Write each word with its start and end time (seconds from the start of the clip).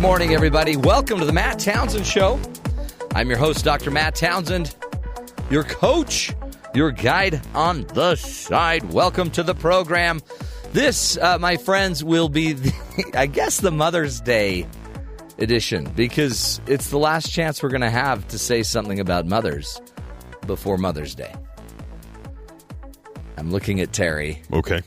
Good 0.00 0.06
morning, 0.06 0.32
everybody. 0.32 0.78
Welcome 0.78 1.18
to 1.18 1.26
the 1.26 1.32
Matt 1.34 1.58
Townsend 1.58 2.06
Show. 2.06 2.40
I'm 3.14 3.28
your 3.28 3.36
host, 3.36 3.66
Dr. 3.66 3.90
Matt 3.90 4.14
Townsend, 4.14 4.74
your 5.50 5.62
coach, 5.62 6.32
your 6.72 6.90
guide 6.90 7.42
on 7.54 7.82
the 7.88 8.16
side. 8.16 8.94
Welcome 8.94 9.30
to 9.32 9.42
the 9.42 9.54
program. 9.54 10.22
This, 10.72 11.18
uh, 11.18 11.38
my 11.38 11.58
friends, 11.58 12.02
will 12.02 12.30
be, 12.30 12.52
the, 12.54 12.72
I 13.12 13.26
guess, 13.26 13.60
the 13.60 13.70
Mother's 13.70 14.22
Day 14.22 14.66
edition 15.36 15.84
because 15.94 16.62
it's 16.66 16.88
the 16.88 16.98
last 16.98 17.30
chance 17.30 17.62
we're 17.62 17.68
going 17.68 17.82
to 17.82 17.90
have 17.90 18.26
to 18.28 18.38
say 18.38 18.62
something 18.62 19.00
about 19.00 19.26
mothers 19.26 19.82
before 20.46 20.78
Mother's 20.78 21.14
Day. 21.14 21.34
I'm 23.36 23.50
looking 23.50 23.82
at 23.82 23.92
Terry. 23.92 24.40
Okay. 24.50 24.80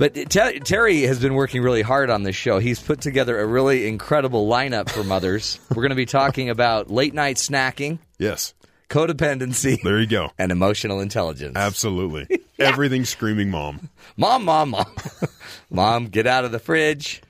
But 0.00 0.14
Ter- 0.30 0.58
Terry 0.60 1.02
has 1.02 1.20
been 1.20 1.34
working 1.34 1.60
really 1.62 1.82
hard 1.82 2.08
on 2.08 2.22
this 2.22 2.34
show. 2.34 2.58
He's 2.58 2.80
put 2.80 3.02
together 3.02 3.38
a 3.38 3.44
really 3.46 3.86
incredible 3.86 4.48
lineup 4.48 4.88
for 4.88 5.04
mothers. 5.04 5.60
We're 5.68 5.82
going 5.82 5.90
to 5.90 5.94
be 5.94 6.06
talking 6.06 6.48
about 6.48 6.90
late 6.90 7.12
night 7.12 7.36
snacking, 7.36 7.98
Yes. 8.18 8.54
codependency, 8.88 9.82
There 9.82 10.00
you 10.00 10.06
go. 10.06 10.30
and 10.38 10.50
emotional 10.52 11.00
intelligence. 11.00 11.52
Absolutely. 11.54 12.40
Everything 12.58 13.04
screaming 13.04 13.50
mom. 13.50 13.90
Mom, 14.16 14.46
mom, 14.46 14.70
mom. 14.70 14.86
mom, 15.70 16.06
get 16.06 16.26
out 16.26 16.46
of 16.46 16.50
the 16.52 16.58
fridge. 16.58 17.20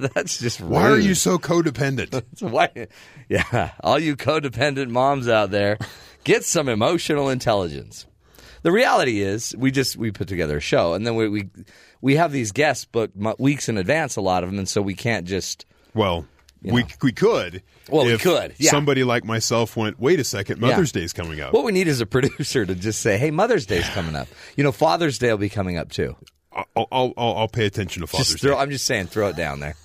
That's 0.00 0.38
just 0.38 0.60
Why 0.60 0.88
are 0.90 0.98
you 0.98 1.14
so 1.14 1.38
codependent? 1.38 2.42
Why, 2.42 2.88
yeah, 3.28 3.70
all 3.84 4.00
you 4.00 4.16
codependent 4.16 4.88
moms 4.90 5.28
out 5.28 5.52
there, 5.52 5.78
get 6.24 6.44
some 6.44 6.68
emotional 6.68 7.28
intelligence. 7.28 8.04
The 8.64 8.72
reality 8.72 9.20
is, 9.20 9.54
we 9.58 9.70
just 9.70 9.94
we 9.98 10.10
put 10.10 10.26
together 10.26 10.56
a 10.56 10.60
show, 10.60 10.94
and 10.94 11.06
then 11.06 11.16
we 11.16 11.28
we, 11.28 11.50
we 12.00 12.16
have 12.16 12.32
these 12.32 12.50
guests 12.50 12.86
booked 12.86 13.14
weeks 13.38 13.68
in 13.68 13.76
advance, 13.76 14.16
a 14.16 14.22
lot 14.22 14.42
of 14.42 14.48
them, 14.48 14.58
and 14.58 14.66
so 14.66 14.80
we 14.80 14.94
can't 14.94 15.26
just. 15.26 15.66
Well, 15.92 16.26
we 16.62 16.80
know. 16.80 16.86
we 17.02 17.12
could. 17.12 17.62
Well, 17.90 18.06
we 18.06 18.16
could, 18.16 18.54
yeah. 18.56 18.70
Somebody 18.70 19.04
like 19.04 19.22
myself 19.22 19.76
went, 19.76 20.00
wait 20.00 20.18
a 20.18 20.24
second, 20.24 20.62
Mother's 20.62 20.92
Day's 20.92 21.12
coming 21.12 21.42
up. 21.42 21.52
What 21.52 21.64
we 21.64 21.72
need 21.72 21.88
is 21.88 22.00
a 22.00 22.06
producer 22.16 22.64
to 22.64 22.74
just 22.74 23.02
say, 23.02 23.18
"Hey, 23.18 23.30
Mother's 23.30 23.66
Day's 23.66 23.88
coming 23.90 24.16
up." 24.16 24.28
You 24.56 24.64
know, 24.64 24.72
Father's 24.72 25.18
Day 25.18 25.28
will 25.28 25.36
be 25.36 25.50
coming 25.50 25.76
up 25.76 25.90
too. 25.90 26.16
I'll, 26.50 26.88
I'll, 26.90 27.12
I'll, 27.18 27.48
pay 27.48 27.66
attention 27.66 28.00
to 28.00 28.06
Father's 28.06 28.28
Just 28.28 28.40
throw, 28.40 28.54
Day. 28.54 28.60
I'm 28.60 28.70
just 28.70 28.86
saying, 28.86 29.08
throw 29.08 29.28
it 29.28 29.36
down 29.36 29.60
there. 29.60 29.76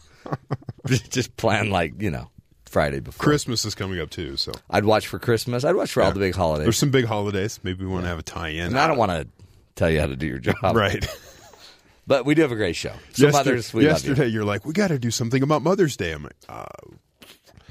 just 0.87 1.35
plan 1.35 1.69
like 1.69 2.01
you 2.01 2.11
know 2.11 2.29
Friday 2.69 2.99
before. 2.99 3.23
Christmas 3.23 3.65
is 3.65 3.75
coming 3.75 3.99
up 3.99 4.09
too, 4.09 4.37
so 4.37 4.51
I'd 4.69 4.85
watch 4.85 5.07
for 5.07 5.19
Christmas. 5.19 5.63
I'd 5.63 5.75
watch 5.75 5.91
for 5.91 6.03
all 6.03 6.11
the 6.11 6.19
big 6.19 6.35
holidays. 6.35 6.65
there's 6.65 6.77
some 6.77 6.91
big 6.91 7.05
holidays. 7.05 7.59
Maybe 7.63 7.83
we 7.85 7.91
want 7.91 8.03
to 8.05 8.09
have 8.09 8.19
a 8.19 8.23
tie-in. 8.23 8.67
and 8.67 8.79
I 8.79 8.87
don't 8.87 8.97
want 8.97 9.11
to 9.11 9.27
tell 9.75 9.89
you 9.89 9.99
how 9.99 10.07
to 10.07 10.15
do 10.15 10.25
your 10.27 10.39
job, 10.39 10.55
Right. 10.75 11.05
But 12.07 12.25
we 12.25 12.33
do 12.33 12.41
have 12.41 12.51
a 12.51 12.55
great 12.55 12.75
show. 12.75 12.93
So 13.13 13.25
Yester- 13.27 13.31
mothers, 13.31 13.71
we 13.71 13.83
yesterday, 13.83 14.25
you. 14.27 14.41
are 14.41 14.43
like, 14.45 14.65
we 14.65 14.73
got 14.73 14.87
to 14.87 14.97
do 14.97 15.11
something 15.11 15.43
about 15.43 15.61
Mother's 15.61 15.95
Day. 15.95 16.11
I'm 16.11 16.23
like, 16.23 16.35
uh, 16.49 16.65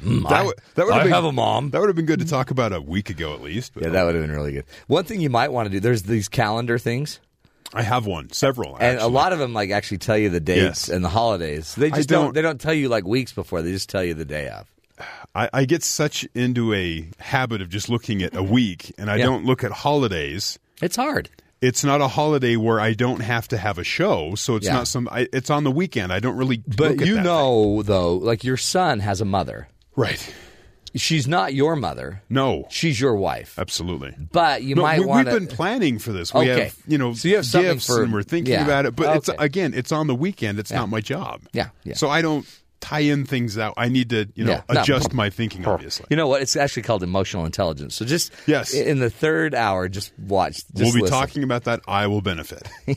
Mm, 0.00 0.28
that 0.28 0.44
would 0.44 0.54
that 0.76 0.84
would 0.86 0.92
I 0.94 0.98
have 0.98 1.04
been, 1.06 1.12
have 1.12 1.24
a 1.24 1.32
mom. 1.32 1.70
That 1.70 1.80
would 1.80 1.88
have 1.88 1.96
been 1.96 2.06
good 2.06 2.20
to 2.20 2.24
talk 2.24 2.52
about 2.52 2.72
a 2.72 2.80
week 2.80 3.10
ago 3.10 3.34
at 3.34 3.42
least. 3.42 3.74
But 3.74 3.82
Yeah, 3.82 3.88
that 3.90 4.04
would 4.04 4.14
have 4.14 4.22
been 4.22 4.30
really 4.30 4.52
good. 4.52 4.64
One 4.86 5.02
thing 5.04 5.20
you 5.20 5.28
might 5.28 5.50
want 5.50 5.66
to 5.66 5.70
do. 5.70 5.80
There's 5.80 6.04
these 6.04 6.28
calendar 6.28 6.78
things, 6.78 7.18
I 7.74 7.82
have 7.82 8.06
one, 8.06 8.30
several, 8.30 8.74
and 8.76 8.82
a 8.84 8.86
actually. 9.00 9.10
lot 9.12 9.32
of 9.32 9.40
them 9.40 9.54
like 9.54 9.70
actually 9.72 9.98
tell 9.98 10.16
you 10.16 10.28
the 10.28 10.38
dates 10.38 10.86
Yes. 10.86 10.88
and 10.88 11.04
the 11.04 11.08
holidays. 11.08 11.74
They 11.74 11.90
just 11.90 12.08
don't, 12.08 12.26
don't- 12.26 12.34
They 12.34 12.42
don't 12.42 12.60
tell 12.60 12.74
you 12.74 12.88
like 12.88 13.04
weeks 13.06 13.32
before. 13.32 13.60
They 13.60 13.72
just 13.72 13.90
tell 13.90 14.04
you 14.04 14.14
the 14.14 14.24
day 14.24 14.48
of. 14.48 14.68
I, 15.34 15.48
I 15.52 15.64
get 15.64 15.82
such 15.82 16.26
into 16.34 16.72
a 16.74 17.08
habit 17.18 17.60
of 17.62 17.68
just 17.68 17.88
looking 17.88 18.22
at 18.22 18.34
a 18.34 18.42
week, 18.42 18.92
and 18.98 19.10
I 19.10 19.16
Yeah. 19.16 19.26
don't 19.26 19.44
look 19.44 19.62
at 19.64 19.70
holidays. 19.72 20.58
It's 20.82 20.96
hard. 20.96 21.28
It's 21.60 21.82
not 21.82 22.00
a 22.00 22.06
holiday 22.08 22.54
where 22.56 22.78
I 22.80 22.92
don't 22.92 23.20
have 23.20 23.48
to 23.48 23.58
have 23.58 23.78
a 23.78 23.84
show, 23.84 24.34
so 24.36 24.54
it's 24.56 24.66
Yeah. 24.66 24.74
not 24.74 24.86
some. 24.88 25.08
I, 25.10 25.26
it's 25.32 25.50
on 25.50 25.64
the 25.64 25.72
weekend. 25.72 26.12
I 26.12 26.20
don't 26.20 26.36
really. 26.36 26.58
But 26.58 26.92
look 26.92 27.02
at 27.02 27.06
you 27.08 27.20
know, 27.20 27.82
though, 27.82 28.14
like 28.14 28.44
your 28.44 28.56
son 28.56 29.00
has 29.00 29.20
a 29.20 29.24
mother. 29.24 29.68
right? 29.96 30.34
She's 30.94 31.28
not 31.28 31.52
your 31.52 31.76
mother. 31.76 32.22
No, 32.30 32.66
She's 32.70 32.98
your 32.98 33.14
wife. 33.14 33.58
absolutely. 33.58 34.14
But 34.32 34.62
you 34.62 34.74
No, 34.74 34.82
might 34.82 35.00
we, 35.00 35.06
want 35.06 35.26
we've 35.28 35.34
been 35.38 35.46
planning 35.46 35.98
for 35.98 36.12
this. 36.12 36.32
We 36.32 36.40
Okay. 36.50 36.64
have, 36.64 36.76
you 36.86 36.96
know, 36.96 37.12
So 37.12 37.28
you 37.28 37.36
have 37.36 37.50
gifts, 37.52 37.86
for- 37.86 38.02
and 38.02 38.12
we're 38.12 38.22
thinking 38.22 38.54
yeah. 38.54 38.64
about 38.64 38.86
it. 38.86 38.96
But 38.96 39.16
it's 39.16 39.28
again, 39.38 39.74
it's 39.74 39.92
on 39.92 40.06
the 40.06 40.14
weekend. 40.14 40.58
It's 40.58 40.72
not 40.72 40.88
my 40.88 41.00
job. 41.02 41.42
Yeah, 41.52 41.68
yeah. 41.84 41.94
So 41.94 42.08
I 42.08 42.22
don't 42.22 42.46
tie 42.80 43.00
in 43.00 43.24
things 43.26 43.58
out. 43.58 43.74
I 43.76 43.88
need 43.88 44.10
to, 44.10 44.28
you 44.34 44.44
know, 44.44 44.52
Yeah, 44.52 44.62
no. 44.74 44.80
adjust 44.82 45.12
my 45.12 45.30
thinking. 45.30 45.66
Obviously, 45.66 46.06
You 46.10 46.16
know 46.16 46.28
what? 46.28 46.42
It's 46.42 46.56
actually 46.56 46.82
called 46.84 47.02
emotional 47.02 47.44
intelligence. 47.46 47.94
So 47.96 48.04
just 48.04 48.32
Yes. 48.46 48.72
in 48.74 48.98
the 49.00 49.10
third 49.10 49.54
hour, 49.54 49.88
just 49.88 50.12
watch. 50.18 50.56
Just 50.56 50.72
we'll 50.74 50.92
be 50.94 51.00
listen. 51.02 51.16
talking 51.18 51.42
about 51.42 51.64
that. 51.64 51.80
I 51.88 52.06
will 52.06 52.20
benefit. 52.22 52.68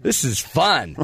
This 0.00 0.22
is 0.22 0.38
fun. 0.38 0.96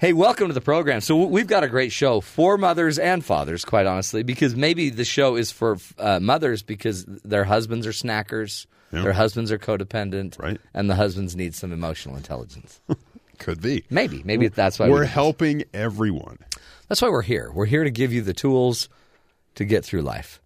hey, 0.00 0.12
welcome 0.12 0.48
to 0.48 0.52
the 0.54 0.60
program. 0.60 1.00
So 1.00 1.26
we've 1.26 1.46
got 1.46 1.62
a 1.62 1.68
great 1.68 1.92
show 1.92 2.20
for 2.20 2.58
mothers 2.58 2.98
and 2.98 3.24
fathers, 3.24 3.64
quite 3.64 3.86
honestly, 3.86 4.24
because 4.24 4.56
maybe 4.56 4.90
the 4.90 5.04
show 5.04 5.36
is 5.36 5.52
for 5.52 5.78
uh, 5.96 6.18
mothers 6.20 6.62
because 6.64 7.04
their 7.04 7.44
husbands 7.44 7.86
are 7.86 7.92
snackers, 7.92 8.66
Yeah. 8.92 9.02
their 9.02 9.12
husbands 9.12 9.52
are 9.52 9.58
codependent, 9.58 10.40
Right. 10.42 10.60
And 10.74 10.90
the 10.90 10.96
husbands 10.96 11.36
need 11.36 11.54
some 11.54 11.72
emotional 11.72 12.16
intelligence. 12.16 12.80
Could 13.38 13.60
be. 13.62 13.84
maybe, 13.90 14.22
maybe 14.24 14.48
that's 14.48 14.78
why 14.78 14.88
We're 14.88 15.00
we, 15.02 15.06
helping 15.06 15.62
everyone. 15.72 16.38
That's 16.92 17.00
why 17.00 17.08
we're 17.08 17.22
here. 17.22 17.50
We're 17.50 17.64
here 17.64 17.84
to 17.84 17.90
give 17.90 18.12
you 18.12 18.20
the 18.20 18.34
tools 18.34 18.90
to 19.54 19.64
get 19.64 19.82
through 19.82 20.02
life. 20.02 20.42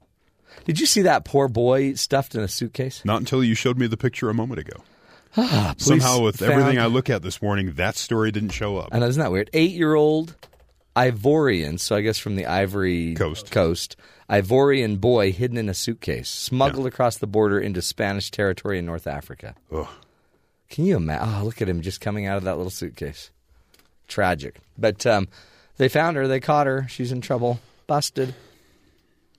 Did 0.64 0.78
you 0.78 0.86
see 0.86 1.02
that 1.02 1.24
poor 1.24 1.48
boy 1.48 1.94
stuffed 1.94 2.36
in 2.36 2.40
a 2.40 2.46
suitcase? 2.46 3.04
Not 3.04 3.18
until 3.18 3.42
you 3.42 3.56
showed 3.56 3.76
me 3.76 3.88
the 3.88 3.96
picture 3.96 4.30
a 4.30 4.32
moment 4.34 4.60
ago. 4.60 4.84
Ah, 5.36 5.74
Somehow, 5.76 6.20
with 6.22 6.40
everything 6.40 6.78
I 6.78 6.86
look 6.86 7.10
at 7.10 7.22
this 7.22 7.42
morning, 7.42 7.72
that 7.72 7.96
story 7.96 8.30
didn't 8.30 8.50
show 8.50 8.76
up. 8.76 8.90
And 8.92 9.02
isn't 9.02 9.20
that 9.20 9.32
weird? 9.32 9.50
Eight 9.54 9.72
year 9.72 9.96
old 9.96 10.36
Ivorian, 10.94 11.80
so 11.80 11.96
I 11.96 12.00
guess 12.02 12.16
from 12.16 12.36
the 12.36 12.46
Ivory 12.46 13.14
Coast. 13.16 13.50
Coast, 13.50 13.96
Ivorian 14.30 15.00
boy 15.00 15.32
hidden 15.32 15.56
in 15.56 15.68
a 15.68 15.74
suitcase, 15.74 16.28
smuggled 16.28 16.86
across 16.86 17.16
the 17.18 17.26
border 17.26 17.58
into 17.58 17.82
Spanish 17.82 18.30
territory 18.30 18.78
in 18.78 18.86
North 18.86 19.08
Africa. 19.08 19.56
Ugh. 19.72 19.88
Can 20.70 20.84
you 20.84 20.94
imagine? 20.94 21.28
Oh, 21.28 21.44
look 21.44 21.60
at 21.60 21.68
him 21.68 21.80
just 21.80 22.00
coming 22.00 22.24
out 22.24 22.36
of 22.36 22.44
that 22.44 22.56
little 22.56 22.70
suitcase. 22.70 23.32
Tragic. 24.06 24.60
But 24.78 25.04
um, 25.06 25.26
they 25.76 25.88
found 25.88 26.16
her. 26.16 26.26
They 26.28 26.40
caught 26.40 26.66
her. 26.66 26.86
She's 26.88 27.12
in 27.12 27.20
trouble. 27.20 27.60
Busted. 27.86 28.34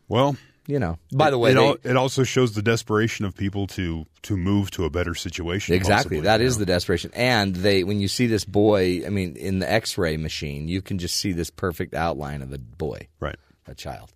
Well, 0.08 0.38
You 0.68 0.80
know. 0.80 0.98
By 1.14 1.30
the 1.32 1.38
way, 1.38 1.52
it, 1.52 1.56
they- 1.56 1.68
al- 1.68 1.78
it 1.84 1.96
also 1.98 2.24
shows 2.24 2.54
the 2.54 2.62
desperation 2.62 3.26
of 3.26 3.36
people 3.36 3.68
to 3.68 4.06
to 4.24 4.36
move 4.38 4.70
to 4.72 4.84
a 4.86 4.90
better 4.90 5.16
situation. 5.16 5.76
Exactly. 5.76 6.18
possibly, 6.18 6.20
That 6.22 6.42
is 6.42 6.56
know. 6.58 6.60
the 6.60 6.66
desperation. 6.66 7.12
And 7.14 7.56
they 7.56 7.84
when 7.84 8.00
you 8.00 8.08
see 8.08 8.28
this 8.28 8.44
boy, 8.46 9.06
I 9.06 9.10
mean, 9.10 9.36
in 9.38 9.60
the 9.60 9.72
x-ray 9.72 10.18
machine, 10.18 10.68
you 10.68 10.82
can 10.82 10.98
just 10.98 11.16
see 11.18 11.32
this 11.32 11.50
perfect 11.50 11.94
outline 11.94 12.42
of 12.42 12.52
a 12.54 12.58
boy, 12.58 13.08
right. 13.20 13.38
a 13.68 13.76
child. 13.76 14.14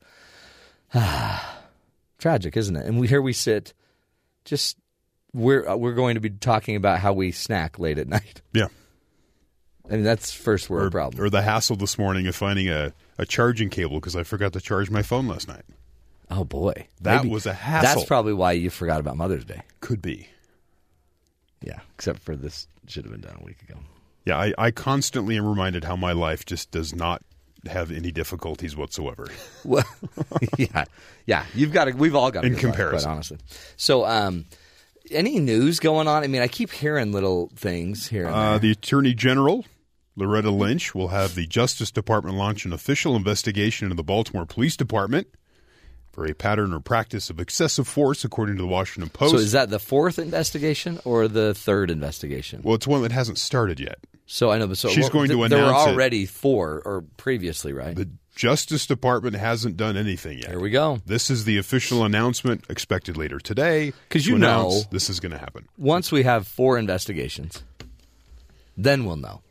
Tragic, 2.19 2.55
isn't 2.55 2.75
it? 2.75 2.85
And 2.85 2.99
we, 2.99 3.07
here 3.07 3.21
we 3.21 3.33
sit 3.33 3.73
just 4.45 4.77
we're 5.33 5.67
uh, 5.67 5.75
we're 5.75 5.93
going 5.93 6.15
to 6.15 6.21
be 6.21 6.29
talking 6.29 6.75
about 6.75 6.99
how 6.99 7.13
we 7.13 7.31
snack 7.31 7.79
late 7.79 7.97
at 7.97 8.07
night. 8.17 8.41
Yeah. 8.53 8.67
I 9.89 9.95
mean, 9.95 10.03
that's 10.03 10.31
first 10.33 10.69
world 10.69 10.87
Or, 10.87 10.91
problem. 10.91 11.23
or 11.23 11.29
the 11.29 11.41
hassle 11.41 11.75
this 11.75 11.97
morning 11.97 12.27
of 12.27 12.35
finding 12.35 12.69
a, 12.69 12.93
a 13.17 13.25
charging 13.25 13.69
cable 13.69 13.99
because 13.99 14.15
I 14.15 14.23
forgot 14.23 14.53
to 14.53 14.61
charge 14.61 14.89
my 14.89 15.01
phone 15.01 15.27
last 15.27 15.47
night. 15.47 15.63
oh 16.29 16.43
boy. 16.45 16.87
That 17.01 17.25
was 17.25 17.45
a 17.45 17.53
hassle. 17.53 17.95
That's 17.95 18.05
probably 18.07 18.33
why 18.33 18.53
you 18.53 18.69
forgot 18.69 18.99
about 18.99 19.17
Mother's 19.17 19.43
Day. 19.45 19.61
Could 19.81 20.01
be. 20.01 20.27
Yeah, 21.61 21.79
except 21.95 22.19
for 22.19 22.35
this 22.35 22.67
should 22.87 23.03
have 23.05 23.11
been 23.11 23.21
done 23.21 23.37
a 23.39 23.43
week 23.45 23.61
ago. 23.61 23.79
Yeah, 24.25 24.37
I, 24.37 24.53
I 24.57 24.71
constantly 24.71 25.37
am 25.37 25.45
reminded 25.45 25.83
how 25.83 25.95
my 25.95 26.11
life 26.11 26.45
just 26.45 26.71
does 26.71 26.93
not 26.95 27.21
have 27.69 27.91
any 27.91 28.11
difficulties 28.11 28.75
whatsoever. 28.75 29.27
Well, 29.63 29.83
yeah, 30.57 30.85
yeah. 31.27 31.45
You've 31.53 31.71
got 31.71 31.85
to. 31.85 31.91
We've 31.91 32.15
all 32.15 32.31
got 32.31 32.41
to 32.41 32.47
In 32.47 32.55
comparison. 32.55 33.05
quite 33.05 33.13
honestly. 33.13 33.37
So, 33.77 34.05
um, 34.07 34.45
any 35.11 35.39
news 35.39 35.79
going 35.79 36.07
on? 36.07 36.23
I 36.23 36.27
mean, 36.27 36.41
I 36.41 36.47
keep 36.47 36.71
hearing 36.71 37.11
little 37.11 37.49
things 37.55 38.07
here. 38.07 38.25
And 38.25 38.35
Uh, 38.35 38.57
the 38.57 38.71
Attorney 38.71 39.13
General, 39.13 39.65
Loretta 40.15 40.51
Lynch, 40.51 40.93
will 40.95 41.09
have 41.09 41.35
the 41.35 41.47
Justice 41.47 41.91
Department 41.91 42.37
launch 42.37 42.65
an 42.65 42.73
official 42.73 43.15
investigation 43.15 43.85
into 43.85 43.95
the 43.95 44.03
Baltimore 44.03 44.45
Police 44.45 44.75
Department 44.75 45.27
for 46.11 46.25
a 46.25 46.33
pattern 46.33 46.73
or 46.73 46.79
practice 46.81 47.29
of 47.29 47.39
excessive 47.39 47.87
force, 47.87 48.25
according 48.25 48.57
to 48.57 48.61
the 48.61 48.67
Washington 48.67 49.09
Post. 49.09 49.31
so, 49.31 49.37
is 49.37 49.53
that 49.53 49.69
the 49.69 49.79
fourth 49.79 50.19
investigation 50.19 50.99
or 51.05 51.27
the 51.29 51.53
third 51.53 51.89
investigation? 51.89 52.61
well, 52.63 52.75
it's 52.75 52.85
one 52.87 53.01
that 53.03 53.11
hasn't 53.13 53.37
started 53.37 53.79
yet. 53.79 53.97
So 54.25 54.49
I 54.51 54.57
know, 54.59 54.67
but 54.67 54.77
so 54.77 54.89
She's 54.89 55.03
well, 55.05 55.09
going 55.11 55.29
to 55.29 55.35
th- 55.35 55.49
There 55.49 55.59
were 55.63 55.69
announce 55.69 55.87
it. 55.87 55.91
already 55.91 56.25
four, 56.25 56.81
or 56.85 57.03
previously, 57.17 57.73
right? 57.73 57.95
The 57.95 58.09
Justice 58.35 58.87
Department 58.87 59.35
hasn't 59.35 59.77
done 59.77 59.97
anything 59.97 60.37
yet. 60.39 60.49
Here 60.49 60.59
we 60.59 60.69
go. 60.69 60.99
This 61.05 61.29
is 61.29 61.43
the 61.45 61.57
official 61.57 62.03
announcement 62.05 62.65
expected 62.69 63.17
later 63.17 63.39
today. 63.39 63.93
Because 64.07 64.25
you 64.25 64.37
know- 64.37 64.81
this 64.91 65.09
is 65.09 65.19
going 65.19 65.33
to 65.33 65.37
happen. 65.37 65.67
Once 65.77 66.11
we 66.11 66.23
have 66.23 66.47
four 66.47 66.77
investigations, 66.77 67.63
then 68.77 69.05
we'll 69.05 69.17
know 69.17 69.41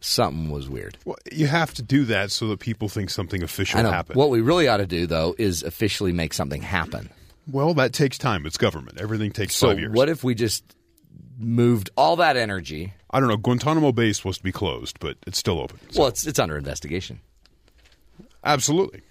something 0.00 0.50
was 0.50 0.68
weird. 0.68 0.98
Well, 1.04 1.16
you 1.32 1.46
have 1.46 1.72
to 1.74 1.82
do 1.82 2.04
that 2.06 2.30
so 2.30 2.48
that 2.48 2.60
people 2.60 2.88
think 2.88 3.10
something 3.10 3.42
official 3.42 3.80
I 3.80 3.82
know. 3.82 3.90
happened. 3.90 4.16
What 4.16 4.30
we 4.30 4.40
really 4.40 4.68
ought 4.68 4.76
to 4.78 4.86
do, 4.86 5.06
though, 5.06 5.34
is 5.38 5.62
officially 5.62 6.12
make 6.12 6.34
something 6.34 6.62
happen. 6.62 7.10
well, 7.50 7.74
that 7.74 7.92
takes 7.92 8.18
time. 8.18 8.44
It's 8.44 8.56
government. 8.58 9.00
Everything 9.00 9.30
takes 9.30 9.54
So, 9.54 9.68
five 9.68 9.78
years. 9.78 9.92
what 9.92 10.08
if 10.08 10.22
we 10.24 10.34
just 10.34 10.64
moved 11.38 11.90
all 11.96 12.16
that 12.16 12.36
energy? 12.36 12.92
I 13.10 13.20
don't 13.20 13.28
know. 13.28 13.36
Guantanamo 13.36 13.92
Bay 13.92 14.08
is 14.10 14.16
supposed 14.16 14.38
to 14.38 14.44
be 14.44 14.52
closed, 14.52 14.98
but 15.00 15.16
it's 15.26 15.38
still 15.38 15.60
open. 15.60 15.78
So- 15.90 16.00
Well, 16.00 16.08
it's 16.08 16.26
it's 16.26 16.38
under 16.40 16.56
investigation. 16.58 17.20
Absolutely. 18.46 19.02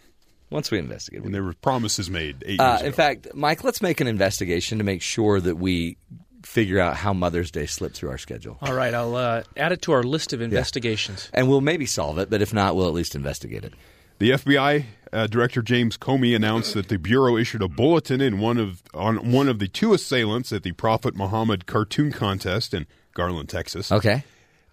Once 0.50 0.72
we 0.72 0.78
investigate, 0.80 1.24
And 1.24 1.34
there 1.34 1.44
were 1.44 1.54
promises 1.54 2.10
made 2.10 2.44
eight 2.46 2.60
Uh, 2.60 2.78
in 2.82 2.88
ago. 2.88 2.96
fact, 2.96 3.28
Mike, 3.34 3.64
let's 3.64 3.82
make 3.82 4.00
an 4.00 4.08
investigation 4.08 4.78
to 4.78 4.84
make 4.84 5.02
sure 5.02 5.42
that 5.42 5.56
we 5.58 5.98
figure 6.44 6.80
out 6.80 6.96
how 6.96 7.14
Mother's 7.14 7.50
Day 7.52 7.66
slipped 7.66 7.96
through 7.98 8.10
our 8.12 8.20
schedule. 8.20 8.58
All 8.62 8.74
right, 8.74 8.94
I'll 8.94 9.16
uh, 9.16 9.44
add 9.58 9.72
it 9.72 9.82
to 9.84 9.92
our 9.92 10.04
list 10.04 10.32
of 10.34 10.42
investigations. 10.42 11.30
And 11.34 11.50
we'll 11.50 11.62
maybe 11.62 11.86
solve 11.88 12.20
it, 12.20 12.30
but 12.30 12.42
if 12.42 12.54
not, 12.54 12.76
we'll 12.76 12.88
at 12.88 12.94
least 12.94 13.16
investigate 13.16 13.64
it. 13.66 13.74
The 14.20 14.32
FBI 14.32 14.86
uh, 15.12 15.28
Director 15.28 15.62
James 15.62 15.98
Comey 15.98 16.36
announced 16.36 16.74
that 16.76 16.88
the 16.88 16.98
bureau 16.98 17.36
issued 17.36 17.62
a 17.62 17.68
bulletin 17.68 18.22
in 18.22 18.40
one 18.40 18.58
of 18.58 18.82
on 18.94 19.32
one 19.32 19.50
of 19.50 19.60
the 19.60 19.68
two 19.68 19.94
assailants 19.94 20.54
at 20.54 20.64
the 20.64 20.72
Prophet 20.74 21.16
Muhammad 21.18 21.66
cartoon 21.66 22.12
contest 22.14 22.74
in 22.74 22.86
Garland, 23.14 23.50
Texas. 23.50 23.92
Okay. 23.92 24.24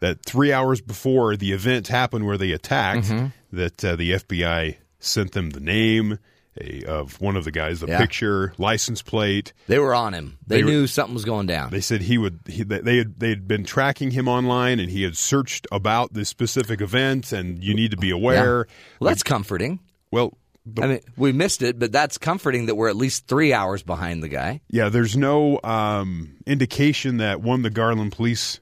That 0.02 0.24
three 0.24 0.52
hours 0.52 0.80
before 0.80 1.36
the 1.36 1.52
event 1.52 1.88
happened, 1.88 2.26
where 2.26 2.36
they 2.36 2.52
attacked, 2.52 3.06
Mm-hmm. 3.06 3.56
that 3.56 3.84
uh, 3.84 3.96
the 3.96 4.12
FBI 4.12 4.76
sent 4.98 5.32
them 5.32 5.50
the 5.50 5.60
name 5.60 6.18
a, 6.60 6.84
of 6.84 7.20
one 7.20 7.36
of 7.36 7.44
the 7.44 7.50
guys, 7.50 7.80
the 7.80 7.86
Yeah. 7.86 7.98
picture, 7.98 8.52
license 8.58 9.00
plate. 9.00 9.52
They 9.68 9.78
were 9.78 9.94
on 9.94 10.12
him. 10.12 10.38
They, 10.46 10.56
They 10.58 10.64
were- 10.64 10.70
knew 10.70 10.86
something 10.86 11.14
was 11.14 11.24
going 11.24 11.46
down. 11.46 11.70
They 11.70 11.80
said 11.80 12.02
he 12.02 12.18
would. 12.18 12.40
He, 12.46 12.62
they 12.62 12.98
had 12.98 13.18
they 13.18 13.30
had 13.30 13.48
been 13.48 13.64
tracking 13.64 14.10
him 14.10 14.28
online, 14.28 14.78
and 14.80 14.90
he 14.90 15.02
had 15.02 15.16
searched 15.16 15.66
about 15.72 16.12
this 16.14 16.28
specific 16.28 16.80
event, 16.82 17.32
and 17.32 17.62
you 17.64 17.72
need 17.74 17.92
to 17.92 17.96
be 17.96 18.08
Yeah. 18.08 18.14
aware. 18.16 18.66
Well, 19.00 19.08
that's 19.08 19.22
comforting. 19.22 19.80
Well, 20.10 20.36
the 20.66 20.82
I 20.82 20.86
mean, 20.88 21.00
we 21.16 21.32
missed 21.32 21.62
it, 21.62 21.78
but 21.78 21.90
that's 21.92 22.18
comforting 22.18 22.66
that 22.66 22.74
we're 22.74 22.88
at 22.90 22.96
least 22.96 23.26
three 23.28 23.52
hours 23.52 23.82
behind 23.82 24.22
the 24.22 24.28
guy. 24.28 24.60
Yeah, 24.68 24.90
there's 24.90 25.16
no 25.16 25.58
um, 25.64 26.36
indication 26.46 27.16
that 27.18 27.40
one, 27.40 27.62
the 27.62 27.70
Garland 27.70 28.12
police 28.12 28.60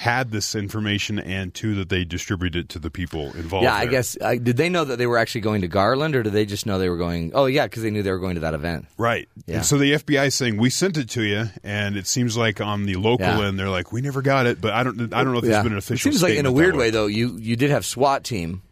had 0.00 0.30
this 0.30 0.54
information, 0.54 1.18
and 1.18 1.52
two, 1.52 1.74
that 1.74 1.88
they 1.88 2.04
distributed 2.04 2.66
it 2.66 2.68
to 2.68 2.78
the 2.78 2.88
people 2.88 3.32
involved. 3.32 3.64
yeah, 3.64 3.74
I 3.74 3.80
there. 3.80 3.90
guess. 3.90 4.12
Did 4.20 4.56
they 4.56 4.68
know 4.68 4.84
that 4.84 4.96
they 4.96 5.08
were 5.08 5.18
actually 5.18 5.40
going 5.40 5.62
to 5.62 5.66
Garland, 5.68 6.14
or 6.14 6.22
did 6.22 6.32
they 6.32 6.46
just 6.46 6.66
know 6.66 6.78
they 6.78 6.88
were 6.88 6.96
going? 6.96 7.32
Oh, 7.34 7.46
yeah, 7.46 7.66
because 7.66 7.82
they 7.82 7.90
knew 7.90 8.04
they 8.04 8.12
were 8.12 8.20
going 8.20 8.36
to 8.36 8.42
that 8.42 8.54
event. 8.54 8.86
Right. 8.96 9.28
Yeah. 9.46 9.56
And 9.56 9.66
so 9.66 9.76
the 9.76 9.94
FBI 9.94 10.26
is 10.28 10.36
saying 10.36 10.56
we 10.56 10.70
sent 10.70 10.98
it 10.98 11.10
to 11.10 11.22
you, 11.24 11.46
and 11.64 11.96
it 11.96 12.06
seems 12.06 12.36
like 12.36 12.60
on 12.60 12.86
the 12.86 12.94
local 12.94 13.26
Yeah. 13.26 13.48
end 13.48 13.58
they're 13.58 13.68
like 13.68 13.90
we 13.90 14.00
never 14.00 14.22
got 14.22 14.46
it, 14.46 14.60
but 14.60 14.72
I 14.72 14.84
don't. 14.84 15.12
I 15.12 15.24
don't 15.24 15.32
know 15.32 15.40
if 15.40 15.44
there's 15.44 15.64
been 15.64 15.72
an 15.72 15.78
official. 15.78 16.10
It 16.10 16.12
seems 16.12 16.22
like 16.22 16.34
in 16.34 16.46
a 16.46 16.52
weird 16.52 16.76
way, 16.76 16.90
though. 16.90 17.06
You 17.06 17.36
you 17.36 17.56
did 17.56 17.70
have 17.70 17.84
SWAT 17.84 18.22
team 18.22 18.62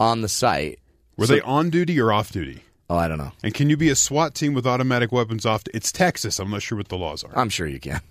on 0.00 0.22
the 0.22 0.28
site. 0.30 0.78
Were 1.18 1.26
So- 1.26 1.34
they 1.34 1.40
on 1.42 1.68
duty 1.68 2.00
or 2.00 2.10
off 2.10 2.32
duty? 2.32 2.62
Oh, 2.88 2.96
I 2.96 3.06
don't 3.06 3.18
know. 3.18 3.32
And 3.42 3.52
can 3.52 3.68
you 3.68 3.76
be 3.76 3.90
a 3.90 3.94
SWAT 3.94 4.34
team 4.34 4.54
with 4.54 4.66
automatic 4.66 5.12
weapons 5.12 5.44
off? 5.44 5.62
It's 5.74 5.92
Texas. 5.92 6.38
I'm 6.38 6.50
not 6.50 6.62
sure 6.62 6.78
what 6.78 6.88
the 6.88 6.96
laws 6.96 7.22
are. 7.22 7.30
I'm 7.38 7.50
sure 7.50 7.66
you 7.66 7.80
can. 7.80 8.00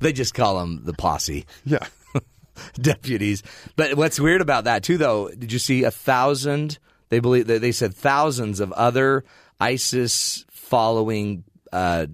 they 0.00 0.12
just 0.12 0.34
call 0.34 0.58
them 0.60 0.84
the 0.84 0.92
posse 0.94 1.46
yeah. 1.64 1.86
deputies. 2.74 3.42
But 3.76 3.94
what's 3.96 4.18
weird 4.20 4.40
about 4.40 4.64
that 4.64 4.82
too, 4.82 4.98
though, 4.98 5.28
did 5.30 5.52
you 5.52 5.58
see 5.58 5.84
a 5.84 5.90
thousand? 5.90 6.78
They 7.10 7.20
believe 7.20 7.46
they 7.46 7.58
they 7.58 7.72
said 7.72 7.94
thousands 7.94 8.60
of 8.60 8.72
other 8.72 9.24
ISIS 9.60 10.44
following. 10.50 11.44
Uh, 11.72 12.06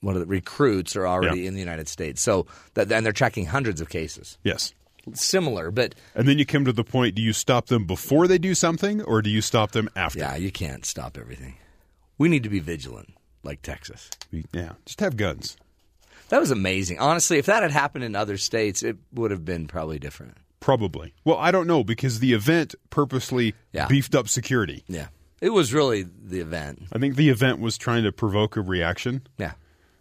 one 0.00 0.14
of 0.14 0.20
the 0.20 0.26
recruits 0.26 0.94
are 0.94 1.06
already 1.06 1.40
Yeah. 1.40 1.48
in 1.48 1.54
the 1.54 1.60
United 1.60 1.88
States, 1.88 2.20
so 2.22 2.46
that, 2.74 2.92
and 2.92 3.04
they're 3.04 3.12
tracking 3.12 3.46
hundreds 3.46 3.80
of 3.80 3.88
cases. 3.88 4.38
Yes. 4.44 4.72
Similar, 5.14 5.70
but 5.70 5.94
And 6.14 6.26
then 6.28 6.38
you 6.38 6.44
come 6.46 6.64
to 6.64 6.72
the 6.72 6.84
point: 6.84 7.14
Do 7.14 7.22
you 7.22 7.32
stop 7.32 7.66
them 7.66 7.86
before 7.86 8.26
they 8.28 8.38
do 8.38 8.54
something, 8.54 9.02
or 9.02 9.22
do 9.22 9.30
you 9.30 9.40
stop 9.40 9.70
them 9.72 9.88
after? 9.96 10.18
yeah, 10.18 10.36
you 10.36 10.50
can't 10.52 10.84
stop 10.84 11.16
everything. 11.16 11.56
We 12.18 12.28
need 12.28 12.42
to 12.42 12.48
be 12.48 12.60
vigilant, 12.60 13.14
like 13.42 13.62
Texas. 13.62 14.10
Yeah. 14.52 14.72
Just 14.84 15.00
have 15.00 15.16
guns. 15.16 15.56
That 16.28 16.40
was 16.40 16.50
amazing. 16.50 16.98
Honestly, 16.98 17.38
if 17.38 17.46
that 17.46 17.62
had 17.62 17.70
happened 17.72 18.04
in 18.04 18.16
other 18.16 18.36
states, 18.36 18.82
it 18.82 18.96
would 19.12 19.30
have 19.30 19.44
been 19.44 19.66
probably 19.66 19.98
different. 19.98 20.36
Probably. 20.60 21.14
Well, 21.24 21.36
I 21.36 21.50
don't 21.52 21.66
know 21.66 21.84
because 21.84 22.18
the 22.18 22.32
event 22.32 22.74
purposely 22.90 23.54
Yeah. 23.72 23.86
beefed 23.86 24.14
up 24.14 24.28
security. 24.28 24.82
Yeah. 24.88 25.08
It 25.40 25.50
was 25.50 25.72
really 25.72 26.02
the 26.02 26.40
event. 26.40 26.82
I 26.92 26.98
think 26.98 27.14
the 27.16 27.28
event 27.28 27.60
was 27.60 27.78
trying 27.78 28.04
to 28.04 28.12
provoke 28.12 28.56
a 28.56 28.60
reaction. 28.62 29.22
Yeah. 29.38 29.52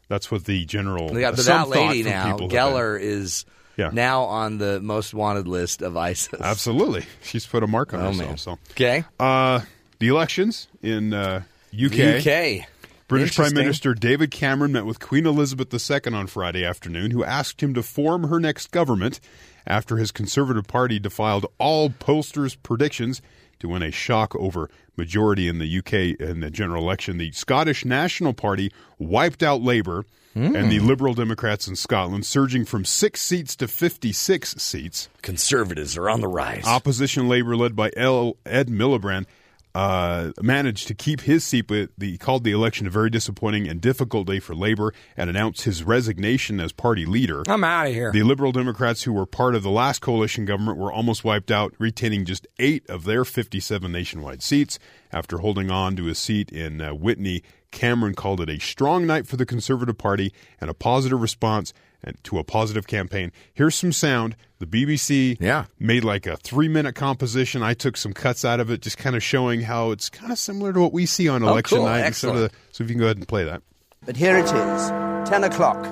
That's 0.08 0.32
what 0.32 0.46
the 0.46 0.66
general. 0.66 1.18
Yeah, 1.20 1.32
but 1.32 1.40
some 1.40 1.70
that 1.70 1.78
lady 1.78 2.04
now, 2.04 2.24
people 2.32 2.40
have 2.42 2.50
been. 2.50 2.58
Geller, 2.60 3.00
is 3.00 3.46
Yeah. 3.78 3.90
now 3.92 4.24
on 4.24 4.58
the 4.60 4.80
most 4.80 5.14
wanted 5.14 5.48
list 5.48 5.82
of 5.82 5.98
ISIS. 5.98 6.30
Absolutely, 6.40 7.06
she's 7.22 7.46
put 7.46 7.62
a 7.64 7.68
mark 7.68 7.94
on 7.94 8.00
Oh, 8.02 8.08
herself. 8.12 8.28
man. 8.30 8.38
So, 8.38 8.58
Okay. 8.72 9.04
uh, 9.20 9.60
the 10.00 10.08
elections 10.08 10.68
in 10.82 11.14
uh, 11.14 11.42
UK. 11.74 12.20
UK. 12.26 12.68
British 13.08 13.36
Prime 13.36 13.54
Minister 13.54 13.94
David 13.94 14.32
Cameron 14.32 14.72
met 14.72 14.86
with 14.86 15.00
Queen 15.00 15.28
Elizabeth 15.28 15.72
II 15.72 16.14
on 16.14 16.26
Friday 16.26 16.66
afternoon, 16.66 17.12
who 17.12 17.24
asked 17.24 17.62
him 17.62 17.74
to 17.76 17.84
form 17.84 18.30
her 18.30 18.40
next 18.40 18.72
government 18.72 19.20
after 19.68 19.98
his 19.98 20.12
Conservative 20.12 20.66
Party 20.66 20.98
defied 20.98 21.46
all 21.60 21.90
pollsters' 21.90 22.58
predictions 22.62 23.22
to 23.60 23.70
win 23.70 23.84
a 23.84 23.92
shock 23.92 24.36
over 24.36 24.70
majority 24.98 25.48
in 25.48 25.60
the 25.60 25.78
UK 25.78 26.20
in 26.20 26.40
the 26.40 26.50
general 26.50 26.84
election. 26.84 27.18
The 27.18 27.32
Scottish 27.32 27.86
National 27.86 28.34
Party 28.34 28.72
wiped 28.98 29.44
out 29.44 29.62
Labour 29.62 30.06
and 30.36 30.70
the 30.70 30.80
hmm. 30.80 30.88
Liberal 30.88 31.14
Democrats 31.14 31.68
in 31.68 31.78
Scotland, 31.78 32.26
surging 32.26 32.66
from 32.66 32.84
six 32.84 33.22
seats 33.22 33.56
to 33.56 33.70
56 33.70 34.56
seats. 34.56 35.08
Conservatives 35.22 35.96
are 35.96 36.10
on 36.10 36.20
the 36.20 36.28
rise. 36.28 36.66
Opposition 36.66 37.30
Labor, 37.30 37.56
led 37.56 37.74
by 37.74 37.90
L. 37.96 38.36
Ed 38.46 38.68
Miliband, 38.68 39.28
uh, 39.76 40.32
managed 40.42 40.88
to 40.88 40.94
keep 40.96 41.22
his 41.22 41.44
seat, 41.44 41.68
but 41.68 41.90
he 42.00 42.18
called 42.18 42.46
the 42.46 42.54
election 42.54 42.88
a 42.88 42.90
very 42.90 43.10
disappointing 43.10 43.68
and 43.68 43.82
difficult 43.82 44.26
day 44.26 44.40
for 44.40 44.56
Labor 44.56 44.94
and 45.18 45.30
announced 45.30 45.64
his 45.64 45.84
resignation 45.84 46.62
as 46.62 46.72
party 46.72 47.06
leader. 47.06 47.44
I'm 47.46 47.64
out 47.66 47.88
of 47.88 47.94
here. 47.94 48.10
The 48.10 48.24
Liberal 48.24 48.54
Democrats, 48.54 49.04
who 49.04 49.12
were 49.12 49.26
part 49.26 49.54
of 49.54 49.64
the 49.64 49.70
last 49.70 50.00
coalition 50.00 50.46
government, 50.46 50.78
were 50.78 50.94
almost 50.94 51.26
wiped 51.26 51.52
out, 51.52 51.74
retaining 51.78 52.24
just 52.24 52.48
eight 52.58 52.90
of 52.90 53.04
their 53.04 53.26
57 53.26 53.92
nationwide 53.92 54.42
seats. 54.42 54.80
After 55.12 55.40
holding 55.40 55.70
on 55.70 55.98
to 55.98 56.06
his 56.06 56.20
seat 56.20 56.54
in 56.54 56.80
uh, 56.80 56.94
Witney, 56.94 57.44
Cameron 57.72 58.16
called 58.16 58.40
it 58.40 58.50
a 58.50 58.60
strong 58.60 59.06
night 59.06 59.28
for 59.28 59.36
the 59.36 59.46
Conservative 59.46 59.98
Party 59.98 60.34
and 60.62 60.70
a 60.70 60.74
positive 60.74 61.22
response 61.22 61.74
to 62.24 62.40
a 62.40 62.44
positive 62.44 62.88
campaign. 62.88 63.32
Here's 63.54 63.76
some 63.76 63.92
sound. 63.92 64.36
The 64.60 64.66
BBC 64.66 65.38
Yeah. 65.40 65.66
made 65.80 66.04
like 66.04 66.26
a 66.26 66.38
three 66.38 66.68
minute 66.68 66.96
composition. 66.96 67.62
I 67.64 67.74
took 67.74 67.98
some 67.98 68.14
cuts 68.14 68.46
out 68.46 68.60
of 68.60 68.70
it, 68.70 68.82
just 68.82 68.98
kind 68.98 69.16
of 69.16 69.24
showing 69.24 69.62
how 69.62 69.92
it's 69.92 70.10
kind 70.10 70.32
of 70.32 70.38
similar 70.40 70.72
to 70.74 70.80
what 70.80 70.94
we 70.94 71.06
see 71.06 71.28
on 71.28 71.44
oh, 71.44 71.50
election 71.50 71.78
Oh, 71.80 71.82
cool. 71.82 71.90
night. 71.90 72.06
instead 72.06 72.30
of 72.30 72.36
Excellent. 72.36 72.52
the- 72.52 72.58
so 72.72 72.84
if 72.84 72.90
you 72.90 72.96
can 72.96 73.00
go 73.00 73.06
ahead 73.06 73.18
and 73.18 73.28
play 73.28 73.44
that. 73.44 73.62
But 74.06 74.16
here 74.18 74.38
it 74.38 74.46
is, 74.46 74.90
10 75.30 75.44
o'clock. 75.44 75.84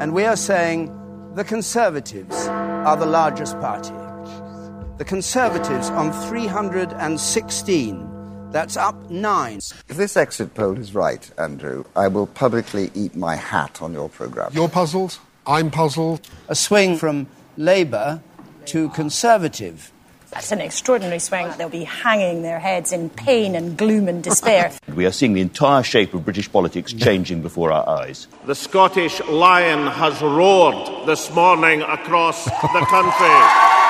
And 0.00 0.12
we 0.12 0.24
are 0.24 0.36
saying 0.36 0.90
the 1.36 1.44
Conservatives 1.44 2.48
are 2.48 2.96
the 2.96 3.06
largest 3.06 3.58
party. 3.60 3.94
The 4.98 5.04
Conservatives 5.04 5.90
on 5.90 6.10
316. 6.28 8.12
That's 8.52 8.76
up 8.76 9.10
nine. 9.10 9.58
If 9.88 9.96
this 9.96 10.16
exit 10.16 10.54
poll 10.54 10.78
is 10.78 10.94
right, 10.94 11.28
Andrew, 11.38 11.84
I 11.94 12.08
will 12.08 12.26
publicly 12.26 12.90
eat 12.94 13.14
my 13.14 13.36
hat 13.36 13.82
on 13.82 13.92
your 13.92 14.08
programme. 14.08 14.50
You're 14.54 14.68
puzzled. 14.68 15.18
I'm 15.46 15.70
puzzled. 15.70 16.28
A 16.48 16.54
swing 16.54 16.96
from 16.96 17.28
Labour 17.56 18.20
to 18.66 18.88
Conservative. 18.90 19.92
That's 20.30 20.50
an 20.52 20.60
extraordinary 20.60 21.20
swing. 21.20 21.48
They'll 21.56 21.68
be 21.68 21.84
hanging 21.84 22.42
their 22.42 22.58
heads 22.58 22.92
in 22.92 23.08
pain 23.08 23.54
and 23.54 23.78
gloom 23.78 24.08
and 24.08 24.22
despair. 24.22 24.72
We 24.94 25.04
are 25.06 25.12
seeing 25.12 25.34
the 25.34 25.40
entire 25.42 25.82
shape 25.82 26.14
of 26.14 26.24
British 26.24 26.50
politics 26.50 26.92
changing 26.92 27.42
before 27.42 27.70
our 27.70 27.86
eyes. 27.86 28.28
The 28.46 28.54
Scottish 28.54 29.20
lion 29.24 29.86
has 29.88 30.20
roared 30.22 31.06
this 31.06 31.30
morning 31.32 31.82
across 31.82 32.44
the 32.46 32.86
country. 32.88 33.85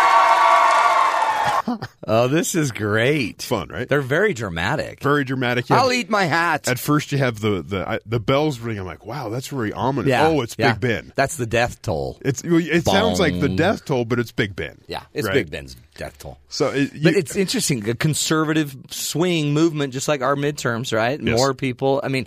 oh, 2.06 2.28
this 2.28 2.54
is 2.54 2.72
great. 2.72 3.42
Fun, 3.42 3.68
right? 3.68 3.88
They're 3.88 4.00
very 4.00 4.34
dramatic. 4.34 5.00
Very 5.02 5.24
dramatic. 5.24 5.68
Yeah. 5.68 5.80
I'll 5.80 5.92
eat 5.92 6.08
my 6.10 6.24
hat. 6.24 6.68
At 6.68 6.78
first, 6.78 7.12
you 7.12 7.18
have 7.18 7.40
the 7.40 7.62
the 7.62 7.88
I- 7.88 8.00
the 8.06 8.20
bells 8.20 8.58
ring. 8.60 8.78
I'm 8.78 8.86
like, 8.86 9.04
wow, 9.06 9.28
that's 9.28 9.48
very 9.48 9.72
ominous. 9.72 10.08
yeah. 10.08 10.26
Oh, 10.28 10.40
it's 10.42 10.56
Yeah. 10.58 10.72
Big 10.72 10.80
Ben. 10.80 11.12
That's 11.16 11.36
the 11.36 11.46
death 11.46 11.82
toll. 11.82 12.18
It's 12.22 12.42
it 12.44 12.84
sounds 12.84 13.20
like 13.20 13.38
the 13.40 13.48
death 13.48 13.84
toll, 13.84 14.04
but 14.04 14.18
it's 14.18 14.32
Big 14.32 14.54
Ben. 14.56 14.80
Yeah, 14.86 15.02
it's 15.12 15.26
Right? 15.26 15.34
Big 15.34 15.50
Ben's 15.50 15.76
death 15.96 16.18
toll. 16.18 16.38
So, 16.48 16.68
it, 16.70 16.90
But 17.02 17.14
it's 17.14 17.36
interesting, 17.36 17.88
a 17.88 17.94
conservative 17.94 18.76
swing 18.90 19.52
movement, 19.54 19.92
just 19.92 20.08
like 20.08 20.20
our 20.22 20.36
midterms, 20.36 20.94
right? 20.96 21.20
Yes. 21.20 21.36
More 21.38 21.54
people. 21.54 22.00
I 22.04 22.08
mean, 22.08 22.26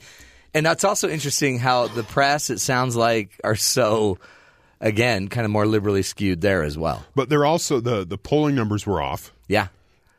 and 0.54 0.66
that's 0.66 0.84
also 0.84 1.08
interesting 1.10 1.60
how 1.60 1.88
the 1.88 2.04
press, 2.04 2.50
it 2.50 2.60
sounds 2.60 2.96
like, 2.96 3.40
are 3.44 3.56
so, 3.56 4.18
again, 4.82 5.28
kind 5.28 5.46
of 5.46 5.52
more 5.52 5.66
liberally 5.66 6.02
skewed 6.04 6.42
there 6.42 6.64
as 6.64 6.78
well. 6.78 7.06
but 7.16 7.30
they're 7.30 7.46
also 7.46 7.80
the 7.80 8.06
the 8.06 8.18
polling 8.18 8.56
numbers 8.56 8.86
were 8.86 9.02
off, 9.02 9.34
Yeah. 9.48 9.68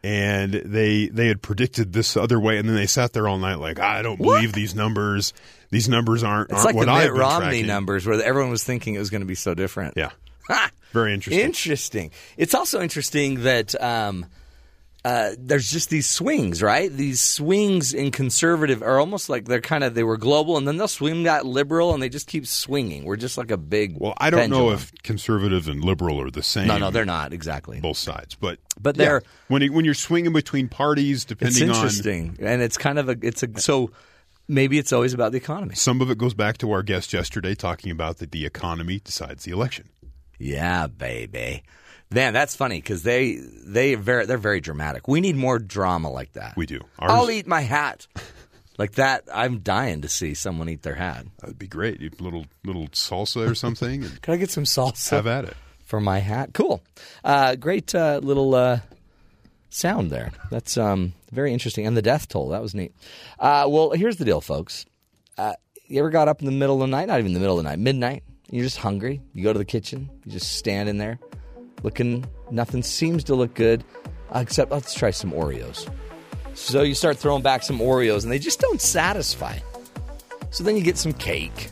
and 0.02 0.52
they 0.52 1.08
they 1.08 1.28
had 1.28 1.42
predicted 1.42 1.92
this 1.92 2.16
other 2.16 2.40
way, 2.40 2.58
and 2.58 2.68
then 2.68 2.76
they 2.76 2.86
sat 2.86 3.12
there 3.12 3.28
all 3.28 3.38
night 3.38 3.58
like, 3.58 3.78
I 3.78 4.02
don't 4.02 4.16
believe 4.20 4.52
these 4.52 4.74
numbers. 4.74 5.32
These 5.70 5.88
numbers 5.88 6.24
aren't, 6.24 6.50
It's 6.50 6.64
aren't 6.64 6.66
like 6.66 6.74
what 6.74 6.86
the 6.86 6.98
Mitt 7.04 7.12
Romney 7.12 7.46
tracking. 7.46 7.66
numbers 7.68 8.04
where 8.04 8.20
everyone 8.20 8.50
was 8.50 8.64
thinking 8.64 8.94
it 8.96 8.98
was 8.98 9.08
going 9.10 9.20
to 9.20 9.26
be 9.26 9.36
so 9.36 9.54
different. 9.54 9.94
Yeah, 9.96 10.10
Ha! 10.48 10.70
very 10.92 11.14
interesting. 11.14 11.44
Interesting. 11.44 12.10
It's 12.36 12.54
also 12.56 12.80
interesting 12.82 13.44
that 13.44 13.80
um, 13.80 14.26
uh, 15.04 15.30
there's 15.38 15.70
just 15.70 15.88
these 15.88 16.06
swings, 16.06 16.62
right? 16.62 16.92
These 16.92 17.20
swings 17.22 17.94
in 17.94 18.10
conservative 18.10 18.82
are 18.82 18.98
almost 18.98 19.28
like 19.30 19.46
they're 19.46 19.60
kind 19.60 19.82
of 19.82 19.94
they 19.94 20.02
were 20.02 20.18
global, 20.18 20.56
and 20.58 20.68
then 20.68 20.76
they'll 20.76 20.88
swing 20.88 21.22
that 21.22 21.46
liberal, 21.46 21.94
and 21.94 22.02
they 22.02 22.08
just 22.10 22.26
keep 22.26 22.46
swinging. 22.46 23.04
We're 23.04 23.16
just 23.16 23.38
like 23.38 23.50
a 23.50 23.56
big. 23.56 23.96
Well, 23.98 24.14
I 24.18 24.28
don't 24.30 24.50
know 24.50 24.70
if 24.72 24.92
conservative 25.02 25.68
and 25.68 25.82
liberal 25.82 26.20
are 26.20 26.30
the 26.30 26.42
same. 26.42 26.68
no, 26.68 26.76
no, 26.78 26.90
they're 26.90 27.04
not 27.06 27.32
exactly. 27.32 27.80
both 27.80 27.96
sides, 27.96 28.34
but 28.34 28.58
But 28.80 28.96
yeah, 28.96 29.04
they're- 29.04 29.22
when 29.48 29.62
you, 29.62 29.72
when 29.72 29.84
you're 29.84 29.94
swinging 29.94 30.32
between 30.32 30.68
parties, 30.68 31.18
It's 31.18 31.24
depending 31.24 31.70
on 31.70 31.74
interesting, 31.76 32.36
and 32.40 32.60
it's 32.60 32.76
kind 32.76 32.98
of 32.98 33.08
a 33.08 33.16
it's 33.22 33.42
a 33.42 33.48
so 33.60 33.90
maybe 34.48 34.78
it's 34.78 34.92
always 34.92 35.14
about 35.14 35.32
the 35.32 35.38
economy. 35.38 35.74
some 35.76 36.00
of 36.00 36.10
it 36.10 36.18
goes 36.18 36.34
back 36.34 36.58
to 36.58 36.72
our 36.72 36.82
guest 36.82 37.12
yesterday 37.12 37.54
talking 37.54 37.90
about 37.90 38.18
that 38.18 38.32
the 38.32 38.44
economy 38.44 39.00
decides 39.02 39.44
the 39.44 39.52
election. 39.52 39.88
Yeah, 40.38 40.86
baby. 40.88 41.62
Man, 42.12 42.32
that's 42.32 42.56
funny 42.56 42.76
because 42.78 43.02
they 43.04 43.36
they 43.36 43.94
very 43.94 44.26
they're 44.26 44.36
very 44.38 44.60
dramatic. 44.60 45.06
We 45.06 45.20
need 45.20 45.36
more 45.36 45.58
drama 45.58 46.10
like 46.10 46.32
that. 46.32 46.56
We 46.56 46.66
do. 46.66 46.80
Ours- 46.98 47.10
I'll 47.12 47.30
eat 47.30 47.46
my 47.46 47.60
hat 47.60 48.06
like 48.78 48.92
that. 48.92 49.24
I'm 49.32 49.60
dying 49.60 50.00
to 50.02 50.08
see 50.08 50.34
someone 50.34 50.68
eat 50.68 50.82
their 50.82 50.96
hat. 50.96 51.24
That'd 51.40 51.58
be 51.58 51.68
great. 51.68 52.00
You- 52.00 52.10
Little 52.18 52.46
little 52.64 52.88
salsa 52.88 53.48
or 53.48 53.54
something, 53.54 54.02
Can 54.22 54.34
I 54.34 54.36
get 54.38 54.50
some 54.50 54.64
salsa 54.64 55.10
have 55.10 55.26
at 55.28 55.44
it. 55.44 55.56
for 55.84 56.00
my 56.00 56.18
hat? 56.18 56.50
Cool. 56.52 56.82
Uh, 57.22 57.54
great 57.54 57.94
uh, 57.94 58.18
little 58.22 58.54
uh, 58.56 58.80
sound 59.68 60.10
there. 60.10 60.32
That's 60.50 60.76
um, 60.76 61.12
very 61.30 61.52
interesting. 61.52 61.86
And 61.86 61.96
the 61.96 62.02
death 62.02 62.26
toll 62.28 62.48
that 62.48 62.60
was 62.62 62.74
neat. 62.74 62.92
Uh, 63.38 63.66
well, 63.68 63.90
here's 63.92 64.16
the 64.16 64.24
deal, 64.24 64.40
folks. 64.40 64.84
Uh, 65.38 65.52
you 65.86 66.00
ever 66.00 66.10
got 66.10 66.26
up 66.26 66.40
in 66.40 66.46
the 66.46 66.52
middle 66.52 66.74
of 66.82 66.88
the 66.90 66.96
night? 66.96 67.06
Not 67.06 67.20
even 67.20 67.34
the 67.34 67.40
middle 67.40 67.56
of 67.58 67.62
the 67.64 67.70
night, 67.70 67.78
midnight. 67.78 68.24
You're 68.50 68.64
just 68.64 68.78
hungry. 68.78 69.20
You 69.32 69.44
go 69.44 69.52
to 69.52 69.58
the 69.60 69.64
kitchen. 69.64 70.10
You 70.24 70.32
just 70.32 70.56
stand 70.56 70.88
in 70.88 70.98
there, 70.98 71.20
looking. 71.82 72.24
Nothing 72.50 72.82
seems 72.82 73.24
to 73.24 73.34
look 73.34 73.54
good, 73.54 73.84
except 74.34 74.70
let's 74.70 74.94
try 74.94 75.10
some 75.10 75.32
Oreos. 75.32 75.90
So 76.54 76.82
you 76.82 76.94
start 76.94 77.16
throwing 77.16 77.42
back 77.42 77.62
some 77.62 77.78
Oreos, 77.78 78.22
and 78.24 78.32
they 78.32 78.38
just 78.38 78.60
don't 78.60 78.80
satisfy. 78.80 79.58
So 80.50 80.64
then 80.64 80.76
you 80.76 80.82
get 80.82 80.98
some 80.98 81.12
cake, 81.12 81.70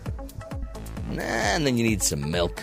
and 1.11 1.67
then 1.67 1.77
you 1.77 1.85
need 1.85 2.03
some 2.03 2.31
milk. 2.31 2.63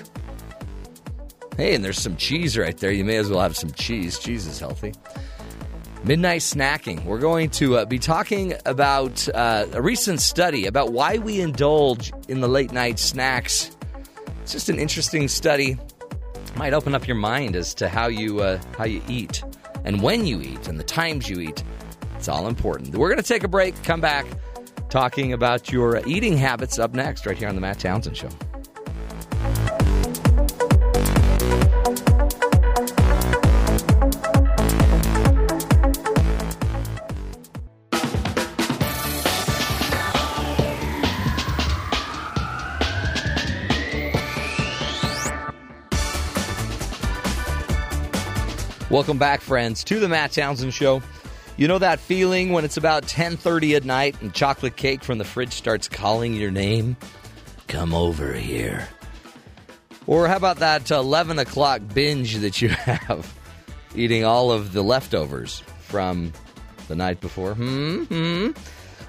Hey, 1.58 1.75
and 1.75 1.84
there's 1.84 2.00
some 2.00 2.18
cheese 2.18 2.58
right 2.58 2.78
there. 2.78 2.92
You 2.92 3.06
may 3.06 3.18
as 3.18 3.30
well 3.30 3.40
have 3.40 3.56
some 3.56 3.72
cheese. 3.72 4.20
Cheese 4.20 4.46
is 4.46 4.60
healthy. 4.60 4.94
Midnight 6.04 6.42
snacking. 6.42 7.04
We're 7.06 7.20
going 7.20 7.50
to 7.52 7.78
uh, 7.78 7.86
be 7.86 7.98
talking 7.98 8.54
about 8.66 9.28
uh, 9.34 9.66
a 9.74 9.82
recent 9.82 10.22
study 10.22 10.68
about 10.68 10.92
why 10.92 11.18
we 11.18 11.42
indulge 11.42 12.14
in 12.28 12.42
the 12.42 12.48
late 12.48 12.72
night 12.72 13.00
snacks. 13.00 13.75
It's 14.44 14.52
just 14.52 14.70
an 14.70 14.78
interesting 14.78 15.28
study. 15.28 15.80
Might 16.56 16.74
open 16.74 16.96
up 16.96 17.08
your 17.08 17.18
mind 17.18 17.56
as 17.56 17.74
to 17.76 17.90
how 17.90 18.08
you 18.08 18.40
uh, 18.40 18.60
how 18.78 18.86
you 18.86 19.02
eat 19.08 19.44
and 19.84 20.02
when 20.02 20.26
you 20.26 20.42
eat 20.42 20.68
and 20.68 20.80
the 20.80 20.84
times 20.84 21.30
you 21.30 21.40
eat. 21.40 21.64
It's 22.16 22.30
all 22.30 22.48
important. 22.48 22.96
We're 22.96 23.10
going 23.10 23.22
to 23.22 23.28
take 23.28 23.44
a 23.44 23.48
break. 23.48 23.82
Come 23.84 24.02
back 24.02 24.26
talking 24.90 25.34
about 25.34 25.72
your 25.72 26.02
eating 26.08 26.38
habits 26.38 26.80
up 26.80 26.94
next, 26.94 27.26
right 27.26 27.38
here 27.38 27.50
on 27.50 27.56
the 27.56 27.62
Matt 27.62 27.80
Townsend 27.80 28.16
Show. 28.16 28.30
Welcome 48.96 49.18
back, 49.18 49.42
friends, 49.42 49.84
to 49.84 50.00
the 50.00 50.08
Matt 50.08 50.32
Townsend 50.32 50.74
Show. 50.74 51.02
You 51.58 51.68
know 51.68 51.80
that 51.80 52.00
feeling 52.00 52.54
when 52.54 52.64
it's 52.64 52.78
about 52.78 53.04
10:30 53.06 53.75
at 53.75 53.84
night 53.84 54.16
and 54.22 54.34
chocolate 54.34 54.78
cake 54.78 55.04
from 55.04 55.18
the 55.18 55.25
fridge 55.25 55.52
starts 55.52 55.90
calling 55.90 56.34
your 56.34 56.50
name? 56.50 56.96
Come 57.68 57.94
over 57.94 58.32
here. 58.32 58.88
Or 60.08 60.30
how 60.30 60.38
about 60.38 60.60
that 60.60 60.90
11 60.90 61.40
o'clock 61.40 61.82
binge 61.94 62.38
that 62.38 62.62
you 62.62 62.70
have, 62.70 63.34
eating 63.98 64.24
all 64.24 64.50
of 64.50 64.72
the 64.72 64.82
leftovers 64.82 65.62
from 65.80 66.32
the 66.88 66.96
night 66.96 67.20
before? 67.20 67.54
Hmm. 67.54 68.04
Hmm. 68.04 68.52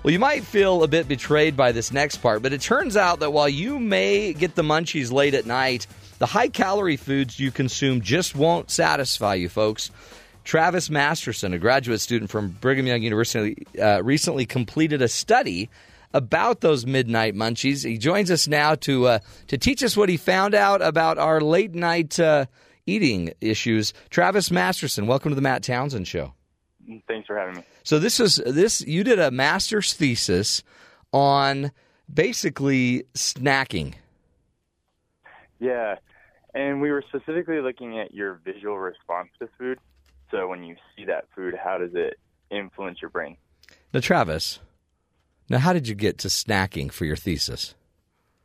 Well, 0.02 0.10
you 0.10 0.18
might 0.18 0.42
feel 0.42 0.82
a 0.82 0.88
bit 0.88 1.06
betrayed 1.06 1.56
by 1.56 1.70
this 1.70 1.92
next 1.92 2.16
part, 2.16 2.42
but 2.42 2.52
it 2.52 2.60
turns 2.60 2.96
out 2.96 3.20
that 3.20 3.30
while 3.30 3.48
you 3.48 3.78
may 3.78 4.32
get 4.32 4.56
the 4.56 4.62
munchies 4.62 5.12
late 5.12 5.34
at 5.34 5.46
night, 5.46 5.86
the 6.18 6.26
high 6.26 6.48
calorie 6.48 6.96
foods 6.96 7.38
you 7.38 7.50
consume 7.50 8.00
just 8.00 8.34
won't 8.34 8.70
satisfy 8.70 9.34
you, 9.34 9.48
folks. 9.48 9.90
Travis 10.44 10.88
Masterson, 10.88 11.52
a 11.52 11.58
graduate 11.58 12.00
student 12.00 12.30
from 12.30 12.50
Brigham 12.50 12.86
Young 12.86 13.02
University, 13.02 13.66
uh, 13.80 14.02
recently 14.02 14.46
completed 14.46 15.02
a 15.02 15.08
study 15.08 15.68
about 16.14 16.60
those 16.60 16.86
midnight 16.86 17.34
munchies. 17.34 17.84
He 17.84 17.98
joins 17.98 18.30
us 18.30 18.46
now 18.46 18.76
to 18.76 19.06
uh, 19.06 19.18
to 19.48 19.58
teach 19.58 19.82
us 19.82 19.96
what 19.96 20.08
he 20.08 20.16
found 20.16 20.54
out 20.54 20.82
about 20.82 21.18
our 21.18 21.40
late 21.40 21.74
night 21.74 22.18
uh, 22.20 22.46
eating 22.86 23.32
issues. 23.40 23.92
Travis 24.08 24.50
Masterson, 24.50 25.06
welcome 25.06 25.30
to 25.30 25.34
the 25.34 25.42
Matt 25.42 25.64
Townsend 25.64 26.06
Show. 26.06 26.32
Thanks 27.08 27.26
for 27.26 27.36
having 27.36 27.56
me. 27.56 27.62
So 27.82 27.98
this 27.98 28.20
is 28.20 28.36
this 28.36 28.80
you 28.82 29.02
did 29.04 29.18
a 29.18 29.30
master's 29.30 29.92
thesis 29.92 30.62
on 31.12 31.72
basically 32.12 33.04
snacking. 33.14 33.94
Yeah, 35.58 35.96
and 36.56 36.80
we 36.80 36.90
were 36.90 37.04
specifically 37.08 37.60
looking 37.60 37.98
at 37.98 38.14
your 38.14 38.40
visual 38.42 38.78
response 38.78 39.28
to 39.38 39.48
food. 39.58 39.78
So 40.30 40.48
when 40.48 40.64
you 40.64 40.74
see 40.96 41.04
that 41.04 41.26
food, 41.34 41.54
how 41.62 41.76
does 41.76 41.90
it 41.94 42.18
influence 42.50 43.00
your 43.02 43.10
brain? 43.10 43.36
Now, 43.92 44.00
Travis, 44.00 44.58
now 45.50 45.58
how 45.58 45.74
did 45.74 45.86
you 45.86 45.94
get 45.94 46.16
to 46.18 46.28
snacking 46.28 46.90
for 46.90 47.04
your 47.04 47.14
thesis? 47.14 47.74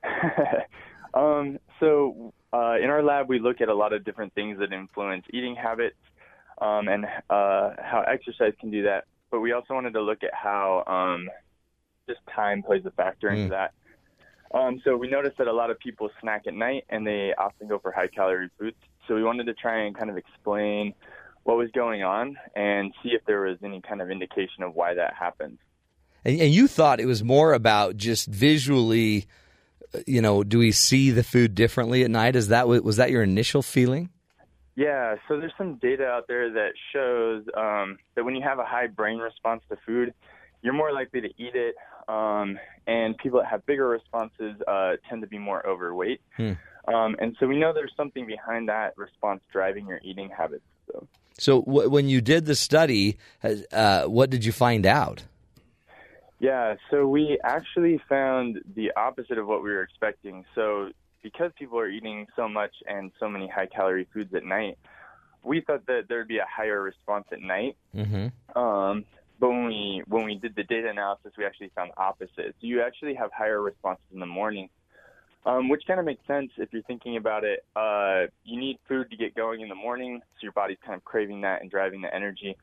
um, 1.14 1.58
so 1.80 2.34
uh, 2.52 2.76
in 2.84 2.90
our 2.90 3.02
lab, 3.02 3.30
we 3.30 3.40
look 3.40 3.62
at 3.62 3.70
a 3.70 3.74
lot 3.74 3.94
of 3.94 4.04
different 4.04 4.34
things 4.34 4.60
that 4.60 4.74
influence 4.74 5.26
eating 5.32 5.56
habits 5.56 5.96
um, 6.62 6.90
and 6.90 7.06
uh, 7.30 7.72
how 7.80 8.04
exercise 8.08 8.54
can 8.60 8.72
do 8.72 8.84
that. 8.84 9.06
But 9.32 9.40
we 9.40 9.54
also 9.54 9.74
wanted 9.74 9.94
to 9.94 10.02
look 10.02 10.24
at 10.24 10.34
how 10.34 10.84
um, 10.86 11.30
just 12.10 12.20
time 12.36 12.62
plays 12.62 12.84
a 12.86 12.92
factor 12.92 13.30
into 13.30 13.50
that. 13.52 13.74
Um, 14.54 14.82
so 14.84 14.98
we 14.98 15.10
noticed 15.10 15.38
that 15.38 15.48
a 15.48 15.54
lot 15.54 15.70
of 15.70 15.80
people 15.80 16.10
snack 16.20 16.44
at 16.48 16.54
night 16.54 16.86
and 16.90 17.08
they 17.08 17.34
often 17.38 17.68
go 17.68 17.80
for 17.80 17.92
high 17.92 18.08
calorie 18.08 18.50
foods. 18.60 18.78
So 19.08 19.16
we 19.16 19.24
wanted 19.24 19.46
to 19.46 19.54
try 19.54 19.84
and 19.86 19.98
kind 19.98 20.10
of 20.10 20.18
explain 20.18 20.94
what 21.44 21.58
was 21.58 21.70
going 21.72 22.04
on 22.04 22.38
and 22.56 22.94
see 23.02 23.10
if 23.10 23.24
there 23.26 23.42
was 23.42 23.58
any 23.64 23.82
kind 23.82 24.02
of 24.02 24.12
indication 24.12 24.64
of 24.64 24.76
why 24.76 24.94
that 24.94 25.14
happens. 25.14 25.58
And, 26.24 26.40
and 26.40 26.54
you 26.54 26.68
thought 26.68 27.00
it 27.00 27.06
was 27.06 27.24
more 27.24 27.54
about 27.54 27.98
just 27.98 28.28
visually, 28.28 29.26
you 30.06 30.22
know, 30.22 30.44
do 30.44 30.60
we 30.60 30.72
see 30.72 31.12
the 31.12 31.24
food 31.24 31.56
differently 31.56 32.04
at 32.04 32.12
night? 32.12 32.36
Is 32.36 32.50
that 32.50 32.68
was 32.68 32.98
that 32.98 33.10
your 33.10 33.24
initial 33.24 33.62
feeling? 33.62 34.10
Yeah, 34.76 35.16
so 35.28 35.40
there's 35.40 35.54
some 35.58 35.76
data 35.76 36.06
out 36.06 36.28
there 36.28 36.52
that 36.54 36.72
shows 36.94 37.44
um, 37.58 37.98
that 38.16 38.24
when 38.24 38.36
you 38.36 38.42
have 38.42 38.60
a 38.60 38.64
high 38.64 38.88
brain 38.88 39.18
response 39.18 39.64
to 39.70 39.78
food, 39.86 40.14
you're 40.62 40.74
more 40.74 40.94
likely 40.94 41.22
to 41.22 41.28
eat 41.28 41.56
it, 41.56 41.76
um, 42.08 42.58
and 42.88 43.18
people 43.18 43.40
that 43.40 43.48
have 43.48 43.66
bigger 43.66 43.88
responses 43.88 44.56
uh, 44.68 44.94
tend 45.10 45.22
to 45.22 45.28
be 45.28 45.38
more 45.38 45.66
overweight. 45.66 46.22
Hmm. 46.38 46.54
Um, 46.88 47.16
and 47.20 47.36
so 47.40 47.48
we 47.48 47.58
know 47.58 47.74
there's 47.74 47.94
something 47.96 48.26
behind 48.26 48.70
that 48.70 48.98
response 48.98 49.42
driving 49.52 49.88
your 49.88 50.00
eating 50.04 50.30
habits. 50.30 50.64
So. 50.88 51.08
So 51.38 51.62
w- 51.62 51.90
when 51.90 52.10
you 52.10 52.22
did 52.22 52.46
the 52.46 52.56
study, 52.56 53.18
uh, 53.72 54.04
what 54.06 54.30
did 54.30 54.46
you 54.46 54.52
find 54.52 54.86
out? 54.86 55.24
Yeah, 56.40 56.76
so 56.90 57.06
we 57.06 57.38
actually 57.44 58.02
found 58.10 58.62
the 58.76 58.92
opposite 58.96 59.38
of 59.38 59.48
what 59.48 59.62
we 59.62 59.70
were 59.70 59.84
expecting. 59.84 60.44
So 60.56 60.90
because 61.22 61.52
people 61.58 61.78
are 61.78 61.88
eating 61.88 62.26
so 62.36 62.50
much 62.50 62.74
and 62.88 63.12
so 63.20 63.30
many 63.30 63.48
high 63.48 63.68
calorie 63.68 64.08
foods 64.12 64.34
at 64.34 64.44
night, 64.44 64.80
we 65.44 65.62
thought 65.62 65.86
that 65.86 66.08
there'd 66.10 66.28
be 66.28 66.40
a 66.40 66.48
higher 66.50 66.82
response 66.82 67.26
at 67.32 67.42
night. 67.42 67.78
Mm-hmm. 67.96 68.58
Um, 68.60 69.06
but 69.42 69.50
when 69.50 69.66
we 69.66 70.04
when 70.08 70.24
we 70.24 70.36
did 70.36 70.56
the 70.56 70.64
data 70.64 70.88
analysis, 70.88 71.34
we 71.36 71.46
actually 71.46 71.72
found 71.76 71.92
the 71.96 72.00
opposite. 72.00 72.56
So 72.62 72.62
you 72.62 72.84
actually 72.84 73.16
have 73.16 73.32
higher 73.36 73.60
responses 73.60 74.06
in 74.14 74.20
the 74.20 74.28
morning, 74.28 74.70
um, 75.48 75.68
which 75.68 75.82
kind 75.88 76.00
of 76.00 76.06
makes 76.06 76.26
sense 76.28 76.52
if 76.58 76.72
you're 76.72 76.84
thinking 76.84 77.18
about 77.18 77.44
it. 77.44 77.66
Uh, 77.76 78.28
you 78.44 78.60
need 78.60 78.78
food 78.88 79.10
to 79.10 79.18
get 79.18 79.34
going 79.34 79.62
in 79.62 79.68
the 79.68 79.76
morning, 79.76 80.22
so 80.22 80.44
your 80.44 80.52
body's 80.52 80.78
kind 80.86 80.96
of 80.96 81.04
craving 81.04 81.42
that 81.42 81.62
and 81.62 81.72
driving 81.72 82.02
the 82.02 82.16
energy. 82.16 82.56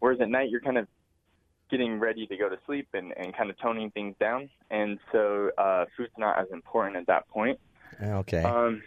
Whereas 0.00 0.20
at 0.20 0.28
night, 0.28 0.50
you're 0.50 0.60
kind 0.60 0.76
of 0.76 0.86
getting 1.70 1.98
ready 1.98 2.26
to 2.26 2.36
go 2.36 2.50
to 2.50 2.58
sleep 2.66 2.86
and, 2.92 3.14
and 3.16 3.34
kind 3.34 3.48
of 3.48 3.58
toning 3.58 3.90
things 3.90 4.14
down. 4.20 4.50
And 4.70 4.98
so 5.12 5.50
uh, 5.56 5.86
food's 5.96 6.12
not 6.18 6.38
as 6.38 6.48
important 6.52 6.98
at 6.98 7.06
that 7.06 7.26
point. 7.28 7.58
Okay. 8.00 8.42
Um, 8.42 8.82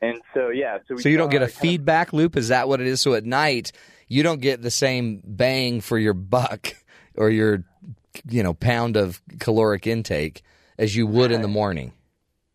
and 0.00 0.20
so 0.34 0.50
yeah, 0.50 0.78
so 0.86 0.94
we 0.94 1.02
so 1.02 1.08
you 1.08 1.18
don't 1.18 1.30
get 1.30 1.42
a 1.42 1.46
kind 1.46 1.52
of- 1.52 1.58
feedback 1.58 2.12
loop. 2.12 2.36
Is 2.36 2.48
that 2.48 2.68
what 2.68 2.80
it 2.80 2.86
is? 2.86 3.00
So 3.00 3.14
at 3.14 3.24
night, 3.24 3.72
you 4.06 4.22
don't 4.22 4.40
get 4.40 4.62
the 4.62 4.70
same 4.70 5.20
bang 5.24 5.80
for 5.80 5.98
your 5.98 6.14
buck 6.14 6.74
or 7.16 7.30
your, 7.30 7.64
you 8.28 8.42
know, 8.42 8.54
pound 8.54 8.96
of 8.96 9.20
caloric 9.38 9.86
intake 9.86 10.42
as 10.78 10.96
you 10.96 11.06
would 11.06 11.32
in 11.32 11.42
the 11.42 11.48
morning. 11.48 11.92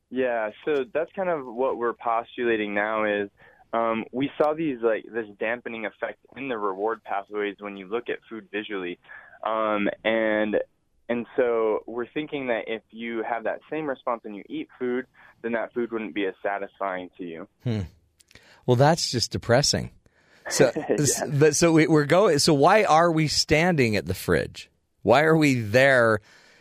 Yeah, 0.10 0.52
so 0.64 0.86
that's 0.94 1.12
kind 1.16 1.30
of 1.30 1.46
what 1.46 1.78
we're 1.78 1.94
postulating 1.94 2.74
now 2.74 3.04
is 3.04 3.30
um, 3.74 4.06
we 4.12 4.32
saw 4.38 4.54
these 4.54 4.78
like 4.82 5.06
this 5.12 5.26
dampening 5.40 5.86
effect 5.86 6.20
in 6.36 6.48
the 6.48 6.58
reward 6.58 7.04
pathways 7.04 7.58
when 7.60 7.76
you 7.76 7.88
look 7.88 8.10
at 8.10 8.20
food 8.30 8.48
visually, 8.52 9.00
um, 9.46 9.90
and 10.06 10.58
and 11.10 11.26
so 11.36 11.84
we're 11.86 12.08
thinking 12.08 12.48
that 12.48 12.64
if 12.68 12.82
you 12.92 13.24
have 13.30 13.44
that 13.44 13.60
same 13.70 13.86
response 13.86 14.24
when 14.24 14.34
you 14.34 14.44
eat 14.50 14.70
food, 14.80 15.06
then 15.42 15.54
that 15.54 15.74
food 15.74 15.92
wouldn't 15.92 16.16
be 16.16 16.26
as 16.26 16.34
satisfying 16.42 17.10
to 17.18 17.24
you. 17.24 17.48
Hmm. 17.64 17.82
Well, 18.66 18.76
that's 18.76 19.10
just 19.12 19.32
depressing. 19.32 19.92
So, 20.50 20.72
Yeah. 20.90 21.26
but 21.32 21.56
so 21.56 21.72
we, 21.74 21.88
we're 21.88 22.06
going. 22.06 22.40
So 22.40 22.54
why 22.54 22.84
are 22.84 23.12
we 23.12 23.28
standing 23.28 23.96
at 23.96 24.06
the 24.06 24.14
fridge? 24.14 24.70
Why 25.04 25.24
are 25.24 25.36
we 25.38 25.56
there? 25.62 26.20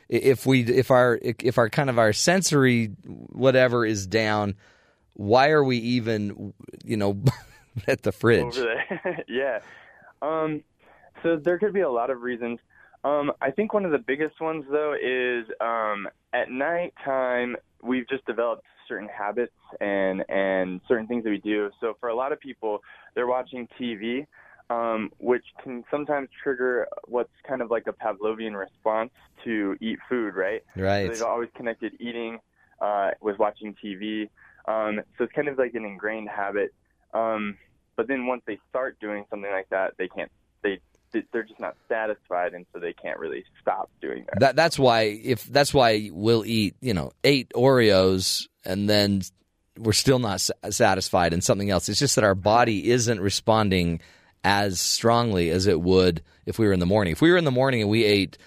If 0.09 0.47
we, 0.47 0.63
if 0.63 0.91
our, 0.93 1.19
if 1.23 1.59
our 1.59 1.69
kind 1.69 1.91
of 1.91 1.99
our 1.99 2.13
sensory 2.13 2.87
whatever 3.33 3.85
is 3.85 4.07
down, 4.07 4.55
why 5.15 5.49
are 5.51 5.65
we 5.65 5.79
even, 5.79 6.55
you 6.85 6.97
know, 6.97 7.21
at 7.89 8.03
the 8.03 8.13
fridge? 8.13 8.57
Yeah. 9.29 9.61
Um, 10.23 10.63
so 11.23 11.37
there 11.37 11.59
could 11.59 11.73
be 11.73 11.81
a 11.81 11.91
lot 11.91 12.11
of 12.11 12.23
reasons. 12.23 12.61
Um, 13.05 13.33
I 13.41 13.51
think 13.51 13.75
one 13.75 13.85
of 13.85 13.91
the 13.93 13.99
biggest 13.99 14.41
ones, 14.41 14.65
though, 14.71 14.95
is 14.95 15.47
um, 15.61 16.09
at 16.33 16.51
nighttime 16.51 17.57
we've 17.83 18.09
just 18.09 18.25
developed 18.27 18.65
certain 18.89 19.09
habits 19.09 19.53
and 19.81 20.25
and 20.29 20.81
certain 20.89 21.07
things 21.07 21.25
that 21.25 21.31
we 21.31 21.39
do. 21.39 21.71
So 21.81 21.97
for 22.01 22.09
a 22.09 22.15
lot 22.15 22.33
of 22.33 22.41
people, 22.41 22.83
they're 23.15 23.27
watching 23.27 23.69
TV, 23.81 24.27
um, 24.71 25.11
which 25.19 25.45
can 25.63 25.85
sometimes 25.91 26.29
trigger 26.43 26.87
what's 27.07 27.31
kind 27.47 27.63
of 27.63 27.71
like 27.71 27.87
a 27.87 27.93
Pavlovian 27.93 28.59
response 28.59 29.11
to 29.45 29.77
eat 29.81 29.99
food, 30.09 30.35
right? 30.35 30.63
Right. 30.77 31.07
So 31.07 31.13
they've 31.13 31.23
always 31.23 31.51
connected 31.55 31.95
eating 32.01 32.39
uh, 32.81 33.11
with 33.21 33.39
watching 33.39 33.75
TV. 33.83 34.29
Um, 34.67 35.01
so 35.17 35.25
it's 35.25 35.33
kind 35.33 35.49
of 35.49 35.59
like 35.59 35.75
an 35.75 35.85
ingrained 35.85 36.29
habit. 36.29 36.75
Um, 37.15 37.57
but 37.97 38.09
then 38.09 38.27
once 38.27 38.43
they 38.47 38.59
start 38.69 38.99
doing 39.01 39.25
something 39.31 39.51
like 39.51 39.69
that, 39.71 39.95
they 39.99 40.09
can't. 40.09 40.31
They 40.63 40.81
they're 41.33 41.43
just 41.43 41.61
not 41.61 41.77
satisfied, 41.89 42.55
and 42.55 42.67
so 42.73 42.79
they 42.79 42.93
can't 42.93 43.19
really 43.19 43.45
stop 43.61 43.91
doing 44.01 44.25
that. 44.27 44.41
That 44.41 44.57
that's 44.57 44.79
why 44.79 45.03
if 45.03 45.45
that's 45.45 45.73
why 45.73 46.11
we'll 46.13 46.45
eat 46.45 46.75
you 46.81 46.95
know 46.95 47.13
eight 47.25 47.51
Oreos 47.55 48.49
and 48.65 48.89
then 48.91 49.23
we're 49.79 49.93
still 49.93 50.19
not 50.19 50.41
satisfied 50.71 51.33
and 51.33 51.43
something 51.43 51.71
else. 51.71 51.89
It's 51.89 51.99
just 51.99 52.17
that 52.17 52.25
our 52.25 52.35
body 52.35 52.91
isn't 52.91 53.21
responding 53.21 54.01
as 54.45 54.81
strongly 54.81 55.51
as 55.51 55.67
it 55.67 55.81
would 55.81 56.23
if 56.47 56.59
we 56.59 56.67
were 56.67 56.73
in 56.73 56.81
the 56.81 56.87
morning. 56.87 57.13
If 57.13 57.21
we 57.21 57.31
were 57.31 57.37
in 57.37 57.45
the 57.45 57.51
morning 57.51 57.83
and 57.83 57.91
we 57.91 58.05
ate 58.05 58.39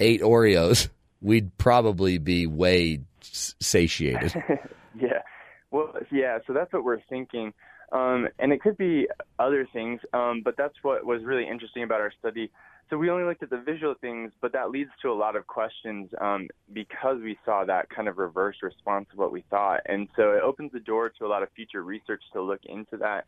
eight 0.00 0.20
Oreos, 0.20 0.88
we'd 1.20 1.56
probably 1.58 2.18
be 2.18 2.46
way 2.46 3.00
satiated. 3.20 4.34
yeah. 4.98 5.22
Well, 5.70 5.92
yeah. 6.10 6.38
So 6.46 6.52
that's 6.52 6.72
what 6.72 6.84
we're 6.84 7.02
thinking, 7.08 7.52
um, 7.94 8.28
and 8.38 8.52
it 8.52 8.60
could 8.60 8.76
be 8.76 9.08
other 9.38 9.66
things. 9.72 10.00
Um, 10.12 10.42
but 10.44 10.56
that's 10.58 10.74
what 10.82 11.06
was 11.06 11.22
really 11.24 11.48
interesting 11.48 11.84
about 11.84 12.00
our 12.00 12.12
study. 12.18 12.50
So 12.90 12.98
we 12.98 13.08
only 13.08 13.24
looked 13.24 13.42
at 13.42 13.48
the 13.48 13.62
visual 13.64 13.94
things, 13.98 14.32
but 14.42 14.52
that 14.52 14.70
leads 14.70 14.90
to 15.00 15.10
a 15.10 15.14
lot 15.14 15.36
of 15.36 15.46
questions 15.46 16.10
um, 16.20 16.48
because 16.72 17.18
we 17.22 17.38
saw 17.44 17.64
that 17.64 17.88
kind 17.88 18.08
of 18.08 18.18
reverse 18.18 18.56
response 18.62 19.06
to 19.12 19.16
what 19.16 19.32
we 19.32 19.42
thought, 19.48 19.80
and 19.86 20.08
so 20.16 20.32
it 20.32 20.42
opens 20.42 20.72
the 20.72 20.80
door 20.80 21.08
to 21.08 21.24
a 21.24 21.28
lot 21.28 21.42
of 21.42 21.48
future 21.56 21.82
research 21.82 22.22
to 22.34 22.42
look 22.42 22.60
into 22.66 22.98
that 22.98 23.24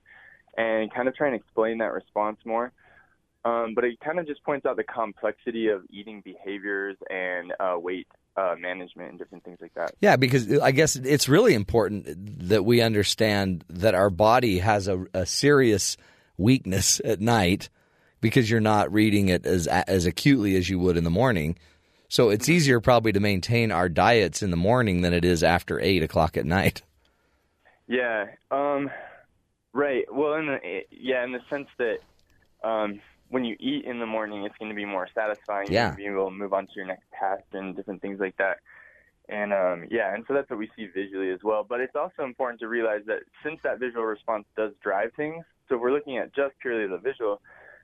and 0.58 0.92
kind 0.92 1.08
of 1.08 1.14
try 1.14 1.26
and 1.26 1.36
explain 1.36 1.78
that 1.78 1.92
response 1.92 2.38
more. 2.44 2.72
Um, 3.46 3.74
but 3.74 3.84
it 3.84 4.00
kind 4.00 4.18
of 4.18 4.26
just 4.26 4.42
points 4.42 4.66
out 4.66 4.76
the 4.76 4.82
complexity 4.82 5.68
of 5.68 5.82
eating 5.88 6.20
behaviors 6.20 6.96
and 7.08 7.52
uh, 7.60 7.76
weight 7.78 8.08
uh, 8.36 8.56
management 8.58 9.10
and 9.10 9.18
different 9.20 9.44
things 9.44 9.58
like 9.60 9.72
that. 9.74 9.92
Yeah, 10.00 10.16
because 10.16 10.58
I 10.58 10.72
guess 10.72 10.96
it's 10.96 11.28
really 11.28 11.54
important 11.54 12.48
that 12.48 12.64
we 12.64 12.80
understand 12.80 13.64
that 13.70 13.94
our 13.94 14.10
body 14.10 14.58
has 14.58 14.88
a, 14.88 15.06
a 15.14 15.26
serious 15.26 15.96
weakness 16.36 17.00
at 17.04 17.20
night 17.20 17.68
because 18.20 18.50
you're 18.50 18.60
not 18.60 18.92
reading 18.92 19.28
it 19.28 19.46
as 19.46 19.68
as 19.68 20.06
acutely 20.06 20.56
as 20.56 20.68
you 20.68 20.80
would 20.80 20.96
in 20.96 21.04
the 21.04 21.10
morning. 21.10 21.56
So 22.08 22.30
it's 22.30 22.48
easier 22.48 22.80
probably 22.80 23.12
to 23.12 23.20
maintain 23.20 23.70
our 23.70 23.88
diets 23.88 24.42
in 24.42 24.50
the 24.50 24.56
morning 24.56 25.02
than 25.02 25.12
it 25.12 25.24
is 25.24 25.44
after 25.44 25.80
eight 25.80 26.02
o'clock 26.02 26.36
at 26.36 26.46
night. 26.46 26.82
Yeah. 27.86 28.26
Um, 28.50 28.90
right. 29.72 30.04
Well, 30.12 30.34
in 30.34 30.46
the 30.46 30.80
yeah, 30.90 31.22
in 31.22 31.30
the 31.30 31.40
sense 31.48 31.68
that 31.78 31.98
um, 32.64 33.00
when 33.28 33.44
you 33.44 33.56
eat 33.58 33.84
in 33.84 33.98
the 33.98 34.06
morning, 34.06 34.44
it's 34.44 34.56
going 34.58 34.70
to 34.70 34.74
be 34.74 34.84
more 34.84 35.08
satisfying. 35.14 35.70
Yeah. 35.70 35.88
You'll 35.88 35.96
be 35.96 36.06
able 36.06 36.24
to 36.26 36.30
move 36.30 36.52
on 36.52 36.66
to 36.66 36.72
your 36.74 36.86
next 36.86 37.06
task 37.18 37.44
and 37.52 37.74
different 37.74 38.00
things 38.02 38.20
like 38.20 38.36
that. 38.36 38.58
And 39.28 39.52
um, 39.52 39.86
yeah, 39.90 40.14
and 40.14 40.24
so 40.28 40.34
that's 40.34 40.48
what 40.48 40.58
we 40.58 40.70
see 40.76 40.86
visually 40.86 41.30
as 41.30 41.40
well. 41.42 41.64
But 41.68 41.80
it's 41.80 41.96
also 41.96 42.22
important 42.22 42.60
to 42.60 42.68
realize 42.68 43.02
that 43.06 43.22
since 43.42 43.58
that 43.64 43.80
visual 43.80 44.04
response 44.04 44.44
does 44.56 44.72
drive 44.80 45.12
things, 45.16 45.44
so 45.68 45.74
if 45.74 45.80
we're 45.80 45.92
looking 45.92 46.16
at 46.18 46.32
just 46.34 46.54
purely 46.60 46.86
the 46.86 46.98
visual, 46.98 47.40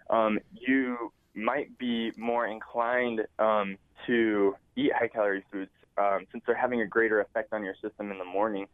um, 0.09 0.39
you 0.53 1.13
might 1.35 1.77
be 1.79 2.13
more 2.17 2.47
inclined 2.47 3.23
um, 3.41 3.77
to 4.07 4.55
eat 4.77 4.93
high 4.95 5.09
calorie 5.09 5.45
foods 5.51 5.71
um, 5.99 6.27
since 6.31 6.45
they're 6.47 6.55
having 6.55 6.81
a 6.81 6.87
greater 6.87 7.21
effect 7.21 7.53
on 7.53 7.65
your 7.65 7.75
system 7.83 8.13
in 8.13 8.19
the 8.19 8.25
morning. 8.25 8.67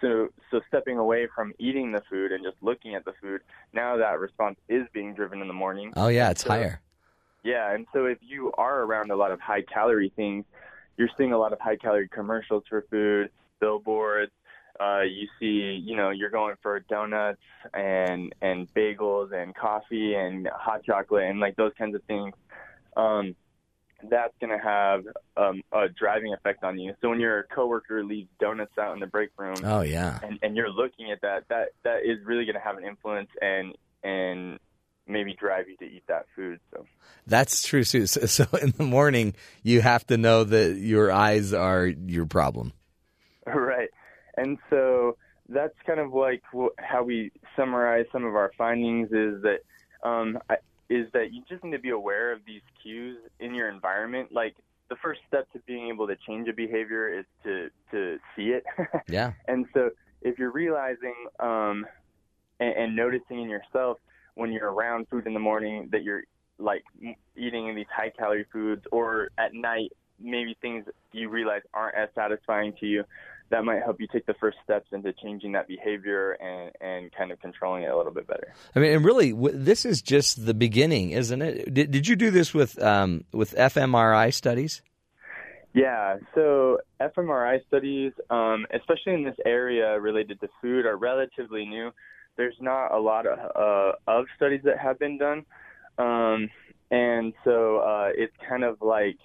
So, 0.00 0.28
so 0.50 0.60
stepping 0.68 0.98
away 0.98 1.28
from 1.34 1.52
eating 1.58 1.92
the 1.92 2.02
food 2.10 2.32
and 2.32 2.44
just 2.44 2.56
looking 2.62 2.94
at 2.94 3.04
the 3.04 3.12
food, 3.22 3.40
now 3.72 3.96
that 3.96 4.18
response 4.18 4.58
is 4.68 4.86
being 4.92 5.14
driven 5.14 5.40
in 5.40 5.48
the 5.48 5.54
morning. 5.54 5.92
Oh 5.96 6.08
yeah, 6.08 6.30
it's 6.30 6.42
So- 6.42 6.50
higher. 6.50 6.80
Yeah, 7.42 7.72
and 7.74 7.86
so 7.92 8.06
if 8.06 8.16
you 8.22 8.52
are 8.56 8.82
around 8.84 9.10
a 9.10 9.16
lot 9.16 9.30
of 9.30 9.38
high 9.38 9.60
calorie 9.62 10.12
things, 10.16 10.46
you're 10.96 11.10
seeing 11.18 11.32
a 11.32 11.38
lot 11.38 11.52
of 11.52 11.60
high 11.60 11.76
calorie 11.76 12.08
commercials 12.08 12.64
for 12.68 12.82
food, 12.90 13.28
billboards. 13.60 14.32
Uh, 14.80 15.02
you 15.02 15.28
see, 15.38 15.80
you 15.84 15.94
know, 15.94 16.08
you're 16.10 16.30
going 16.30 16.56
for 16.62 16.80
donuts 16.80 17.38
and 17.74 18.34
and 18.40 18.72
bagels 18.74 19.32
and 19.32 19.54
coffee 19.54 20.14
and 20.14 20.48
hot 20.56 20.82
chocolate 20.84 21.24
and 21.24 21.38
like 21.38 21.54
those 21.56 21.72
kinds 21.78 21.94
of 21.94 22.02
things. 22.04 22.34
Um, 22.96 23.36
that's 24.10 24.34
going 24.40 24.50
to 24.56 24.62
have 24.62 25.04
um, 25.36 25.62
a 25.72 25.88
driving 25.88 26.34
effect 26.34 26.62
on 26.64 26.78
you. 26.78 26.94
So 27.00 27.08
when 27.10 27.20
your 27.20 27.44
coworker 27.54 28.04
leaves 28.04 28.28
donuts 28.40 28.76
out 28.78 28.94
in 28.94 29.00
the 29.00 29.06
break 29.06 29.30
room, 29.38 29.56
Oh 29.64 29.82
yeah. 29.82 30.18
and, 30.22 30.38
and 30.42 30.56
you're 30.56 30.70
looking 30.70 31.10
at 31.10 31.20
that, 31.22 31.44
that 31.48 31.68
that 31.84 31.98
is 32.04 32.18
really 32.24 32.44
going 32.44 32.54
to 32.54 32.60
have 32.60 32.76
an 32.76 32.84
influence 32.84 33.30
and 33.40 33.74
and 34.02 34.58
maybe 35.06 35.34
drive 35.38 35.68
you 35.68 35.76
to 35.78 35.84
eat 35.84 36.02
that 36.08 36.26
food. 36.34 36.60
So 36.72 36.86
That's 37.26 37.62
true, 37.66 37.84
Sue. 37.84 38.06
So, 38.06 38.26
so 38.26 38.44
in 38.60 38.70
the 38.72 38.84
morning, 38.84 39.34
you 39.62 39.80
have 39.80 40.06
to 40.08 40.16
know 40.16 40.44
that 40.44 40.76
your 40.76 41.10
eyes 41.12 41.52
are 41.52 41.86
your 41.86 42.26
problem. 42.26 42.72
right, 43.46 43.90
and 44.36 44.58
so 44.70 45.16
that's 45.48 45.74
kind 45.86 46.00
of 46.00 46.12
like 46.14 46.42
how 46.78 47.02
we 47.02 47.30
summarize 47.56 48.06
some 48.12 48.24
of 48.24 48.34
our 48.34 48.50
findings 48.56 49.08
is 49.12 49.42
that 49.42 49.58
um, 50.02 50.38
I- 50.48 50.56
is 50.88 51.06
that 51.12 51.32
you 51.32 51.42
just 51.48 51.64
need 51.64 51.72
to 51.72 51.78
be 51.78 51.90
aware 51.90 52.32
of 52.32 52.40
these 52.46 52.62
cues 52.82 53.18
in 53.40 53.54
your 53.54 53.68
environment. 53.68 54.30
Like 54.32 54.54
the 54.88 54.96
first 54.96 55.20
step 55.26 55.50
to 55.52 55.58
being 55.66 55.88
able 55.88 56.06
to 56.06 56.16
change 56.26 56.48
a 56.48 56.52
behavior 56.52 57.18
is 57.18 57.24
to 57.44 57.70
to 57.90 58.18
see 58.36 58.48
it. 58.48 58.64
Yeah. 59.08 59.32
And 59.48 59.66
so 59.74 59.90
if 60.22 60.38
you're 60.38 60.52
realizing 60.52 61.14
um, 61.38 61.86
and, 62.60 62.74
and 62.76 62.96
noticing 62.96 63.40
in 63.42 63.48
yourself 63.48 63.98
when 64.34 64.52
you're 64.52 64.72
around 64.72 65.06
food 65.08 65.26
in 65.26 65.34
the 65.34 65.40
morning 65.40 65.88
that 65.92 66.02
you're 66.02 66.24
like 66.58 66.84
eating 67.36 67.74
these 67.74 67.86
high 67.94 68.10
calorie 68.16 68.46
foods 68.52 68.82
or 68.92 69.30
at 69.38 69.54
night 69.54 69.92
maybe 70.20 70.56
things 70.60 70.84
you 71.12 71.28
realize 71.28 71.62
aren't 71.72 71.96
as 71.96 72.08
satisfying 72.14 72.72
to 72.78 72.86
you 72.86 73.04
that 73.54 73.64
might 73.64 73.82
help 73.82 74.00
you 74.00 74.08
take 74.12 74.26
the 74.26 74.34
first 74.34 74.58
steps 74.64 74.88
into 74.90 75.12
changing 75.12 75.52
that 75.52 75.68
behavior 75.68 76.32
and, 76.32 76.72
and 76.80 77.12
kind 77.12 77.30
of 77.30 77.40
controlling 77.40 77.84
it 77.84 77.90
a 77.90 77.96
little 77.96 78.12
bit 78.12 78.26
better. 78.26 78.52
I 78.74 78.80
mean, 78.80 78.92
and 78.92 79.04
really, 79.04 79.30
w- 79.30 79.56
this 79.56 79.84
is 79.84 80.02
just 80.02 80.44
the 80.44 80.54
beginning, 80.54 81.10
isn't 81.10 81.40
it? 81.40 81.72
Did, 81.72 81.92
did 81.92 82.08
you 82.08 82.16
do 82.16 82.32
this 82.32 82.52
with 82.52 82.82
um, 82.82 83.24
with 83.32 83.54
fMRI 83.54 84.34
studies? 84.34 84.82
Yeah, 85.72 86.18
so 86.34 86.78
fMRI 87.00 87.64
studies, 87.68 88.12
um, 88.28 88.66
especially 88.74 89.14
in 89.14 89.24
this 89.24 89.36
area 89.46 90.00
related 90.00 90.40
to 90.40 90.48
food, 90.60 90.84
are 90.84 90.96
relatively 90.96 91.64
new. 91.64 91.92
There's 92.36 92.56
not 92.60 92.88
a 92.88 92.98
lot 92.98 93.24
of, 93.26 93.38
uh, 93.38 93.92
of 94.08 94.26
studies 94.34 94.62
that 94.64 94.78
have 94.78 94.98
been 94.98 95.16
done, 95.16 95.44
um, 95.98 96.50
and 96.90 97.32
so 97.44 97.78
uh, 97.78 98.08
it's 98.14 98.34
kind 98.48 98.64
of 98.64 98.82
like 98.82 99.18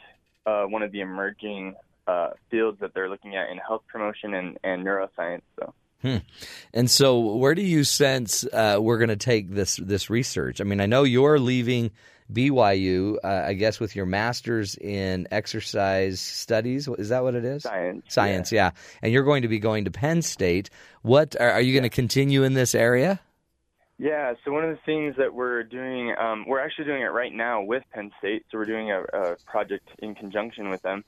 uh, 0.46 0.66
one 0.66 0.84
of 0.84 0.92
the 0.92 1.02
emerging 1.02 1.74
uh, 2.10 2.30
fields 2.50 2.80
that 2.80 2.94
they're 2.94 3.10
looking 3.10 3.36
at 3.36 3.50
in 3.50 3.58
health 3.58 3.84
promotion 3.88 4.34
and, 4.34 4.58
and 4.64 4.86
neuroscience. 4.86 5.42
So. 5.60 5.74
Hmm. 6.02 6.18
And 6.74 6.90
so, 6.90 7.36
where 7.36 7.54
do 7.56 7.62
you 7.62 7.84
sense 7.84 8.46
uh, 8.46 8.78
we're 8.80 8.98
going 8.98 9.10
to 9.10 9.18
take 9.18 9.52
this 9.52 9.76
this 9.76 10.10
research? 10.10 10.62
I 10.62 10.64
mean, 10.64 10.80
I 10.80 10.86
know 10.86 11.04
you're 11.04 11.40
leaving 11.40 11.92
BYU, 12.32 13.18
uh, 13.24 13.44
I 13.48 13.54
guess, 13.54 13.80
with 13.80 13.96
your 13.96 14.06
master's 14.06 14.76
in 14.76 15.28
exercise 15.30 16.22
studies. 16.22 16.88
Is 16.88 17.10
that 17.10 17.24
what 17.24 17.36
it 17.36 17.44
is? 17.44 17.64
Science. 17.64 18.06
Science, 18.08 18.52
yeah. 18.52 18.72
And 19.02 19.12
you're 19.12 19.24
going 19.24 19.42
to 19.42 19.48
be 19.48 19.60
going 19.60 19.86
to 19.86 19.92
Penn 19.92 20.22
State. 20.22 20.70
What 21.02 21.36
are, 21.40 21.52
are 21.52 21.62
you 21.62 21.74
going 21.74 21.84
to 21.84 21.90
continue 21.90 22.44
in 22.44 22.54
this 22.54 22.74
area? 22.76 23.20
Yeah, 23.98 24.36
so 24.46 24.54
one 24.54 24.64
of 24.64 24.70
the 24.70 24.80
things 24.86 25.16
that 25.18 25.34
we're 25.34 25.64
doing, 25.64 26.16
um, 26.18 26.46
we're 26.48 26.62
actually 26.62 26.86
doing 26.86 27.02
it 27.02 27.12
right 27.12 27.34
now 27.34 27.62
with 27.62 27.84
Penn 27.94 28.12
State. 28.20 28.46
So 28.50 28.58
we're 28.58 28.66
doing 28.66 28.92
a, 28.92 29.02
a 29.02 29.36
project 29.46 29.90
in 30.00 30.16
conjunction 30.16 30.70
with 30.70 30.82
them. 30.84 31.04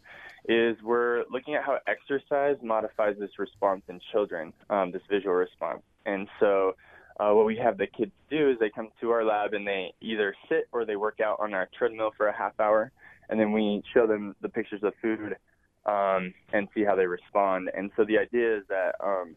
Is 0.50 0.76
we're 0.84 1.24
looking 1.30 1.54
at 1.54 1.64
how 1.64 1.78
exercise 1.88 2.58
modifies 2.64 3.16
this 3.20 3.38
response 3.38 3.84
in 3.88 4.00
children, 4.12 4.54
um, 4.70 4.92
this 4.92 5.04
visual 5.10 5.36
response. 5.36 5.82
And 6.06 6.28
so 6.40 6.76
uh, 7.20 7.32
what 7.32 7.46
we 7.46 7.56
have 7.58 7.78
the 7.78 7.86
kids 7.86 8.12
do 8.30 8.50
is 8.50 8.58
they 8.60 8.72
come 8.72 8.90
to 9.02 9.12
our 9.12 9.24
lab 9.24 9.54
and 9.54 9.68
they 9.68 9.94
either 10.02 10.34
sit 10.50 10.68
or 10.72 10.84
they 10.86 10.96
work 10.96 11.20
out 11.20 11.38
on 11.40 11.54
our 11.54 11.70
treadmill 11.78 12.12
for 12.18 12.28
a 12.28 12.36
half 12.36 12.60
hour, 12.60 12.92
and 13.30 13.40
then 13.40 13.52
we 13.52 13.84
show 13.94 14.08
them 14.08 14.36
the 14.42 14.50
pictures 14.50 14.82
of 14.84 14.94
food 15.02 15.36
um, 15.86 16.34
and 16.54 16.68
see 16.74 16.84
how 16.84 16.96
they 16.96 17.06
respond. 17.06 17.70
And 17.76 17.92
so 17.96 18.04
the 18.04 18.18
idea 18.18 18.58
is 18.58 18.64
that 18.70 18.96
um, 19.04 19.36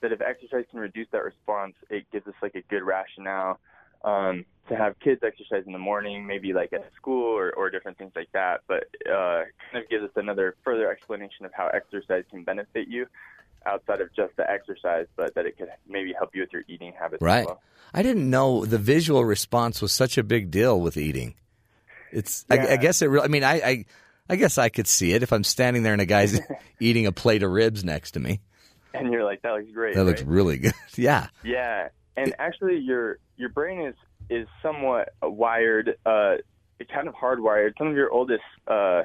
that 0.00 0.12
if 0.12 0.20
exercise 0.20 0.64
can 0.70 0.80
reduce 0.80 1.08
that 1.12 1.22
response, 1.22 1.74
it 1.90 2.04
gives 2.10 2.26
us 2.26 2.34
like 2.42 2.54
a 2.54 2.62
good 2.62 2.82
rationale 2.82 3.58
um, 4.04 4.44
to 4.68 4.76
have 4.76 4.98
kids 5.00 5.22
exercise 5.22 5.64
in 5.66 5.72
the 5.72 5.78
morning, 5.78 6.26
maybe 6.26 6.52
like 6.52 6.72
at 6.72 6.84
school 6.94 7.24
or, 7.24 7.52
or 7.52 7.70
different 7.70 7.98
things 7.98 8.12
like 8.14 8.30
that. 8.32 8.62
But 8.66 8.84
uh, 9.06 9.44
kind 9.72 9.84
of 9.84 9.88
gives 9.88 10.04
us 10.04 10.10
another 10.16 10.56
further 10.64 10.90
explanation 10.90 11.44
of 11.44 11.52
how 11.52 11.68
exercise 11.68 12.24
can 12.30 12.44
benefit 12.44 12.88
you 12.88 13.06
outside 13.66 14.00
of 14.00 14.14
just 14.14 14.36
the 14.36 14.48
exercise, 14.48 15.06
but 15.16 15.34
that 15.34 15.46
it 15.46 15.58
could 15.58 15.68
maybe 15.88 16.12
help 16.12 16.34
you 16.34 16.42
with 16.42 16.52
your 16.52 16.62
eating 16.68 16.92
habits. 16.98 17.22
Right. 17.22 17.40
As 17.40 17.46
well. 17.46 17.62
I 17.92 18.02
didn't 18.02 18.28
know 18.28 18.64
the 18.64 18.78
visual 18.78 19.24
response 19.24 19.80
was 19.80 19.92
such 19.92 20.18
a 20.18 20.22
big 20.22 20.50
deal 20.50 20.80
with 20.80 20.96
eating. 20.96 21.34
It's. 22.12 22.44
I, 22.50 22.58
I 22.58 22.76
guess 22.76 23.02
it. 23.02 23.06
Really, 23.06 23.24
I 23.24 23.28
mean, 23.28 23.44
I, 23.44 23.54
I. 23.54 23.84
I 24.30 24.36
guess 24.36 24.58
I 24.58 24.68
could 24.68 24.86
see 24.86 25.14
it 25.14 25.22
if 25.22 25.32
I'm 25.32 25.42
standing 25.42 25.82
there 25.82 25.94
and 25.94 26.02
a 26.02 26.06
guy's 26.06 26.38
eating 26.80 27.06
a 27.06 27.12
plate 27.12 27.42
of 27.42 27.50
ribs 27.50 27.82
next 27.82 28.10
to 28.10 28.20
me. 28.20 28.40
And 28.92 29.10
you're 29.10 29.24
like, 29.24 29.40
that 29.40 29.52
looks 29.52 29.72
great. 29.72 29.94
That 29.94 30.04
looks 30.04 30.20
really 30.20 30.58
good. 30.58 30.74
yeah. 30.96 31.28
Yeah, 31.42 31.88
and 32.14 32.34
actually, 32.38 32.76
your 32.76 33.18
your 33.36 33.48
brain 33.48 33.80
is 33.86 33.94
is 34.30 34.46
somewhat 34.62 35.10
wired, 35.22 35.96
uh, 36.06 36.36
kind 36.92 37.08
of 37.08 37.14
hardwired. 37.14 37.72
Some 37.78 37.88
of 37.88 37.94
your 37.94 38.10
oldest 38.10 38.42
uh, 38.66 39.02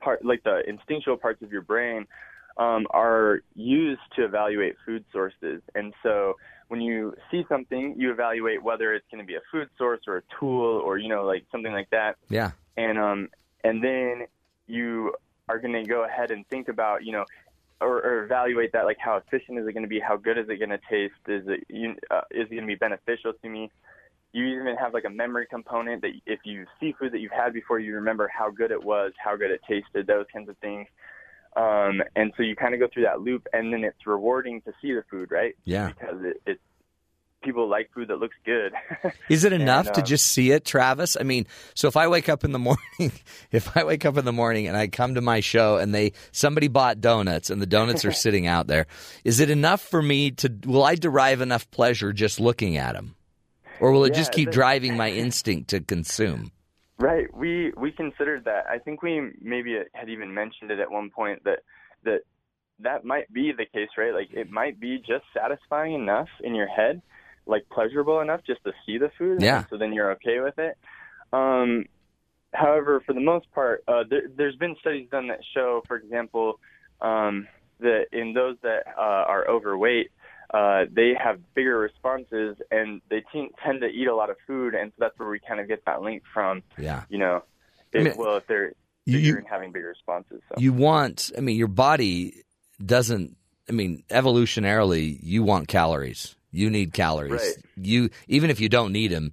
part, 0.00 0.24
like 0.24 0.42
the 0.44 0.62
instinctual 0.68 1.16
parts 1.16 1.42
of 1.42 1.52
your 1.52 1.62
brain, 1.62 2.06
um, 2.56 2.86
are 2.90 3.40
used 3.54 4.02
to 4.16 4.24
evaluate 4.24 4.76
food 4.86 5.04
sources. 5.12 5.60
And 5.74 5.92
so, 6.02 6.34
when 6.68 6.80
you 6.80 7.14
see 7.30 7.44
something, 7.48 7.94
you 7.98 8.10
evaluate 8.10 8.62
whether 8.62 8.94
it's 8.94 9.06
going 9.10 9.22
to 9.22 9.26
be 9.26 9.34
a 9.34 9.42
food 9.52 9.68
source 9.76 10.00
or 10.06 10.18
a 10.18 10.22
tool, 10.38 10.80
or 10.84 10.98
you 10.98 11.08
know, 11.08 11.24
like 11.24 11.44
something 11.50 11.72
like 11.72 11.90
that. 11.90 12.16
Yeah. 12.28 12.52
And 12.76 12.98
um, 12.98 13.28
and 13.64 13.82
then 13.82 14.26
you 14.66 15.14
are 15.48 15.58
going 15.58 15.74
to 15.74 15.84
go 15.84 16.04
ahead 16.04 16.30
and 16.30 16.46
think 16.48 16.68
about, 16.68 17.04
you 17.04 17.12
know, 17.12 17.24
or, 17.80 18.02
or 18.02 18.24
evaluate 18.24 18.72
that, 18.72 18.84
like 18.84 18.98
how 18.98 19.16
efficient 19.16 19.58
is 19.58 19.66
it 19.66 19.72
going 19.72 19.82
to 19.82 19.88
be? 19.88 20.00
How 20.00 20.16
good 20.16 20.38
is 20.38 20.48
it 20.48 20.58
going 20.58 20.70
to 20.70 20.80
taste? 20.88 21.14
Is 21.28 21.44
it 21.46 21.64
you, 21.68 21.96
uh, 22.10 22.22
is 22.30 22.46
it 22.46 22.50
going 22.50 22.62
to 22.62 22.66
be 22.66 22.76
beneficial 22.76 23.32
to 23.42 23.48
me? 23.48 23.70
You 24.34 24.60
even 24.60 24.76
have 24.76 24.92
like 24.92 25.04
a 25.04 25.10
memory 25.10 25.46
component 25.48 26.02
that 26.02 26.10
if 26.26 26.40
you 26.44 26.66
see 26.80 26.92
food 26.98 27.12
that 27.12 27.20
you've 27.20 27.32
had 27.32 27.52
before, 27.52 27.78
you 27.78 27.94
remember 27.94 28.28
how 28.28 28.50
good 28.50 28.70
it 28.72 28.82
was, 28.84 29.12
how 29.16 29.36
good 29.36 29.50
it 29.50 29.60
tasted, 29.66 30.06
those 30.06 30.26
kinds 30.32 30.48
of 30.48 30.58
things. 30.58 30.88
Um, 31.56 32.02
and 32.16 32.32
so 32.36 32.42
you 32.42 32.56
kind 32.56 32.74
of 32.74 32.80
go 32.80 32.88
through 32.92 33.04
that 33.04 33.20
loop, 33.20 33.46
and 33.52 33.72
then 33.72 33.84
it's 33.84 34.06
rewarding 34.06 34.60
to 34.62 34.72
see 34.82 34.92
the 34.92 35.04
food, 35.08 35.30
right? 35.30 35.54
Yeah. 35.64 35.88
Because 35.88 36.16
it, 36.24 36.42
it 36.46 36.60
people 37.44 37.68
like 37.68 37.90
food 37.94 38.08
that 38.08 38.18
looks 38.18 38.34
good. 38.44 38.72
Is 39.28 39.44
it 39.44 39.52
enough 39.52 39.86
And, 39.86 39.94
to 39.96 40.00
um, 40.00 40.06
just 40.06 40.26
see 40.26 40.50
it, 40.50 40.64
Travis? 40.64 41.16
I 41.18 41.22
mean, 41.22 41.46
so 41.74 41.86
if 41.86 41.96
I 41.96 42.08
wake 42.08 42.28
up 42.28 42.42
in 42.42 42.52
the 42.52 42.58
morning, 42.98 43.12
if 43.52 43.76
I 43.76 43.84
wake 43.84 44.04
up 44.04 44.16
in 44.16 44.24
the 44.24 44.32
morning 44.32 44.66
and 44.66 44.76
I 44.76 44.88
come 44.88 45.14
to 45.14 45.20
my 45.20 45.40
show 45.40 45.76
and 45.76 45.94
they 45.94 46.12
somebody 46.32 46.68
bought 46.68 47.00
donuts 47.00 47.50
and 47.50 47.62
the 47.62 47.66
donuts 47.66 48.04
are 48.04 48.12
sitting 48.24 48.46
out 48.46 48.66
there, 48.66 48.86
is 49.22 49.38
it 49.40 49.50
enough 49.50 49.80
for 49.82 50.02
me 50.02 50.32
to 50.32 50.52
will 50.64 50.82
I 50.82 50.96
derive 50.96 51.40
enough 51.40 51.70
pleasure 51.70 52.12
just 52.12 52.40
looking 52.40 52.76
at 52.76 52.94
them? 52.94 53.14
Or 53.80 53.92
will 53.92 54.04
it 54.04 54.14
just 54.14 54.32
keep 54.32 54.46
that- 54.46 54.54
driving 54.54 54.96
my 54.96 55.10
instinct 55.24 55.70
to 55.70 55.80
consume? 55.80 56.50
Right. 56.98 57.26
We 57.34 57.72
we 57.76 57.90
considered 57.90 58.44
that. 58.44 58.66
I 58.70 58.78
think 58.78 59.02
we 59.02 59.32
maybe 59.40 59.76
had 59.94 60.08
even 60.08 60.32
mentioned 60.32 60.70
it 60.70 60.78
at 60.78 60.90
one 60.90 61.10
point 61.10 61.42
that 61.44 61.60
that 62.04 62.20
that 62.80 63.04
might 63.04 63.32
be 63.32 63.52
the 63.52 63.66
case, 63.66 63.88
right? 63.98 64.14
Like 64.14 64.32
it 64.32 64.50
might 64.50 64.78
be 64.78 64.98
just 64.98 65.24
satisfying 65.34 65.94
enough 65.94 66.28
in 66.42 66.54
your 66.54 66.68
head, 66.68 67.02
like 67.46 67.68
pleasurable 67.70 68.20
enough 68.20 68.40
just 68.46 68.62
to 68.64 68.72
see 68.86 68.98
the 68.98 69.10
food. 69.18 69.42
Yeah. 69.42 69.64
So 69.70 69.76
then 69.76 69.92
you're 69.92 70.12
okay 70.12 70.40
with 70.40 70.58
it. 70.58 70.76
Um, 71.32 71.86
however, 72.52 73.02
for 73.04 73.12
the 73.12 73.20
most 73.20 73.50
part, 73.52 73.82
uh, 73.88 74.04
there, 74.08 74.22
there's 74.36 74.56
been 74.56 74.76
studies 74.80 75.08
done 75.10 75.28
that 75.28 75.40
show, 75.52 75.82
for 75.88 75.96
example, 75.96 76.60
um, 77.00 77.48
that 77.80 78.06
in 78.12 78.32
those 78.34 78.56
that 78.62 78.84
uh, 78.96 79.00
are 79.00 79.48
overweight, 79.48 80.10
uh, 80.54 80.84
they 80.92 81.14
have 81.22 81.40
bigger 81.54 81.76
responses 81.78 82.56
and 82.70 83.00
they 83.10 83.22
te- 83.32 83.50
tend 83.64 83.80
to 83.80 83.88
eat 83.88 84.06
a 84.06 84.14
lot 84.14 84.30
of 84.30 84.36
food, 84.46 84.74
and 84.74 84.90
so 84.92 84.96
that's 85.00 85.18
where 85.18 85.28
we 85.28 85.40
kind 85.40 85.58
of 85.60 85.66
get 85.66 85.84
that 85.86 86.00
link 86.02 86.22
from. 86.32 86.62
Yeah. 86.78 87.02
You 87.08 87.18
know, 87.18 87.42
I 87.94 87.98
if, 87.98 88.04
mean, 88.04 88.14
well, 88.16 88.36
if 88.36 88.46
they're 88.46 88.72
you- 89.04 89.36
and 89.36 89.46
having 89.48 89.72
bigger 89.72 89.88
responses. 89.88 90.40
So. 90.48 90.54
You 90.58 90.72
want 90.72 91.32
I 91.36 91.40
mean 91.40 91.56
your 91.56 91.68
body 91.68 92.42
doesn't 92.84 93.36
I 93.68 93.72
mean 93.72 94.04
evolutionarily 94.10 95.18
you 95.22 95.42
want 95.42 95.68
calories. 95.68 96.36
You 96.52 96.70
need 96.70 96.92
calories. 96.92 97.32
Right. 97.32 97.56
You 97.76 98.10
even 98.28 98.50
if 98.50 98.60
you 98.60 98.68
don't 98.68 98.92
need 98.92 99.08
them, 99.10 99.32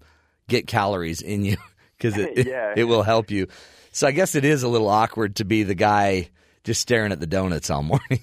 get 0.50 0.66
calories 0.68 1.22
in 1.22 1.46
you 1.46 1.58
cuz 2.00 2.18
it, 2.18 2.48
Yeah. 2.48 2.74
it 2.76 2.86
will 2.86 3.04
help 3.04 3.30
you. 3.32 3.48
So 3.92 4.08
I 4.08 4.12
guess 4.12 4.34
it 4.36 4.44
is 4.46 4.64
a 4.64 4.68
little 4.70 4.90
awkward 4.90 5.36
to 5.36 5.46
be 5.46 5.64
the 5.64 5.76
guy 5.76 6.30
just 6.64 6.82
staring 6.82 7.12
at 7.12 7.20
the 7.20 7.28
donuts 7.28 7.70
all 7.70 7.84
morning. 7.84 8.22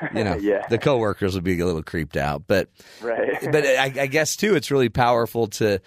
you 0.14 0.24
know, 0.24 0.36
Yeah. 0.36 0.66
the 0.68 0.78
coworkers 0.78 1.34
would 1.34 1.44
be 1.44 1.58
a 1.58 1.66
little 1.66 1.82
creeped 1.82 2.16
out, 2.16 2.44
but 2.46 2.68
Right. 3.00 3.38
but 3.52 3.64
I, 3.64 3.92
I 4.02 4.06
guess 4.06 4.36
too, 4.36 4.54
it's 4.54 4.70
really 4.70 4.88
powerful 4.88 5.46
to, 5.48 5.80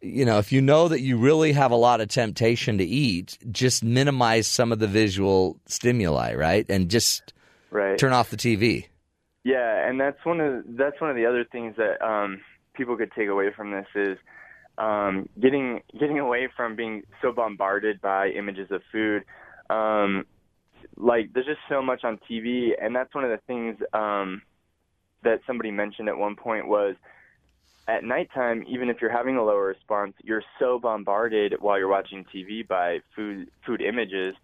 you 0.00 0.24
know, 0.24 0.38
if 0.38 0.52
you 0.52 0.60
know 0.60 0.88
that 0.88 1.00
you 1.00 1.16
really 1.16 1.52
have 1.52 1.70
a 1.70 1.76
lot 1.76 2.00
of 2.00 2.08
temptation 2.08 2.78
to 2.78 2.84
eat, 2.84 3.38
just 3.50 3.84
minimize 3.84 4.46
some 4.46 4.72
of 4.72 4.78
the 4.78 4.88
visual 4.88 5.58
stimuli, 5.66 6.34
right? 6.34 6.66
And 6.68 6.88
just 6.90 7.32
right. 7.70 7.98
turn 7.98 8.12
off 8.12 8.30
the 8.30 8.36
TV. 8.36 8.86
Yeah, 9.44 9.88
and 9.88 10.00
that's 10.00 10.24
one 10.24 10.40
of 10.40 10.64
that's 10.68 11.00
one 11.00 11.10
of 11.10 11.16
the 11.16 11.26
other 11.26 11.44
things 11.44 11.74
that 11.76 12.00
um, 12.04 12.40
people 12.74 12.96
could 12.96 13.10
take 13.12 13.28
away 13.28 13.50
from 13.54 13.72
this 13.72 13.86
is 13.94 14.16
um, 14.78 15.28
getting 15.40 15.82
getting 15.98 16.18
away 16.18 16.48
from 16.56 16.76
being 16.76 17.02
so 17.20 17.32
bombarded 17.32 18.00
by 18.00 18.28
images 18.28 18.70
of 18.70 18.82
food. 18.92 19.24
Um, 19.68 20.24
like 20.96 21.32
there's 21.32 21.46
just 21.46 21.60
so 21.68 21.82
much 21.82 22.04
on 22.04 22.18
TV, 22.30 22.70
and 22.80 22.94
that's 22.94 23.14
one 23.14 23.24
of 23.24 23.30
the 23.30 23.40
things 23.46 23.76
um, 23.92 24.42
that 25.22 25.40
somebody 25.46 25.70
mentioned 25.70 26.08
at 26.08 26.16
one 26.16 26.36
point 26.36 26.66
was 26.66 26.94
at 27.88 28.04
nighttime, 28.04 28.64
even 28.68 28.88
if 28.88 28.98
you're 29.00 29.10
having 29.10 29.36
a 29.36 29.44
lower 29.44 29.66
response, 29.66 30.14
you're 30.22 30.42
so 30.58 30.78
bombarded 30.78 31.54
while 31.60 31.78
you're 31.78 31.88
watching 31.88 32.24
TV 32.34 32.66
by 32.66 32.98
food 33.16 33.48
food 33.66 33.82
images 33.82 34.34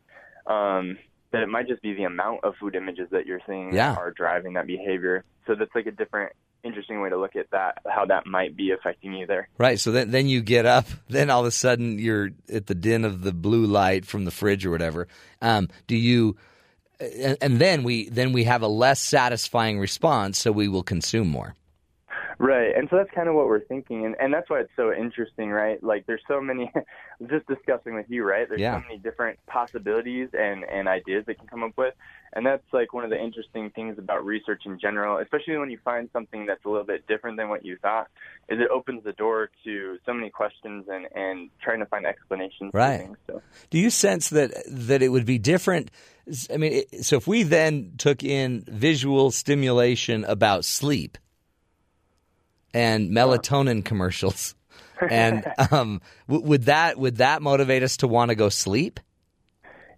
um, 0.47 0.99
that 1.33 1.43
it 1.43 1.49
might 1.49 1.69
just 1.69 1.83
be 1.83 1.95
the 1.95 2.05
amount 2.05 2.41
of 2.43 2.55
food 2.61 2.75
images 2.75 3.09
that 3.13 3.27
you're 3.27 3.41
seeing 3.47 3.73
Yeah. 3.75 3.95
are 3.95 4.13
driving 4.17 4.55
that 4.55 4.67
behavior. 4.67 5.25
So 5.47 5.55
that's 5.55 5.71
like 5.75 5.87
a 5.87 5.93
different, 5.93 6.33
interesting 6.65 7.01
way 7.01 7.09
to 7.09 7.19
look 7.19 7.37
at 7.37 7.51
that, 7.51 7.79
how 7.87 8.05
that 8.07 8.27
might 8.27 8.57
be 8.57 8.71
affecting 8.71 9.13
you 9.13 9.27
there. 9.27 9.49
Right. 9.59 9.79
So 9.79 9.93
then, 9.93 10.11
then 10.11 10.29
you 10.29 10.41
get 10.43 10.67
up, 10.67 10.87
then 11.09 11.31
all 11.31 11.41
of 11.41 11.47
a 11.47 11.51
sudden 11.51 11.99
you're 11.99 12.31
at 12.53 12.67
the 12.67 12.75
din 12.75 13.05
of 13.05 13.23
the 13.23 13.33
blue 13.33 13.67
light 13.67 14.05
from 14.05 14.25
the 14.25 14.31
fridge 14.31 14.67
or 14.67 14.71
whatever. 14.71 15.09
Um, 15.41 15.69
do 15.87 15.97
you, 15.97 16.37
and, 17.01 17.37
and 17.41 17.59
then 17.59 17.85
we, 17.85 18.09
then 18.09 18.33
we 18.33 18.45
have 18.45 18.63
a 18.63 18.69
less 18.69 19.01
satisfying 19.01 19.79
response, 19.79 20.39
so 20.39 20.53
we 20.53 20.69
will 20.69 20.83
consume 20.83 21.29
more. 21.29 21.55
Right, 22.41 22.73
and 22.77 22.89
so 22.89 22.97
that's 22.97 23.11
kind 23.11 23.29
of 23.29 23.35
what 23.35 23.47
we're 23.47 23.65
thinking, 23.65 24.07
and 24.07 24.15
and 24.21 24.33
that's 24.33 24.49
why 24.49 24.61
it's 24.61 24.71
so 24.77 24.93
interesting, 24.93 25.51
right? 25.51 25.83
Like 25.83 26.07
there's 26.07 26.23
so 26.29 26.41
many, 26.41 26.71
just 27.29 27.49
discussing 27.49 27.97
with 27.97 28.07
you, 28.09 28.23
right? 28.23 28.49
There's 28.49 28.61
Yeah. 28.61 28.75
so 28.75 28.81
many 28.89 29.01
different 29.01 29.41
possibilities 29.49 30.29
and 30.33 30.63
and 30.65 30.87
ideas 30.87 31.25
that 31.27 31.39
can 31.39 31.49
come 31.49 31.65
up 31.65 31.73
with, 31.77 31.95
and 32.35 32.47
that's 32.47 32.63
like 32.73 32.93
one 32.93 33.03
of 33.03 33.11
the 33.11 33.21
interesting 33.21 33.71
things 33.71 33.99
about 33.99 34.25
research 34.25 34.63
in 34.67 34.79
general, 34.79 35.19
especially 35.19 35.57
when 35.57 35.69
you 35.69 35.79
find 35.85 36.11
something 36.13 36.47
that's 36.47 36.65
a 36.65 36.69
little 36.69 36.87
bit 36.87 37.09
different 37.09 37.39
than 37.39 37.49
what 37.49 37.65
you 37.65 37.77
thought, 37.83 38.07
is 38.49 38.61
it 38.61 38.71
opens 38.71 39.03
the 39.03 39.13
door 39.15 39.51
to 39.65 39.99
so 40.07 40.15
many 40.15 40.31
questions 40.31 40.87
and 40.89 41.09
and 41.17 41.51
trying 41.61 41.81
to 41.81 41.87
find 41.87 42.07
explanations 42.07 42.71
Right. 42.73 43.01
things. 43.01 43.17
So. 43.27 43.43
Do 43.71 43.79
you 43.79 43.91
sense 43.91 44.31
that 44.31 44.53
that 44.69 45.03
it 45.03 45.09
would 45.09 45.27
be 45.27 45.39
different? 45.39 45.91
I 46.55 46.57
mean, 46.57 46.85
so 47.03 47.17
if 47.17 47.27
we 47.27 47.43
then 47.43 47.95
took 47.99 48.23
in 48.23 48.63
visual 48.69 49.33
stimulation 49.33 50.25
about 50.25 50.65
sleep 50.65 51.19
and 52.75 53.11
melatonin 53.11 53.85
commercials, 53.85 54.55
and 55.11 55.45
um, 55.71 56.01
w- 56.29 56.47
would 56.47 56.65
that 56.65 56.99
would 56.99 57.17
that 57.17 57.43
motivate 57.43 57.83
us 57.83 57.99
to 57.99 58.09
want 58.09 58.31
to 58.31 58.35
go 58.35 58.49
sleep, 58.49 59.01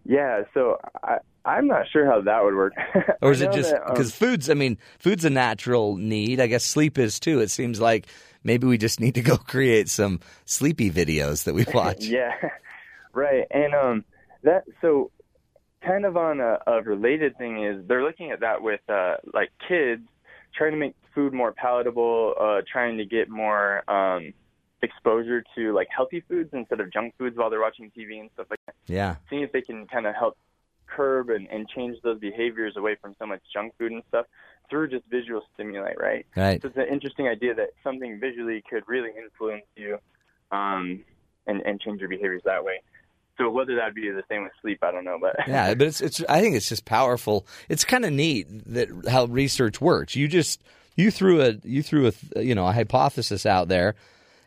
Yeah, 0.05 0.43
so 0.55 0.79
I 1.03 1.19
I'm 1.45 1.67
not 1.67 1.87
sure 1.91 2.07
how 2.07 2.21
that 2.21 2.45
would 2.45 2.55
work. 2.55 2.75
or 3.23 3.33
is 3.33 3.41
it 3.41 3.53
just 3.53 3.71
that, 3.71 3.83
um, 3.83 3.95
because 3.95 4.15
food's? 4.15 4.51
I 4.51 4.55
mean, 4.55 4.79
food's 4.99 5.25
a 5.25 5.31
natural 5.31 5.97
need. 5.97 6.41
I 6.41 6.47
guess 6.47 6.65
sleep 6.65 6.99
is 6.99 7.19
too. 7.19 7.41
It 7.41 7.51
seems 7.51 7.81
like 7.81 8.07
maybe 8.45 8.67
we 8.67 8.79
just 8.79 9.01
need 9.01 9.15
to 9.15 9.23
go 9.23 9.37
create 9.49 9.89
some 9.89 10.21
sleepy 10.45 10.91
videos 10.91 11.45
that 11.45 11.55
we 11.55 11.65
watch. 11.73 12.05
yeah, 12.05 12.33
right. 13.13 13.47
And 13.51 13.75
um, 13.75 14.05
that 14.43 14.65
so 14.81 15.11
kind 15.83 16.05
of 16.05 16.17
on 16.17 16.41
a, 16.41 16.59
a 16.67 16.83
related 16.83 17.39
thing 17.39 17.65
is 17.65 17.87
they're 17.87 18.05
looking 18.05 18.31
at 18.33 18.41
that 18.41 18.61
with 18.63 18.81
uh, 18.89 19.17
like 19.33 19.51
kids 19.67 20.03
trying 20.55 20.73
to 20.73 20.77
make 20.77 20.95
food 21.15 21.33
more 21.33 21.53
palatable, 21.53 22.35
uh, 22.41 22.61
trying 22.71 22.99
to 22.99 23.05
get 23.05 23.29
more 23.29 23.89
um, 23.91 24.33
exposure 24.83 25.45
to 25.55 25.73
like 25.73 25.89
healthy 25.95 26.23
foods 26.29 26.51
instead 26.53 26.81
of 26.81 26.93
junk 26.93 27.15
foods 27.19 27.37
while 27.37 27.51
they're 27.51 27.61
watching 27.61 27.91
TV 27.97 28.21
and 28.21 28.31
stuff 28.35 28.47
like 28.51 28.61
that. 28.67 28.75
Yeah. 28.87 29.17
Seeing 29.29 29.43
if 29.43 29.53
they 29.53 29.63
can 29.63 29.87
kind 29.87 30.07
of 30.07 30.15
help 30.15 30.37
curb 30.87 31.31
and, 31.31 31.47
and 31.49 31.69
change 31.69 31.97
those 32.03 32.19
behaviors 32.19 32.77
away 32.77 32.97
from 33.01 33.15
so 33.19 33.27
much 33.27 33.41
junk 33.53 33.73
food 33.79 33.93
and 33.93 34.03
stuff 34.09 34.27
through 34.69 34.89
just 34.89 35.05
visual 35.11 35.43
stimuli, 35.55 35.93
right? 35.99 36.27
Right. 36.37 36.63
So 36.63 36.69
it's 36.69 36.77
an 36.77 36.87
interesting 36.91 37.29
idea 37.29 37.55
that 37.55 37.71
something 37.83 38.19
visually 38.21 38.63
could 38.69 38.85
really 38.87 39.11
influence 39.17 39.65
you 39.77 39.99
um, 40.53 41.05
and, 41.47 41.61
and 41.63 41.81
change 41.81 42.01
your 42.01 42.09
behaviors 42.09 42.43
that 42.45 42.65
way. 42.65 42.81
So 43.39 43.51
whether 43.51 43.77
that 43.77 43.95
be 43.95 44.11
the 44.11 44.23
same 44.29 44.45
with 44.45 44.53
sleep, 44.61 44.81
I 44.83 44.91
don't 44.93 45.05
know, 45.05 45.19
but 45.21 45.35
Yeah, 45.49 45.73
but 45.73 45.87
it's 45.87 46.03
it's. 46.03 46.23
I 46.29 46.43
think 46.43 46.57
it's 46.57 46.69
just 46.69 46.85
powerful. 46.85 47.47
It's 47.71 47.85
kind 47.85 48.05
of 48.05 48.13
neat 48.13 48.47
that 48.67 48.89
how 49.09 49.25
research 49.25 49.81
works. 49.81 50.15
You 50.15 50.29
just 50.29 50.63
you 51.01 51.11
threw 51.11 51.43
a 51.43 51.55
you 51.65 51.83
threw 51.83 52.09
a 52.35 52.43
you 52.43 52.55
know 52.55 52.67
a 52.67 52.73
hypothesis 52.73 53.47
out 53.47 53.69
there. 53.69 53.95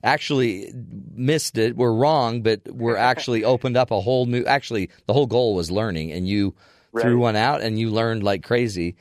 Actually 0.03 0.69
missed 1.15 1.57
it. 1.57 1.77
We're 1.77 1.93
wrong, 1.93 2.41
but 2.41 2.61
we're 2.67 2.97
actually 2.97 3.43
opened 3.53 3.77
up 3.77 3.91
a 3.91 4.01
whole 4.01 4.25
new. 4.25 4.43
Actually, 4.43 4.89
the 5.07 5.13
whole 5.13 5.27
goal 5.27 5.55
was 5.55 5.71
learning, 5.71 6.11
and 6.11 6.27
you 6.27 6.55
threw 6.99 7.17
one 7.19 7.35
out, 7.35 7.61
and 7.61 7.79
you 7.79 7.89
learned 7.89 8.21
like 8.23 8.43
crazy. 8.43 8.95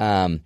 Um, 0.00 0.40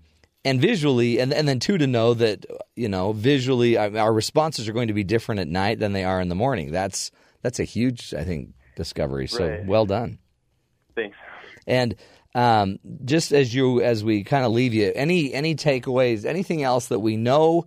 and 0.45 0.61
visually, 0.61 1.19
and 1.19 1.33
and 1.33 1.47
then 1.49 1.61
two 1.61 1.79
to 1.79 1.87
know 1.87 2.15
that 2.15 2.45
you 2.77 2.89
know 2.89 3.13
visually, 3.13 3.77
our 3.79 4.13
responses 4.13 4.69
are 4.69 4.73
going 4.73 4.89
to 4.89 4.95
be 4.95 5.05
different 5.05 5.41
at 5.41 5.49
night 5.49 5.79
than 5.79 5.93
they 5.93 6.05
are 6.05 6.21
in 6.21 6.29
the 6.29 6.35
morning. 6.35 6.71
That's 6.73 7.11
that's 7.43 7.59
a 7.61 7.65
huge, 7.65 8.13
I 8.13 8.25
think, 8.25 8.51
discovery. 8.77 9.29
So 9.29 9.49
Right. 9.49 9.65
well 9.67 9.87
done. 9.87 10.19
thanks. 10.95 11.17
And 11.67 11.95
um, 12.35 12.79
just 13.05 13.33
as 13.33 13.55
you 13.55 13.83
as 13.83 14.03
we 14.03 14.25
kind 14.25 14.45
of 14.45 14.53
leave 14.53 14.75
you, 14.75 14.93
any 14.95 15.33
any 15.33 15.55
takeaways, 15.55 16.25
anything 16.25 16.63
else 16.63 16.89
that 16.89 17.01
we 17.01 17.17
know 17.17 17.67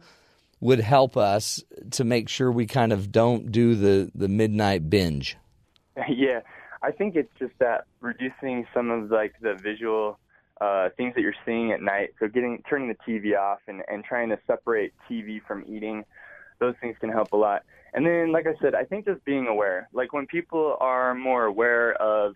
would 0.60 0.80
help 0.80 1.18
us 1.18 1.64
to 1.92 2.04
make 2.04 2.30
sure 2.30 2.52
we 2.52 2.66
kind 2.66 2.92
of 2.92 3.12
don't 3.12 3.52
do 3.52 3.76
the 3.76 4.12
the 4.16 4.28
midnight 4.28 4.90
binge. 4.90 5.38
yeah, 6.10 6.42
I 6.82 6.92
think 6.92 7.16
it's 7.16 7.32
just 7.38 7.54
that 7.60 7.86
reducing 8.02 8.66
some 8.74 8.90
of 8.90 9.12
like 9.12 9.34
the 9.42 9.54
visual 9.54 10.20
uh, 10.62 10.90
things 10.98 11.14
that 11.16 11.22
you're 11.22 11.36
seeing 11.46 11.72
at 11.72 11.82
night. 11.82 12.14
So 12.20 12.28
getting 12.28 12.64
turning 12.68 12.88
the 12.88 12.98
TV 13.08 13.38
off 13.38 13.60
and 13.68 13.84
and 13.88 14.04
trying 14.04 14.30
to 14.30 14.40
separate 14.48 14.94
TV 15.10 15.42
from 15.46 15.64
eating. 15.68 16.06
Those 16.60 16.76
things 16.80 16.96
can 17.02 17.10
help 17.10 17.34
a 17.34 17.38
lot. 17.38 17.64
And 17.94 18.06
then, 18.06 18.32
like 18.32 18.48
I 18.48 18.56
said, 18.62 18.76
I 18.76 18.86
think 18.86 19.06
just 19.06 19.24
being 19.26 19.48
aware. 19.48 19.90
Like 19.94 20.14
when 20.14 20.26
people 20.26 20.78
are 20.80 21.14
more 21.14 21.46
aware 21.46 21.94
of 21.94 22.34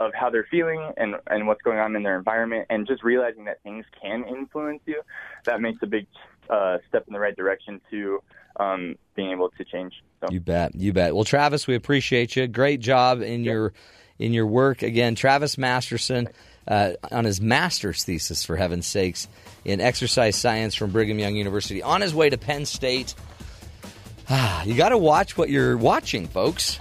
of 0.00 0.12
how 0.14 0.30
they're 0.30 0.48
feeling 0.50 0.92
and 0.96 1.14
and 1.28 1.46
what's 1.46 1.62
going 1.62 1.78
on 1.78 1.94
in 1.94 2.02
their 2.02 2.16
environment, 2.16 2.66
and 2.70 2.86
just 2.86 3.04
realizing 3.04 3.44
that 3.44 3.62
things 3.62 3.84
can 4.00 4.24
influence 4.26 4.80
you, 4.86 5.02
that 5.44 5.60
makes 5.60 5.78
a 5.82 5.86
big 5.86 6.06
uh, 6.48 6.78
step 6.88 7.04
in 7.06 7.12
the 7.12 7.20
right 7.20 7.36
direction 7.36 7.80
to 7.90 8.22
um, 8.58 8.96
being 9.14 9.30
able 9.30 9.50
to 9.50 9.64
change. 9.64 10.02
So. 10.20 10.28
You 10.30 10.40
bet, 10.40 10.74
you 10.74 10.92
bet. 10.92 11.14
Well, 11.14 11.24
Travis, 11.24 11.66
we 11.66 11.74
appreciate 11.74 12.34
you. 12.34 12.46
Great 12.48 12.80
job 12.80 13.20
in 13.20 13.44
your 13.44 13.72
in 14.18 14.32
your 14.32 14.46
work 14.46 14.82
again, 14.82 15.14
Travis 15.14 15.56
Masterson. 15.56 16.28
Uh, 16.68 16.92
on 17.10 17.24
his 17.24 17.40
master's 17.40 18.04
thesis, 18.04 18.44
for 18.44 18.54
heaven's 18.54 18.86
sakes, 18.86 19.26
in 19.64 19.80
exercise 19.80 20.36
science 20.36 20.74
from 20.74 20.90
Brigham 20.90 21.18
Young 21.18 21.34
University, 21.34 21.82
on 21.82 22.00
his 22.00 22.14
way 22.14 22.30
to 22.30 22.38
Penn 22.38 22.64
State. 22.66 23.14
Ah, 24.32 24.62
you 24.62 24.76
got 24.76 24.90
to 24.90 24.98
watch 24.98 25.36
what 25.36 25.50
you're 25.50 25.76
watching, 25.76 26.28
folks. 26.28 26.78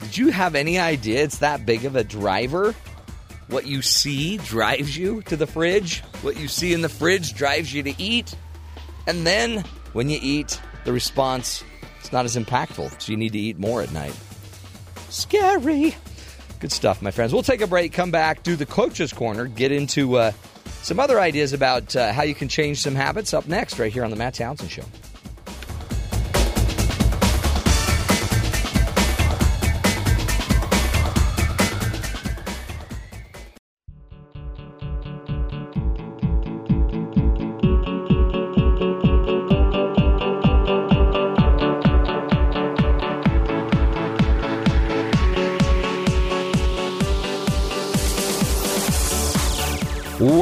Did 0.00 0.16
you 0.16 0.28
have 0.30 0.54
any 0.54 0.78
idea 0.78 1.22
it's 1.22 1.38
that 1.38 1.66
big 1.66 1.84
of 1.84 1.96
a 1.96 2.04
driver? 2.04 2.74
What 3.48 3.66
you 3.66 3.82
see 3.82 4.36
drives 4.36 4.96
you 4.96 5.22
to 5.22 5.36
the 5.36 5.46
fridge. 5.46 6.00
What 6.22 6.36
you 6.36 6.48
see 6.48 6.72
in 6.72 6.82
the 6.82 6.88
fridge 6.88 7.34
drives 7.34 7.72
you 7.72 7.82
to 7.82 8.02
eat. 8.02 8.34
And 9.06 9.26
then 9.26 9.64
when 9.92 10.10
you 10.10 10.18
eat, 10.20 10.60
the 10.84 10.92
response 10.92 11.64
is 12.02 12.12
not 12.12 12.24
as 12.24 12.36
impactful. 12.36 13.00
So 13.00 13.10
you 13.10 13.16
need 13.16 13.32
to 13.32 13.38
eat 13.38 13.58
more 13.58 13.82
at 13.82 13.92
night. 13.92 14.14
Scary. 15.08 15.96
Good 16.60 16.72
stuff, 16.72 17.00
my 17.00 17.10
friends. 17.10 17.32
We'll 17.32 17.42
take 17.42 17.60
a 17.60 17.66
break, 17.66 17.92
come 17.92 18.10
back, 18.10 18.42
do 18.42 18.56
the 18.56 18.66
coach's 18.66 19.12
corner, 19.12 19.46
get 19.46 19.72
into 19.72 20.16
uh, 20.16 20.32
some 20.82 21.00
other 21.00 21.20
ideas 21.20 21.52
about 21.52 21.94
uh, 21.94 22.12
how 22.12 22.22
you 22.22 22.34
can 22.34 22.48
change 22.48 22.82
some 22.82 22.94
habits 22.94 23.32
up 23.32 23.46
next, 23.46 23.78
right 23.78 23.92
here 23.92 24.04
on 24.04 24.10
the 24.10 24.16
Matt 24.16 24.34
Townsend 24.34 24.70
Show. 24.70 24.84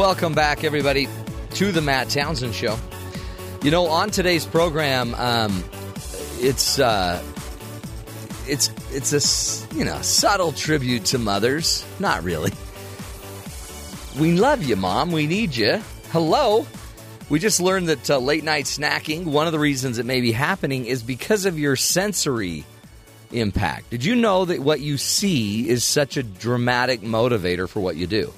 Welcome 0.07 0.35
back, 0.35 0.63
everybody, 0.63 1.09
to 1.55 1.73
the 1.73 1.83
Matt 1.83 2.11
Townsend 2.11 2.55
Show. 2.55 2.79
You 3.61 3.73
know, 3.73 3.89
on 3.89 4.11
today's 4.11 4.47
program, 4.47 5.17
um, 5.17 5.65
it's 6.39 6.79
uh, 6.79 7.21
it's 8.47 8.71
it's 8.93 9.13
a 9.13 9.75
you 9.77 9.85
know 9.85 10.01
subtle 10.03 10.53
tribute 10.53 11.07
to 11.07 11.19
mothers. 11.19 11.85
Not 11.99 12.23
really. 12.23 12.53
We 14.17 14.37
love 14.39 14.63
you, 14.63 14.77
mom. 14.77 15.11
We 15.11 15.27
need 15.27 15.57
you. 15.57 15.83
Hello. 16.13 16.69
We 17.29 17.41
just 17.41 17.59
learned 17.59 17.89
that 17.89 18.09
uh, 18.09 18.19
late 18.19 18.45
night 18.45 18.67
snacking. 18.67 19.25
One 19.25 19.49
of 19.49 19.53
the 19.53 19.59
reasons 19.59 19.99
it 19.99 20.07
may 20.07 20.21
be 20.21 20.31
happening 20.31 20.87
is 20.87 21.03
because 21.03 21.47
of 21.47 21.59
your 21.59 21.75
sensory 21.75 22.65
impact. 23.33 23.91
Did 23.91 24.05
you 24.05 24.15
know 24.15 24.45
that 24.45 24.61
what 24.61 24.79
you 24.79 24.99
see 24.99 25.69
is 25.69 25.83
such 25.83 26.17
a 26.17 26.23
dramatic 26.23 27.01
motivator 27.01 27.69
for 27.69 27.81
what 27.81 27.97
you 27.97 28.07
do? 28.07 28.33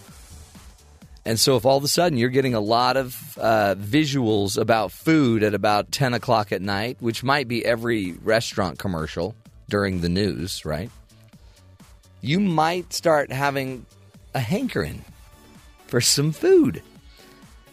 And 1.29 1.39
so, 1.39 1.57
if 1.59 1.67
all 1.67 1.77
of 1.77 1.85
a 1.85 1.89
sudden 1.89 2.17
you're 2.17 2.31
getting 2.31 2.55
a 2.55 2.61
lot 2.61 2.97
of 2.97 3.37
uh, 3.37 3.75
visuals 3.79 4.57
about 4.57 4.93
food 4.93 5.43
at 5.43 5.53
about 5.53 5.93
10 5.93 6.15
o'clock 6.15 6.53
at 6.53 6.63
night, 6.63 6.97
which 7.01 7.23
might 7.23 7.47
be 7.47 7.67
every 7.67 8.13
restaurant 8.13 8.79
commercial 8.79 9.35
during 9.69 10.01
the 10.01 10.09
news, 10.09 10.65
right? 10.65 10.91
You 12.23 12.41
might 12.41 12.95
start 12.95 13.31
having 13.31 13.85
a 14.33 14.41
hankering 14.41 15.05
for 15.89 16.01
some 16.01 16.33
food. 16.33 16.83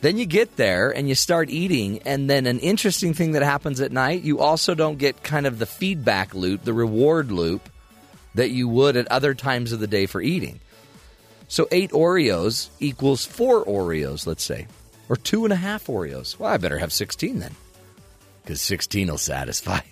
Then 0.01 0.17
you 0.17 0.25
get 0.25 0.57
there 0.57 0.91
and 0.91 1.07
you 1.07 1.15
start 1.15 1.49
eating, 1.49 1.99
and 1.99 2.29
then 2.29 2.47
an 2.47 2.59
interesting 2.59 3.13
thing 3.13 3.31
that 3.31 3.41
happens 3.41 3.79
at 3.79 3.89
night, 3.89 4.23
you 4.23 4.41
also 4.41 4.75
don't 4.75 4.97
get 4.97 5.23
kind 5.23 5.47
of 5.47 5.59
the 5.59 5.65
feedback 5.65 6.35
loop, 6.35 6.65
the 6.65 6.73
reward 6.73 7.31
loop 7.31 7.69
that 8.33 8.49
you 8.49 8.67
would 8.67 8.97
at 8.97 9.09
other 9.09 9.33
times 9.33 9.71
of 9.71 9.79
the 9.79 9.87
day 9.87 10.07
for 10.07 10.21
eating. 10.21 10.59
So 11.47 11.67
eight 11.71 11.91
Oreos 11.91 12.69
equals 12.79 13.25
four 13.25 13.63
Oreos, 13.65 14.25
let's 14.25 14.43
say, 14.43 14.67
or 15.09 15.15
two 15.15 15.43
and 15.43 15.53
a 15.53 15.57
half 15.57 15.87
Oreos. 15.87 16.39
Well, 16.39 16.51
I 16.51 16.57
better 16.57 16.79
have 16.79 16.91
16 16.91 17.39
then, 17.39 17.55
because 18.43 18.61
16 18.61 19.07
will 19.07 19.17
satisfy. 19.17 19.79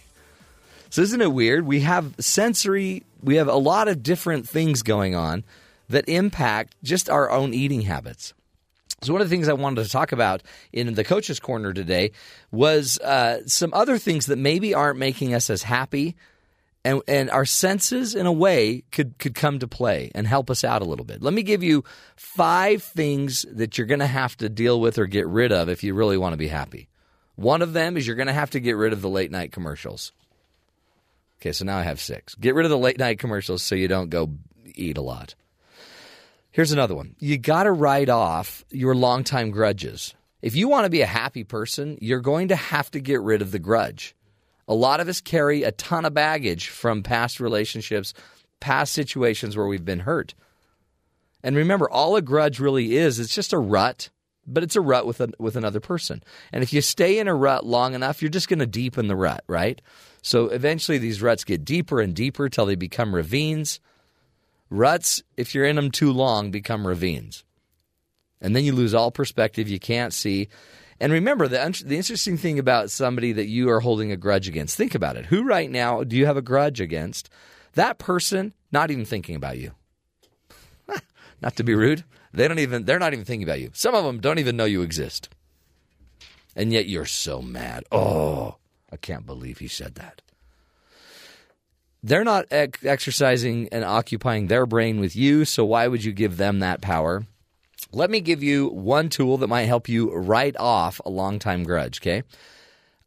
So 0.89 1.01
isn't 1.01 1.21
it 1.21 1.33
weird? 1.33 1.65
We 1.65 1.79
have 1.79 2.13
sensory, 2.19 3.01
we 3.23 3.37
have 3.37 3.47
a 3.47 3.55
lot 3.55 3.87
of 3.87 4.03
different 4.03 4.47
things 4.47 4.83
going 4.83 5.15
on 5.15 5.43
that 5.89 6.07
impact 6.07 6.75
just 6.83 7.09
our 7.09 7.31
own 7.31 7.51
eating 7.51 7.81
habits. 7.81 8.35
So 9.01 9.11
one 9.11 9.21
of 9.21 9.27
the 9.27 9.35
things 9.35 9.49
I 9.49 9.53
wanted 9.53 9.83
to 9.83 9.89
talk 9.89 10.11
about 10.11 10.43
in 10.71 10.93
the 10.93 11.03
coach's 11.03 11.39
corner 11.39 11.73
today 11.73 12.11
was 12.51 12.99
uh, 12.99 13.39
some 13.47 13.73
other 13.73 13.97
things 13.97 14.27
that 14.27 14.37
maybe 14.37 14.75
aren't 14.75 14.99
making 14.99 15.33
us 15.33 15.49
as 15.49 15.63
happy 15.63 16.15
and 16.85 17.01
and 17.07 17.29
our 17.29 17.45
senses 17.45 18.15
in 18.15 18.25
a 18.25 18.31
way 18.31 18.83
could 18.91 19.17
could 19.17 19.35
come 19.35 19.59
to 19.59 19.67
play 19.67 20.11
and 20.13 20.27
help 20.27 20.49
us 20.49 20.63
out 20.63 20.81
a 20.81 20.85
little 20.85 21.05
bit. 21.05 21.21
Let 21.21 21.33
me 21.33 21.43
give 21.43 21.63
you 21.63 21.83
five 22.15 22.83
things 22.83 23.45
that 23.51 23.77
you're 23.77 23.87
going 23.87 23.99
to 23.99 24.07
have 24.07 24.35
to 24.37 24.49
deal 24.49 24.79
with 24.79 24.97
or 24.97 25.05
get 25.05 25.27
rid 25.27 25.51
of 25.51 25.69
if 25.69 25.83
you 25.83 25.93
really 25.93 26.17
want 26.17 26.33
to 26.33 26.37
be 26.37 26.47
happy. 26.47 26.89
One 27.35 27.61
of 27.61 27.73
them 27.73 27.97
is 27.97 28.05
you're 28.05 28.15
going 28.15 28.27
to 28.27 28.33
have 28.33 28.51
to 28.51 28.59
get 28.59 28.73
rid 28.73 28.93
of 28.93 29.01
the 29.01 29.09
late 29.09 29.31
night 29.31 29.51
commercials. 29.51 30.11
Okay, 31.41 31.51
so 31.51 31.65
now 31.65 31.77
I 31.77 31.83
have 31.83 31.99
6. 31.99 32.35
Get 32.35 32.55
rid 32.55 32.65
of 32.65 32.69
the 32.69 32.77
late 32.77 32.97
night 32.97 33.19
commercials 33.19 33.63
so 33.63 33.75
you 33.75 33.87
don't 33.87 34.09
go 34.09 34.29
eat 34.75 34.97
a 34.97 35.01
lot. 35.01 35.35
Here's 36.51 36.71
another 36.71 36.95
one. 36.95 37.15
You 37.19 37.37
got 37.37 37.63
to 37.63 37.71
write 37.71 38.09
off 38.09 38.63
your 38.69 38.95
longtime 38.95 39.51
grudges. 39.51 40.13
If 40.41 40.55
you 40.55 40.67
want 40.67 40.85
to 40.85 40.89
be 40.89 41.01
a 41.01 41.07
happy 41.07 41.43
person, 41.43 41.97
you're 41.99 42.21
going 42.21 42.49
to 42.49 42.55
have 42.55 42.91
to 42.91 42.99
get 42.99 43.21
rid 43.21 43.41
of 43.41 43.51
the 43.51 43.59
grudge. 43.59 44.15
A 44.67 44.73
lot 44.73 44.99
of 44.99 45.07
us 45.07 45.21
carry 45.21 45.63
a 45.63 45.71
ton 45.71 46.05
of 46.05 46.13
baggage 46.13 46.69
from 46.69 47.03
past 47.03 47.39
relationships, 47.39 48.13
past 48.59 48.93
situations 48.93 49.57
where 49.57 49.67
we've 49.67 49.85
been 49.85 49.99
hurt. 50.01 50.33
And 51.43 51.55
remember, 51.55 51.89
all 51.89 52.15
a 52.15 52.21
grudge 52.21 52.59
really 52.59 52.95
is, 52.95 53.19
it's 53.19 53.35
just 53.35 53.51
a 53.51 53.57
rut, 53.57 54.09
but 54.47 54.63
it's 54.63 54.77
a 54.77 54.81
rut 54.81 55.05
with, 55.05 55.19
a, 55.19 55.29
with 55.37 55.55
another 55.55 55.81
person. 55.81 56.23
And 56.53 56.63
if 56.63 56.71
you 56.71 56.81
stay 56.81 57.19
in 57.19 57.27
a 57.27 57.35
rut 57.35 57.65
long 57.65 57.93
enough, 57.93 58.21
you're 58.21 58.29
just 58.29 58.47
going 58.47 58.59
to 58.59 58.65
deepen 58.65 59.07
the 59.07 59.15
rut, 59.15 59.43
right? 59.47 59.81
So 60.21 60.47
eventually 60.47 60.97
these 60.97 61.21
ruts 61.21 61.43
get 61.43 61.65
deeper 61.65 61.99
and 61.99 62.15
deeper 62.15 62.47
till 62.47 62.65
they 62.65 62.75
become 62.75 63.13
ravines. 63.13 63.81
Ruts, 64.69 65.21
if 65.35 65.53
you're 65.53 65.65
in 65.65 65.75
them 65.75 65.91
too 65.91 66.13
long, 66.13 66.49
become 66.49 66.87
ravines. 66.87 67.43
And 68.41 68.55
then 68.55 68.63
you 68.63 68.73
lose 68.73 68.93
all 68.93 69.11
perspective. 69.11 69.67
You 69.67 69.79
can't 69.79 70.13
see. 70.13 70.47
And 70.99 71.11
remember, 71.11 71.47
the, 71.47 71.83
the 71.85 71.97
interesting 71.97 72.37
thing 72.37 72.59
about 72.59 72.91
somebody 72.91 73.31
that 73.33 73.47
you 73.47 73.69
are 73.69 73.79
holding 73.79 74.11
a 74.11 74.17
grudge 74.17 74.47
against, 74.47 74.77
think 74.77 74.95
about 74.95 75.17
it. 75.17 75.27
Who 75.27 75.43
right 75.43 75.69
now 75.69 76.03
do 76.03 76.15
you 76.15 76.25
have 76.25 76.37
a 76.37 76.41
grudge 76.41 76.79
against? 76.79 77.29
That 77.73 77.97
person 77.97 78.53
not 78.71 78.91
even 78.91 79.05
thinking 79.05 79.35
about 79.35 79.57
you. 79.57 79.71
not 81.41 81.55
to 81.57 81.63
be 81.63 81.75
rude, 81.75 82.03
they 82.33 82.47
don't 82.47 82.59
even 82.59 82.85
they're 82.85 82.99
not 82.99 83.13
even 83.13 83.25
thinking 83.25 83.47
about 83.47 83.59
you. 83.59 83.71
Some 83.73 83.95
of 83.95 84.03
them 84.03 84.19
don't 84.19 84.39
even 84.39 84.57
know 84.57 84.65
you 84.65 84.81
exist. 84.81 85.29
And 86.55 86.71
yet 86.71 86.87
you're 86.87 87.05
so 87.05 87.41
mad. 87.41 87.83
Oh, 87.91 88.57
I 88.91 88.97
can't 88.97 89.25
believe 89.25 89.57
he 89.57 89.67
said 89.67 89.95
that. 89.95 90.21
They're 92.03 92.25
not 92.25 92.45
ex- 92.51 92.83
exercising 92.83 93.69
and 93.71 93.85
occupying 93.85 94.47
their 94.47 94.65
brain 94.65 94.99
with 94.99 95.15
you, 95.15 95.45
so 95.45 95.63
why 95.63 95.87
would 95.87 96.03
you 96.03 96.11
give 96.11 96.37
them 96.37 96.59
that 96.59 96.81
power? 96.81 97.25
Let 97.91 98.09
me 98.09 98.21
give 98.21 98.41
you 98.43 98.67
one 98.67 99.09
tool 99.09 99.37
that 99.37 99.47
might 99.47 99.63
help 99.63 99.89
you 99.89 100.13
write 100.13 100.55
off 100.57 101.01
a 101.05 101.09
long 101.09 101.39
time 101.39 101.63
grudge, 101.63 101.99
okay? 101.99 102.23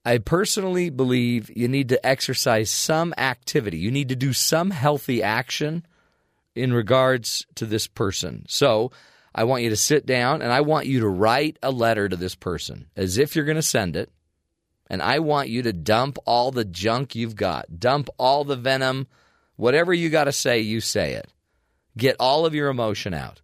I 0.04 0.18
personally 0.18 0.90
believe 0.90 1.50
you 1.56 1.66
need 1.66 1.88
to 1.88 2.06
exercise 2.06 2.70
some 2.70 3.12
activity. 3.18 3.78
You 3.78 3.90
need 3.90 4.10
to 4.10 4.16
do 4.16 4.32
some 4.32 4.70
healthy 4.70 5.22
action 5.22 5.84
in 6.54 6.72
regards 6.72 7.44
to 7.56 7.66
this 7.66 7.88
person. 7.88 8.44
So 8.48 8.92
I 9.34 9.44
want 9.44 9.64
you 9.64 9.70
to 9.70 9.76
sit 9.76 10.06
down 10.06 10.42
and 10.42 10.52
I 10.52 10.60
want 10.60 10.86
you 10.86 11.00
to 11.00 11.08
write 11.08 11.58
a 11.62 11.70
letter 11.70 12.08
to 12.08 12.16
this 12.16 12.34
person 12.34 12.86
as 12.96 13.18
if 13.18 13.34
you're 13.34 13.44
going 13.44 13.56
to 13.56 13.62
send 13.62 13.96
it. 13.96 14.10
And 14.88 15.02
I 15.02 15.18
want 15.18 15.48
you 15.48 15.62
to 15.62 15.72
dump 15.72 16.18
all 16.24 16.52
the 16.52 16.64
junk 16.64 17.16
you've 17.16 17.34
got, 17.34 17.80
dump 17.80 18.08
all 18.18 18.44
the 18.44 18.54
venom, 18.54 19.08
whatever 19.56 19.92
you 19.92 20.08
got 20.08 20.24
to 20.24 20.32
say, 20.32 20.60
you 20.60 20.80
say 20.80 21.14
it. 21.14 21.28
Get 21.96 22.16
all 22.20 22.46
of 22.46 22.54
your 22.54 22.68
emotion 22.68 23.12
out. 23.12 23.40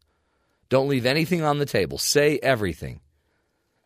Don't 0.72 0.88
leave 0.88 1.04
anything 1.04 1.42
on 1.42 1.58
the 1.58 1.66
table. 1.66 1.98
Say 1.98 2.38
everything. 2.42 3.00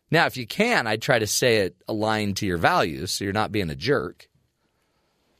Now, 0.09 0.25
if 0.25 0.37
you 0.37 0.47
can, 0.47 0.87
I'd 0.87 1.01
try 1.01 1.19
to 1.19 1.27
say 1.27 1.57
it 1.57 1.75
aligned 1.85 2.37
to 2.37 2.45
your 2.45 2.57
values 2.57 3.11
so 3.11 3.25
you're 3.25 3.33
not 3.33 3.51
being 3.51 3.69
a 3.69 3.75
jerk. 3.75 4.29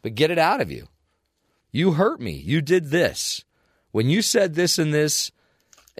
But 0.01 0.15
get 0.15 0.29
it 0.29 0.39
out 0.39 0.59
of 0.59 0.71
you. 0.71 0.89
You 1.71 1.93
hurt 1.93 2.19
me. 2.19 2.33
You 2.33 2.61
did 2.61 2.89
this. 2.89 3.45
When 3.91 4.09
you 4.09 4.21
said 4.21 4.55
this 4.55 4.77
and 4.77 4.93
this, 4.93 5.31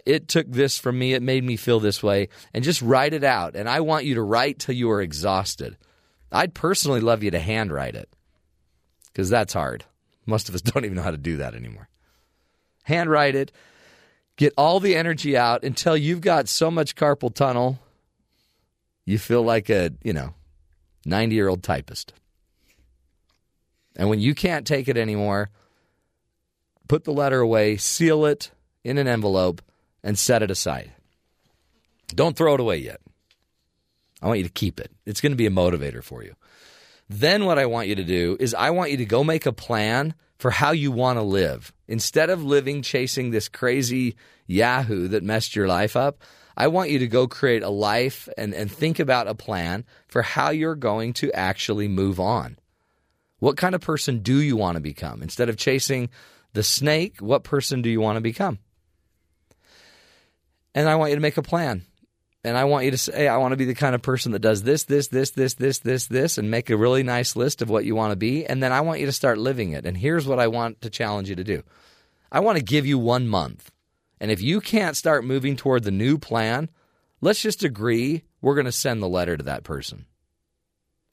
it 0.04 0.28
took 0.28 0.52
this 0.52 0.76
from 0.76 0.98
me. 0.98 1.14
It 1.14 1.22
made 1.22 1.44
me 1.44 1.56
feel 1.56 1.80
this 1.80 2.02
way. 2.02 2.28
And 2.52 2.62
just 2.62 2.82
write 2.82 3.14
it 3.14 3.24
out. 3.24 3.56
And 3.56 3.70
I 3.70 3.80
want 3.80 4.04
you 4.04 4.16
to 4.16 4.22
write 4.22 4.58
till 4.58 4.74
you 4.74 4.90
are 4.90 5.00
exhausted. 5.00 5.78
I'd 6.30 6.52
personally 6.52 7.00
love 7.00 7.22
you 7.22 7.30
to 7.30 7.40
handwrite 7.40 7.94
it 7.94 8.10
because 9.14 9.30
that's 9.30 9.54
hard. 9.54 9.86
Most 10.26 10.50
of 10.50 10.54
us 10.54 10.60
don't 10.60 10.84
even 10.84 10.96
know 10.96 11.02
how 11.02 11.10
to 11.10 11.16
do 11.16 11.38
that 11.38 11.54
anymore. 11.54 11.88
Handwrite 12.82 13.34
it. 13.34 13.50
Get 14.38 14.54
all 14.56 14.78
the 14.78 14.94
energy 14.94 15.36
out 15.36 15.64
until 15.64 15.96
you've 15.96 16.20
got 16.20 16.48
so 16.48 16.70
much 16.70 16.94
carpal 16.94 17.34
tunnel, 17.34 17.80
you 19.04 19.18
feel 19.18 19.42
like 19.42 19.68
a, 19.68 19.90
you 20.02 20.12
know, 20.12 20.32
90 21.04 21.34
year 21.34 21.48
old 21.48 21.62
typist. 21.62 22.12
And 23.96 24.08
when 24.08 24.20
you 24.20 24.36
can't 24.36 24.64
take 24.64 24.86
it 24.86 24.96
anymore, 24.96 25.50
put 26.86 27.02
the 27.02 27.12
letter 27.12 27.40
away, 27.40 27.76
seal 27.78 28.24
it 28.26 28.52
in 28.84 28.96
an 28.96 29.08
envelope, 29.08 29.60
and 30.04 30.16
set 30.16 30.42
it 30.42 30.52
aside. 30.52 30.92
Don't 32.14 32.36
throw 32.36 32.54
it 32.54 32.60
away 32.60 32.78
yet. 32.78 33.00
I 34.22 34.28
want 34.28 34.38
you 34.38 34.44
to 34.44 34.52
keep 34.52 34.78
it. 34.78 34.92
It's 35.04 35.20
going 35.20 35.32
to 35.32 35.36
be 35.36 35.46
a 35.46 35.50
motivator 35.50 36.02
for 36.02 36.22
you. 36.22 36.36
Then, 37.10 37.44
what 37.44 37.58
I 37.58 37.66
want 37.66 37.88
you 37.88 37.96
to 37.96 38.04
do 38.04 38.36
is, 38.38 38.54
I 38.54 38.70
want 38.70 38.92
you 38.92 38.98
to 38.98 39.04
go 39.04 39.24
make 39.24 39.46
a 39.46 39.52
plan 39.52 40.14
for 40.38 40.50
how 40.50 40.70
you 40.70 40.90
want 40.90 41.18
to 41.18 41.22
live. 41.22 41.72
Instead 41.86 42.30
of 42.30 42.44
living 42.44 42.82
chasing 42.82 43.30
this 43.30 43.48
crazy 43.48 44.16
Yahoo 44.46 45.08
that 45.08 45.22
messed 45.22 45.56
your 45.56 45.66
life 45.66 45.96
up, 45.96 46.22
I 46.56 46.68
want 46.68 46.90
you 46.90 46.98
to 47.00 47.06
go 47.06 47.28
create 47.28 47.62
a 47.62 47.68
life 47.68 48.28
and, 48.36 48.52
and 48.54 48.70
think 48.70 48.98
about 48.98 49.28
a 49.28 49.34
plan 49.34 49.84
for 50.08 50.22
how 50.22 50.50
you're 50.50 50.74
going 50.74 51.12
to 51.14 51.32
actually 51.32 51.88
move 51.88 52.18
on. 52.18 52.58
What 53.38 53.56
kind 53.56 53.74
of 53.74 53.80
person 53.80 54.20
do 54.20 54.40
you 54.40 54.56
want 54.56 54.74
to 54.74 54.80
become? 54.80 55.22
Instead 55.22 55.48
of 55.48 55.56
chasing 55.56 56.08
the 56.54 56.64
snake, 56.64 57.20
what 57.20 57.44
person 57.44 57.82
do 57.82 57.88
you 57.88 58.00
want 58.00 58.16
to 58.16 58.20
become? 58.20 58.58
And 60.74 60.88
I 60.88 60.96
want 60.96 61.10
you 61.10 61.16
to 61.16 61.22
make 61.22 61.36
a 61.36 61.42
plan. 61.42 61.82
And 62.44 62.56
I 62.56 62.64
want 62.64 62.84
you 62.84 62.92
to 62.92 62.98
say, 62.98 63.26
I 63.26 63.36
want 63.38 63.52
to 63.52 63.56
be 63.56 63.64
the 63.64 63.74
kind 63.74 63.94
of 63.94 64.02
person 64.02 64.32
that 64.32 64.38
does 64.38 64.62
this, 64.62 64.84
this, 64.84 65.08
this, 65.08 65.30
this, 65.30 65.54
this, 65.54 65.80
this, 65.80 66.06
this, 66.06 66.38
and 66.38 66.50
make 66.50 66.70
a 66.70 66.76
really 66.76 67.02
nice 67.02 67.34
list 67.34 67.62
of 67.62 67.68
what 67.68 67.84
you 67.84 67.96
want 67.96 68.12
to 68.12 68.16
be. 68.16 68.46
And 68.46 68.62
then 68.62 68.72
I 68.72 68.80
want 68.80 69.00
you 69.00 69.06
to 69.06 69.12
start 69.12 69.38
living 69.38 69.72
it. 69.72 69.84
And 69.84 69.96
here's 69.96 70.26
what 70.26 70.38
I 70.38 70.46
want 70.46 70.80
to 70.82 70.90
challenge 70.90 71.28
you 71.28 71.34
to 71.36 71.44
do 71.44 71.62
I 72.30 72.40
want 72.40 72.58
to 72.58 72.64
give 72.64 72.86
you 72.86 72.98
one 72.98 73.26
month. 73.26 73.70
And 74.20 74.30
if 74.30 74.40
you 74.40 74.60
can't 74.60 74.96
start 74.96 75.24
moving 75.24 75.56
toward 75.56 75.84
the 75.84 75.90
new 75.90 76.18
plan, 76.18 76.68
let's 77.20 77.42
just 77.42 77.64
agree 77.64 78.22
we're 78.40 78.54
going 78.54 78.66
to 78.66 78.72
send 78.72 79.02
the 79.02 79.08
letter 79.08 79.36
to 79.36 79.44
that 79.44 79.64
person. 79.64 80.06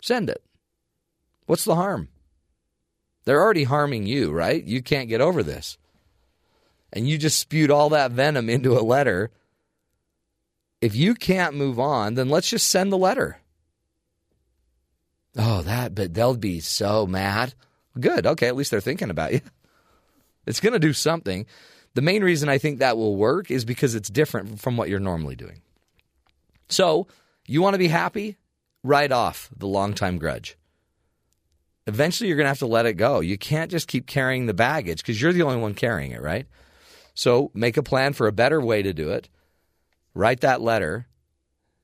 Send 0.02 0.30
it. 0.30 0.44
What's 1.46 1.66
the 1.66 1.76
harm? 1.76 2.10
They're 3.26 3.42
already 3.42 3.64
harming 3.64 4.06
you, 4.06 4.32
right? 4.32 4.64
You 4.64 4.82
can't 4.82 5.10
get 5.10 5.22
over 5.22 5.42
this. 5.42 5.78
And 6.94 7.08
you 7.08 7.18
just 7.18 7.40
spewed 7.40 7.72
all 7.72 7.90
that 7.90 8.12
venom 8.12 8.50
into 8.50 8.78
a 8.78 8.82
letter. 8.82 9.32
If 10.86 10.95
you 10.95 11.15
can't 11.15 11.56
move 11.56 11.80
on, 11.80 12.13
then 12.13 12.30
let's 12.30 12.48
just 12.48 12.69
send 12.69 12.91
the 12.91 12.98
letter. 12.98 13.39
Oh, 15.36 15.63
that, 15.63 15.95
but 15.95 16.13
they'll 16.13 16.38
be 16.38 16.60
so 16.60 17.08
mad. 17.08 17.56
Good. 18.00 18.28
Okay, 18.28 18.48
at 18.48 18.56
least 18.56 18.69
they're 18.69 18.82
thinking 18.82 19.10
about 19.10 19.34
you. 19.34 19.41
It's 20.48 20.60
going 20.60 20.74
to 20.74 20.80
do 20.80 20.93
something. 20.93 21.48
The 21.95 22.04
main 22.04 22.24
reason 22.24 22.50
I 22.50 22.60
think 22.60 22.78
that 22.78 22.98
will 22.98 23.15
work 23.15 23.50
is 23.50 23.65
because 23.65 23.95
it's 23.95 24.12
different 24.12 24.60
from 24.62 24.78
what 24.78 24.89
you're 24.89 25.00
normally 25.00 25.36
doing. 25.36 25.63
So, 26.69 27.08
you 27.48 27.63
want 27.63 27.74
to 27.74 27.80
be 27.80 27.88
happy? 27.88 28.38
Write 28.84 29.12
off 29.12 29.50
the 29.58 29.65
long 29.65 29.95
time 29.95 30.19
grudge. 30.19 30.56
Eventually, 31.88 32.28
you're 32.28 32.38
going 32.38 32.45
to 32.45 32.50
have 32.50 32.60
to 32.60 32.67
let 32.67 32.86
it 32.86 32.93
go. 32.93 33.21
You 33.21 33.39
can't 33.39 33.71
just 33.71 33.88
keep 33.88 34.06
carrying 34.06 34.45
the 34.45 34.54
baggage 34.54 35.00
because 35.00 35.19
you're 35.19 35.34
the 35.34 35.41
only 35.41 35.58
one 35.58 35.74
carrying 35.74 36.12
it, 36.12 36.21
right? 36.21 36.45
So, 37.15 37.50
make 37.56 37.76
a 37.76 37.82
plan 37.82 38.13
for 38.13 38.28
a 38.28 38.32
better 38.32 38.62
way 38.62 38.84
to 38.84 38.93
do 38.93 39.10
it. 39.10 39.30
Write 40.15 40.41
that 40.41 40.62
letter. 40.62 41.06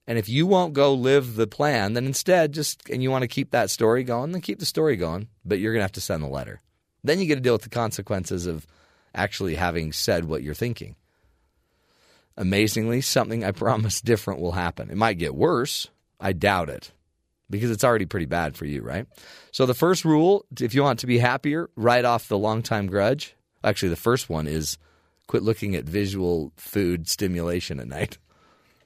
And 0.08 0.17
if 0.17 0.28
you 0.28 0.48
won't 0.48 0.74
go 0.74 0.94
live 0.94 1.36
the 1.36 1.46
plan, 1.46 1.94
then 1.94 2.06
instead 2.06 2.54
just, 2.54 2.89
and 2.89 3.04
you 3.04 3.12
want 3.12 3.22
to 3.22 3.28
keep 3.28 3.52
that 3.52 3.70
story 3.70 4.04
going, 4.04 4.32
then 4.32 4.41
keep 4.41 4.60
the 4.60 4.65
story 4.65 4.96
going, 4.96 5.28
but 5.46 5.60
you're 5.60 5.74
going 5.74 5.82
to 5.82 5.86
have 5.86 5.91
to 5.94 6.02
send 6.02 6.24
the 6.24 6.28
letter. 6.28 6.62
Then 7.04 7.20
you 7.20 7.28
get 7.28 7.36
to 7.36 7.41
deal 7.41 7.54
with 7.54 7.62
the 7.62 7.70
consequences 7.70 8.48
of 8.48 8.65
actually 9.13 9.56
having 9.56 9.94
said 9.94 10.26
what 10.26 10.41
you're 10.41 10.54
thinking. 10.54 10.96
Amazingly, 12.38 13.02
something 13.02 13.44
I 13.44 13.52
promise 13.52 14.02
different 14.02 14.39
will 14.39 14.54
happen. 14.54 14.89
It 14.89 14.98
might 14.98 15.17
get 15.17 15.36
worse. 15.36 15.88
I 16.20 16.34
doubt 16.34 16.70
it 16.70 16.91
because 17.50 17.70
it's 17.70 17.84
already 17.84 18.06
pretty 18.06 18.26
bad 18.26 18.56
for 18.56 18.65
you, 18.65 18.82
right? 18.82 19.06
So, 19.52 19.65
the 19.65 19.74
first 19.74 20.06
rule 20.06 20.46
if 20.60 20.74
you 20.74 20.84
want 20.84 21.00
to 21.00 21.08
be 21.08 21.17
happier, 21.17 21.70
write 21.76 22.06
off 22.06 22.28
the 22.28 22.38
long 22.38 22.62
time 22.62 22.88
grudge. 22.88 23.36
Actually, 23.63 23.89
the 23.89 23.96
first 23.98 24.30
one 24.30 24.48
is 24.48 24.78
quit 25.32 25.44
looking 25.44 25.78
at 25.78 25.86
visual 25.86 26.52
food 26.58 27.08
stimulation 27.08 27.80
at 27.80 27.88
night. 27.88 28.17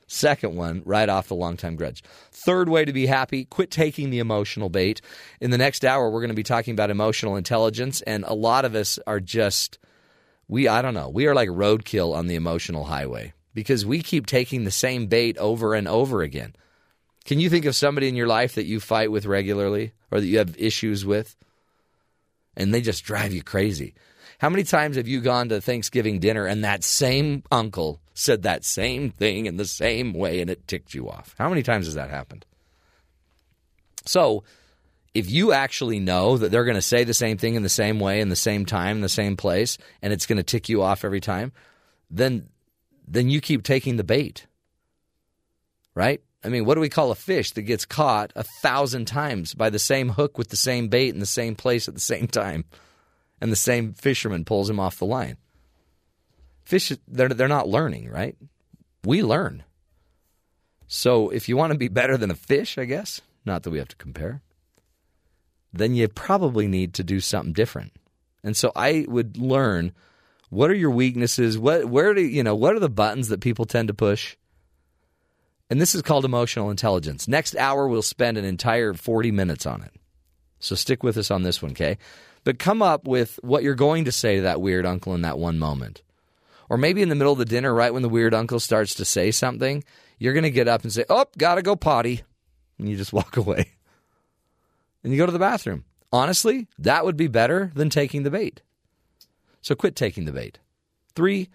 Second 0.06 0.56
one, 0.56 0.84
write 0.86 1.10
off 1.10 1.28
the 1.28 1.34
long 1.34 1.58
time 1.58 1.76
grudge. 1.76 2.04
Third 2.32 2.70
way 2.70 2.86
to 2.86 2.94
be 2.94 3.08
happy, 3.08 3.46
quit 3.46 3.72
taking 3.72 4.12
the 4.12 4.20
emotional 4.20 4.70
bait. 4.70 5.02
In 5.42 5.50
the 5.50 5.58
next 5.58 5.84
hour, 5.84 6.08
we're 6.08 6.20
going 6.20 6.30
to 6.30 6.36
be 6.36 6.44
talking 6.44 6.74
about 6.74 6.92
emotional 6.92 7.36
intelligence, 7.36 8.02
and 8.02 8.24
a 8.26 8.36
lot 8.36 8.64
of 8.64 8.76
us 8.76 9.00
are 9.08 9.20
just, 9.20 9.80
we, 10.48 10.68
I 10.68 10.84
don't 10.84 10.94
know, 10.94 11.10
we 11.10 11.26
are 11.26 11.34
like 11.34 11.50
roadkill 11.50 12.16
on 12.16 12.28
the 12.28 12.36
emotional 12.36 12.84
highway 12.84 13.34
because 13.56 13.84
we 13.84 14.04
keep 14.04 14.28
taking 14.28 14.66
the 14.66 14.70
same 14.70 15.08
bait 15.08 15.40
over 15.40 15.74
and 15.74 15.88
over 15.88 16.22
again. 16.22 16.56
Can 17.26 17.40
you 17.40 17.50
think 17.50 17.66
of 17.66 17.76
somebody 17.76 18.08
in 18.08 18.16
your 18.16 18.28
life 18.28 18.54
that 18.54 18.68
you 18.68 18.80
fight 18.80 19.10
with 19.10 19.26
regularly 19.26 19.94
or 20.12 20.20
that 20.20 20.28
you 20.28 20.38
have 20.38 20.56
issues 20.60 21.08
with? 21.08 21.36
And 22.56 22.72
they 22.72 22.82
just 22.82 23.04
drive 23.04 23.34
you 23.34 23.42
crazy. 23.42 23.96
How 24.40 24.50
many 24.50 24.64
times 24.64 24.98
have 24.98 25.08
you 25.08 25.22
gone 25.22 25.50
to 25.50 25.62
Thanksgiving 25.62 26.20
dinner 26.20 26.46
and 26.46 26.64
that 26.64 26.84
same 26.84 27.44
uncle 27.52 28.02
said 28.14 28.44
that 28.44 28.66
same 28.66 29.12
thing 29.12 29.46
in 29.46 29.58
the 29.58 29.66
same 29.66 30.14
way 30.14 30.42
and 30.42 30.50
it 30.50 30.68
ticked 30.68 30.94
you 30.94 31.10
off? 31.10 31.36
How 31.38 31.50
many 31.50 31.64
times 31.64 31.86
has 31.86 31.96
that 31.96 32.10
happened? 32.10 32.46
So, 34.06 34.44
if 35.14 35.32
you 35.32 35.54
actually 35.54 36.00
know 36.00 36.38
that 36.38 36.52
they're 36.52 36.66
going 36.66 36.76
to 36.76 36.82
say 36.82 37.06
the 37.06 37.14
same 37.14 37.38
thing 37.38 37.56
in 37.56 37.64
the 37.64 37.70
same 37.70 38.00
way, 38.00 38.20
in 38.20 38.28
the 38.28 38.36
same 38.36 38.66
time, 38.66 38.98
in 38.98 39.02
the 39.02 39.10
same 39.10 39.38
place, 39.38 39.78
and 40.02 40.12
it's 40.12 40.26
going 40.26 40.38
to 40.38 40.44
tick 40.44 40.68
you 40.68 40.82
off 40.84 41.06
every 41.06 41.22
time, 41.22 41.54
then 42.12 42.50
then 43.08 43.30
you 43.30 43.40
keep 43.40 43.64
taking 43.64 43.96
the 43.96 44.04
bait. 44.04 44.48
Right? 45.94 46.22
I 46.44 46.50
mean, 46.50 46.66
what 46.66 46.76
do 46.76 46.82
we 46.82 46.90
call 46.90 47.12
a 47.12 47.16
fish 47.16 47.52
that 47.52 47.64
gets 47.64 47.86
caught 47.86 48.34
a 48.36 48.44
thousand 48.44 49.06
times 49.06 49.54
by 49.54 49.70
the 49.70 49.80
same 49.80 50.10
hook 50.10 50.38
with 50.38 50.50
the 50.50 50.58
same 50.58 50.90
bait 50.90 51.14
in 51.14 51.20
the 51.20 51.26
same 51.26 51.56
place 51.56 51.88
at 51.88 51.94
the 51.94 52.00
same 52.00 52.28
time? 52.28 52.66
And 53.42 53.52
the 53.52 53.58
same 53.58 53.94
fisherman 53.94 54.46
pulls 54.46 54.70
him 54.70 54.80
off 54.80 54.98
the 54.98 55.06
line. 55.06 55.38
Fish, 56.64 56.92
they're, 57.08 57.30
they're 57.30 57.48
not 57.48 57.68
learning, 57.68 58.10
right? 58.10 58.36
We 59.04 59.22
learn. 59.22 59.64
So 60.88 61.30
if 61.30 61.50
you 61.50 61.58
want 61.58 61.74
to 61.74 61.78
be 61.78 61.88
better 61.88 62.18
than 62.18 62.32
a 62.32 62.36
fish, 62.36 62.78
I 62.78 62.86
guess, 62.86 63.22
not 63.46 63.64
that 63.64 63.72
we 63.72 63.80
have 63.80 63.88
to 63.90 63.96
compare, 63.96 64.42
then 65.74 65.94
you 65.94 66.08
probably 66.08 66.68
need 66.68 66.94
to 66.96 67.04
do 67.04 67.20
something 67.20 67.54
different. 67.54 67.94
And 68.44 68.56
so 68.56 68.72
I 68.76 69.06
would 69.08 69.38
learn 69.38 69.92
what 70.50 70.70
are 70.70 70.76
your 70.76 70.92
weaknesses? 70.92 71.58
What 71.58 71.86
where 71.86 72.14
do 72.14 72.22
you 72.22 72.44
know 72.44 72.56
what 72.56 72.76
are 72.76 72.80
the 72.80 72.90
buttons 72.90 73.28
that 73.30 73.42
people 73.42 73.66
tend 73.66 73.88
to 73.90 73.94
push? 73.94 74.38
And 75.70 75.82
this 75.82 75.96
is 75.96 76.04
called 76.04 76.26
emotional 76.26 76.70
intelligence. 76.70 77.28
Next 77.28 77.56
hour 77.56 77.88
we'll 77.88 78.04
spend 78.04 78.38
an 78.38 78.46
entire 78.46 78.94
40 78.94 79.32
minutes 79.32 79.66
on 79.66 79.82
it. 79.82 79.92
So 80.60 80.76
stick 80.76 81.04
with 81.04 81.18
us 81.18 81.32
on 81.32 81.44
this 81.44 81.62
one, 81.62 81.72
okay? 81.72 81.98
But 82.46 82.60
come 82.60 82.82
up 82.82 83.06
with 83.08 83.40
what 83.42 83.64
you're 83.64 83.76
going 83.76 84.06
to 84.06 84.12
say 84.12 84.38
to 84.38 84.44
that 84.44 84.62
weird 84.62 84.86
uncle 84.86 85.14
in 85.14 85.24
that 85.24 85.38
one 85.38 85.60
moment. 85.60 86.04
Or 86.70 86.78
maybe 86.78 87.02
in 87.02 87.10
the 87.10 87.16
middle 87.16 87.34
of 87.34 87.40
the 87.40 87.46
dinner, 87.46 87.74
right 87.74 87.94
when 87.94 88.04
the 88.04 88.10
weird 88.10 88.34
uncle 88.34 88.60
starts 88.60 88.94
to 88.96 89.06
say 89.06 89.32
something, 89.32 89.84
you're 90.20 90.34
going 90.34 90.44
to 90.44 90.52
get 90.52 90.68
up 90.68 90.84
and 90.84 90.94
say, 90.94 91.04
Oh, 91.10 91.26
gotta 91.38 91.62
go 91.62 91.76
potty. 91.76 92.22
and 92.80 92.88
you 92.88 92.96
just 92.96 93.12
walk 93.20 93.36
away. 93.36 93.72
And 95.04 95.12
you 95.12 95.18
go 95.20 95.26
to 95.26 95.32
the 95.32 95.40
bathroom. 95.40 95.84
Honestly, 96.14 96.68
that 96.80 97.04
would 97.04 97.18
be 97.18 97.28
better 97.28 97.72
than 97.76 97.90
taking 97.90 98.24
the 98.24 98.32
bait. 98.32 98.62
So 99.62 99.76
quit 99.76 99.96
taking 99.96 100.26
the 100.26 100.32
bait. 100.32 100.60
Three, 101.16 101.50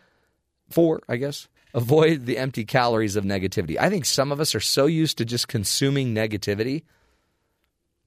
four, 0.68 1.00
I 1.08 1.16
guess. 1.16 1.48
Avoid 1.72 2.26
the 2.26 2.36
empty 2.36 2.64
calories 2.64 3.14
of 3.14 3.24
negativity. 3.24 3.76
I 3.78 3.88
think 3.88 4.04
some 4.04 4.32
of 4.32 4.40
us 4.40 4.56
are 4.56 4.60
so 4.60 4.86
used 4.86 5.18
to 5.18 5.24
just 5.24 5.46
consuming 5.46 6.12
negativity 6.14 6.82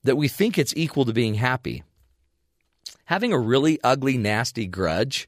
that 0.03 0.17
we 0.17 0.27
think 0.27 0.57
it's 0.57 0.73
equal 0.75 1.05
to 1.05 1.13
being 1.13 1.35
happy. 1.35 1.83
Having 3.05 3.33
a 3.33 3.39
really 3.39 3.79
ugly, 3.83 4.17
nasty 4.17 4.65
grudge 4.65 5.27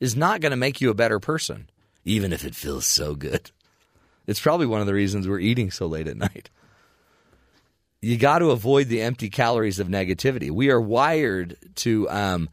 is 0.00 0.16
not 0.16 0.40
going 0.40 0.50
to 0.50 0.56
make 0.56 0.80
you 0.80 0.90
a 0.90 0.94
better 0.94 1.20
person, 1.20 1.68
even 2.04 2.32
if 2.32 2.44
it 2.44 2.54
feels 2.54 2.86
so 2.86 3.14
good. 3.14 3.50
It's 4.26 4.40
probably 4.40 4.66
one 4.66 4.80
of 4.80 4.86
the 4.86 4.94
reasons 4.94 5.26
we're 5.26 5.38
eating 5.38 5.70
so 5.70 5.86
late 5.86 6.06
at 6.06 6.16
night. 6.16 6.50
You 8.00 8.16
got 8.16 8.40
to 8.40 8.50
avoid 8.50 8.88
the 8.88 9.02
empty 9.02 9.30
calories 9.30 9.78
of 9.78 9.88
negativity. 9.88 10.50
We 10.50 10.70
are 10.70 10.80
wired 10.80 11.56
to 11.76 12.08
um, 12.10 12.48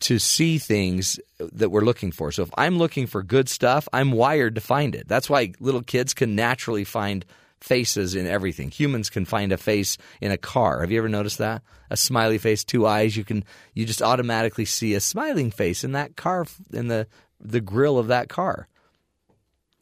to 0.00 0.18
see 0.18 0.58
things 0.58 1.20
that 1.38 1.68
we're 1.70 1.82
looking 1.82 2.10
for. 2.10 2.32
So 2.32 2.42
if 2.42 2.50
I'm 2.56 2.78
looking 2.78 3.06
for 3.06 3.22
good 3.22 3.48
stuff, 3.48 3.86
I'm 3.92 4.12
wired 4.12 4.54
to 4.54 4.60
find 4.60 4.94
it. 4.94 5.06
That's 5.06 5.28
why 5.30 5.52
little 5.60 5.82
kids 5.82 6.14
can 6.14 6.34
naturally 6.34 6.84
find 6.84 7.24
faces 7.60 8.14
in 8.14 8.26
everything. 8.26 8.70
Humans 8.70 9.10
can 9.10 9.24
find 9.24 9.52
a 9.52 9.56
face 9.56 9.98
in 10.20 10.30
a 10.30 10.36
car. 10.36 10.80
Have 10.80 10.90
you 10.90 10.98
ever 10.98 11.08
noticed 11.08 11.38
that? 11.38 11.62
A 11.90 11.96
smiley 11.96 12.38
face, 12.38 12.64
two 12.64 12.86
eyes, 12.86 13.16
you 13.16 13.24
can 13.24 13.44
you 13.74 13.84
just 13.84 14.02
automatically 14.02 14.64
see 14.64 14.94
a 14.94 15.00
smiling 15.00 15.50
face 15.50 15.84
in 15.84 15.92
that 15.92 16.16
car 16.16 16.46
in 16.72 16.88
the 16.88 17.06
the 17.40 17.60
grill 17.60 17.98
of 17.98 18.08
that 18.08 18.28
car. 18.28 18.68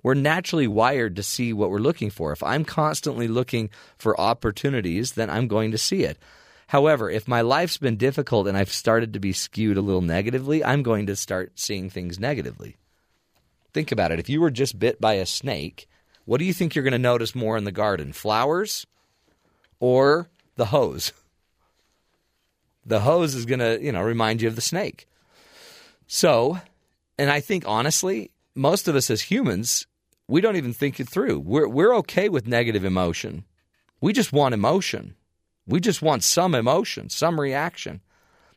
We're 0.03 0.15
naturally 0.15 0.69
wired 0.69 1.17
to 1.17 1.23
see 1.23 1.53
what 1.53 1.71
we're 1.71 1.79
looking 1.79 2.11
for. 2.11 2.33
If 2.33 2.43
I'm 2.43 2.65
constantly 2.65 3.27
looking 3.27 3.71
for 3.99 4.21
opportunities, 4.21 5.13
then 5.13 5.29
I'm 5.29 5.49
going 5.49 5.73
to 5.73 5.79
see 5.79 6.05
it. 6.05 6.19
However, 6.69 7.11
if 7.11 7.27
my 7.27 7.41
life's 7.41 7.79
been 7.79 7.97
difficult 7.97 8.47
and 8.47 8.57
I've 8.57 8.71
started 8.71 9.15
to 9.15 9.21
be 9.21 9.33
skewed 9.33 9.77
a 9.77 9.83
little 9.83 10.03
negatively, 10.03 10.63
I'm 10.63 10.83
going 10.83 11.07
to 11.07 11.17
start 11.17 11.59
seeing 11.59 11.91
things 11.91 12.21
negatively. 12.21 12.77
Think 13.73 13.91
about 13.91 14.13
it. 14.13 14.21
If 14.21 14.29
you 14.29 14.41
were 14.41 14.51
just 14.51 14.79
bit 14.79 15.01
by 15.01 15.15
a 15.15 15.27
snake, 15.27 15.88
what 16.29 16.41
do 16.41 16.45
you 16.45 16.53
think 16.53 16.75
you're 16.75 16.85
going 16.85 16.93
to 16.93 16.99
notice 16.99 17.35
more 17.35 17.57
in 17.57 17.65
the 17.65 17.73
garden? 17.73 18.13
Flowers 18.13 18.87
or 19.81 20.29
the 20.57 20.67
hose? 20.67 21.15
The 22.85 23.01
hose 23.01 23.35
is 23.35 23.47
going 23.47 23.61
to, 23.61 23.83
you 23.83 23.93
know, 23.93 24.03
remind 24.03 24.43
you 24.43 24.49
of 24.49 24.55
the 24.55 24.61
snake. 24.61 25.09
So, 26.07 26.61
and 27.19 27.31
I 27.31 27.41
think 27.41 27.65
honestly, 27.67 28.31
most 28.55 28.89
of 28.89 28.95
us 28.95 29.09
as 29.09 29.23
humans, 29.23 29.87
we 30.29 30.43
don't 30.43 30.57
even 30.57 30.75
think 30.75 31.01
it 31.01 31.09
through. 31.09 31.39
We're 31.39 31.67
we're 31.67 31.97
okay 31.97 32.29
with 32.29 32.47
negative 32.47 32.85
emotion. 32.85 33.45
We 34.03 34.13
just 34.13 34.31
want 34.31 34.53
emotion. 34.53 35.15
We 35.67 35.81
just 35.81 36.03
want 36.03 36.25
some 36.25 36.55
emotion, 36.55 37.09
some 37.09 37.41
reaction. 37.41 38.03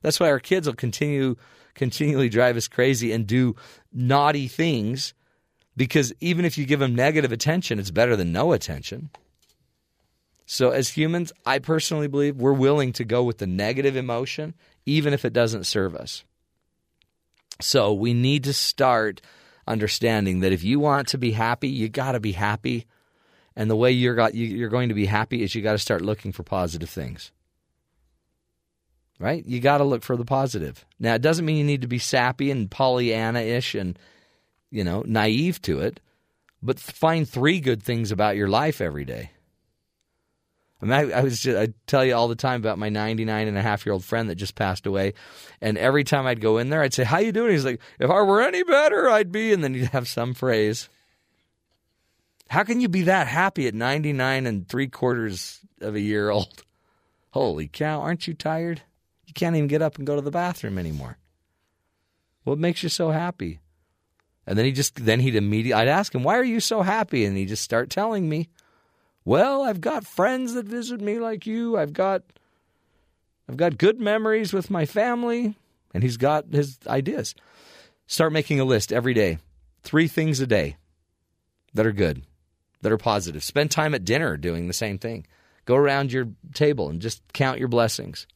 That's 0.02 0.20
why 0.20 0.30
our 0.30 0.42
kids 0.42 0.68
will 0.68 0.76
continue 0.76 1.38
continually 1.74 2.28
drive 2.28 2.58
us 2.58 2.68
crazy 2.68 3.14
and 3.14 3.26
do 3.26 3.56
naughty 3.94 4.50
things 4.50 5.14
because 5.76 6.14
even 6.20 6.46
if 6.46 6.58
you 6.58 6.66
give 6.66 6.80
them 6.80 6.96
negative 6.96 7.32
attention, 7.32 7.80
it's 7.80 7.92
better 7.92 8.16
than 8.16 8.32
no 8.32 8.52
attention. 8.52 9.10
So, 10.46 10.72
as 10.72 10.90
humans, 10.90 11.32
I 11.46 11.60
personally 11.60 12.08
believe 12.08 12.36
we're 12.36 12.52
willing 12.52 12.92
to 12.94 13.06
go 13.06 13.24
with 13.24 13.38
the 13.38 13.48
negative 13.48 13.96
emotion, 13.96 14.54
even 14.86 15.14
if 15.14 15.24
it 15.24 15.32
doesn't 15.32 15.64
serve 15.64 15.96
us. 15.96 16.26
So, 17.62 17.94
we 17.94 18.14
need 18.14 18.44
to 18.44 18.54
start 18.54 19.22
understanding 19.66 20.42
that 20.42 20.52
if 20.52 20.64
you 20.64 20.80
want 20.80 21.08
to 21.10 21.18
be 21.18 21.32
happy, 21.32 21.70
you 21.70 21.88
got 21.88 22.14
to 22.14 22.20
be 22.20 22.34
happy. 22.34 22.86
And 23.56 23.70
the 23.70 23.78
way 23.78 23.92
you're, 23.92 24.16
got, 24.16 24.36
you're 24.36 24.70
going 24.70 24.90
to 24.90 24.96
be 24.96 25.06
happy 25.06 25.42
is 25.42 25.56
you 25.56 25.62
got 25.62 25.74
to 25.74 25.78
start 25.78 26.02
looking 26.02 26.34
for 26.34 26.44
positive 26.44 26.90
things. 26.90 27.32
Right? 29.20 29.46
You 29.46 29.62
got 29.62 29.78
to 29.78 29.84
look 29.86 30.04
for 30.04 30.18
the 30.18 30.26
positive. 30.26 30.86
Now, 31.00 31.14
it 31.14 31.22
doesn't 31.22 31.46
mean 31.46 31.58
you 31.58 31.64
need 31.64 31.84
to 31.84 31.88
be 31.88 32.00
sappy 32.00 32.52
and 32.52 32.70
Pollyanna 32.70 33.40
ish 33.40 33.76
and, 33.76 33.98
you 34.72 34.84
know, 34.84 35.04
naive 35.06 35.62
to 35.64 35.80
it, 35.80 36.00
but 36.64 36.80
find 36.80 37.28
three 37.28 37.60
good 37.60 37.84
things 37.84 38.12
about 38.12 38.36
your 38.38 38.48
life 38.48 38.82
every 38.82 39.06
day. 39.06 39.32
I 40.82 40.86
mean, 40.86 40.94
I, 40.94 41.20
I 41.20 41.22
was 41.22 41.40
just, 41.40 41.58
I 41.58 41.74
tell 41.86 42.04
you 42.04 42.16
all 42.16 42.28
the 42.28 42.36
time 42.36 42.60
about 42.60 42.80
my 42.80 42.90
99 42.90 43.48
and 43.48 43.58
a 43.58 43.62
half 43.62 43.86
year 43.86 43.94
old 43.94 44.04
friend 44.04 44.30
that 44.30 44.36
just 44.36 44.56
passed 44.56 44.88
away. 44.88 45.14
And 45.62 45.78
every 45.78 46.04
time 46.04 46.26
I'd 46.26 46.42
go 46.42 46.58
in 46.58 46.70
there, 46.70 46.82
I'd 46.82 46.94
say, 46.94 47.04
How 47.04 47.20
you 47.20 47.32
doing? 47.32 47.52
He's 47.52 47.66
like, 47.66 47.80
If 48.00 48.10
I 48.10 48.22
were 48.22 48.42
any 48.42 48.64
better, 48.64 49.08
I'd 49.08 49.32
be. 49.32 49.54
And 49.54 49.64
then 49.64 49.76
he'd 49.76 49.90
have 49.90 50.08
some 50.08 50.34
phrase. 50.34 50.90
How 52.50 52.64
can 52.64 52.82
you 52.82 52.90
be 52.90 53.04
that 53.04 53.28
happy 53.28 53.68
at 53.68 53.76
99 53.76 54.48
and 54.48 54.68
three 54.68 54.88
quarters 54.88 55.60
of 55.82 55.96
a 55.96 56.02
year 56.02 56.32
old? 56.32 56.64
Holy 57.30 57.68
cow, 57.68 58.02
aren't 58.02 58.28
you 58.28 58.34
tired? 58.34 58.82
You 59.26 59.34
can't 59.34 59.56
even 59.56 59.68
get 59.68 59.82
up 59.82 59.98
and 59.98 60.08
go 60.08 60.16
to 60.16 60.22
the 60.22 60.32
bathroom 60.32 60.78
anymore. 60.78 61.18
What 62.44 62.58
makes 62.58 62.82
you 62.82 62.90
so 62.90 63.12
happy? 63.12 63.60
And 64.52 64.58
then 64.58 64.66
he 64.66 64.74
just, 64.74 65.06
then 65.06 65.22
he'd 65.22 65.38
immediately, 65.38 65.82
I'd 65.82 65.88
ask 65.88 66.14
him, 66.14 66.24
Why 66.24 66.38
are 66.38 66.44
you 66.44 66.60
so 66.60 66.82
happy? 66.82 67.24
And 67.24 67.38
he'd 67.38 67.48
just 67.48 67.64
start 67.64 67.90
telling 67.90 68.28
me. 68.28 68.50
Well, 69.24 69.62
I've 69.62 69.80
got 69.80 70.06
friends 70.06 70.56
that 70.56 70.66
visit 70.66 71.00
me 71.00 71.20
like 71.20 71.48
you. 71.48 71.78
I've 71.78 71.94
got 71.94 72.24
I've 73.48 73.56
got 73.56 73.78
good 73.78 74.02
memories 74.02 74.52
with 74.52 74.70
my 74.70 74.86
family, 74.86 75.56
and 75.94 76.04
he's 76.04 76.18
got 76.18 76.48
his 76.52 76.78
ideas. 76.86 77.34
Start 78.08 78.34
making 78.34 78.60
a 78.60 78.66
list 78.66 78.92
every 78.92 79.14
day. 79.14 79.38
3 79.84 80.10
things 80.10 80.42
a 80.42 80.48
day 80.48 80.76
that 81.74 81.86
are 81.86 81.94
good, 81.94 82.24
that 82.82 82.92
are 82.92 82.98
positive. 82.98 83.46
Spend 83.46 83.72
time 83.72 83.96
at 83.96 84.04
dinner 84.04 84.36
doing 84.36 84.68
the 84.68 84.74
same 84.74 84.98
thing. 84.98 85.26
Go 85.64 85.78
around 85.78 86.12
your 86.12 86.28
table 86.54 86.90
and 86.90 87.00
just 87.00 87.22
count 87.32 87.58
your 87.58 87.70
blessings. 87.70 88.28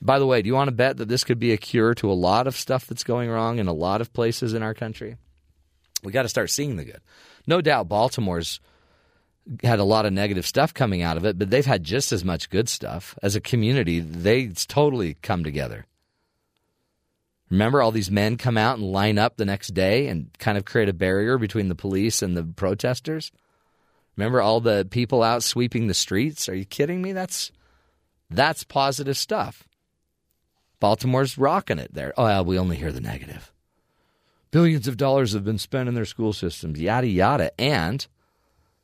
By 0.00 0.18
the 0.18 0.26
way, 0.26 0.42
do 0.42 0.46
you 0.46 0.54
want 0.54 0.68
to 0.68 0.74
bet 0.74 0.96
that 0.98 1.08
this 1.08 1.24
could 1.24 1.38
be 1.38 1.52
a 1.52 1.56
cure 1.56 1.94
to 1.94 2.10
a 2.10 2.14
lot 2.14 2.46
of 2.46 2.56
stuff 2.56 2.86
that's 2.86 3.04
going 3.04 3.28
wrong 3.28 3.58
in 3.58 3.66
a 3.66 3.72
lot 3.72 4.00
of 4.00 4.12
places 4.12 4.54
in 4.54 4.62
our 4.62 4.74
country? 4.74 5.16
We 6.02 6.12
got 6.12 6.22
to 6.22 6.28
start 6.28 6.50
seeing 6.50 6.76
the 6.76 6.84
good. 6.84 7.00
No 7.46 7.60
doubt 7.60 7.88
Baltimore's 7.88 8.60
had 9.62 9.78
a 9.78 9.84
lot 9.84 10.06
of 10.06 10.12
negative 10.12 10.46
stuff 10.46 10.74
coming 10.74 11.02
out 11.02 11.16
of 11.16 11.24
it, 11.24 11.38
but 11.38 11.50
they've 11.50 11.66
had 11.66 11.82
just 11.82 12.12
as 12.12 12.24
much 12.24 12.50
good 12.50 12.68
stuff. 12.68 13.18
As 13.22 13.34
a 13.34 13.40
community, 13.40 14.00
they 14.00 14.48
totally 14.48 15.14
come 15.22 15.42
together. 15.42 15.86
Remember, 17.50 17.80
all 17.80 17.90
these 17.90 18.10
men 18.10 18.36
come 18.36 18.58
out 18.58 18.78
and 18.78 18.92
line 18.92 19.18
up 19.18 19.36
the 19.36 19.46
next 19.46 19.68
day 19.68 20.08
and 20.08 20.28
kind 20.38 20.58
of 20.58 20.66
create 20.66 20.88
a 20.88 20.92
barrier 20.92 21.38
between 21.38 21.68
the 21.68 21.74
police 21.74 22.20
and 22.20 22.36
the 22.36 22.44
protesters. 22.44 23.32
Remember 24.16 24.42
all 24.42 24.60
the 24.60 24.86
people 24.90 25.22
out 25.22 25.42
sweeping 25.42 25.86
the 25.86 25.94
streets? 25.94 26.48
Are 26.48 26.54
you 26.54 26.66
kidding 26.66 27.00
me? 27.00 27.12
That's 27.12 27.50
that's 28.28 28.64
positive 28.64 29.16
stuff. 29.16 29.67
Baltimore's 30.80 31.38
rocking 31.38 31.78
it 31.78 31.92
there. 31.92 32.12
Oh, 32.16 32.42
we 32.42 32.58
only 32.58 32.76
hear 32.76 32.92
the 32.92 33.00
negative. 33.00 33.52
Billions 34.50 34.88
of 34.88 34.96
dollars 34.96 35.32
have 35.32 35.44
been 35.44 35.58
spent 35.58 35.88
in 35.88 35.94
their 35.94 36.04
school 36.04 36.32
systems, 36.32 36.80
yada 36.80 37.06
yada, 37.06 37.60
and 37.60 38.06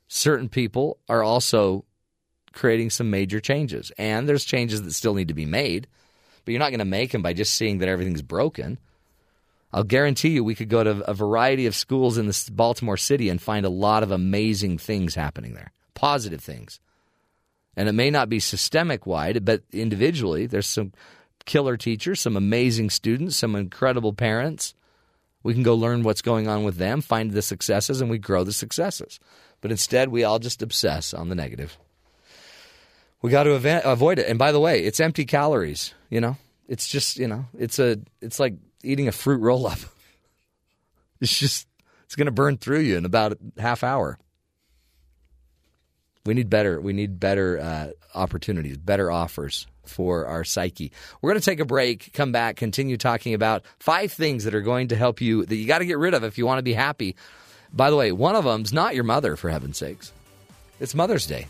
certain 0.08 0.48
people 0.48 0.98
are 1.08 1.22
also 1.22 1.84
creating 2.52 2.90
some 2.90 3.10
major 3.10 3.40
changes. 3.40 3.90
And 3.98 4.28
there's 4.28 4.44
changes 4.44 4.82
that 4.82 4.92
still 4.92 5.14
need 5.14 5.28
to 5.28 5.34
be 5.34 5.46
made, 5.46 5.86
but 6.44 6.52
you're 6.52 6.60
not 6.60 6.70
going 6.70 6.78
to 6.80 6.84
make 6.84 7.12
them 7.12 7.22
by 7.22 7.32
just 7.32 7.54
seeing 7.54 7.78
that 7.78 7.88
everything's 7.88 8.22
broken. 8.22 8.78
I'll 9.72 9.84
guarantee 9.84 10.28
you 10.30 10.44
we 10.44 10.54
could 10.54 10.68
go 10.68 10.84
to 10.84 11.10
a 11.10 11.14
variety 11.14 11.66
of 11.66 11.74
schools 11.74 12.16
in 12.16 12.26
the 12.26 12.50
Baltimore 12.52 12.96
city 12.96 13.28
and 13.28 13.42
find 13.42 13.66
a 13.66 13.70
lot 13.70 14.02
of 14.04 14.12
amazing 14.12 14.78
things 14.78 15.16
happening 15.16 15.54
there, 15.54 15.72
positive 15.94 16.40
things. 16.40 16.78
And 17.76 17.88
it 17.88 17.92
may 17.92 18.08
not 18.08 18.28
be 18.28 18.38
systemic 18.38 19.04
wide, 19.04 19.44
but 19.44 19.62
individually, 19.72 20.46
there's 20.46 20.68
some 20.68 20.92
killer 21.44 21.76
teachers, 21.76 22.20
some 22.20 22.36
amazing 22.36 22.90
students, 22.90 23.36
some 23.36 23.54
incredible 23.54 24.12
parents. 24.12 24.74
We 25.42 25.52
can 25.52 25.62
go 25.62 25.74
learn 25.74 26.02
what's 26.02 26.22
going 26.22 26.48
on 26.48 26.64
with 26.64 26.76
them, 26.76 27.00
find 27.00 27.32
the 27.32 27.42
successes, 27.42 28.00
and 28.00 28.10
we 28.10 28.18
grow 28.18 28.44
the 28.44 28.52
successes. 28.52 29.20
But 29.60 29.70
instead, 29.70 30.08
we 30.08 30.24
all 30.24 30.38
just 30.38 30.62
obsess 30.62 31.12
on 31.12 31.28
the 31.28 31.34
negative. 31.34 31.78
We 33.22 33.30
got 33.30 33.44
to 33.44 33.54
avoid 33.90 34.18
it. 34.18 34.28
And 34.28 34.38
by 34.38 34.52
the 34.52 34.60
way, 34.60 34.84
it's 34.84 35.00
empty 35.00 35.24
calories. 35.24 35.94
You 36.10 36.20
know, 36.20 36.36
it's 36.68 36.86
just 36.86 37.18
you 37.18 37.28
know, 37.28 37.46
it's 37.58 37.78
a 37.78 37.98
it's 38.20 38.38
like 38.38 38.54
eating 38.82 39.08
a 39.08 39.12
fruit 39.12 39.40
roll 39.40 39.66
up. 39.66 39.78
It's 41.20 41.38
just 41.38 41.66
it's 42.04 42.16
going 42.16 42.26
to 42.26 42.32
burn 42.32 42.58
through 42.58 42.80
you 42.80 42.98
in 42.98 43.06
about 43.06 43.38
a 43.56 43.62
half 43.62 43.82
hour. 43.82 44.18
We 46.26 46.34
need 46.34 46.48
better. 46.48 46.80
We 46.80 46.92
need 46.92 47.20
better 47.20 47.58
uh, 47.58 47.90
opportunities, 48.14 48.78
better 48.78 49.10
offers 49.10 49.66
for 49.84 50.26
our 50.26 50.44
psyche. 50.44 50.90
We're 51.20 51.32
going 51.32 51.40
to 51.40 51.44
take 51.44 51.60
a 51.60 51.66
break, 51.66 52.12
come 52.14 52.32
back, 52.32 52.56
continue 52.56 52.96
talking 52.96 53.34
about 53.34 53.64
five 53.78 54.10
things 54.12 54.44
that 54.44 54.54
are 54.54 54.62
going 54.62 54.88
to 54.88 54.96
help 54.96 55.20
you 55.20 55.44
that 55.44 55.54
you 55.54 55.66
got 55.66 55.80
to 55.80 55.86
get 55.86 55.98
rid 55.98 56.14
of 56.14 56.24
if 56.24 56.38
you 56.38 56.46
want 56.46 56.58
to 56.58 56.62
be 56.62 56.72
happy 56.72 57.14
by 57.74 57.90
the 57.90 57.96
way, 57.96 58.12
one 58.12 58.36
of 58.36 58.44
them's 58.44 58.72
not 58.72 58.94
your 58.94 59.02
mother, 59.02 59.34
for 59.34 59.50
heaven's 59.50 59.78
sakes. 59.78 60.12
It's 60.78 60.94
Mother's 60.94 61.26
Day. 61.26 61.48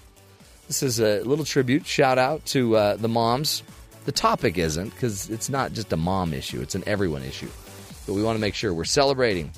This 0.66 0.82
is 0.82 0.98
a 0.98 1.20
little 1.20 1.44
tribute, 1.44 1.86
shout 1.86 2.16
out 2.16 2.44
to 2.46 2.76
uh, 2.76 2.96
the 2.96 3.08
moms. 3.08 3.62
The 4.06 4.12
topic 4.12 4.56
isn't, 4.56 4.88
because 4.90 5.28
it's 5.28 5.50
not 5.50 5.74
just 5.74 5.92
a 5.92 5.98
mom 5.98 6.32
issue, 6.32 6.62
it's 6.62 6.74
an 6.74 6.82
everyone 6.86 7.22
issue. 7.22 7.48
But 8.06 8.14
we 8.14 8.22
want 8.22 8.36
to 8.36 8.40
make 8.40 8.54
sure 8.54 8.72
we're 8.72 8.84
celebrating 8.84 9.52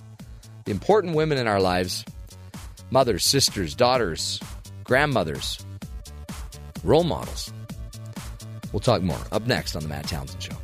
the 0.64 0.72
important 0.72 1.14
women 1.14 1.38
in 1.38 1.46
our 1.46 1.60
lives 1.60 2.04
mothers, 2.90 3.24
sisters, 3.24 3.74
daughters, 3.74 4.40
grandmothers, 4.86 5.66
role 6.84 7.02
models. 7.02 7.52
We'll 8.72 8.80
talk 8.80 9.02
more 9.02 9.18
up 9.32 9.46
next 9.46 9.74
on 9.74 9.82
The 9.82 9.88
Matt 9.88 10.06
Townsend 10.06 10.42
Show. 10.42 10.54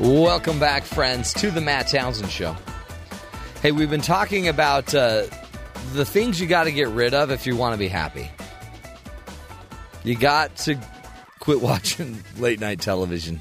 Welcome 0.00 0.60
back, 0.60 0.84
friends, 0.84 1.32
to 1.34 1.50
the 1.50 1.60
Matt 1.60 1.88
Townsend 1.88 2.30
Show. 2.30 2.56
Hey, 3.60 3.72
we've 3.72 3.90
been 3.90 4.00
talking 4.00 4.46
about 4.46 4.94
uh, 4.94 5.24
the 5.92 6.04
things 6.04 6.40
you 6.40 6.46
got 6.46 6.64
to 6.64 6.70
get 6.70 6.86
rid 6.90 7.12
of 7.12 7.32
if 7.32 7.44
you 7.44 7.56
want 7.56 7.74
to 7.74 7.78
be 7.78 7.88
happy. 7.88 8.30
You 10.04 10.14
got 10.14 10.54
to 10.58 10.78
quit 11.40 11.60
watching 11.62 12.22
late 12.36 12.60
night 12.60 12.80
television. 12.80 13.40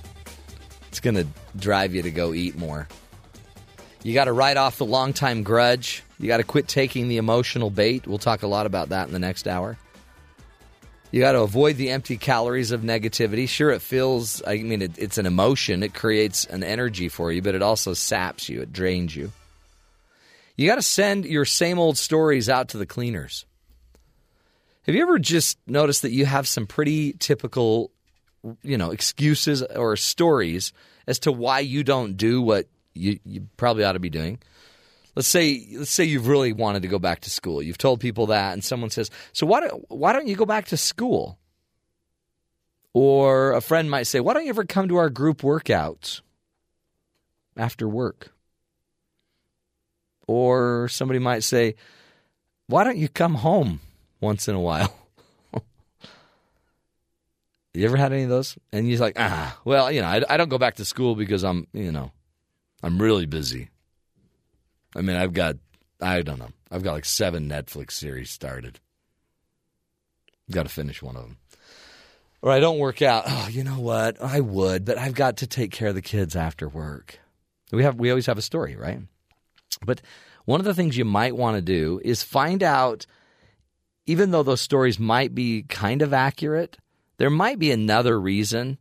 It's 0.88 1.00
going 1.00 1.18
to 1.18 1.28
drive 1.56 1.94
you 1.94 2.02
to 2.02 2.10
go 2.10 2.34
eat 2.34 2.58
more. 2.58 2.88
You 4.02 4.16
got 4.16 4.26
to 4.26 4.34
write 4.34 4.58
off 4.58 4.80
the 4.80 4.86
long 4.86 5.14
time 5.14 5.44
grudge. 5.44 6.02
You 6.18 6.28
got 6.28 6.38
to 6.38 6.44
quit 6.44 6.68
taking 6.68 7.10
the 7.10 7.18
emotional 7.18 7.70
bait. 7.70 8.08
We'll 8.08 8.18
talk 8.18 8.42
a 8.42 8.48
lot 8.48 8.66
about 8.66 8.90
that 8.90 9.06
in 9.06 9.14
the 9.14 9.20
next 9.20 9.48
hour. 9.48 9.78
You 11.12 11.22
got 11.22 11.34
to 11.34 11.42
avoid 11.42 11.78
the 11.78 11.92
empty 11.92 12.18
calories 12.18 12.72
of 12.72 12.82
negativity. 12.82 13.48
Sure, 13.48 13.70
it 13.70 13.84
feels, 13.84 14.42
I 14.48 14.58
mean, 14.58 14.82
it, 14.82 14.98
it's 14.98 15.20
an 15.20 15.28
emotion. 15.28 15.84
It 15.84 15.94
creates 15.94 16.46
an 16.46 16.64
energy 16.64 17.08
for 17.08 17.32
you, 17.32 17.44
but 17.44 17.54
it 17.54 17.62
also 17.62 17.94
saps 17.94 18.50
you, 18.50 18.64
it 18.64 18.74
drains 18.74 19.16
you. 19.16 19.32
You 20.58 20.68
got 20.68 20.76
to 20.76 20.82
send 20.82 21.26
your 21.26 21.46
same 21.46 21.80
old 21.80 21.98
stories 21.98 22.50
out 22.50 22.70
to 22.70 22.78
the 22.78 22.86
cleaners. 22.86 23.46
Have 24.84 24.96
you 24.96 25.02
ever 25.02 25.20
just 25.20 25.60
noticed 25.68 26.02
that 26.02 26.12
you 26.12 26.26
have 26.26 26.48
some 26.48 26.66
pretty 26.66 27.14
typical, 27.14 27.92
you 28.64 28.78
know, 28.78 28.92
excuses 28.92 29.62
or 29.62 29.96
stories 29.96 30.74
as 31.08 31.20
to 31.20 31.32
why 31.32 31.60
you 31.60 31.84
don't 31.84 32.18
do 32.18 32.42
what 32.42 32.68
you, 32.94 33.20
you 33.24 33.48
probably 33.58 33.84
ought 33.84 33.94
to 33.94 34.00
be 34.00 34.10
doing? 34.10 34.40
let's 35.18 35.28
say 35.28 35.66
let's 35.74 35.90
say 35.90 36.04
you've 36.04 36.28
really 36.28 36.54
wanted 36.54 36.84
to 36.84 36.88
go 36.88 37.00
back 37.00 37.22
to 37.22 37.32
school. 37.32 37.62
You've 37.62 37.80
told 37.80 38.00
people 38.00 38.28
that, 38.28 38.54
and 38.54 38.64
someone 38.64 38.92
says, 38.92 39.10
"So 39.34 39.48
why 39.48 39.62
don't 39.62 39.84
why 39.90 40.14
don't 40.14 40.28
you 40.28 40.36
go 40.36 40.46
back 40.46 40.68
to 40.68 40.78
school?" 40.78 41.40
Or 42.94 43.54
a 43.54 43.62
friend 43.62 43.90
might 43.90 44.04
say, 44.04 44.20
"Why 44.20 44.34
don't 44.34 44.44
you 44.44 44.50
ever 44.50 44.64
come 44.64 44.88
to 44.90 44.98
our 44.98 45.10
group 45.10 45.42
workouts 45.42 46.22
after 47.58 47.90
work?" 47.90 48.32
Or 50.28 50.88
somebody 50.90 51.20
might 51.20 51.44
say, 51.44 51.76
"Why 52.68 52.84
don't 52.84 52.98
you 52.98 53.08
come 53.08 53.36
home 53.36 53.80
once 54.20 54.48
in 54.48 54.56
a 54.56 54.60
while?" 54.60 54.94
you 57.74 57.86
ever 57.86 57.98
had 57.98 58.12
any 58.12 58.24
of 58.24 58.30
those? 58.30 58.58
And 58.72 58.90
you're 58.90 59.00
like, 59.00 59.18
"Ah, 59.18 59.58
well, 59.64 59.92
you 59.92 60.02
know, 60.02 60.08
I, 60.08 60.22
I 60.30 60.38
don't 60.38 60.50
go 60.50 60.58
back 60.58 60.76
to 60.76 60.86
school 60.86 61.16
because 61.16 61.44
I'm, 61.44 61.68
you 61.74 61.92
know, 61.92 62.12
I'm 62.84 63.02
really 63.02 63.26
busy." 63.26 63.70
I 64.96 65.02
mean, 65.02 65.16
I've 65.16 65.34
got, 65.34 65.58
I 66.02 66.22
don't 66.22 66.40
know, 66.40 66.52
I've 66.72 66.84
got 66.84 66.94
like 66.94 67.06
seven 67.06 67.48
Netflix 67.48 67.92
series 67.92 68.32
started. 68.32 68.80
Got 70.50 70.64
to 70.64 70.70
finish 70.70 71.04
one 71.04 71.16
of 71.16 71.24
them. 71.24 71.38
Or 72.42 72.52
I 72.52 72.60
don't 72.60 72.80
work 72.80 73.02
out. 73.02 73.26
Oh, 73.28 73.48
you 73.52 73.64
know 73.64 73.80
what? 73.80 74.22
I 74.22 74.40
would, 74.40 74.86
but 74.86 74.98
I've 74.98 75.16
got 75.16 75.38
to 75.38 75.48
take 75.48 75.72
care 75.72 75.90
of 75.90 75.96
the 75.96 76.02
kids 76.02 76.36
after 76.36 76.70
work. 76.70 77.20
We 77.72 77.84
have, 77.84 77.96
we 77.96 78.10
always 78.10 78.28
have 78.28 78.38
a 78.38 78.44
story, 78.44 78.76
right? 78.76 79.00
But 79.86 80.02
one 80.46 80.60
of 80.60 80.66
the 80.66 80.74
things 80.74 80.98
you 80.98 81.06
might 81.06 81.36
want 81.36 81.56
to 81.56 81.62
do 81.62 82.00
is 82.04 82.24
find 82.24 82.64
out, 82.64 83.06
even 84.06 84.32
though 84.32 84.44
those 84.44 84.62
stories 84.62 85.00
might 85.00 85.36
be 85.36 85.64
kind 85.64 86.02
of 86.02 86.14
accurate, 86.14 86.78
there 87.18 87.30
might 87.30 87.60
be 87.60 87.72
another 87.72 88.20
reason 88.20 88.78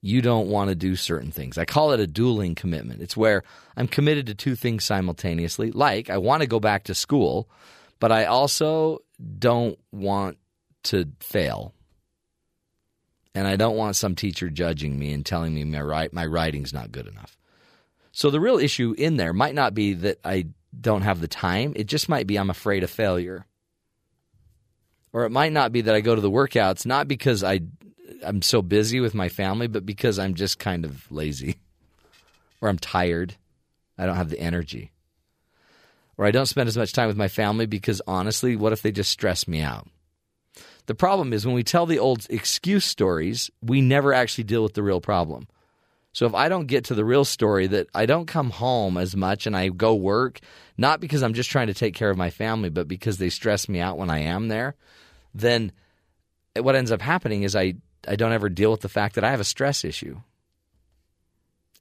you 0.00 0.20
don't 0.20 0.48
want 0.48 0.68
to 0.68 0.74
do 0.74 0.96
certain 0.96 1.30
things. 1.30 1.56
I 1.56 1.64
call 1.64 1.92
it 1.92 2.00
a 2.00 2.06
dueling 2.08 2.56
commitment. 2.56 3.00
It's 3.00 3.16
where 3.16 3.44
I'm 3.76 3.86
committed 3.86 4.26
to 4.26 4.34
two 4.34 4.56
things 4.56 4.84
simultaneously. 4.84 5.70
Like, 5.70 6.10
I 6.10 6.18
want 6.18 6.42
to 6.42 6.48
go 6.48 6.58
back 6.58 6.84
to 6.84 6.94
school, 6.94 7.48
but 8.00 8.10
I 8.10 8.24
also 8.24 8.98
don't 9.38 9.78
want 9.92 10.38
to 10.84 11.06
fail. 11.20 11.72
And 13.34 13.46
I 13.46 13.54
don't 13.54 13.76
want 13.76 13.94
some 13.94 14.16
teacher 14.16 14.50
judging 14.50 14.98
me 14.98 15.12
and 15.12 15.24
telling 15.24 15.54
me 15.54 15.64
my, 15.64 16.08
my 16.12 16.26
writing's 16.26 16.72
not 16.72 16.90
good 16.90 17.06
enough. 17.06 17.38
So 18.12 18.30
the 18.30 18.40
real 18.40 18.58
issue 18.58 18.94
in 18.96 19.16
there 19.16 19.32
might 19.32 19.54
not 19.54 19.74
be 19.74 19.94
that 19.94 20.18
I 20.24 20.46
don't 20.78 21.02
have 21.02 21.20
the 21.20 21.28
time, 21.28 21.72
it 21.76 21.84
just 21.84 22.08
might 22.08 22.26
be 22.26 22.38
I'm 22.38 22.50
afraid 22.50 22.82
of 22.82 22.90
failure. 22.90 23.46
Or 25.12 25.24
it 25.24 25.30
might 25.30 25.52
not 25.52 25.72
be 25.72 25.82
that 25.82 25.94
I 25.94 26.00
go 26.00 26.14
to 26.14 26.20
the 26.20 26.30
workouts 26.30 26.86
not 26.86 27.08
because 27.08 27.42
I 27.42 27.60
I'm 28.24 28.42
so 28.42 28.62
busy 28.62 29.00
with 29.00 29.14
my 29.14 29.28
family, 29.28 29.66
but 29.66 29.84
because 29.84 30.18
I'm 30.18 30.34
just 30.34 30.58
kind 30.58 30.84
of 30.84 31.10
lazy 31.10 31.56
or 32.60 32.68
I'm 32.68 32.78
tired. 32.78 33.34
I 33.98 34.06
don't 34.06 34.16
have 34.16 34.30
the 34.30 34.40
energy. 34.40 34.92
Or 36.16 36.26
I 36.26 36.30
don't 36.30 36.46
spend 36.46 36.68
as 36.68 36.76
much 36.76 36.92
time 36.92 37.08
with 37.08 37.16
my 37.16 37.28
family 37.28 37.66
because 37.66 38.00
honestly, 38.06 38.54
what 38.54 38.72
if 38.72 38.82
they 38.82 38.92
just 38.92 39.10
stress 39.10 39.48
me 39.48 39.60
out? 39.60 39.88
The 40.86 40.94
problem 40.94 41.32
is 41.32 41.46
when 41.46 41.54
we 41.54 41.62
tell 41.62 41.86
the 41.86 41.98
old 41.98 42.26
excuse 42.28 42.84
stories, 42.84 43.50
we 43.62 43.80
never 43.80 44.12
actually 44.12 44.44
deal 44.44 44.62
with 44.62 44.74
the 44.74 44.82
real 44.82 45.00
problem. 45.00 45.48
So 46.12 46.26
if 46.26 46.34
I 46.34 46.48
don't 46.48 46.66
get 46.66 46.84
to 46.86 46.94
the 46.94 47.04
real 47.04 47.24
story 47.24 47.66
that 47.68 47.88
I 47.94 48.04
don't 48.04 48.26
come 48.26 48.50
home 48.50 48.98
as 48.98 49.16
much 49.16 49.46
and 49.46 49.56
I 49.56 49.68
go 49.68 49.94
work, 49.94 50.40
not 50.76 51.00
because 51.00 51.22
I'm 51.22 51.32
just 51.32 51.50
trying 51.50 51.68
to 51.68 51.74
take 51.74 51.94
care 51.94 52.10
of 52.10 52.18
my 52.18 52.30
family, 52.30 52.68
but 52.68 52.86
because 52.86 53.16
they 53.16 53.30
stress 53.30 53.68
me 53.68 53.80
out 53.80 53.96
when 53.96 54.10
I 54.10 54.20
am 54.20 54.48
there, 54.48 54.74
then 55.34 55.72
what 56.54 56.76
ends 56.76 56.92
up 56.92 57.00
happening 57.00 57.42
is 57.42 57.56
I 57.56 57.74
I 58.06 58.16
don't 58.16 58.32
ever 58.32 58.48
deal 58.48 58.72
with 58.72 58.80
the 58.80 58.88
fact 58.88 59.14
that 59.14 59.24
I 59.24 59.30
have 59.30 59.40
a 59.40 59.44
stress 59.44 59.84
issue. 59.84 60.20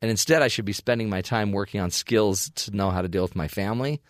And 0.01 0.09
instead, 0.09 0.41
I 0.41 0.47
should 0.47 0.65
be 0.65 0.73
spending 0.73 1.09
my 1.09 1.21
time 1.21 1.51
working 1.51 1.81
on 1.81 1.91
skills 1.91 2.49
to 2.51 2.75
know 2.75 2.89
how 2.91 3.01
to 3.01 3.07
deal 3.07 3.23
with 3.23 3.35
my 3.35 3.47
family 3.47 4.01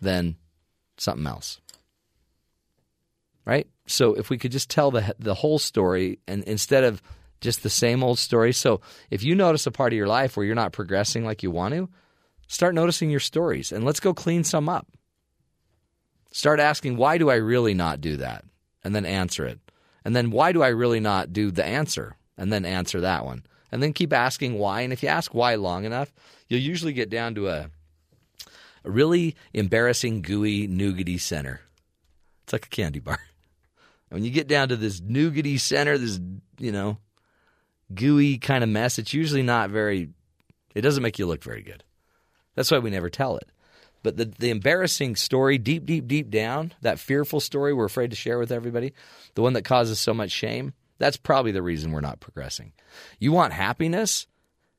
than 0.00 0.36
something 0.98 1.26
else. 1.26 1.60
Right? 3.44 3.66
So 3.86 4.14
if 4.14 4.28
we 4.28 4.38
could 4.38 4.50
just 4.50 4.70
tell 4.70 4.90
the 4.90 5.14
the 5.18 5.34
whole 5.34 5.58
story 5.58 6.18
and 6.26 6.42
instead 6.44 6.84
of 6.84 7.02
just 7.40 7.62
the 7.62 7.70
same 7.70 8.02
old 8.02 8.18
story. 8.18 8.52
So 8.52 8.80
if 9.10 9.22
you 9.22 9.34
notice 9.34 9.66
a 9.66 9.70
part 9.70 9.92
of 9.92 9.96
your 9.96 10.06
life 10.06 10.36
where 10.36 10.46
you're 10.46 10.54
not 10.54 10.72
progressing 10.72 11.24
like 11.24 11.42
you 11.42 11.50
want 11.50 11.74
to, 11.74 11.88
start 12.48 12.74
noticing 12.74 13.10
your 13.10 13.20
stories 13.20 13.72
and 13.72 13.84
let's 13.84 14.00
go 14.00 14.14
clean 14.14 14.44
some 14.44 14.68
up. 14.68 14.86
Start 16.32 16.60
asking, 16.60 16.96
why 16.96 17.18
do 17.18 17.30
I 17.30 17.36
really 17.36 17.74
not 17.74 18.00
do 18.00 18.16
that? 18.18 18.44
And 18.84 18.94
then 18.94 19.06
answer 19.06 19.46
it. 19.46 19.58
And 20.04 20.14
then 20.14 20.30
why 20.30 20.52
do 20.52 20.62
I 20.62 20.68
really 20.68 21.00
not 21.00 21.32
do 21.32 21.50
the 21.50 21.64
answer? 21.64 22.16
And 22.36 22.52
then 22.52 22.64
answer 22.64 23.00
that 23.00 23.24
one. 23.24 23.44
And 23.72 23.82
then 23.82 23.92
keep 23.92 24.12
asking 24.12 24.58
why. 24.58 24.82
And 24.82 24.92
if 24.92 25.02
you 25.02 25.08
ask 25.08 25.34
why 25.34 25.54
long 25.56 25.84
enough, 25.84 26.12
you'll 26.48 26.60
usually 26.60 26.92
get 26.92 27.10
down 27.10 27.34
to 27.34 27.48
a, 27.48 27.70
a 28.84 28.90
really 28.90 29.34
embarrassing, 29.52 30.22
gooey, 30.22 30.68
nougaty 30.68 31.18
center. 31.20 31.60
It's 32.44 32.52
like 32.52 32.66
a 32.66 32.70
candy 32.70 33.00
bar. 33.00 33.18
When 34.08 34.22
you 34.22 34.30
get 34.30 34.46
down 34.46 34.68
to 34.68 34.76
this 34.76 35.00
nougaty 35.00 35.58
center, 35.58 35.98
this, 35.98 36.20
you 36.60 36.70
know, 36.70 36.98
gooey 37.94 38.38
kind 38.38 38.64
of 38.64 38.70
mess, 38.70 38.98
it's 38.98 39.14
usually 39.14 39.42
not 39.42 39.70
very, 39.70 40.08
it 40.74 40.82
doesn't 40.82 41.02
make 41.02 41.18
you 41.18 41.26
look 41.26 41.42
very 41.42 41.62
good. 41.62 41.84
That's 42.54 42.70
why 42.70 42.78
we 42.78 42.90
never 42.90 43.10
tell 43.10 43.36
it. 43.36 43.48
But 44.02 44.16
the, 44.16 44.24
the 44.24 44.50
embarrassing 44.50 45.16
story, 45.16 45.58
deep, 45.58 45.84
deep, 45.84 46.06
deep 46.06 46.30
down, 46.30 46.72
that 46.82 46.98
fearful 46.98 47.40
story 47.40 47.72
we're 47.72 47.86
afraid 47.86 48.10
to 48.10 48.16
share 48.16 48.38
with 48.38 48.52
everybody, 48.52 48.92
the 49.34 49.42
one 49.42 49.54
that 49.54 49.64
causes 49.64 49.98
so 49.98 50.14
much 50.14 50.30
shame, 50.30 50.74
that's 50.98 51.16
probably 51.16 51.52
the 51.52 51.62
reason 51.62 51.92
we're 51.92 52.00
not 52.00 52.20
progressing. 52.20 52.72
You 53.18 53.32
want 53.32 53.52
happiness? 53.52 54.26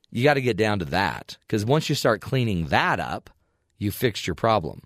You 0.09 0.23
got 0.23 0.35
to 0.35 0.41
get 0.41 0.57
down 0.57 0.79
to 0.79 0.85
that. 0.85 1.37
Because 1.41 1.65
once 1.65 1.89
you 1.89 1.95
start 1.95 2.21
cleaning 2.21 2.67
that 2.67 2.99
up, 2.99 3.29
you 3.77 3.91
fixed 3.91 4.25
your 4.25 4.35
problem. 4.35 4.83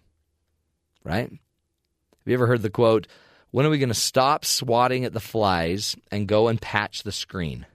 Right? 1.03 1.29
Have 1.29 2.27
you 2.27 2.33
ever 2.33 2.47
heard 2.47 2.61
the 2.61 2.69
quote, 2.69 3.07
when 3.51 3.65
are 3.65 3.69
we 3.69 3.77
going 3.77 3.89
to 3.89 3.95
stop 3.95 4.45
swatting 4.45 5.05
at 5.05 5.13
the 5.13 5.19
flies 5.19 5.95
and 6.11 6.27
go 6.27 6.47
and 6.47 6.61
patch 6.61 7.03
the 7.03 7.11
screen? 7.11 7.65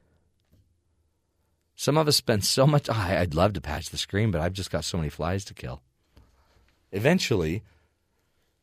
Some 1.77 1.97
of 1.97 2.09
us 2.09 2.17
spend 2.17 2.45
so 2.45 2.67
much, 2.67 2.89
oh, 2.89 2.95
I'd 2.95 3.35
love 3.35 3.53
to 3.53 3.61
patch 3.61 3.91
the 3.91 3.99
screen, 3.99 4.31
but 4.31 4.41
I've 4.41 4.55
just 4.55 4.71
got 4.71 4.85
so 4.85 4.97
many 4.97 5.11
flies 5.11 5.45
to 5.45 5.55
kill 5.55 5.83
eventually 6.93 7.63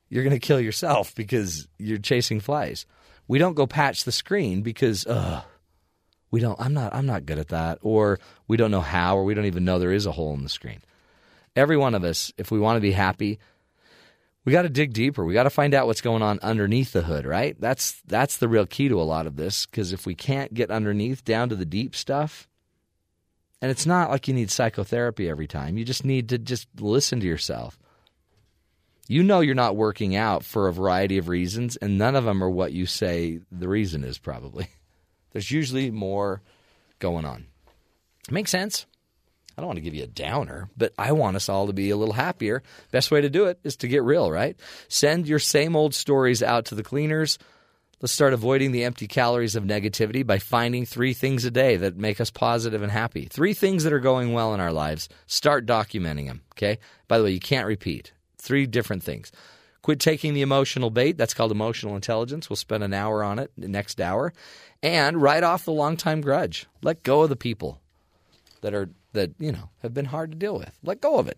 you're 0.10 0.24
going 0.24 0.36
to 0.36 0.46
kill 0.46 0.60
yourself 0.60 1.16
because 1.16 1.68
you're 1.80 1.98
chasing 1.98 2.40
flies. 2.40 2.86
We 3.28 3.40
don't 3.40 3.56
go 3.56 3.66
patch 3.66 4.04
the 4.04 4.12
screen 4.12 4.62
because 4.62 5.06
we 6.30 6.40
don't 6.40 6.60
I'm 6.60 6.74
not 6.74 6.94
I'm 6.94 7.06
not 7.06 7.26
good 7.26 7.40
at 7.40 7.50
that 7.50 7.80
or 7.82 8.20
we 8.48 8.58
don't 8.58 8.72
know 8.72 8.82
how 8.82 9.18
or 9.18 9.24
we 9.24 9.34
don't 9.34 9.46
even 9.46 9.66
know 9.66 9.80
there 9.80 9.92
is 9.92 10.06
a 10.06 10.12
hole 10.12 10.34
in 10.34 10.44
the 10.44 10.50
screen. 10.50 10.82
Every 11.56 11.78
one 11.78 11.96
of 11.96 12.04
us 12.04 12.32
if 12.38 12.52
we 12.52 12.60
want 12.60 12.78
to 12.78 12.82
be 12.82 12.92
happy 12.92 13.40
we 14.46 14.52
got 14.52 14.64
to 14.64 14.70
dig 14.70 14.92
deeper. 14.92 15.24
We 15.24 15.34
got 15.34 15.44
to 15.44 15.50
find 15.50 15.74
out 15.74 15.88
what's 15.88 16.02
going 16.02 16.22
on 16.22 16.38
underneath 16.42 16.92
the 16.92 17.04
hood, 17.04 17.26
right? 17.26 17.56
That's 17.62 18.02
that's 18.06 18.38
the 18.38 18.50
real 18.50 18.66
key 18.66 18.90
to 18.90 19.02
a 19.02 19.04
lot 19.04 19.26
of 19.26 19.38
this 19.38 19.66
because 19.66 19.94
if 19.94 20.06
we 20.06 20.16
can't 20.16 20.54
get 20.54 20.70
underneath 20.70 21.24
down 21.24 21.48
to 21.48 21.56
the 21.56 21.66
deep 21.66 21.96
stuff, 21.96 22.50
and 23.64 23.72
it's 23.72 23.86
not 23.86 24.10
like 24.10 24.28
you 24.28 24.34
need 24.34 24.52
psychotherapy 24.52 25.30
every 25.30 25.48
time. 25.48 25.78
You 25.78 25.86
just 25.86 26.04
need 26.04 26.28
to 26.30 26.38
just 26.38 26.68
listen 26.82 27.22
to 27.22 27.26
yourself 27.26 27.80
You 29.08 29.24
know 29.24 29.40
you're 29.40 29.56
not 29.56 29.78
working 29.78 30.18
out 30.18 30.44
for 30.44 30.68
a 30.68 30.74
variety 30.74 31.18
of 31.18 31.30
reasons, 31.30 31.78
and 31.78 31.98
none 31.98 32.18
of 32.18 32.26
them 32.26 32.44
are 32.44 32.50
what 32.50 32.74
you 32.74 32.86
say 32.86 33.40
the 33.54 33.70
reason 33.70 34.04
is, 34.04 34.18
probably. 34.18 34.68
There's 35.32 35.50
usually 35.50 35.92
more 35.92 36.42
going 37.00 37.24
on. 37.24 37.46
Makes 38.30 38.52
sense. 38.52 38.86
I 39.58 39.62
don't 39.62 39.68
want 39.68 39.78
to 39.78 39.82
give 39.82 39.96
you 39.96 40.04
a 40.04 40.08
downer, 40.08 40.70
but 40.76 40.92
I 40.98 41.14
want 41.14 41.38
us 41.38 41.48
all 41.48 41.68
to 41.68 41.74
be 41.74 41.90
a 41.90 41.96
little 41.96 42.16
happier. 42.16 42.64
Best 42.92 43.12
way 43.12 43.22
to 43.22 43.30
do 43.30 43.46
it 43.46 43.60
is 43.64 43.78
to 43.78 43.88
get 43.88 44.04
real, 44.04 44.30
right? 44.30 44.58
Send 44.90 45.26
your 45.26 45.40
same 45.40 45.78
old 45.78 45.94
stories 45.94 46.44
out 46.44 46.66
to 46.66 46.76
the 46.76 46.84
cleaners. 46.84 47.40
Let's 48.04 48.12
start 48.12 48.34
avoiding 48.34 48.74
the 48.74 48.84
empty 48.84 49.08
calories 49.08 49.56
of 49.56 49.64
negativity 49.64 50.28
by 50.28 50.38
finding 50.38 50.86
three 50.86 51.14
things 51.14 51.46
a 51.46 51.52
day 51.52 51.78
that 51.78 51.96
make 51.96 52.20
us 52.20 52.30
positive 52.30 52.84
and 52.84 52.92
happy. 52.92 53.30
Three 53.32 53.54
things 53.54 53.86
that 53.86 53.94
are 53.94 54.02
going 54.02 54.34
well 54.34 54.54
in 54.54 54.60
our 54.60 54.74
lives. 54.74 55.08
Start 55.26 55.66
documenting 55.66 56.28
them, 56.28 56.42
okay? 56.52 56.80
By 57.08 57.18
the 57.18 57.24
way, 57.24 57.32
you 57.32 57.40
can't 57.40 57.66
repeat. 57.66 58.12
Three 58.38 58.66
different 58.66 59.04
things. 59.04 59.32
Quit 59.84 60.02
taking 60.02 60.34
the 60.34 60.42
emotional 60.42 60.90
bait. 60.90 61.16
That's 61.16 61.34
called 61.34 61.54
emotional 61.54 61.96
intelligence. 61.96 62.50
We'll 62.50 62.58
spend 62.58 62.84
an 62.84 62.94
hour 62.94 63.24
on 63.24 63.40
it 63.40 63.54
the 63.58 63.70
next 63.70 64.02
hour. 64.02 64.34
And 64.82 65.22
write 65.22 65.44
off 65.44 65.64
the 65.64 65.72
long 65.72 65.96
time 65.96 66.20
grudge. 66.20 66.68
Let 66.82 67.04
go 67.04 67.22
of 67.22 67.30
the 67.30 67.38
people 67.38 67.80
that 68.60 68.74
are 68.74 68.90
that, 69.14 69.32
you 69.40 69.54
know, 69.54 69.70
have 69.82 69.94
been 69.94 70.08
hard 70.08 70.32
to 70.32 70.38
deal 70.38 70.58
with. 70.58 70.78
Let 70.84 71.00
go 71.00 71.20
of 71.20 71.30
it. 71.30 71.38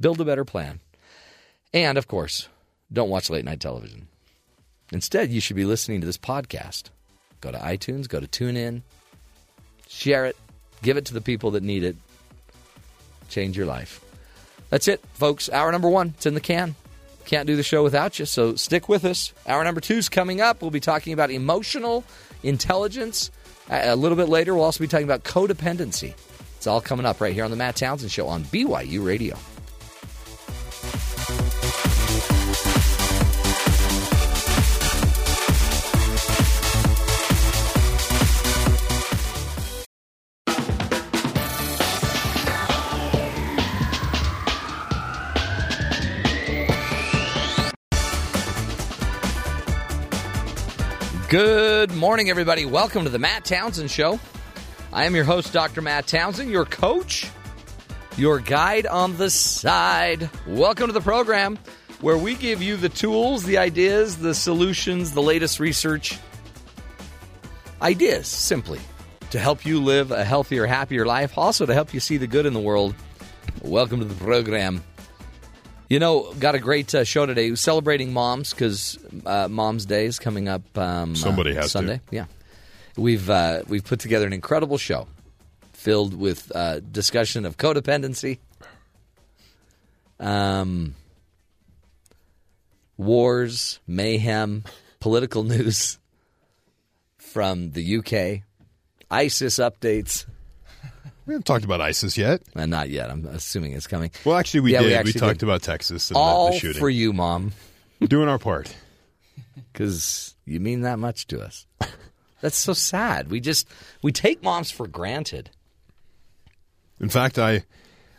Build 0.00 0.20
a 0.20 0.24
better 0.24 0.44
plan. 0.44 0.78
And 1.72 1.98
of 1.98 2.06
course, 2.06 2.48
don't 2.92 3.10
watch 3.10 3.28
late 3.28 3.44
night 3.44 3.58
television. 3.58 4.06
Instead, 4.94 5.30
you 5.30 5.40
should 5.40 5.56
be 5.56 5.64
listening 5.64 6.00
to 6.00 6.06
this 6.06 6.16
podcast. 6.16 6.84
Go 7.40 7.50
to 7.50 7.58
iTunes, 7.58 8.08
go 8.08 8.20
to 8.20 8.28
TuneIn, 8.28 8.82
share 9.88 10.24
it, 10.24 10.36
give 10.82 10.96
it 10.96 11.06
to 11.06 11.14
the 11.14 11.20
people 11.20 11.50
that 11.50 11.64
need 11.64 11.82
it. 11.82 11.96
Change 13.28 13.56
your 13.56 13.66
life. 13.66 14.00
That's 14.70 14.86
it, 14.86 15.00
folks. 15.14 15.50
Hour 15.50 15.72
number 15.72 15.88
one, 15.88 16.14
it's 16.16 16.26
in 16.26 16.34
the 16.34 16.40
can. 16.40 16.76
Can't 17.26 17.46
do 17.48 17.56
the 17.56 17.64
show 17.64 17.82
without 17.82 18.20
you, 18.20 18.24
so 18.24 18.54
stick 18.54 18.88
with 18.88 19.04
us. 19.04 19.32
Hour 19.48 19.64
number 19.64 19.80
two 19.80 19.96
is 19.96 20.08
coming 20.08 20.40
up. 20.40 20.62
We'll 20.62 20.70
be 20.70 20.78
talking 20.78 21.12
about 21.12 21.32
emotional 21.32 22.04
intelligence. 22.44 23.32
A 23.68 23.96
little 23.96 24.16
bit 24.16 24.28
later, 24.28 24.54
we'll 24.54 24.64
also 24.64 24.78
be 24.78 24.88
talking 24.88 25.06
about 25.06 25.24
codependency. 25.24 26.14
It's 26.56 26.68
all 26.68 26.80
coming 26.80 27.04
up 27.04 27.20
right 27.20 27.34
here 27.34 27.44
on 27.44 27.50
the 27.50 27.56
Matt 27.56 27.76
Townsend 27.76 28.12
Show 28.12 28.28
on 28.28 28.44
BYU 28.44 29.04
Radio. 29.04 29.36
Good 51.34 51.92
morning, 51.92 52.30
everybody. 52.30 52.64
Welcome 52.64 53.02
to 53.02 53.10
the 53.10 53.18
Matt 53.18 53.44
Townsend 53.44 53.90
Show. 53.90 54.20
I 54.92 55.06
am 55.06 55.16
your 55.16 55.24
host, 55.24 55.52
Dr. 55.52 55.82
Matt 55.82 56.06
Townsend, 56.06 56.48
your 56.48 56.64
coach, 56.64 57.28
your 58.16 58.38
guide 58.38 58.86
on 58.86 59.16
the 59.16 59.28
side. 59.30 60.30
Welcome 60.46 60.86
to 60.86 60.92
the 60.92 61.00
program 61.00 61.58
where 62.00 62.16
we 62.16 62.36
give 62.36 62.62
you 62.62 62.76
the 62.76 62.88
tools, 62.88 63.42
the 63.42 63.58
ideas, 63.58 64.18
the 64.18 64.32
solutions, 64.32 65.10
the 65.10 65.22
latest 65.22 65.58
research. 65.58 66.16
Ideas, 67.82 68.28
simply, 68.28 68.78
to 69.30 69.40
help 69.40 69.66
you 69.66 69.82
live 69.82 70.12
a 70.12 70.22
healthier, 70.22 70.66
happier 70.66 71.04
life, 71.04 71.36
also 71.36 71.66
to 71.66 71.74
help 71.74 71.92
you 71.92 71.98
see 71.98 72.16
the 72.16 72.28
good 72.28 72.46
in 72.46 72.52
the 72.52 72.60
world. 72.60 72.94
Welcome 73.60 73.98
to 73.98 74.04
the 74.04 74.24
program. 74.24 74.84
You 75.88 75.98
know, 75.98 76.32
got 76.38 76.54
a 76.54 76.58
great 76.58 76.94
uh, 76.94 77.04
show 77.04 77.26
today. 77.26 77.54
Celebrating 77.54 78.12
moms 78.12 78.50
because 78.50 78.98
uh, 79.26 79.48
Mom's 79.48 79.84
Day 79.84 80.06
is 80.06 80.18
coming 80.18 80.48
up. 80.48 80.62
Um, 80.78 81.14
Somebody 81.14 81.52
uh, 81.52 81.56
has 81.56 81.64
to. 81.66 81.70
Sunday. 81.70 82.00
Yeah, 82.10 82.26
we've 82.96 83.28
uh, 83.28 83.62
we've 83.68 83.84
put 83.84 84.00
together 84.00 84.26
an 84.26 84.32
incredible 84.32 84.78
show 84.78 85.06
filled 85.72 86.14
with 86.14 86.50
uh, 86.54 86.80
discussion 86.80 87.44
of 87.44 87.58
codependency, 87.58 88.38
um, 90.18 90.94
wars, 92.96 93.80
mayhem, 93.86 94.64
political 95.00 95.42
news 95.54 95.98
from 97.18 97.72
the 97.72 97.98
UK, 97.98 98.42
ISIS 99.10 99.58
updates. 99.58 100.24
We 101.26 101.32
haven't 101.32 101.46
talked 101.46 101.64
about 101.64 101.80
ISIS 101.80 102.18
yet. 102.18 102.42
Uh, 102.54 102.66
not 102.66 102.90
yet. 102.90 103.10
I'm 103.10 103.24
assuming 103.26 103.72
it's 103.72 103.86
coming. 103.86 104.10
Well, 104.24 104.36
actually, 104.36 104.60
we 104.60 104.72
Yeah, 104.72 104.80
did. 104.80 104.86
We, 104.88 104.94
actually 104.94 105.20
talked 105.20 105.40
did. 105.40 105.46
about 105.46 105.62
Texas 105.62 106.10
and 106.10 106.16
the- 106.16 106.20
All 106.20 106.52
the, 106.52 106.58
shooting. 106.58 106.78
for 106.80 106.90
you, 106.90 107.12
Mom. 107.12 107.52
Doing 108.00 108.28
our 108.28 108.38
part. 108.38 108.74
because 109.72 110.34
you 110.44 110.60
mean 110.60 110.82
that 110.82 110.98
much 110.98 111.26
to 111.28 111.40
us. 111.40 111.66
That's 112.40 112.56
so 112.58 112.74
sad. 112.74 113.30
We 113.30 113.40
just 113.40 113.66
we 114.02 114.12
take 114.12 114.42
moms 114.42 114.70
for 114.70 114.86
granted. 114.86 115.48
In 117.00 117.08
fact, 117.08 117.38
I 117.38 117.64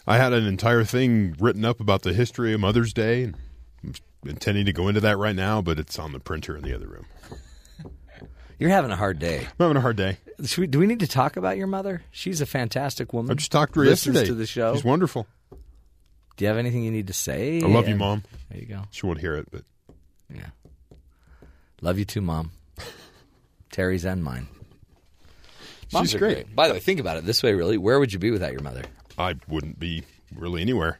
I 0.07 0.17
had 0.17 0.33
an 0.33 0.47
entire 0.47 0.83
thing 0.83 1.35
written 1.39 1.63
up 1.63 1.79
about 1.79 2.01
the 2.01 2.13
history 2.13 2.53
of 2.53 2.59
Mother's 2.59 2.91
Day. 2.93 3.23
and 3.23 3.35
I'm 3.83 3.93
intending 4.29 4.65
to 4.65 4.73
go 4.73 4.87
into 4.87 5.01
that 5.01 5.17
right 5.19 5.35
now, 5.35 5.61
but 5.61 5.77
it's 5.77 5.99
on 5.99 6.11
the 6.11 6.19
printer 6.19 6.57
in 6.57 6.63
the 6.63 6.73
other 6.73 6.87
room. 6.87 7.05
You're 8.57 8.71
having 8.71 8.89
a 8.89 8.95
hard 8.95 9.19
day. 9.19 9.39
I'm 9.41 9.47
having 9.59 9.77
a 9.77 9.81
hard 9.81 9.97
day. 9.97 10.17
We, 10.57 10.67
do 10.67 10.79
we 10.79 10.87
need 10.87 10.99
to 10.99 11.07
talk 11.07 11.37
about 11.37 11.57
your 11.57 11.67
mother? 11.67 12.01
She's 12.11 12.41
a 12.41 12.45
fantastic 12.45 13.13
woman. 13.13 13.31
I 13.31 13.35
just 13.35 13.51
talked 13.51 13.73
to 13.75 13.79
her 13.81 13.85
Listens 13.85 14.15
yesterday. 14.15 14.27
to 14.29 14.35
the 14.35 14.45
show. 14.45 14.73
She's 14.75 14.83
wonderful. 14.83 15.27
Do 15.51 16.43
you 16.43 16.47
have 16.49 16.57
anything 16.57 16.83
you 16.83 16.91
need 16.91 17.07
to 17.07 17.13
say? 17.13 17.61
I 17.61 17.67
love 17.67 17.85
you, 17.85 17.91
And- 17.91 17.99
Mom. 17.99 18.23
There 18.49 18.59
you 18.59 18.65
go. 18.65 18.81
She 18.91 19.05
won't 19.05 19.19
hear 19.19 19.35
it, 19.35 19.47
but 19.51 19.63
Yeah. 20.33 20.47
Love 21.81 21.97
you 21.99 22.05
too, 22.05 22.21
Mom. 22.21 22.51
Terry's 23.71 24.05
and 24.05 24.23
mine. 24.23 24.47
Moms 25.93 26.09
she's 26.09 26.15
are 26.15 26.19
great. 26.19 26.53
By 26.55 26.67
the 26.67 26.73
way, 26.73 26.79
think 26.79 26.99
about 26.99 27.17
it 27.17 27.25
this 27.25 27.41
way. 27.43 27.53
Really, 27.53 27.77
where 27.77 27.99
would 27.99 28.11
you 28.11 28.19
be 28.19 28.31
without 28.31 28.51
your 28.51 28.61
mother? 28.61 28.83
I 29.17 29.35
wouldn't 29.47 29.79
be 29.79 30.03
really 30.35 30.61
anywhere. 30.61 30.99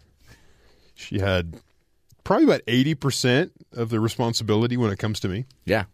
She 0.96 1.20
had 1.20 1.60
probably 2.24 2.46
about 2.46 2.62
80% 2.66 3.52
of 3.74 3.90
the 3.90 4.00
responsibility 4.00 4.78
when 4.78 4.92
it 4.92 5.00
comes 5.00 5.20
to 5.22 5.28
me. 5.28 5.46
Yeah. 5.66 5.86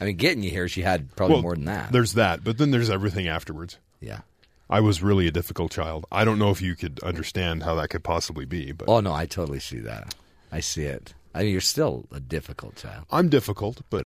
I 0.00 0.04
mean, 0.04 0.16
getting 0.16 0.42
you 0.42 0.50
here, 0.50 0.68
she 0.68 0.82
had 0.82 1.14
probably 1.16 1.34
Well, 1.34 1.42
more 1.42 1.54
than 1.54 1.64
that. 1.66 1.90
There's 1.92 2.12
that, 2.14 2.44
but 2.44 2.58
then 2.58 2.70
there's 2.70 2.90
everything 2.90 3.26
afterwards. 3.28 3.78
Yeah. 4.00 4.20
I 4.70 4.80
was 4.80 5.02
really 5.02 5.26
a 5.26 5.30
difficult 5.30 5.72
child. 5.72 6.04
I 6.12 6.24
don't 6.24 6.38
know 6.38 6.50
if 6.50 6.60
you 6.60 6.74
could 6.76 7.00
understand 7.02 7.62
how 7.62 7.74
that 7.76 7.88
could 7.88 8.04
possibly 8.04 8.44
be, 8.44 8.72
but 8.72 8.88
Oh 8.88 9.00
no, 9.00 9.12
I 9.12 9.26
totally 9.26 9.60
see 9.60 9.78
that. 9.80 10.14
I 10.52 10.60
see 10.60 10.84
it. 10.84 11.14
I 11.34 11.42
mean, 11.42 11.52
you're 11.52 11.60
still 11.60 12.06
a 12.12 12.20
difficult 12.20 12.76
child. 12.76 13.04
I'm 13.10 13.28
difficult, 13.28 13.80
but 13.90 14.02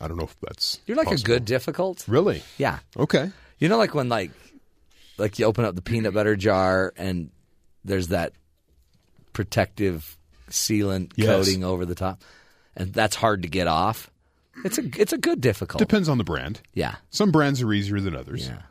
I 0.00 0.08
don't 0.08 0.16
know 0.16 0.24
if 0.24 0.36
that's 0.40 0.80
You're 0.86 0.96
like 0.96 1.08
possible. 1.08 1.32
a 1.32 1.34
good 1.36 1.44
difficult. 1.44 2.04
Really? 2.08 2.42
Yeah. 2.58 2.78
Okay. 2.96 3.30
You 3.58 3.68
know, 3.68 3.76
like 3.78 3.94
when 3.94 4.08
like 4.08 4.30
like 5.18 5.38
you 5.38 5.44
open 5.46 5.64
up 5.64 5.74
the 5.74 5.82
peanut 5.82 6.14
butter 6.14 6.34
jar 6.36 6.92
and 6.96 7.30
there's 7.84 8.08
that 8.08 8.32
protective 9.32 10.16
sealant 10.50 11.12
Yes. 11.16 11.26
coating 11.28 11.64
over 11.64 11.84
the 11.84 11.94
top, 11.94 12.22
and 12.76 12.92
that's 12.92 13.16
hard 13.16 13.42
to 13.42 13.48
get 13.48 13.66
off. 13.66 14.10
It's 14.64 14.78
a 14.78 14.82
it's 14.98 15.12
a 15.12 15.18
good 15.18 15.40
difficult. 15.40 15.78
Depends 15.78 16.08
on 16.08 16.18
the 16.18 16.24
brand. 16.24 16.60
Yeah. 16.74 16.96
Some 17.10 17.30
brands 17.30 17.62
are 17.62 17.72
easier 17.72 18.00
than 18.00 18.14
others. 18.14 18.46
Yeah. 18.48 18.62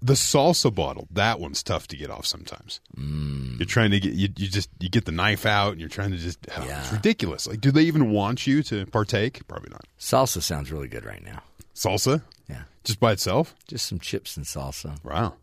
The 0.00 0.12
salsa 0.12 0.72
bottle, 0.72 1.08
that 1.10 1.40
one's 1.40 1.60
tough 1.62 1.88
to 1.88 1.96
get 1.96 2.08
off 2.08 2.24
sometimes. 2.24 2.78
Mm. 2.96 3.58
You're 3.58 3.66
trying 3.66 3.90
to 3.90 3.98
get 3.98 4.12
you, 4.12 4.28
you 4.36 4.46
just 4.48 4.70
you 4.78 4.88
get 4.88 5.06
the 5.06 5.12
knife 5.12 5.44
out 5.44 5.72
and 5.72 5.80
you're 5.80 5.88
trying 5.88 6.12
to 6.12 6.16
just 6.18 6.38
oh, 6.56 6.64
Yeah. 6.66 6.80
it's 6.82 6.92
ridiculous. 6.92 7.46
Like 7.48 7.60
do 7.60 7.72
they 7.72 7.82
even 7.82 8.10
want 8.12 8.46
you 8.46 8.62
to 8.64 8.86
partake? 8.86 9.46
Probably 9.48 9.70
not. 9.70 9.84
Salsa 9.98 10.40
sounds 10.40 10.70
really 10.70 10.88
good 10.88 11.04
right 11.04 11.24
now. 11.24 11.42
Salsa? 11.74 12.22
Yeah. 12.48 12.62
Just 12.84 13.00
by 13.00 13.12
itself? 13.12 13.54
Just 13.66 13.86
some 13.86 13.98
chips 13.98 14.36
and 14.36 14.46
salsa. 14.46 15.02
Wow. 15.04 15.34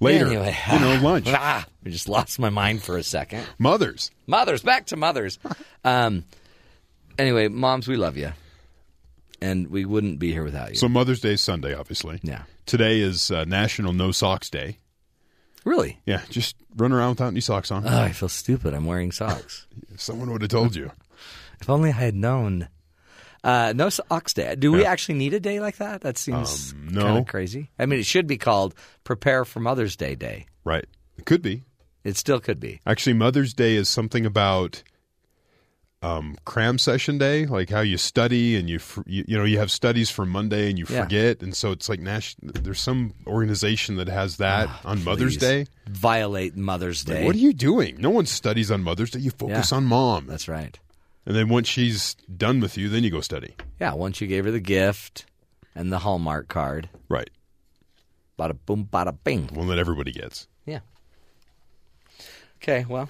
Later, 0.00 0.26
Anyway. 0.26 0.56
you 0.72 0.78
know, 0.78 1.00
lunch. 1.02 1.26
Ah, 1.28 1.66
I 1.84 1.88
just 1.88 2.08
lost 2.08 2.38
my 2.38 2.50
mind 2.50 2.82
for 2.82 2.96
a 2.96 3.02
second. 3.02 3.44
Mothers. 3.58 4.10
Mothers, 4.26 4.62
back 4.62 4.86
to 4.86 4.96
mothers. 4.96 5.38
Um, 5.84 6.24
anyway, 7.18 7.48
moms, 7.48 7.88
we 7.88 7.96
love 7.96 8.16
you, 8.16 8.32
and 9.40 9.68
we 9.68 9.84
wouldn't 9.84 10.18
be 10.18 10.32
here 10.32 10.44
without 10.44 10.70
you. 10.70 10.74
So 10.76 10.88
Mother's 10.88 11.20
Day 11.20 11.32
is 11.34 11.40
Sunday, 11.40 11.72
obviously. 11.74 12.18
Yeah. 12.22 12.42
Today 12.66 13.00
is 13.00 13.30
uh, 13.30 13.44
National 13.44 13.92
No 13.92 14.10
Socks 14.12 14.50
Day. 14.50 14.78
really, 15.64 15.98
Yeah, 16.04 16.20
just 16.30 16.56
run 16.76 16.92
around 16.92 17.10
without 17.10 17.28
any 17.28 17.40
socks 17.40 17.70
on. 17.70 17.86
oh, 17.86 18.00
I 18.02 18.10
feel 18.12 18.28
stupid. 18.28 18.74
I'm 18.74 18.84
wearing 18.86 19.12
socks. 19.12 19.66
Someone 19.96 20.30
would 20.32 20.42
have 20.42 20.50
told 20.50 20.74
you. 20.76 20.90
if 21.60 21.70
only 21.70 21.90
I 21.90 21.92
had 21.94 22.14
known. 22.14 22.68
Uh, 23.44 23.72
no 23.74 23.88
socks 23.88 24.34
day. 24.34 24.54
Do 24.56 24.72
we 24.72 24.82
Yeah. 24.82 24.90
actually 24.90 25.14
need 25.16 25.32
a 25.34 25.40
day 25.40 25.60
like 25.60 25.76
that? 25.76 26.00
That 26.00 26.18
seems 26.18 26.72
Um, 26.72 26.88
no. 26.90 27.02
kind 27.02 27.18
of 27.18 27.26
crazy. 27.26 27.70
I 27.78 27.86
mean, 27.86 28.00
it 28.00 28.06
should 28.06 28.26
be 28.26 28.36
called 28.36 28.74
Prepare 29.04 29.44
for 29.44 29.60
Mother's 29.60 29.96
Day 29.96 30.14
Day. 30.14 30.46
Right. 30.64 30.84
It 31.16 31.24
could 31.24 31.42
be. 31.42 31.62
It 32.04 32.16
still 32.16 32.40
could 32.40 32.58
be. 32.60 32.80
Actually, 32.86 33.14
Mother's 33.14 33.52
Day 33.54 33.74
is 33.76 33.88
something 33.88 34.24
about 34.26 34.82
um, 36.00 36.36
cram 36.44 36.78
session 36.78 37.18
day, 37.18 37.44
like 37.46 37.70
how 37.70 37.80
you 37.80 37.98
study 37.98 38.54
and 38.54 38.70
you, 38.70 38.78
fr- 38.78 39.00
you 39.06 39.24
you 39.26 39.36
know 39.36 39.42
you 39.42 39.58
have 39.58 39.68
studies 39.70 40.08
for 40.10 40.24
Monday 40.24 40.70
and 40.70 40.78
you 40.78 40.86
Yeah. 40.88 41.02
forget, 41.02 41.42
and 41.42 41.56
so 41.56 41.72
it's 41.72 41.88
like 41.88 41.98
Nash. 41.98 42.36
There's 42.40 42.78
some 42.80 43.14
organization 43.26 43.96
that 43.96 44.06
has 44.08 44.36
that 44.36 44.68
on 44.84 45.02
Mother's 45.02 45.36
Ah, 45.38 45.40
Day. 45.40 45.66
Violate 45.88 46.56
Mother's 46.56 47.06
Like, 47.08 47.16
Day. 47.18 47.24
what 47.26 47.34
are 47.34 47.38
you 47.40 47.52
doing? 47.52 47.96
No 47.98 48.10
one 48.10 48.26
studies 48.26 48.70
on 48.70 48.84
Mother's 48.84 49.10
Day. 49.10 49.18
You 49.18 49.32
focus 49.32 49.72
Yeah. 49.72 49.76
on 49.78 49.86
mom, 49.86 50.26
That's 50.28 50.46
right. 50.46 50.78
And 51.28 51.36
then 51.36 51.48
once 51.48 51.68
she's 51.68 52.14
done 52.36 52.58
with 52.58 52.76
you, 52.76 52.88
then 52.88 53.04
you 53.04 53.10
go 53.10 53.20
study. 53.20 53.54
Yeah, 53.80 53.92
once 53.94 54.20
you 54.20 54.26
gave 54.26 54.44
her 54.46 54.50
the 54.50 54.58
gift 54.60 55.26
and 55.76 55.92
the 55.92 56.00
Hallmark 56.00 56.48
card, 56.48 56.88
Right, 57.08 57.30
bada 58.38 58.56
boom, 58.66 58.88
bada 58.92 59.16
bing. 59.22 59.46
one 59.52 59.68
that 59.68 59.78
everybody 59.78 60.10
gets. 60.10 60.48
Yeah. 60.66 60.80
Okay, 62.62 62.84
well, 62.88 63.08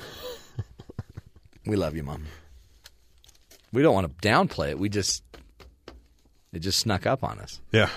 we 1.67 1.77
love 1.77 1.97
you, 1.97 2.03
Mom. 2.03 2.27
We 3.73 3.83
don't 3.83 3.95
want 3.95 4.07
to 4.21 4.29
downplay 4.29 4.71
it. 4.71 4.79
We 4.79 4.89
just, 4.89 5.23
it 6.53 6.61
just 6.61 6.79
snuck 6.81 7.07
up 7.07 7.23
on 7.25 7.39
us. 7.39 7.61
Yeah. 7.73 7.89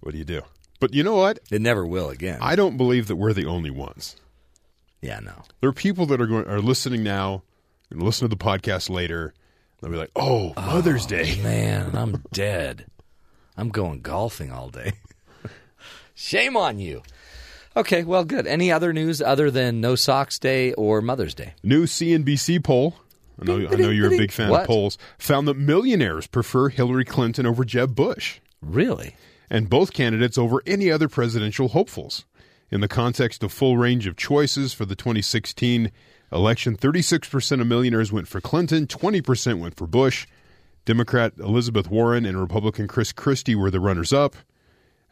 What 0.00 0.12
do 0.12 0.18
you 0.18 0.24
do? 0.24 0.42
But 0.80 0.94
you 0.94 1.02
know 1.02 1.14
what? 1.16 1.38
It 1.50 1.60
never 1.60 1.86
will 1.86 2.08
again. 2.10 2.38
I 2.40 2.56
don't 2.56 2.76
believe 2.76 3.06
that 3.08 3.16
we're 3.16 3.32
the 3.34 3.46
only 3.46 3.70
ones. 3.70 4.16
yeah, 5.02 5.20
no. 5.20 5.42
There 5.60 5.68
are 5.70 5.74
people 5.74 6.06
that 6.06 6.20
are 6.20 6.26
going 6.26 6.46
are 6.46 6.60
listening 6.60 7.02
now 7.02 7.42
and 7.90 8.02
listen 8.02 8.28
to 8.28 8.34
the 8.34 8.42
podcast 8.42 8.88
later. 8.88 9.34
They'll 9.80 9.90
be 9.90 9.96
like, 9.96 10.10
"Oh, 10.16 10.52
Mother's 10.56 11.06
oh, 11.06 11.08
Day." 11.08 11.40
Man, 11.42 11.96
I'm 11.96 12.22
dead. 12.32 12.86
I'm 13.56 13.70
going 13.70 14.00
golfing 14.00 14.50
all 14.52 14.68
day. 14.70 14.92
Shame 16.14 16.56
on 16.56 16.78
you. 16.78 17.02
Okay, 17.76 18.02
well, 18.04 18.24
good. 18.24 18.46
Any 18.46 18.72
other 18.72 18.92
news 18.92 19.22
other 19.22 19.50
than 19.50 19.80
No 19.80 19.94
Socks 19.94 20.38
Day 20.38 20.72
or 20.74 21.00
Mother's 21.00 21.34
Day? 21.34 21.54
New 21.62 21.84
CNBC 21.84 22.62
poll. 22.64 22.96
I 23.40 23.44
know, 23.44 23.68
I 23.70 23.74
know 23.76 23.90
you're 23.90 24.12
a 24.12 24.18
big 24.18 24.32
fan 24.32 24.50
What? 24.50 24.62
of 24.62 24.66
polls. 24.66 24.98
Found 25.18 25.48
that 25.48 25.56
millionaires 25.56 26.26
prefer 26.26 26.68
Hillary 26.68 27.04
Clinton 27.04 27.46
over 27.46 27.64
Jeb 27.64 27.94
Bush, 27.94 28.38
Really? 28.60 29.16
and 29.48 29.70
both 29.70 29.92
candidates 29.94 30.36
over 30.36 30.62
any 30.66 30.90
other 30.90 31.08
presidential 31.08 31.68
hopefuls. 31.68 32.26
In 32.70 32.80
the 32.80 32.88
context 32.88 33.42
of 33.42 33.52
full 33.52 33.78
range 33.78 34.06
of 34.06 34.16
choices 34.16 34.72
for 34.74 34.84
the 34.84 34.94
2016 34.94 35.90
election, 36.32 36.76
36% 36.76 37.60
of 37.60 37.66
millionaires 37.66 38.12
went 38.12 38.28
for 38.28 38.40
Clinton, 38.40 38.86
20% 38.86 39.58
went 39.58 39.76
for 39.76 39.86
Bush. 39.86 40.26
Democrat 40.84 41.32
Elizabeth 41.38 41.90
Warren 41.90 42.24
and 42.24 42.40
Republican 42.40 42.88
Chris 42.88 43.12
Christie 43.12 43.54
were 43.54 43.70
the 43.70 43.80
runners 43.80 44.12
up. 44.12 44.34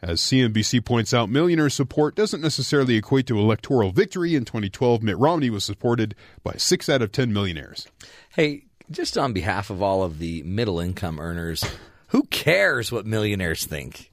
As 0.01 0.21
CNBC 0.21 0.83
points 0.85 1.13
out, 1.13 1.29
millionaire 1.29 1.69
support 1.69 2.15
doesn't 2.15 2.41
necessarily 2.41 2.95
equate 2.95 3.27
to 3.27 3.37
electoral 3.37 3.91
victory. 3.91 4.33
In 4.33 4.45
2012, 4.45 5.03
Mitt 5.03 5.17
Romney 5.17 5.49
was 5.49 5.65
supported 5.65 6.15
by 6.41 6.53
six 6.53 6.87
out 6.87 7.01
of 7.01 7.11
10 7.11 7.33
millionaires. 7.33 7.85
Hey, 8.29 8.63
just 8.89 9.17
on 9.17 9.33
behalf 9.33 9.69
of 9.69 9.81
all 9.83 10.01
of 10.03 10.19
the 10.19 10.41
middle 10.43 10.79
income 10.79 11.19
earners, 11.19 11.65
who 12.07 12.23
cares 12.23 12.91
what 12.93 13.05
millionaires 13.05 13.65
think? 13.65 14.11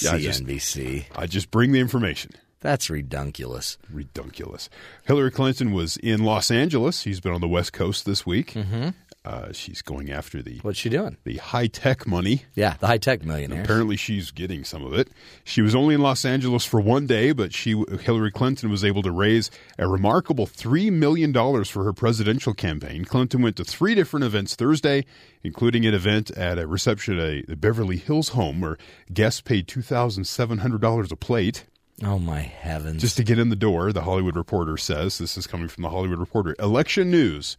Yeah, 0.00 0.14
I 0.14 0.18
just- 0.18 0.40
CNBC. 0.44 1.06
I 1.14 1.26
just 1.26 1.50
bring 1.52 1.70
the 1.72 1.80
information. 1.80 2.32
That's 2.62 2.88
redunculous. 2.88 3.76
Redunculous. 3.90 4.70
Hillary 5.04 5.30
Clinton 5.30 5.72
was 5.72 5.96
in 5.98 6.24
Los 6.24 6.50
Angeles. 6.50 7.00
She's 7.00 7.20
been 7.20 7.32
on 7.32 7.40
the 7.40 7.48
West 7.48 7.72
Coast 7.72 8.06
this 8.06 8.24
week. 8.24 8.52
Mm-hmm. 8.52 8.90
Uh, 9.24 9.52
she's 9.52 9.82
going 9.82 10.10
after 10.10 10.42
the 10.42 10.58
What's 10.62 10.78
she 10.78 10.88
doing? 10.88 11.16
the 11.22 11.36
high 11.36 11.68
tech 11.68 12.08
money. 12.08 12.42
Yeah, 12.56 12.74
the 12.80 12.88
high 12.88 12.98
tech 12.98 13.24
millionaire. 13.24 13.62
Apparently, 13.62 13.96
she's 13.96 14.32
getting 14.32 14.64
some 14.64 14.84
of 14.84 14.94
it. 14.94 15.10
She 15.44 15.62
was 15.62 15.76
only 15.76 15.94
in 15.94 16.00
Los 16.00 16.24
Angeles 16.24 16.64
for 16.64 16.80
one 16.80 17.06
day, 17.06 17.30
but 17.30 17.52
she 17.52 17.80
Hillary 18.00 18.32
Clinton 18.32 18.68
was 18.68 18.84
able 18.84 19.02
to 19.02 19.12
raise 19.12 19.48
a 19.78 19.86
remarkable 19.86 20.46
three 20.46 20.90
million 20.90 21.30
dollars 21.30 21.68
for 21.68 21.84
her 21.84 21.92
presidential 21.92 22.52
campaign. 22.52 23.04
Clinton 23.04 23.42
went 23.42 23.54
to 23.56 23.64
three 23.64 23.94
different 23.94 24.24
events 24.24 24.56
Thursday, 24.56 25.04
including 25.44 25.86
an 25.86 25.94
event 25.94 26.32
at 26.32 26.58
a 26.58 26.66
reception 26.66 27.16
at 27.18 27.24
a 27.24 27.42
the 27.42 27.56
Beverly 27.56 27.98
Hills 27.98 28.30
home 28.30 28.60
where 28.60 28.76
guests 29.12 29.40
paid 29.40 29.68
two 29.68 29.82
thousand 29.82 30.24
seven 30.24 30.58
hundred 30.58 30.80
dollars 30.80 31.12
a 31.12 31.16
plate 31.16 31.64
Oh 32.02 32.18
my 32.18 32.40
heavens! 32.40 33.00
just 33.00 33.16
to 33.16 33.24
get 33.24 33.38
in 33.38 33.48
the 33.48 33.56
door. 33.56 33.92
The 33.92 34.02
Hollywood 34.02 34.36
Reporter 34.36 34.76
says 34.76 35.18
this 35.18 35.36
is 35.36 35.46
coming 35.46 35.68
from 35.68 35.82
the 35.82 35.90
Hollywood 35.90 36.18
Reporter. 36.18 36.54
Election 36.58 37.10
news 37.10 37.56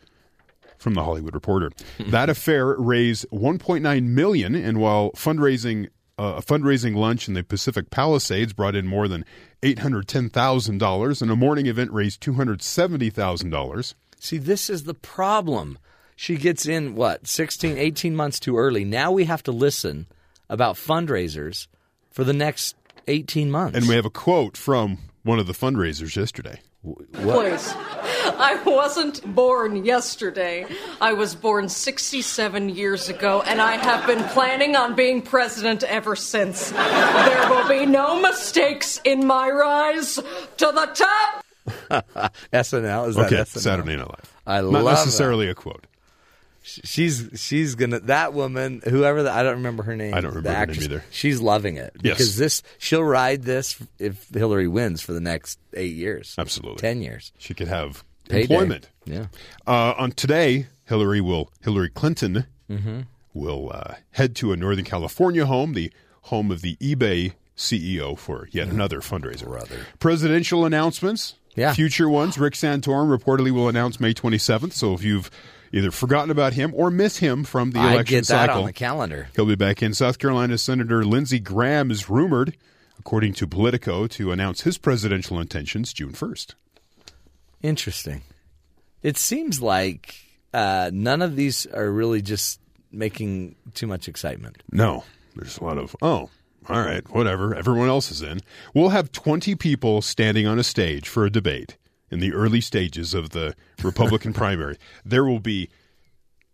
from 0.77 0.93
the 0.93 1.03
Hollywood 1.03 1.33
Reporter. 1.33 1.71
that 2.07 2.29
affair 2.29 2.75
raised 2.77 3.25
1.9 3.31 4.03
million, 4.03 4.55
and 4.55 4.79
while 4.79 5.11
fundraising 5.11 5.87
uh, 6.19 6.35
a 6.37 6.41
fundraising 6.41 6.95
lunch 6.95 7.27
in 7.27 7.33
the 7.33 7.43
Pacific 7.43 7.89
Palisades 7.89 8.53
brought 8.53 8.75
in 8.75 8.85
more 8.85 9.07
than 9.07 9.25
eight 9.63 9.79
hundred 9.79 10.07
ten 10.07 10.29
thousand 10.29 10.77
dollars, 10.77 11.21
and 11.21 11.31
a 11.31 11.35
morning 11.35 11.65
event 11.65 11.91
raised 11.91 12.21
two 12.21 12.33
hundred 12.33 12.61
seventy 12.61 13.09
thousand 13.09 13.49
dollars. 13.49 13.95
See, 14.19 14.37
this 14.37 14.69
is 14.69 14.83
the 14.83 14.93
problem. 14.93 15.79
She 16.15 16.37
gets 16.37 16.67
in 16.67 16.95
what 16.95 17.27
16, 17.27 17.77
18 17.77 18.15
months 18.15 18.39
too 18.39 18.57
early. 18.57 18.85
Now 18.85 19.11
we 19.11 19.25
have 19.25 19.43
to 19.43 19.51
listen 19.51 20.05
about 20.47 20.75
fundraisers 20.75 21.67
for 22.11 22.23
the 22.23 22.33
next 22.33 22.75
eighteen 23.07 23.49
months. 23.51 23.77
And 23.77 23.87
we 23.87 23.95
have 23.95 24.05
a 24.05 24.09
quote 24.09 24.57
from 24.57 24.97
one 25.23 25.39
of 25.39 25.47
the 25.47 25.53
fundraisers 25.53 26.15
yesterday. 26.15 26.59
Please. 27.13 27.73
I 27.75 28.61
wasn't 28.65 29.23
born 29.33 29.85
yesterday. 29.85 30.65
I 30.99 31.13
was 31.13 31.33
born 31.33 31.69
67 31.69 32.67
years 32.69 33.07
ago, 33.07 33.41
and 33.45 33.61
I 33.61 33.77
have 33.77 34.05
been 34.05 34.21
planning 34.29 34.75
on 34.75 34.93
being 34.93 35.21
president 35.21 35.83
ever 35.83 36.17
since. 36.17 36.71
There 36.71 37.49
will 37.49 37.69
be 37.69 37.85
no 37.85 38.19
mistakes 38.21 38.99
in 39.05 39.25
my 39.25 39.49
rise 39.49 40.15
to 40.15 40.23
the 40.57 40.89
top. 40.93 41.45
SNL 42.51 43.07
is 43.07 43.15
that 43.15 43.25
Okay, 43.27 43.35
SNL? 43.37 43.47
Saturday 43.59 43.95
Night 43.95 44.09
Live. 44.09 44.33
I 44.45 44.59
Not 44.59 44.71
love 44.71 44.83
necessarily 44.85 45.47
a 45.47 45.55
quote. 45.55 45.85
She's 46.63 47.29
she's 47.35 47.75
gonna 47.75 47.99
that 48.01 48.33
woman 48.33 48.81
whoever 48.87 49.21
the, 49.23 49.31
I 49.31 49.43
don't 49.43 49.55
remember 49.57 49.83
her 49.83 49.95
name. 49.95 50.13
I 50.13 50.21
don't 50.21 50.31
remember 50.31 50.49
the 50.49 50.55
her 50.55 50.59
name 50.65 50.69
actress, 50.69 50.85
either. 50.85 51.03
She's 51.11 51.41
loving 51.41 51.75
it 51.77 51.91
Yes. 52.01 52.17
because 52.17 52.37
this 52.37 52.63
she'll 52.77 53.03
ride 53.03 53.43
this 53.43 53.77
if 53.99 54.29
Hillary 54.29 54.67
wins 54.69 55.01
for 55.01 55.11
the 55.13 55.19
next 55.19 55.59
eight 55.73 55.93
years, 55.95 56.35
Absolutely. 56.37 56.77
ten 56.79 57.01
years. 57.01 57.31
She 57.37 57.53
could 57.53 57.67
have 57.67 58.03
Payday. 58.29 58.43
employment. 58.53 58.89
Yeah. 59.05 59.25
Uh, 59.67 59.93
on 59.97 60.13
today, 60.13 60.67
Hillary 60.85 61.19
will 61.21 61.51
Hillary 61.61 61.89
Clinton 61.89 62.45
Mm-hmm. 62.69 63.01
will 63.33 63.69
uh, 63.73 63.95
head 64.11 64.35
to 64.37 64.53
a 64.53 64.55
Northern 64.55 64.85
California 64.85 65.45
home, 65.45 65.73
the 65.73 65.91
home 66.23 66.49
of 66.49 66.61
the 66.61 66.77
eBay 66.77 67.33
CEO 67.57 68.17
for 68.17 68.47
yet 68.51 68.69
another 68.69 69.01
fundraiser. 69.01 69.45
Brother. 69.47 69.85
Presidential 69.99 70.65
announcements, 70.65 71.35
Yeah. 71.55 71.73
future 71.73 72.07
ones. 72.09 72.37
Rick 72.37 72.53
Santorum 72.53 73.15
reportedly 73.15 73.51
will 73.51 73.67
announce 73.67 73.99
May 73.99 74.13
27th. 74.13 74.71
So 74.71 74.93
if 74.93 75.03
you've 75.03 75.29
either 75.73 75.91
forgotten 75.91 76.29
about 76.29 76.53
him 76.53 76.71
or 76.75 76.89
miss 76.89 77.17
him 77.17 77.43
from 77.43 77.71
the 77.71 77.79
election 77.79 77.99
I 77.99 78.03
get 78.03 78.27
that 78.27 78.47
cycle, 78.47 78.59
on 78.61 78.65
the 78.67 78.73
calendar. 78.73 79.27
He'll 79.35 79.47
be 79.47 79.55
back 79.55 79.81
in 79.81 79.93
South 79.93 80.19
Carolina. 80.19 80.57
Senator 80.57 81.03
Lindsey 81.03 81.39
Graham 81.39 81.91
is 81.91 82.09
rumored, 82.09 82.55
according 82.99 83.33
to 83.33 83.47
Politico, 83.47 84.07
to 84.07 84.31
announce 84.31 84.61
his 84.61 84.77
presidential 84.77 85.39
intentions 85.39 85.91
June 85.91 86.13
1st. 86.13 86.53
Interesting. 87.63 88.21
It 89.01 89.17
seems 89.17 89.61
like 89.61 90.15
uh, 90.53 90.91
none 90.93 91.21
of 91.21 91.35
these 91.35 91.65
are 91.65 91.91
really 91.91 92.21
just 92.21 92.59
making 92.91 93.55
too 93.73 93.87
much 93.87 94.07
excitement. 94.07 94.61
No, 94.71 95.03
there's 95.35 95.57
a 95.57 95.63
lot 95.63 95.79
of, 95.79 95.95
oh, 96.01 96.29
all 96.69 96.81
right, 96.81 97.03
whatever. 97.09 97.55
Everyone 97.55 97.89
else 97.89 98.11
is 98.11 98.21
in. 98.21 98.39
We'll 98.75 98.89
have 98.89 99.11
20 99.11 99.55
people 99.55 100.01
standing 100.01 100.45
on 100.45 100.59
a 100.59 100.63
stage 100.63 101.09
for 101.09 101.25
a 101.25 101.31
debate 101.31 101.77
in 102.13 102.19
the 102.19 102.33
early 102.33 102.61
stages 102.61 103.13
of 103.13 103.31
the 103.31 103.55
Republican 103.83 104.31
primary. 104.41 104.77
There 105.03 105.25
will 105.25 105.39
be 105.39 105.69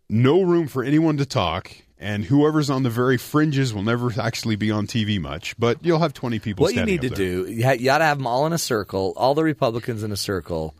no 0.08 0.42
room 0.42 0.66
for 0.66 0.82
anyone 0.82 1.18
to 1.18 1.26
talk, 1.26 1.70
and 1.98 2.24
whoever's 2.24 2.70
on 2.70 2.82
the 2.82 2.90
very 2.90 3.16
fringes 3.18 3.72
will 3.72 3.82
never 3.84 4.10
actually 4.20 4.56
be 4.56 4.70
on 4.70 4.86
TV 4.86 5.20
much, 5.20 5.56
but 5.58 5.84
you'll 5.84 5.98
have 6.00 6.12
20 6.14 6.38
people 6.40 6.64
what 6.64 6.74
you 6.74 6.84
need 6.84 7.02
to 7.02 7.10
there. 7.10 7.16
do, 7.16 7.46
you 7.48 7.62
got 7.62 7.98
to 7.98 8.04
have 8.04 8.18
them 8.18 8.26
all 8.26 8.46
in 8.46 8.52
a 8.52 8.58
circle, 8.58 9.12
all 9.16 9.34
the 9.34 9.44
Republicans 9.44 10.02
in 10.02 10.10
a 10.10 10.16
circle, 10.16 10.74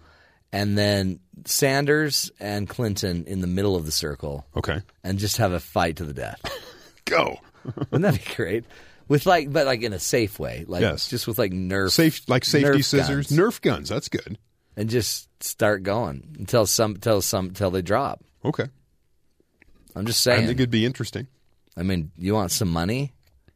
and 0.52 0.76
then 0.76 1.20
Sanders 1.44 2.30
and 2.40 2.68
Clinton 2.68 3.24
in 3.26 3.40
the 3.40 3.46
middle 3.46 3.76
of 3.76 3.84
the 3.86 3.92
circle, 3.92 4.46
Okay. 4.56 4.80
and 5.04 5.18
just 5.18 5.36
have 5.36 5.52
a 5.52 5.60
fight 5.60 5.96
to 5.96 6.04
the 6.04 6.14
death. 6.14 6.40
Go. 7.04 7.38
Wouldn't 7.64 8.02
that 8.02 8.14
be 8.14 8.34
great? 8.34 8.64
With 9.06 9.26
like, 9.26 9.52
but 9.52 9.66
like 9.66 9.82
in 9.82 9.92
a 9.92 9.98
safe 9.98 10.38
way, 10.38 10.64
like 10.68 10.82
Yes. 10.82 11.08
just 11.08 11.26
with 11.26 11.38
like 11.38 11.52
Nerf, 11.52 11.90
Safe, 11.90 12.22
like 12.28 12.44
safety 12.44 12.78
Nerf 12.80 12.84
scissors, 12.84 13.28
guns. 13.28 13.38
Nerf 13.40 13.60
guns. 13.60 13.88
That's 13.88 14.08
good. 14.08 14.38
And 14.80 14.88
just 14.88 15.28
start 15.44 15.82
going 15.82 16.34
until 16.38 16.64
some, 16.64 16.92
until 16.92 17.20
some, 17.20 17.48
until 17.48 17.70
they 17.70 17.82
drop. 17.82 18.24
Okay. 18.42 18.64
I'm 19.94 20.06
just 20.06 20.22
saying. 20.22 20.44
I 20.44 20.46
think 20.46 20.58
it'd 20.58 20.70
be 20.70 20.86
interesting. 20.86 21.26
I 21.76 21.82
mean, 21.82 22.12
you 22.16 22.32
want 22.32 22.50
some 22.50 22.70
money? 22.70 23.12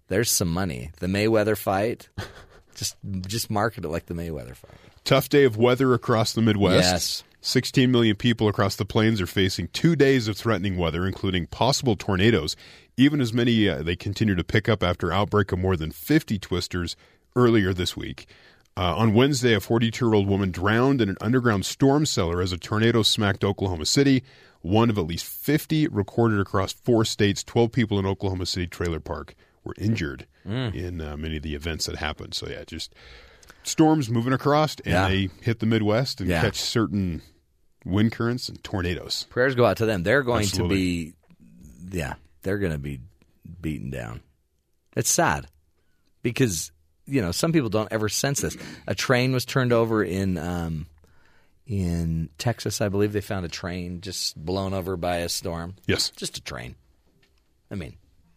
There's 0.09 0.31
some 0.31 0.53
money. 0.53 0.91
The 1.01 1.07
Mayweather 1.07 1.57
fight. 1.57 2.11
just 2.75 2.97
just 3.23 3.51
market 3.51 3.87
it 3.87 3.89
like 3.89 4.05
the 4.05 4.13
Mayweather 4.13 4.55
fight. 4.55 4.75
Tough 5.05 5.31
day 5.31 5.45
of 5.45 5.57
weather 5.57 5.95
across 5.95 6.35
the 6.35 6.43
Midwest. 6.43 6.93
Yes. 6.93 7.25
16 7.41 7.91
million 7.91 8.17
people 8.17 8.47
across 8.47 8.77
the 8.77 8.85
plains 8.85 9.19
are 9.21 9.27
facing 9.27 9.69
two 9.69 9.97
days 9.97 10.29
of 10.29 10.37
threatening 10.37 10.77
weather, 10.77 11.07
including 11.07 11.47
possible 11.47 11.97
tornadoes. 11.97 12.55
Even 12.99 13.21
as 13.23 13.33
many, 13.33 13.67
uh, 13.67 13.83
they 13.83 13.97
continue 13.97 14.35
to 14.35 14.45
pick 14.45 14.69
up 14.69 14.83
after 14.83 15.11
outbreak 15.11 15.53
of 15.53 15.59
more 15.59 15.77
than 15.77 15.91
50 15.91 16.39
twisters 16.39 16.97
earlier 17.35 17.73
this 17.73 17.97
week. 17.97 18.27
Uh, 18.77 18.97
on 18.97 19.15
Wednesday, 19.15 19.55
a 19.55 19.61
42 19.61 20.05
year 20.07 20.15
old 20.15 20.27
woman 20.27 20.51
drowned 20.51 21.01
in 21.01 21.09
an 21.09 21.17
underground 21.21 21.65
storm 21.65 22.05
cellar 22.07 22.43
as 22.43 22.53
a 22.53 22.59
tornado 22.59 23.03
smacked 23.03 23.45
Oklahoma 23.45 23.87
City. 23.87 24.25
One 24.63 24.91
of 24.91 24.99
at 24.99 25.07
least 25.07 25.27
50 25.27 25.89
recorded 25.89 26.41
across 26.41 26.73
four 26.73 27.05
states. 27.05 27.45
12 27.45 27.71
people 27.71 27.99
in 27.99 28.07
Oklahoma 28.07 28.47
City 28.47 28.67
trailer 28.67 29.01
park 29.01 29.35
were 29.63 29.75
injured 29.79 30.27
Mm. 30.47 30.75
in 30.75 31.01
uh, 31.01 31.17
many 31.17 31.39
of 31.39 31.43
the 31.43 31.55
events 31.55 31.87
that 31.87 31.97
happened. 31.97 32.35
So, 32.35 32.47
yeah, 32.51 32.65
just 32.67 32.95
storms 33.63 34.11
moving 34.11 34.35
across, 34.35 34.75
and 34.81 34.87
Yeah. 34.87 35.09
they 35.09 35.29
hit 35.41 35.61
the 35.61 35.65
Midwest 35.67 36.21
and 36.21 36.29
Yeah. 36.29 36.43
catch 36.43 36.61
certain 36.61 37.23
wind 37.85 38.13
currents 38.13 38.51
and 38.51 38.63
tornadoes. 38.63 39.27
Prayers 39.31 39.55
go 39.55 39.65
out 39.65 39.79
to 39.79 39.87
them. 39.87 40.03
They're 40.03 40.23
going 40.23 40.43
Absolutely. 40.43 40.77
to 40.77 41.13
be, 41.91 41.97
yeah, 41.99 42.15
they're 42.43 42.59
going 42.59 42.73
to 42.73 42.79
be 42.79 43.01
beaten 43.63 43.89
down. 43.89 44.21
It's 44.97 45.11
sad 45.11 45.47
because 46.23 46.71
you 47.07 47.21
know 47.23 47.33
some 47.33 47.53
people 47.53 47.69
don't 47.69 47.91
ever 47.93 48.09
sense 48.09 48.41
this. 48.41 48.57
A 48.87 48.95
train 48.95 49.33
was 49.33 49.45
turned 49.45 49.73
over 49.73 50.03
in 50.03 50.39
um, 50.39 50.87
in 51.67 52.29
Texas, 52.39 52.81
I 52.81 52.89
believe. 52.89 53.13
They 53.13 53.21
found 53.21 53.45
a 53.45 53.49
train 53.49 54.01
just 54.01 54.37
blown 54.43 54.75
over 54.75 54.97
by 54.97 55.17
a 55.19 55.29
storm. 55.29 55.77
Yes, 55.87 56.11
just 56.11 56.39
a 56.39 56.43
train. 56.43 56.75
I 57.71 57.75
mean, 57.77 57.95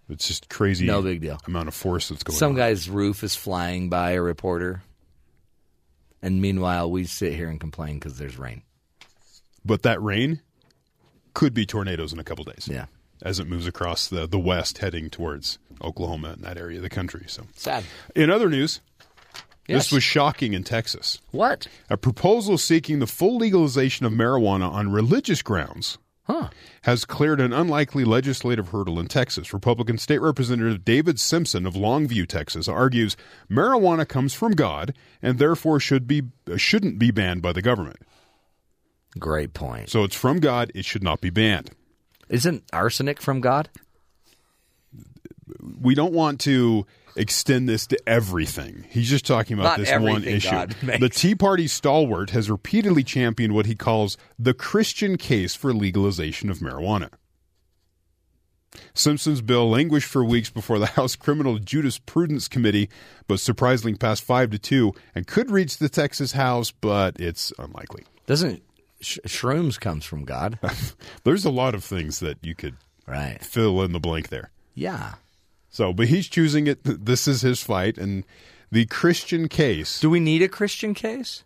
It's 0.10 0.28
just 0.28 0.50
crazy. 0.50 0.86
No 0.86 1.02
big 1.02 1.22
deal. 1.22 1.38
Amount 1.48 1.68
of 1.68 1.74
force 1.76 2.10
that's 2.10 2.24
going 2.24 2.38
some 2.38 2.52
on. 2.52 2.58
guy's 2.58 2.90
roof 2.90 3.24
is 3.24 3.36
flying 3.36 3.90
by 3.90 4.12
a 4.12 4.22
reporter, 4.22 4.82
and 6.22 6.42
meanwhile 6.42 6.90
we 6.90 7.04
sit 7.06 7.34
here 7.34 7.50
and 7.50 7.60
complain 7.60 7.96
because 7.96 8.18
there's 8.18 8.38
rain. 8.38 8.64
But 9.66 9.84
that 9.84 10.02
rain 10.02 10.42
could 11.34 11.54
be 11.54 11.66
tornadoes 11.66 12.14
in 12.14 12.20
a 12.20 12.24
couple 12.24 12.46
days. 12.46 12.68
Yeah. 12.72 12.86
As 13.24 13.40
it 13.40 13.48
moves 13.48 13.66
across 13.68 14.08
the, 14.08 14.28
the 14.28 14.40
west 14.40 14.78
heading 14.78 15.10
towards 15.10 15.58
Oklahoma 15.84 16.30
and 16.34 16.44
that 16.44 16.58
area 16.58 16.78
of 16.78 16.84
the 16.84 16.90
country. 16.90 17.26
So 17.28 17.44
Sad. 17.56 17.84
In 18.16 18.30
other 18.30 18.50
news, 18.50 18.82
Yes. 19.68 19.86
this 19.86 19.92
was 19.92 20.04
shocking 20.04 20.54
in 20.54 20.64
Texas. 20.64 21.20
What? 21.32 21.68
A 21.90 21.98
proposal 21.98 22.58
seeking 22.58 23.00
the 23.00 23.08
full 23.08 23.38
legalization 23.38 24.06
of 24.06 24.14
marijuana 24.14 24.70
on 24.72 24.92
religious 24.92 25.42
grounds 25.42 25.98
Huh. 26.24 26.50
has 26.84 27.06
cleared 27.06 27.42
an 27.42 27.52
unlikely 27.54 28.04
legislative 28.06 28.70
hurdle 28.70 29.00
in 29.00 29.08
Texas. 29.08 29.54
Republican 29.54 29.98
State 29.98 30.20
Representative 30.22 30.86
David 30.86 31.20
Simpson 31.20 31.66
of 31.66 31.74
Longview, 31.74 32.28
Texas, 32.28 32.68
argues 32.68 33.18
marijuana 33.50 34.08
comes 34.08 34.34
from 34.34 34.52
God 34.54 34.94
and 35.22 35.38
therefore 35.40 35.80
should 35.80 36.06
be 36.08 36.24
shouldn't 36.56 36.98
be 37.00 37.12
banned 37.12 37.42
by 37.42 37.52
the 37.54 37.62
government. 37.62 37.98
Great 39.20 39.54
point. 39.54 39.90
So 39.90 40.04
it's 40.04 40.16
from 40.16 40.40
God; 40.40 40.72
it 40.76 40.86
should 40.86 41.04
not 41.04 41.22
be 41.22 41.30
banned. 41.30 41.72
Isn't 42.30 42.64
arsenic 42.74 43.22
from 43.22 43.42
God? 43.42 43.70
We 45.80 45.96
don't 45.96 46.14
want 46.14 46.42
to 46.42 46.86
extend 47.16 47.68
this 47.68 47.88
to 47.88 47.98
everything. 48.08 48.86
He's 48.90 49.10
just 49.10 49.26
talking 49.26 49.58
about 49.58 49.78
Not 49.78 49.80
this 49.80 50.00
one 50.00 50.24
issue. 50.24 50.68
The 51.00 51.10
Tea 51.10 51.36
Party 51.36 51.68
stalwart 51.68 52.30
has 52.32 52.50
repeatedly 52.50 53.04
championed 53.04 53.54
what 53.54 53.66
he 53.66 53.76
calls 53.76 54.18
the 54.38 54.54
Christian 54.54 55.18
case 55.18 55.56
for 55.56 55.74
legalization 55.74 56.50
of 56.50 56.60
marijuana. 56.60 57.10
Simpson's 58.94 59.42
bill 59.42 59.70
languished 59.70 60.08
for 60.08 60.24
weeks 60.24 60.50
before 60.50 60.78
the 60.78 60.86
House 60.86 61.16
Criminal 61.16 61.58
Jurisprudence 61.58 62.48
Committee, 62.48 62.90
but 63.28 63.40
surprisingly 63.40 63.98
passed 63.98 64.24
five 64.24 64.52
to 64.52 64.60
two 64.60 64.94
and 65.16 65.26
could 65.26 65.50
reach 65.50 65.78
the 65.78 65.90
Texas 65.90 66.34
House, 66.34 66.72
but 66.72 67.20
it's 67.20 67.52
unlikely. 67.58 68.04
Doesn't 68.28 68.62
sh- 69.02 69.20
shrooms 69.26 69.80
comes 69.80 70.06
from 70.06 70.26
God? 70.26 70.60
There's 71.24 71.46
a 71.46 71.50
lot 71.50 71.76
of 71.76 71.84
things 71.84 72.20
that 72.20 72.38
you 72.42 72.56
could 72.56 72.76
right 73.06 73.42
fill 73.44 73.82
in 73.82 73.94
the 73.94 74.00
blank 74.00 74.30
there. 74.30 74.52
Yeah. 74.74 75.16
So, 75.70 75.94
but 75.94 76.08
he's 76.08 76.28
choosing 76.28 76.68
it. 76.68 76.80
This 76.84 77.28
is 77.28 77.42
his 77.42 77.62
fight, 77.62 77.98
and 77.98 78.24
the 78.72 78.86
Christian 78.86 79.48
case. 79.48 80.00
Do 80.00 80.10
we 80.10 80.20
need 80.20 80.42
a 80.42 80.48
Christian 80.48 80.94
case? 80.94 81.44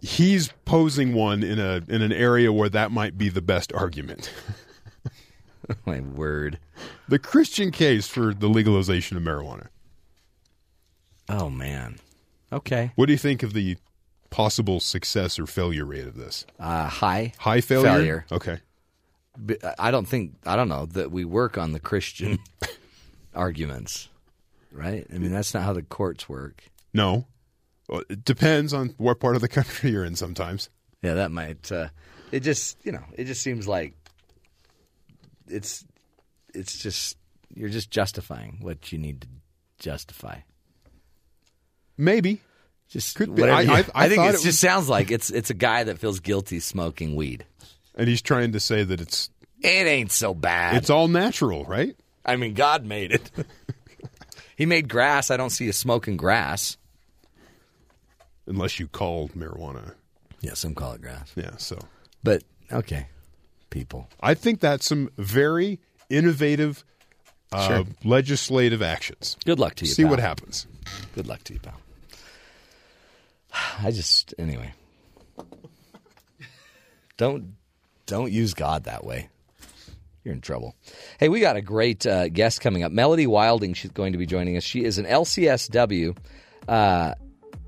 He's 0.00 0.52
posing 0.64 1.14
one 1.14 1.42
in 1.42 1.58
a 1.58 1.82
in 1.88 2.02
an 2.02 2.12
area 2.12 2.52
where 2.52 2.68
that 2.68 2.90
might 2.92 3.16
be 3.16 3.28
the 3.28 3.42
best 3.42 3.72
argument. 3.72 4.32
My 5.86 6.00
word. 6.00 6.58
The 7.08 7.18
Christian 7.18 7.70
case 7.70 8.06
for 8.06 8.34
the 8.34 8.48
legalization 8.48 9.16
of 9.16 9.22
marijuana. 9.22 9.68
Oh 11.28 11.50
man. 11.50 11.98
Okay. 12.52 12.92
What 12.94 13.06
do 13.06 13.12
you 13.12 13.18
think 13.18 13.42
of 13.42 13.52
the 13.52 13.76
possible 14.36 14.80
success 14.80 15.38
or 15.38 15.46
failure 15.46 15.86
rate 15.86 16.06
of 16.06 16.14
this? 16.14 16.44
Uh, 16.60 16.86
high. 16.86 17.32
High 17.38 17.62
failure. 17.62 17.88
Failure. 17.88 18.26
Okay. 18.30 18.58
I 19.78 19.90
don't 19.90 20.06
think 20.06 20.34
I 20.44 20.56
don't 20.56 20.68
know 20.68 20.84
that 20.84 21.10
we 21.10 21.24
work 21.24 21.56
on 21.56 21.72
the 21.72 21.80
Christian 21.80 22.38
arguments, 23.34 24.10
right? 24.70 25.06
I 25.12 25.16
mean, 25.16 25.32
that's 25.32 25.54
not 25.54 25.62
how 25.62 25.72
the 25.72 25.82
courts 25.82 26.28
work. 26.28 26.64
No. 26.92 27.26
Well, 27.88 28.02
it 28.10 28.26
depends 28.26 28.74
on 28.74 28.94
what 28.98 29.20
part 29.20 29.36
of 29.36 29.40
the 29.40 29.48
country 29.48 29.90
you're 29.92 30.04
in. 30.04 30.16
Sometimes. 30.16 30.68
Yeah, 31.00 31.14
that 31.14 31.30
might. 31.30 31.72
Uh, 31.72 31.88
it 32.30 32.40
just 32.40 32.76
you 32.84 32.92
know, 32.92 33.04
it 33.14 33.24
just 33.24 33.42
seems 33.42 33.66
like 33.66 33.94
it's 35.48 35.82
it's 36.54 36.78
just 36.78 37.16
you're 37.54 37.70
just 37.70 37.90
justifying 37.90 38.58
what 38.60 38.92
you 38.92 38.98
need 38.98 39.22
to 39.22 39.28
justify. 39.78 40.40
Maybe. 41.96 42.42
Just 42.88 43.16
Could 43.16 43.34
be. 43.34 43.42
whatever 43.42 43.58
I- 43.58 43.62
you- 43.62 43.72
I- 43.72 43.84
I 44.04 44.08
think 44.08 44.18
thought 44.20 44.26
it 44.26 44.28
it 44.30 44.32
just 44.34 44.46
was- 44.46 44.58
sounds 44.58 44.88
like 44.88 45.10
it's 45.10 45.30
it's 45.30 45.50
a 45.50 45.54
guy 45.54 45.84
that 45.84 45.98
feels 45.98 46.20
guilty 46.20 46.60
smoking 46.60 47.16
weed. 47.16 47.44
And 47.94 48.08
he's 48.08 48.22
trying 48.22 48.52
to 48.52 48.60
say 48.60 48.84
that 48.84 49.00
it's 49.00 49.30
It 49.60 49.68
ain't 49.86 50.12
so 50.12 50.34
bad. 50.34 50.76
it's 50.76 50.90
all 50.90 51.08
natural, 51.08 51.64
right? 51.64 51.96
I 52.24 52.36
mean, 52.36 52.54
God 52.54 52.84
made 52.84 53.12
it. 53.12 53.30
he 54.56 54.66
made 54.66 54.88
grass. 54.88 55.30
I 55.30 55.36
don't 55.36 55.50
see 55.50 55.64
you 55.64 55.72
smoking 55.72 56.16
grass. 56.16 56.76
Unless 58.46 58.78
you 58.78 58.86
call 58.86 59.28
marijuana. 59.30 59.94
Yeah, 60.40 60.54
some 60.54 60.74
call 60.74 60.92
it 60.92 61.00
grass. 61.02 61.32
Yeah. 61.34 61.56
So. 61.56 61.78
But 62.22 62.44
okay, 62.72 63.08
people. 63.70 64.08
I 64.20 64.34
think 64.34 64.60
that's 64.60 64.86
some 64.86 65.10
very 65.16 65.80
innovative 66.10 66.84
uh, 67.52 67.66
Sure. 67.66 67.84
legislative 68.04 68.82
actions. 68.82 69.36
Good 69.44 69.58
luck 69.58 69.74
to 69.76 69.84
you. 69.84 69.90
See 69.90 70.02
pal. 70.02 70.10
what 70.10 70.20
happens. 70.20 70.66
Good 71.14 71.26
luck 71.26 71.42
to 71.44 71.54
you, 71.54 71.60
pal. 71.60 71.80
I 73.82 73.90
just 73.90 74.34
anyway. 74.38 74.72
Don't 77.16 77.54
don't 78.06 78.32
use 78.32 78.54
God 78.54 78.84
that 78.84 79.04
way. 79.04 79.28
You're 80.24 80.34
in 80.34 80.40
trouble. 80.40 80.74
Hey, 81.18 81.28
we 81.28 81.40
got 81.40 81.56
a 81.56 81.62
great 81.62 82.04
uh, 82.06 82.28
guest 82.28 82.60
coming 82.60 82.82
up. 82.82 82.90
Melody 82.90 83.26
Wilding, 83.26 83.74
she's 83.74 83.92
going 83.92 84.12
to 84.12 84.18
be 84.18 84.26
joining 84.26 84.56
us. 84.56 84.64
She 84.64 84.84
is 84.84 84.98
an 84.98 85.04
LCSW, 85.06 86.16
uh, 86.66 87.14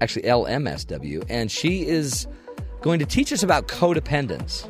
actually 0.00 0.22
LMSW, 0.22 1.24
and 1.28 1.50
she 1.50 1.86
is 1.86 2.26
going 2.80 2.98
to 2.98 3.06
teach 3.06 3.32
us 3.32 3.44
about 3.44 3.68
codependence. 3.68 4.68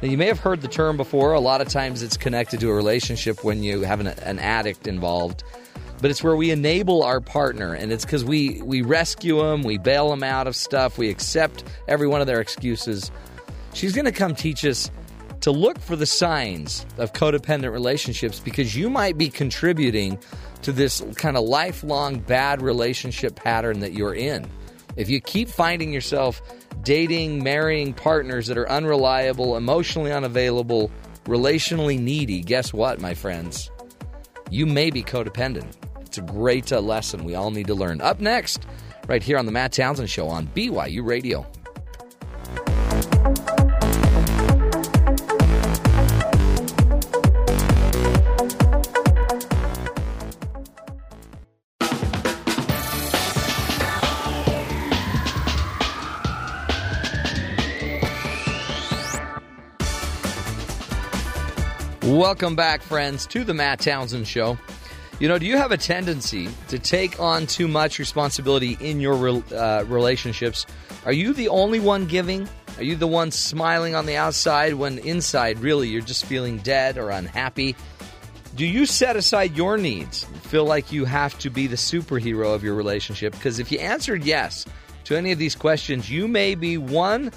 Now, 0.00 0.08
you 0.08 0.16
may 0.16 0.26
have 0.26 0.40
heard 0.40 0.62
the 0.62 0.68
term 0.68 0.96
before. 0.96 1.34
A 1.34 1.40
lot 1.40 1.60
of 1.60 1.68
times 1.68 2.02
it's 2.02 2.16
connected 2.16 2.60
to 2.60 2.70
a 2.70 2.74
relationship 2.74 3.44
when 3.44 3.62
you 3.62 3.82
have 3.82 4.00
an, 4.00 4.06
an 4.06 4.38
addict 4.38 4.86
involved. 4.86 5.44
But 6.02 6.10
it's 6.10 6.22
where 6.22 6.34
we 6.34 6.50
enable 6.50 7.04
our 7.04 7.20
partner, 7.20 7.74
and 7.74 7.92
it's 7.92 8.04
because 8.04 8.24
we, 8.24 8.60
we 8.62 8.82
rescue 8.82 9.38
them, 9.38 9.62
we 9.62 9.78
bail 9.78 10.10
them 10.10 10.24
out 10.24 10.48
of 10.48 10.56
stuff, 10.56 10.98
we 10.98 11.08
accept 11.08 11.62
every 11.86 12.08
one 12.08 12.20
of 12.20 12.26
their 12.26 12.40
excuses. 12.40 13.12
She's 13.72 13.92
going 13.94 14.06
to 14.06 14.12
come 14.12 14.34
teach 14.34 14.64
us 14.64 14.90
to 15.42 15.52
look 15.52 15.78
for 15.78 15.94
the 15.94 16.04
signs 16.04 16.84
of 16.98 17.12
codependent 17.12 17.70
relationships 17.70 18.40
because 18.40 18.76
you 18.76 18.90
might 18.90 19.16
be 19.16 19.28
contributing 19.28 20.18
to 20.62 20.72
this 20.72 21.04
kind 21.14 21.36
of 21.36 21.44
lifelong 21.44 22.18
bad 22.18 22.62
relationship 22.62 23.36
pattern 23.36 23.78
that 23.78 23.92
you're 23.92 24.14
in. 24.14 24.50
If 24.96 25.08
you 25.08 25.20
keep 25.20 25.48
finding 25.48 25.92
yourself 25.92 26.42
dating, 26.82 27.44
marrying 27.44 27.94
partners 27.94 28.48
that 28.48 28.58
are 28.58 28.68
unreliable, 28.68 29.56
emotionally 29.56 30.10
unavailable, 30.10 30.90
relationally 31.26 31.96
needy, 31.96 32.40
guess 32.40 32.72
what, 32.72 33.00
my 33.00 33.14
friends? 33.14 33.70
You 34.50 34.66
may 34.66 34.90
be 34.90 35.04
codependent. 35.04 35.76
It's 36.12 36.18
a 36.18 36.20
great 36.20 36.70
uh, 36.70 36.78
lesson 36.78 37.24
we 37.24 37.34
all 37.34 37.50
need 37.50 37.68
to 37.68 37.74
learn. 37.74 38.02
Up 38.02 38.20
next, 38.20 38.66
right 39.08 39.22
here 39.22 39.38
on 39.38 39.46
The 39.46 39.50
Matt 39.50 39.72
Townsend 39.72 40.10
Show 40.10 40.28
on 40.28 40.46
BYU 40.48 41.02
Radio. 41.06 41.46
Welcome 62.02 62.54
back, 62.54 62.82
friends, 62.82 63.26
to 63.28 63.44
the 63.44 63.54
Matt 63.54 63.80
Townsend 63.80 64.28
Show. 64.28 64.58
You 65.22 65.28
know, 65.28 65.38
do 65.38 65.46
you 65.46 65.56
have 65.56 65.70
a 65.70 65.76
tendency 65.76 66.48
to 66.66 66.80
take 66.80 67.20
on 67.20 67.46
too 67.46 67.68
much 67.68 68.00
responsibility 68.00 68.76
in 68.80 69.00
your 69.00 69.14
rel- 69.14 69.44
uh, 69.54 69.84
relationships? 69.86 70.66
Are 71.04 71.12
you 71.12 71.32
the 71.32 71.46
only 71.46 71.78
one 71.78 72.06
giving? 72.06 72.48
Are 72.76 72.82
you 72.82 72.96
the 72.96 73.06
one 73.06 73.30
smiling 73.30 73.94
on 73.94 74.06
the 74.06 74.16
outside 74.16 74.74
when 74.74 74.98
inside, 74.98 75.60
really, 75.60 75.86
you're 75.86 76.02
just 76.02 76.24
feeling 76.24 76.58
dead 76.58 76.98
or 76.98 77.10
unhappy? 77.10 77.76
Do 78.56 78.66
you 78.66 78.84
set 78.84 79.14
aside 79.14 79.56
your 79.56 79.78
needs? 79.78 80.24
Feel 80.42 80.64
like 80.64 80.90
you 80.90 81.04
have 81.04 81.38
to 81.38 81.50
be 81.50 81.68
the 81.68 81.76
superhero 81.76 82.52
of 82.52 82.64
your 82.64 82.74
relationship? 82.74 83.32
Because 83.32 83.60
if 83.60 83.70
you 83.70 83.78
answered 83.78 84.24
yes 84.24 84.66
to 85.04 85.14
any 85.14 85.30
of 85.30 85.38
these 85.38 85.54
questions, 85.54 86.10
you 86.10 86.26
may 86.26 86.56
be 86.56 86.78
one 86.78 87.30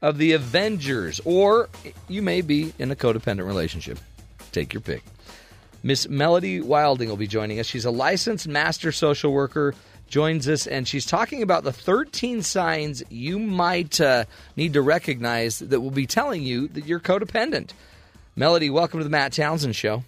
of 0.00 0.16
the 0.16 0.34
Avengers, 0.34 1.20
or 1.24 1.68
you 2.06 2.22
may 2.22 2.40
be 2.40 2.72
in 2.78 2.92
a 2.92 2.94
codependent 2.94 3.48
relationship. 3.48 3.98
Take 4.52 4.72
your 4.72 4.80
pick. 4.80 5.02
Miss 5.82 6.08
Melody 6.08 6.60
Wilding 6.60 7.08
will 7.08 7.16
be 7.16 7.26
joining 7.26 7.58
us. 7.58 7.66
She's 7.66 7.84
a 7.84 7.90
licensed 7.90 8.46
master 8.46 8.92
social 8.92 9.32
worker, 9.32 9.74
joins 10.06 10.48
us, 10.48 10.66
and 10.66 10.86
she's 10.86 11.04
talking 11.04 11.42
about 11.42 11.64
the 11.64 11.72
13 11.72 12.42
signs 12.42 13.02
you 13.10 13.38
might 13.38 14.00
uh, 14.00 14.24
need 14.56 14.74
to 14.74 14.82
recognize 14.82 15.58
that 15.58 15.80
will 15.80 15.90
be 15.90 16.06
telling 16.06 16.42
you 16.42 16.68
that 16.68 16.86
you're 16.86 17.00
codependent. 17.00 17.70
Melody, 18.36 18.70
welcome 18.70 19.00
to 19.00 19.04
the 19.04 19.10
Matt 19.10 19.32
Townsend 19.32 19.74
Show. 19.74 20.04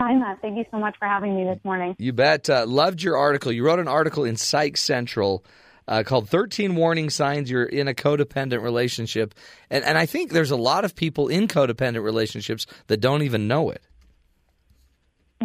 Hi, 0.00 0.14
Matt. 0.14 0.40
Thank 0.40 0.56
you 0.56 0.64
so 0.70 0.78
much 0.78 0.96
for 0.98 1.06
having 1.06 1.36
me 1.36 1.44
this 1.44 1.60
morning. 1.64 1.94
You 1.98 2.12
bet. 2.12 2.48
Uh, 2.48 2.64
loved 2.66 3.02
your 3.02 3.16
article. 3.16 3.52
You 3.52 3.64
wrote 3.64 3.78
an 3.78 3.88
article 3.88 4.24
in 4.24 4.36
Psych 4.36 4.76
Central 4.76 5.44
uh, 5.86 6.02
called 6.04 6.28
13 6.28 6.74
Warning 6.74 7.10
Signs 7.10 7.50
You're 7.50 7.64
in 7.64 7.88
a 7.88 7.94
Codependent 7.94 8.62
Relationship. 8.62 9.34
And, 9.70 9.84
and 9.84 9.98
I 9.98 10.06
think 10.06 10.32
there's 10.32 10.50
a 10.50 10.56
lot 10.56 10.84
of 10.84 10.96
people 10.96 11.28
in 11.28 11.46
codependent 11.46 12.02
relationships 12.02 12.66
that 12.86 12.96
don't 12.96 13.22
even 13.22 13.46
know 13.46 13.70
it. 13.70 13.82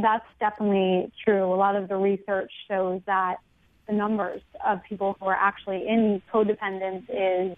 That's 0.01 0.25
definitely 0.39 1.11
true. 1.23 1.53
A 1.53 1.55
lot 1.55 1.75
of 1.75 1.87
the 1.87 1.95
research 1.95 2.51
shows 2.67 3.01
that 3.05 3.37
the 3.87 3.93
numbers 3.93 4.41
of 4.65 4.83
people 4.83 5.15
who 5.19 5.27
are 5.27 5.35
actually 5.35 5.87
in 5.87 6.21
codependence 6.31 7.05
is 7.09 7.57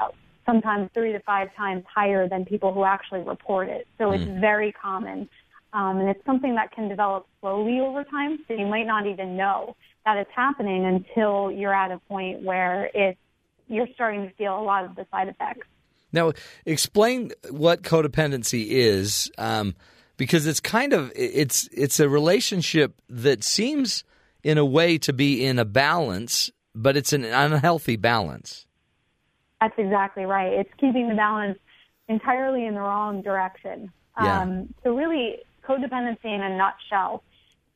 uh, 0.00 0.08
sometimes 0.46 0.90
three 0.94 1.12
to 1.12 1.20
five 1.20 1.54
times 1.56 1.84
higher 1.92 2.28
than 2.28 2.44
people 2.44 2.72
who 2.72 2.84
actually 2.84 3.20
report 3.20 3.68
it. 3.68 3.86
So 3.98 4.04
mm. 4.04 4.14
it's 4.14 4.40
very 4.40 4.72
common. 4.72 5.28
Um, 5.72 5.98
and 5.98 6.08
it's 6.08 6.24
something 6.24 6.54
that 6.54 6.70
can 6.70 6.88
develop 6.88 7.26
slowly 7.40 7.80
over 7.80 8.04
time. 8.04 8.38
So 8.46 8.54
you 8.54 8.66
might 8.66 8.86
not 8.86 9.06
even 9.06 9.36
know 9.36 9.76
that 10.04 10.16
it's 10.16 10.30
happening 10.34 10.84
until 10.84 11.50
you're 11.50 11.74
at 11.74 11.90
a 11.90 11.98
point 11.98 12.42
where 12.42 12.90
it's, 12.94 13.18
you're 13.66 13.88
starting 13.94 14.28
to 14.28 14.34
feel 14.34 14.58
a 14.58 14.62
lot 14.62 14.84
of 14.84 14.94
the 14.94 15.06
side 15.10 15.28
effects. 15.28 15.66
Now, 16.12 16.32
explain 16.64 17.32
what 17.50 17.82
codependency 17.82 18.66
is. 18.68 19.32
Um, 19.36 19.74
because 20.16 20.46
it's 20.46 20.60
kind 20.60 20.92
of 20.92 21.12
it's 21.14 21.68
it's 21.72 22.00
a 22.00 22.08
relationship 22.08 23.00
that 23.08 23.44
seems 23.44 24.04
in 24.42 24.58
a 24.58 24.64
way 24.64 24.98
to 24.98 25.12
be 25.12 25.44
in 25.44 25.58
a 25.58 25.64
balance, 25.64 26.50
but 26.74 26.96
it's 26.96 27.12
an 27.12 27.24
unhealthy 27.24 27.96
balance. 27.96 28.66
That's 29.60 29.74
exactly 29.78 30.24
right. 30.24 30.52
It's 30.52 30.70
keeping 30.78 31.08
the 31.08 31.14
balance 31.14 31.58
entirely 32.08 32.66
in 32.66 32.74
the 32.74 32.80
wrong 32.80 33.22
direction. 33.22 33.90
Yeah. 34.20 34.42
Um, 34.42 34.74
so 34.82 34.94
really, 34.94 35.38
codependency 35.66 36.26
in 36.26 36.42
a 36.42 36.56
nutshell 36.56 37.24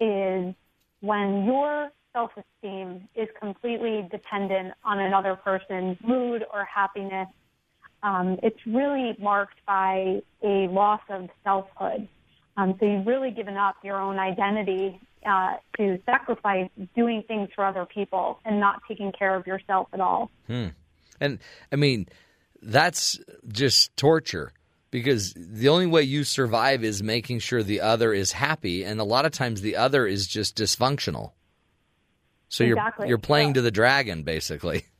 is 0.01 0.55
when 1.01 1.45
your 1.45 1.91
self-esteem 2.13 3.09
is 3.15 3.29
completely 3.41 4.07
dependent 4.11 4.75
on 4.85 4.99
another 4.99 5.37
person's 5.37 5.97
mood 6.07 6.45
or 6.53 6.65
happiness. 6.65 7.29
Um, 8.03 8.39
it's 8.43 8.59
really 8.67 9.17
marked 9.19 9.59
by 9.67 10.21
a 10.43 10.69
loss 10.69 11.01
of 11.09 11.29
selfhood. 11.43 12.09
Um, 12.59 12.75
so 12.81 12.87
you've 12.87 13.07
really 13.07 13.31
given 13.31 13.57
up 13.57 13.77
your 13.85 14.01
own 14.01 14.19
identity 14.19 15.01
uh, 15.25 15.55
to 15.77 15.99
sacrifice 16.05 16.69
doing 16.97 17.23
things 17.29 17.49
for 17.55 17.65
other 17.65 17.87
people 17.87 18.41
and 18.45 18.59
not 18.59 18.81
taking 18.89 19.13
care 19.13 19.37
of 19.37 19.47
yourself 19.47 19.87
at 19.93 20.01
all. 20.01 20.31
Hmm. 20.49 20.69
And 21.21 21.39
I 21.71 21.77
mean, 21.77 22.09
that's 22.61 23.19
just 23.47 23.97
torture 23.97 24.53
because 24.91 25.35
the 25.37 25.69
only 25.69 25.87
way 25.87 26.03
you 26.03 26.25
survive 26.25 26.83
is 26.83 27.01
making 27.01 27.39
sure 27.39 27.63
the 27.63 27.81
other 27.81 28.13
is 28.13 28.33
happy, 28.33 28.85
and 28.85 28.99
a 29.01 29.05
lot 29.05 29.25
of 29.25 29.31
times 29.31 29.61
the 29.61 29.77
other 29.77 30.05
is 30.05 30.27
just 30.27 30.57
dysfunctional. 30.57 31.33
So 32.49 32.65
exactly. 32.65 33.05
you're 33.05 33.11
you're 33.11 33.19
playing 33.19 33.55
to 33.55 33.61
the 33.63 33.71
dragon, 33.71 34.23
basically. 34.25 34.85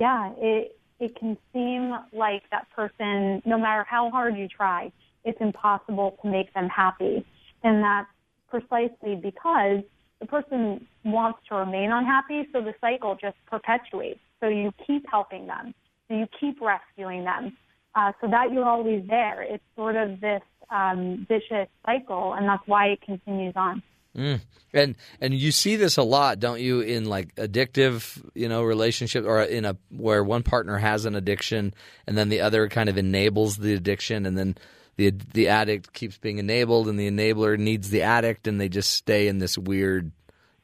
Yeah, 0.00 0.32
it 0.36 0.76
it 0.98 1.14
can 1.16 1.38
seem 1.52 1.94
like 2.12 2.42
that 2.50 2.66
person, 2.74 3.40
no 3.44 3.56
matter 3.56 3.86
how 3.88 4.10
hard 4.10 4.36
you 4.36 4.48
try, 4.48 4.90
it's 5.24 5.40
impossible 5.40 6.18
to 6.22 6.30
make 6.30 6.52
them 6.54 6.68
happy. 6.68 7.24
And 7.62 7.82
that's 7.82 8.08
precisely 8.48 9.14
because 9.14 9.82
the 10.20 10.26
person 10.26 10.86
wants 11.04 11.40
to 11.48 11.56
remain 11.56 11.90
unhappy, 11.90 12.48
so 12.52 12.60
the 12.60 12.74
cycle 12.80 13.16
just 13.20 13.36
perpetuates. 13.46 14.20
So 14.40 14.48
you 14.48 14.72
keep 14.86 15.04
helping 15.10 15.46
them, 15.46 15.74
so 16.08 16.14
you 16.14 16.26
keep 16.38 16.60
rescuing 16.60 17.24
them, 17.24 17.56
uh, 17.94 18.12
so 18.20 18.28
that 18.28 18.52
you're 18.52 18.68
always 18.68 19.04
there. 19.08 19.42
It's 19.42 19.64
sort 19.76 19.96
of 19.96 20.20
this 20.20 20.42
um, 20.70 21.26
vicious 21.28 21.68
cycle, 21.86 22.34
and 22.34 22.48
that's 22.48 22.66
why 22.66 22.86
it 22.88 23.00
continues 23.02 23.54
on. 23.56 23.82
Mm. 24.16 24.40
And 24.74 24.96
and 25.20 25.34
you 25.34 25.52
see 25.52 25.76
this 25.76 25.96
a 25.96 26.02
lot, 26.02 26.38
don't 26.38 26.60
you, 26.60 26.80
in 26.80 27.06
like 27.06 27.34
addictive, 27.36 28.22
you 28.34 28.48
know, 28.48 28.62
relationships 28.62 29.26
or 29.26 29.42
in 29.42 29.64
a 29.64 29.76
where 29.90 30.22
one 30.22 30.42
partner 30.42 30.78
has 30.78 31.04
an 31.04 31.14
addiction 31.14 31.74
and 32.06 32.16
then 32.16 32.28
the 32.28 32.40
other 32.40 32.68
kind 32.68 32.88
of 32.88 32.98
enables 32.98 33.56
the 33.56 33.74
addiction 33.74 34.26
and 34.26 34.36
then 34.36 34.56
the 34.96 35.12
the 35.32 35.48
addict 35.48 35.92
keeps 35.92 36.18
being 36.18 36.38
enabled 36.38 36.88
and 36.88 36.98
the 36.98 37.10
enabler 37.10 37.58
needs 37.58 37.90
the 37.90 38.02
addict 38.02 38.46
and 38.46 38.60
they 38.60 38.68
just 38.68 38.92
stay 38.92 39.28
in 39.28 39.38
this 39.38 39.56
weird 39.56 40.12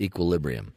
equilibrium. 0.00 0.72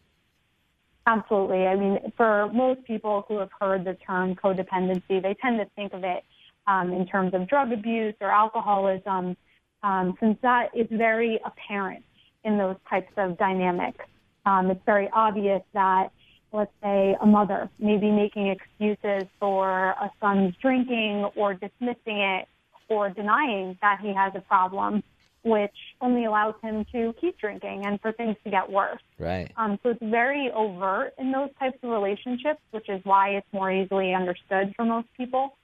Absolutely. 1.08 1.66
I 1.66 1.76
mean, 1.76 2.00
for 2.16 2.50
most 2.54 2.84
people 2.86 3.26
who 3.28 3.40
have 3.40 3.50
heard 3.60 3.86
the 3.86 3.96
term 4.06 4.36
codependency, 4.36 5.22
they 5.22 5.36
tend 5.42 5.60
to 5.60 5.66
think 5.76 5.94
of 5.94 6.04
it 6.04 6.24
um, 6.68 6.92
in 6.94 7.08
terms 7.08 7.34
of 7.34 7.48
drug 7.48 7.72
abuse 7.72 8.14
or 8.22 8.30
alcoholism, 8.30 9.36
um, 9.84 10.16
since 10.20 10.38
that 10.44 10.70
is 10.76 10.88
very 10.92 11.40
apparent 11.44 12.04
in 12.44 12.58
those 12.58 12.76
types 12.90 13.12
of 13.18 13.38
dynamics. 13.38 14.06
Um, 14.46 14.70
it's 14.70 14.82
very 14.86 15.10
obvious 15.12 15.62
that, 15.74 16.12
let's 16.54 16.72
say, 16.84 17.16
a 17.20 17.26
mother 17.26 17.70
may 17.80 17.98
be 17.98 18.12
making 18.12 18.48
excuses 18.48 19.28
for 19.40 19.70
a 19.70 20.12
son's 20.20 20.54
drinking 20.62 21.30
or 21.36 21.54
dismissing 21.56 22.20
it 22.20 22.48
or 22.92 23.10
denying 23.10 23.78
that 23.82 24.02
he 24.02 24.14
has 24.14 24.34
a 24.36 24.42
problem, 24.42 25.02
which 25.44 25.78
only 26.02 26.26
allows 26.26 26.56
him 26.62 26.86
to 26.92 27.16
keep 27.22 27.38
drinking 27.40 27.86
and 27.86 28.02
for 28.02 28.12
things 28.12 28.36
to 28.44 28.50
get 28.52 28.70
worse. 28.70 29.02
Right. 29.18 29.50
Um, 29.56 29.80
so 29.82 29.92
it's 29.92 30.04
very 30.04 30.52
overt 30.52 31.14
in 31.18 31.32
those 31.32 31.50
types 31.58 31.78
of 31.84 31.90
relationships, 31.90 32.60
which 32.72 32.90
is 32.90 33.00
why 33.06 33.30
it's 33.30 33.48
more 33.54 33.72
easily 33.72 34.14
understood 34.14 34.74
for 34.76 34.84
most 34.84 35.08
people. 35.16 35.56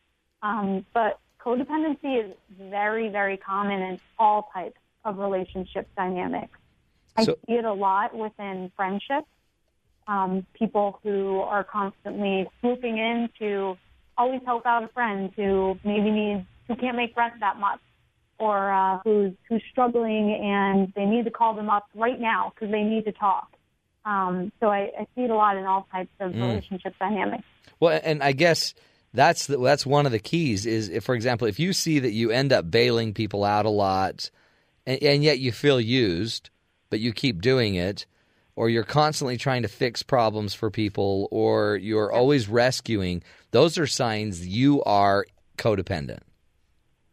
Um, 0.42 0.86
but 0.94 1.20
codependency 1.44 2.30
is 2.30 2.32
very, 2.58 3.10
very 3.10 3.36
common 3.36 3.82
in 3.82 4.00
all 4.18 4.50
types 4.54 4.80
of 5.04 5.18
relationship 5.20 5.86
dynamics. 5.98 6.58
I 7.18 7.24
So- 7.24 7.38
see 7.46 7.56
it 7.56 7.66
a 7.66 7.74
lot 7.74 8.16
within 8.16 8.72
friendships. 8.78 9.28
Um, 10.08 10.46
people 10.54 11.02
who 11.04 11.42
are 11.42 11.66
constantly 11.66 12.48
swooping 12.62 12.98
in 12.98 13.30
to 13.40 13.78
always 14.18 14.42
help 14.46 14.66
out 14.66 14.82
a 14.84 14.88
friend 14.88 15.34
who 15.36 15.78
maybe 15.84 16.10
needs 16.10 16.46
who 16.68 16.76
can't 16.76 16.98
make 16.98 17.16
rent 17.16 17.34
that 17.40 17.58
much, 17.60 17.80
or 18.40 18.72
uh, 18.72 19.00
who's 19.04 19.34
who's 19.50 19.64
struggling 19.72 20.34
and 20.34 20.94
they 20.96 21.06
need 21.06 21.26
to 21.26 21.32
call 21.32 21.54
them 21.56 21.70
up 21.70 21.86
right 21.96 22.20
now 22.20 22.52
because 22.54 22.72
they 22.72 22.84
need 22.84 23.06
to 23.06 23.12
talk. 23.12 23.48
Um, 24.06 24.52
so 24.60 24.68
I, 24.68 24.90
I 25.00 25.08
see 25.16 25.24
it 25.24 25.30
a 25.30 25.36
lot 25.36 25.58
in 25.58 25.66
all 25.66 25.88
types 25.92 26.12
of 26.20 26.32
Mm. 26.32 26.42
relationship 26.48 26.94
dynamics. 27.00 27.44
Well, 27.80 28.00
and 28.04 28.24
I 28.24 28.32
guess 28.32 28.74
that's 29.14 29.48
the, 29.48 29.58
that's 29.58 29.86
one 29.86 30.06
of 30.06 30.12
the 30.12 30.20
keys. 30.20 30.66
Is 30.66 30.90
if, 30.90 31.04
for 31.04 31.16
example, 31.16 31.48
if 31.48 31.60
you 31.60 31.74
see 31.74 32.00
that 32.00 32.12
you 32.12 32.32
end 32.32 32.54
up 32.54 32.72
bailing 32.72 33.14
people 33.14 33.44
out 33.44 33.66
a 33.66 33.70
lot, 33.70 34.30
and, 34.86 35.02
and 35.04 35.24
yet 35.24 35.40
you 35.40 35.52
feel 35.52 35.82
used, 35.82 36.50
but 36.90 37.00
you 37.00 37.12
keep 37.12 37.42
doing 37.42 37.76
it, 37.76 38.06
or 38.56 38.70
you're 38.70 38.84
constantly 38.84 39.38
trying 39.38 39.62
to 39.64 39.68
fix 39.68 40.04
problems 40.04 40.54
for 40.54 40.72
people, 40.72 41.28
or 41.32 41.76
you're 41.76 42.12
always 42.12 42.48
rescuing, 42.48 43.22
those 43.52 43.78
are 43.78 43.88
signs 43.88 44.48
you 44.48 44.82
are 44.84 45.26
codependent. 45.58 46.22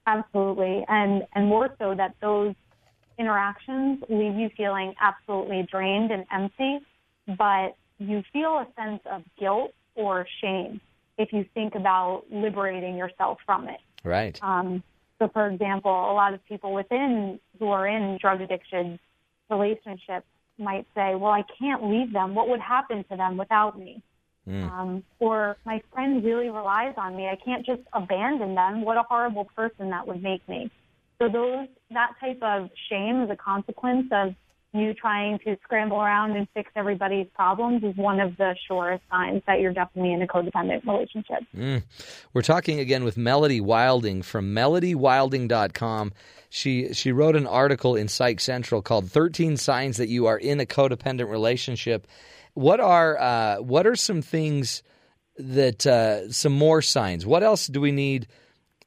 Absolutely, 0.06 0.84
and 0.88 1.26
and 1.34 1.46
more 1.46 1.70
so 1.78 1.94
that 1.94 2.14
those 2.20 2.54
interactions 3.18 4.02
leave 4.08 4.34
you 4.34 4.50
feeling 4.56 4.94
absolutely 5.00 5.66
drained 5.70 6.10
and 6.10 6.26
empty, 6.32 6.80
but 7.38 7.76
you 7.98 8.22
feel 8.32 8.58
a 8.58 8.66
sense 8.76 9.00
of 9.10 9.22
guilt 9.38 9.72
or 9.94 10.26
shame 10.40 10.80
if 11.16 11.32
you 11.32 11.44
think 11.54 11.74
about 11.74 12.24
liberating 12.30 12.96
yourself 12.96 13.38
from 13.46 13.68
it. 13.68 13.80
Right. 14.02 14.38
Um, 14.42 14.82
so, 15.18 15.28
for 15.28 15.48
example, 15.48 15.92
a 15.92 16.12
lot 16.12 16.34
of 16.34 16.44
people 16.46 16.74
within 16.74 17.38
who 17.58 17.68
are 17.68 17.86
in 17.86 18.18
drug 18.20 18.40
addiction 18.40 18.98
relationships 19.48 20.26
might 20.58 20.86
say, 20.94 21.14
"Well, 21.14 21.32
I 21.32 21.44
can't 21.58 21.84
leave 21.88 22.12
them. 22.12 22.34
What 22.34 22.48
would 22.48 22.60
happen 22.60 23.04
to 23.04 23.16
them 23.16 23.36
without 23.36 23.78
me?" 23.78 24.02
Mm. 24.48 24.70
Um, 24.70 25.04
or 25.20 25.56
my 25.64 25.82
friend 25.92 26.22
really 26.22 26.50
relies 26.50 26.94
on 26.96 27.16
me. 27.16 27.28
I 27.28 27.36
can't 27.36 27.64
just 27.64 27.82
abandon 27.92 28.54
them. 28.54 28.82
What 28.82 28.96
a 28.96 29.02
horrible 29.08 29.46
person 29.56 29.90
that 29.90 30.06
would 30.06 30.22
make 30.22 30.46
me. 30.48 30.70
So 31.18 31.28
those 31.28 31.68
that 31.90 32.12
type 32.20 32.42
of 32.42 32.70
shame 32.90 33.22
is 33.22 33.30
a 33.30 33.36
consequence 33.36 34.08
of 34.12 34.34
you 34.74 34.92
trying 34.92 35.38
to 35.38 35.56
scramble 35.62 36.00
around 36.00 36.36
and 36.36 36.48
fix 36.52 36.70
everybody's 36.74 37.28
problems 37.34 37.84
is 37.84 37.96
one 37.96 38.18
of 38.18 38.36
the 38.36 38.56
surest 38.66 39.04
signs 39.08 39.40
that 39.46 39.60
you're 39.60 39.72
definitely 39.72 40.12
in 40.12 40.20
a 40.20 40.26
codependent 40.26 40.84
relationship. 40.84 41.44
Mm. 41.56 41.84
We're 42.32 42.42
talking 42.42 42.80
again 42.80 43.04
with 43.04 43.16
Melody 43.16 43.60
Wilding 43.60 44.22
from 44.22 44.52
melodywilding.com. 44.52 46.12
She 46.50 46.92
she 46.92 47.12
wrote 47.12 47.36
an 47.36 47.46
article 47.46 47.94
in 47.94 48.08
Psych 48.08 48.40
Central 48.40 48.82
called 48.82 49.10
13 49.10 49.56
Signs 49.56 49.96
That 49.96 50.08
You 50.08 50.26
Are 50.26 50.38
in 50.38 50.60
a 50.60 50.66
Codependent 50.66 51.30
Relationship. 51.30 52.06
What 52.54 52.80
are 52.80 53.18
uh, 53.18 53.56
what 53.56 53.86
are 53.86 53.96
some 53.96 54.22
things 54.22 54.82
that 55.36 55.86
uh, 55.86 56.30
some 56.32 56.52
more 56.52 56.82
signs? 56.82 57.26
What 57.26 57.42
else 57.42 57.66
do 57.66 57.80
we 57.80 57.92
need 57.92 58.28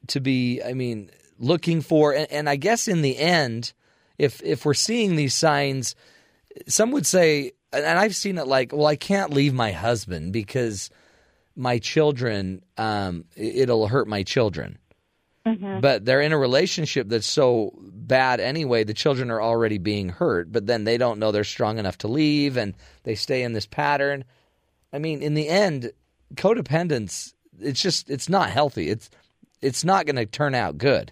to 0.07 0.19
be 0.19 0.61
I 0.63 0.73
mean 0.73 1.11
looking 1.37 1.81
for 1.81 2.13
and, 2.13 2.31
and 2.31 2.49
I 2.49 2.55
guess 2.55 2.87
in 2.87 3.01
the 3.01 3.17
end 3.17 3.73
if 4.17 4.41
if 4.43 4.65
we're 4.65 4.73
seeing 4.73 5.15
these 5.15 5.33
signs, 5.33 5.95
some 6.67 6.91
would 6.91 7.05
say, 7.05 7.51
and 7.71 7.85
I've 7.85 8.15
seen 8.15 8.37
it 8.37 8.47
like, 8.47 8.71
well, 8.73 8.87
I 8.87 8.95
can't 8.95 9.33
leave 9.33 9.53
my 9.53 9.71
husband 9.71 10.33
because 10.33 10.89
my 11.55 11.79
children, 11.79 12.63
um, 12.77 13.25
it'll 13.35 13.87
hurt 13.87 14.07
my 14.07 14.23
children. 14.23 14.77
Mm-hmm. 15.47 15.79
But 15.79 16.03
they're 16.03 16.21
in 16.21 16.33
a 16.33 16.37
relationship 16.37 17.07
that's 17.07 17.25
so 17.25 17.73
bad 17.81 18.39
anyway, 18.39 18.83
the 18.83 18.93
children 18.93 19.31
are 19.31 19.41
already 19.41 19.77
being 19.77 20.09
hurt, 20.09 20.51
but 20.51 20.67
then 20.67 20.83
they 20.83 20.97
don't 20.97 21.19
know 21.19 21.31
they're 21.31 21.43
strong 21.43 21.77
enough 21.77 21.97
to 21.99 22.07
leave 22.07 22.57
and 22.57 22.73
they 23.03 23.15
stay 23.15 23.43
in 23.43 23.53
this 23.53 23.65
pattern. 23.65 24.25
I 24.91 24.99
mean, 24.99 25.21
in 25.21 25.33
the 25.33 25.47
end, 25.47 25.91
codependence, 26.35 27.33
it's 27.59 27.81
just 27.81 28.09
it's 28.09 28.29
not 28.29 28.49
healthy. 28.49 28.89
It's 28.89 29.09
it's 29.61 29.83
not 29.83 30.05
going 30.05 30.17
to 30.17 30.25
turn 30.25 30.53
out 30.53 30.77
good. 30.77 31.11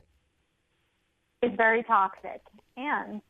It's 1.41 1.55
very 1.55 1.83
toxic. 1.83 2.41
And 2.77 3.21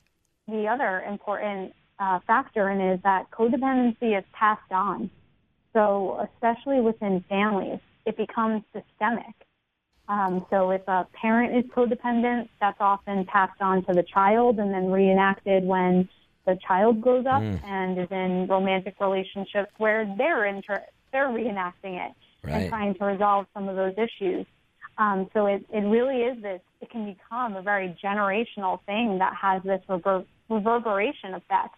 the 0.48 0.68
other 0.68 1.04
important 1.08 1.74
uh, 2.00 2.20
factor 2.26 2.70
in 2.70 2.82
is 2.82 3.00
that 3.04 3.30
codependency 3.32 4.18
is 4.18 4.24
passed 4.34 4.72
on. 4.72 5.10
So, 5.74 6.28
especially 6.34 6.82
within 6.82 7.24
families, 7.28 7.80
it 8.06 8.18
becomes 8.18 8.64
systemic. 8.74 9.45
Um, 10.08 10.46
so, 10.50 10.70
if 10.70 10.88
a 10.88 11.08
parent 11.14 11.56
is 11.58 11.72
codependent, 11.72 12.50
that's 12.60 12.78
often 12.80 13.26
passed 13.26 13.60
on 13.60 13.84
to 13.86 13.94
the 13.94 14.04
child 14.04 14.60
and 14.60 14.74
then 14.74 14.92
reenacted 14.92 15.64
when 15.64 16.08
the 16.46 16.58
child 16.68 17.02
grows 17.02 17.26
up 17.26 17.42
mm. 17.42 17.64
and 17.66 17.98
is 17.98 18.08
in 18.12 18.48
romantic 18.48 18.96
relationships 19.00 19.72
where 19.78 20.06
they're 20.18 20.46
inter- 20.46 20.86
they're 21.12 21.28
reenacting 21.28 22.06
it 22.06 22.14
right. 22.44 22.54
and 22.54 22.70
trying 22.70 22.94
to 22.96 23.06
resolve 23.06 23.48
some 23.54 23.68
of 23.68 23.76
those 23.76 23.94
issues. 23.98 24.46
Um, 24.98 25.30
so 25.34 25.46
it, 25.48 25.66
it 25.74 25.80
really 25.80 26.22
is 26.22 26.42
this, 26.42 26.62
it 26.82 26.90
can 26.90 27.06
become 27.06 27.56
a 27.56 27.62
very 27.62 27.98
generational 28.04 28.80
thing 28.86 29.18
that 29.20 29.34
has 29.36 29.62
this 29.64 29.82
rever- 29.90 30.26
reverberation 30.50 31.34
effect. 31.34 31.76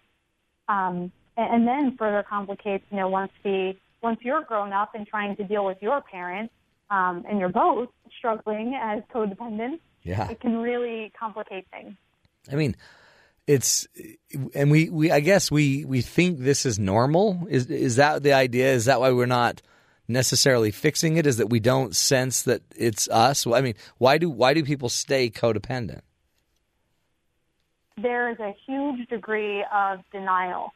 Um, 0.67 1.11
and, 1.36 1.55
and 1.55 1.67
then 1.67 1.95
further 1.97 2.23
complicates, 2.28 2.84
you 2.91 2.97
know, 2.97 3.07
once 3.07 3.32
the, 3.43 3.75
once 4.03 4.19
you're 4.21 4.43
grown 4.43 4.71
up 4.71 4.93
and 4.93 5.07
trying 5.07 5.36
to 5.38 5.43
deal 5.43 5.65
with 5.65 5.78
your 5.82 6.01
parents, 6.01 6.53
um, 6.89 7.23
and 7.27 7.39
you're 7.39 7.49
both 7.49 7.89
struggling 8.17 8.77
as 8.81 9.01
codependents, 9.13 9.79
yeah. 10.03 10.29
it 10.29 10.39
can 10.39 10.57
really 10.57 11.11
complicate 11.17 11.67
things. 11.71 11.95
I 12.51 12.55
mean, 12.55 12.75
it's 13.45 13.88
and 14.53 14.71
we, 14.71 14.89
we 14.89 15.11
I 15.11 15.19
guess 15.19 15.51
we, 15.51 15.85
we 15.85 16.01
think 16.01 16.39
this 16.39 16.65
is 16.65 16.79
normal. 16.79 17.47
Is 17.49 17.67
is 17.67 17.95
that 17.97 18.23
the 18.23 18.33
idea? 18.33 18.73
Is 18.73 18.85
that 18.85 18.99
why 18.99 19.11
we're 19.11 19.25
not 19.25 19.61
necessarily 20.07 20.71
fixing 20.71 21.17
it 21.17 21.27
is 21.27 21.38
that 21.38 21.49
we 21.49 21.59
don't 21.59 21.95
sense 21.95 22.43
that 22.43 22.61
it's 22.75 23.09
us. 23.09 23.45
I 23.45 23.61
mean, 23.61 23.75
why 23.97 24.17
do 24.17 24.29
why 24.29 24.53
do 24.53 24.63
people 24.63 24.89
stay 24.89 25.29
codependent? 25.29 26.01
There 28.01 28.29
is 28.29 28.39
a 28.39 28.55
huge 28.65 29.07
degree 29.09 29.65
of 29.73 29.99
denial. 30.11 30.71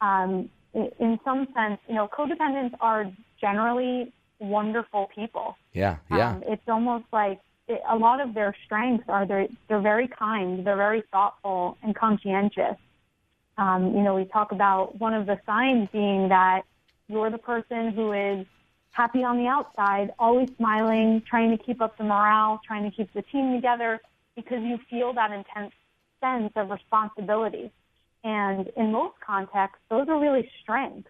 Um, 0.00 0.50
in 0.72 1.18
some 1.24 1.46
sense, 1.54 1.78
you 1.88 1.94
know, 1.94 2.08
codependents 2.08 2.74
are 2.80 3.10
generally 3.40 4.12
wonderful 4.40 5.08
people. 5.14 5.56
Yeah, 5.72 5.96
yeah. 6.10 6.30
Um, 6.30 6.42
it's 6.46 6.68
almost 6.68 7.04
like 7.12 7.40
it, 7.68 7.80
a 7.88 7.96
lot 7.96 8.20
of 8.20 8.34
their 8.34 8.54
strengths 8.64 9.04
are 9.08 9.26
they're 9.26 9.48
they're 9.68 9.80
very 9.80 10.08
kind, 10.08 10.66
they're 10.66 10.76
very 10.76 11.02
thoughtful 11.12 11.76
and 11.82 11.94
conscientious. 11.94 12.76
Um, 13.58 13.94
you 13.94 14.02
know, 14.02 14.14
we 14.14 14.24
talk 14.24 14.52
about 14.52 14.98
one 14.98 15.14
of 15.14 15.26
the 15.26 15.38
signs 15.44 15.88
being 15.92 16.28
that 16.30 16.62
you're 17.08 17.30
the 17.30 17.38
person 17.38 17.92
who 17.92 18.12
is 18.12 18.46
happy 18.92 19.22
on 19.22 19.36
the 19.36 19.46
outside, 19.46 20.12
always 20.18 20.48
smiling, 20.56 21.22
trying 21.28 21.56
to 21.56 21.62
keep 21.62 21.80
up 21.80 21.96
the 21.98 22.04
morale, 22.04 22.60
trying 22.66 22.88
to 22.88 22.96
keep 22.96 23.12
the 23.12 23.22
team 23.22 23.54
together 23.54 24.00
because 24.36 24.62
you 24.62 24.78
feel 24.88 25.12
that 25.12 25.30
intense 25.30 25.72
sense 26.20 26.52
of 26.56 26.70
responsibility. 26.70 27.70
And 28.24 28.70
in 28.76 28.92
most 28.92 29.14
contexts, 29.20 29.80
those 29.88 30.08
are 30.08 30.18
really 30.18 30.50
strengths. 30.60 31.08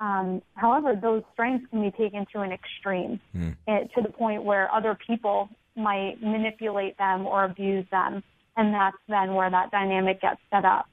Um, 0.00 0.40
however, 0.54 0.98
those 1.00 1.22
strengths 1.34 1.68
can 1.70 1.82
be 1.82 1.90
taken 1.90 2.26
to 2.32 2.40
an 2.40 2.52
extreme 2.52 3.20
mm. 3.36 3.54
to 3.66 4.02
the 4.02 4.08
point 4.08 4.42
where 4.44 4.72
other 4.72 4.98
people 5.06 5.50
might 5.76 6.16
manipulate 6.22 6.96
them 6.98 7.26
or 7.26 7.44
abuse 7.44 7.86
them. 7.90 8.22
And 8.56 8.74
that's 8.74 8.96
then 9.08 9.34
where 9.34 9.50
that 9.50 9.70
dynamic 9.70 10.20
gets 10.20 10.40
set 10.50 10.64
up. 10.64 10.88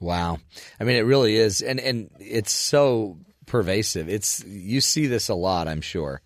Wow. 0.00 0.38
I 0.80 0.84
mean, 0.84 0.96
it 0.96 1.04
really 1.04 1.36
is. 1.36 1.62
And, 1.62 1.78
and 1.80 2.10
it's 2.18 2.52
so 2.52 3.18
pervasive. 3.46 4.08
It's 4.08 4.44
you 4.44 4.80
see 4.80 5.06
this 5.06 5.28
a 5.28 5.34
lot, 5.34 5.68
I'm 5.68 5.80
sure, 5.80 6.22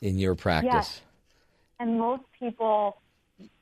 in 0.00 0.18
your 0.18 0.34
practice. 0.34 0.72
Yes. 0.72 1.00
And 1.80 1.98
most 1.98 2.22
people 2.38 2.98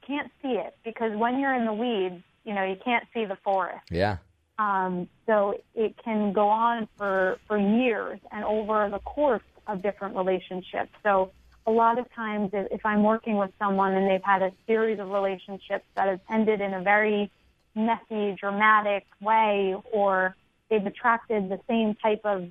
can't 0.07 0.31
see 0.43 0.53
it 0.53 0.77
because 0.85 1.17
when 1.17 1.39
you're 1.39 1.55
in 1.55 1.65
the 1.65 1.73
weeds, 1.73 2.23
you 2.45 2.55
know, 2.55 2.65
you 2.65 2.77
can't 2.85 3.05
see 3.15 3.25
the 3.25 3.37
forest. 3.43 3.85
Yeah. 3.91 4.19
Um, 4.59 5.09
so 5.27 5.59
it 5.75 5.97
can 6.03 6.33
go 6.33 6.49
on 6.49 6.89
for, 6.97 7.39
for 7.49 7.59
years 7.59 8.21
and 8.31 8.45
over 8.45 8.89
the 8.89 9.01
course 9.01 9.43
of 9.67 9.83
different 9.83 10.17
relationships. 10.17 10.91
So 11.03 11.33
a 11.67 11.71
lot 11.71 11.99
of 11.99 12.13
times 12.13 12.51
if 12.53 12.85
I'm 12.85 13.03
working 13.03 13.37
with 13.37 13.51
someone 13.59 13.95
and 13.95 14.09
they've 14.09 14.23
had 14.23 14.43
a 14.43 14.53
series 14.67 15.01
of 15.01 15.11
relationships 15.11 15.85
that 15.97 16.09
have 16.09 16.21
ended 16.31 16.61
in 16.61 16.75
a 16.75 16.83
very 16.83 17.31
messy, 17.75 18.37
dramatic 18.39 19.05
way, 19.21 19.75
or 19.93 20.37
they've 20.71 20.85
attracted 20.87 21.49
the 21.49 21.59
same 21.69 21.95
type 21.95 22.21
of 22.25 22.47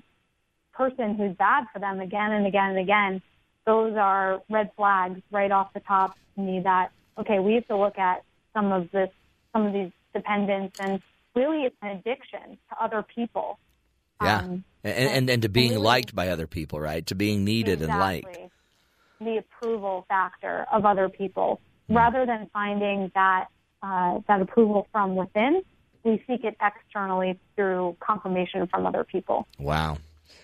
person 0.74 1.16
who's 1.16 1.36
bad 1.38 1.66
for 1.72 1.80
them 1.80 1.99
again 1.99 2.32
and 2.32 2.47
again 2.47 2.72
and 2.72 2.80
again, 2.80 3.22
those 3.66 3.95
are 3.95 4.41
red 4.49 4.72
flags 4.76 5.22
right 5.32 5.51
off 5.51 5.72
the 5.74 5.80
top 5.80 6.18
to 6.36 6.41
me 6.41 6.60
that, 6.62 6.91
okay, 7.18 7.39
we 7.39 7.54
have 7.54 7.68
to 7.68 7.78
look 7.78 7.97
at 7.97 8.24
some 8.54 8.72
of 8.72 8.91
this, 8.91 9.10
some 9.54 9.66
of 9.68 9.74
these 9.74 9.91
dependents 10.14 10.78
and 10.80 11.01
really 11.36 11.64
it's 11.64 11.76
an 11.82 11.90
addiction 11.90 12.58
to 12.70 12.84
other 12.84 13.04
people. 13.16 13.60
Yeah. 14.22 14.40
Um, 14.40 14.64
and, 14.84 15.10
and, 15.10 15.30
and, 15.30 15.42
to 15.42 15.50
being 15.50 15.72
really, 15.72 15.84
liked 15.84 16.16
by 16.16 16.30
other 16.30 16.48
people, 16.48 16.80
right? 16.80 17.06
To 17.08 17.16
being 17.16 17.44
needed 17.44 17.82
exactly. 17.82 17.92
and 17.92 18.00
liked. 18.00 18.52
The 19.20 19.38
approval 19.38 20.06
factor 20.08 20.66
of 20.72 20.86
other 20.86 21.10
people. 21.10 21.62
Mm. 21.90 21.96
Rather 21.96 22.26
than 22.26 22.50
finding 22.54 23.12
that, 23.16 23.48
uh, 23.82 24.20
that 24.28 24.42
approval 24.42 24.88
from 24.92 25.16
within, 25.16 25.64
we 26.04 26.24
seek 26.28 26.44
it 26.44 26.58
externally 26.62 27.40
through 27.56 27.96
confirmation 28.00 28.68
from 28.68 28.86
other 28.86 29.04
people. 29.04 29.48
Wow. 29.58 29.98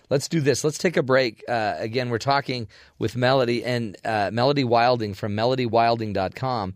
Let's 0.10 0.28
do 0.28 0.42
this. 0.42 0.64
Let's 0.64 0.78
take 0.78 0.98
a 0.98 1.04
break. 1.04 1.44
Uh, 1.48 1.76
again, 1.78 2.10
we're 2.10 2.18
talking 2.18 2.68
with 2.98 3.16
Melody 3.16 3.64
and 3.64 3.96
uh, 4.04 4.32
Melody 4.34 4.64
Wilding 4.64 5.14
from 5.14 5.36
melodywilding.com. 5.36 6.74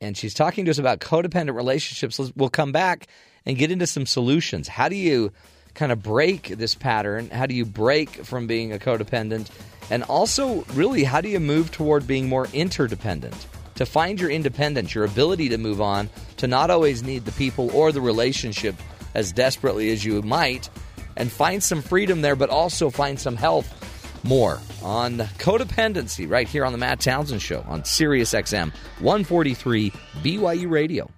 And 0.00 0.16
she's 0.16 0.32
talking 0.32 0.64
to 0.64 0.70
us 0.70 0.78
about 0.78 1.00
codependent 1.00 1.54
relationships. 1.54 2.18
We'll 2.34 2.48
come 2.48 2.72
back 2.72 3.06
and 3.46 3.56
get 3.56 3.70
into 3.70 3.86
some 3.86 4.06
solutions. 4.06 4.68
How 4.68 4.88
do 4.88 4.96
you 4.96 5.32
kind 5.74 5.92
of 5.92 6.02
break 6.02 6.48
this 6.48 6.74
pattern? 6.74 7.30
How 7.30 7.46
do 7.46 7.54
you 7.54 7.64
break 7.64 8.10
from 8.24 8.46
being 8.46 8.72
a 8.72 8.78
codependent? 8.78 9.48
And 9.90 10.02
also, 10.04 10.62
really, 10.74 11.04
how 11.04 11.20
do 11.20 11.28
you 11.28 11.40
move 11.40 11.70
toward 11.70 12.06
being 12.06 12.28
more 12.28 12.46
interdependent? 12.52 13.46
To 13.76 13.86
find 13.86 14.20
your 14.20 14.30
independence, 14.30 14.94
your 14.94 15.04
ability 15.04 15.48
to 15.48 15.58
move 15.58 15.80
on, 15.80 16.10
to 16.36 16.46
not 16.46 16.70
always 16.70 17.02
need 17.02 17.24
the 17.24 17.32
people 17.32 17.70
or 17.74 17.92
the 17.92 18.00
relationship 18.00 18.76
as 19.14 19.32
desperately 19.32 19.90
as 19.90 20.04
you 20.04 20.20
might 20.22 20.68
and 21.16 21.30
find 21.30 21.62
some 21.62 21.82
freedom 21.82 22.22
there, 22.22 22.36
but 22.36 22.50
also 22.50 22.90
find 22.90 23.18
some 23.18 23.36
health. 23.36 23.76
More 24.22 24.60
on 24.82 25.18
codependency 25.38 26.28
right 26.28 26.46
here 26.46 26.64
on 26.64 26.72
the 26.72 26.78
Matt 26.78 27.00
Townsend 27.00 27.40
Show 27.40 27.64
on 27.66 27.84
Sirius 27.84 28.34
XM 28.34 28.70
143 28.98 29.90
BYU 30.22 30.70
Radio. 30.70 31.10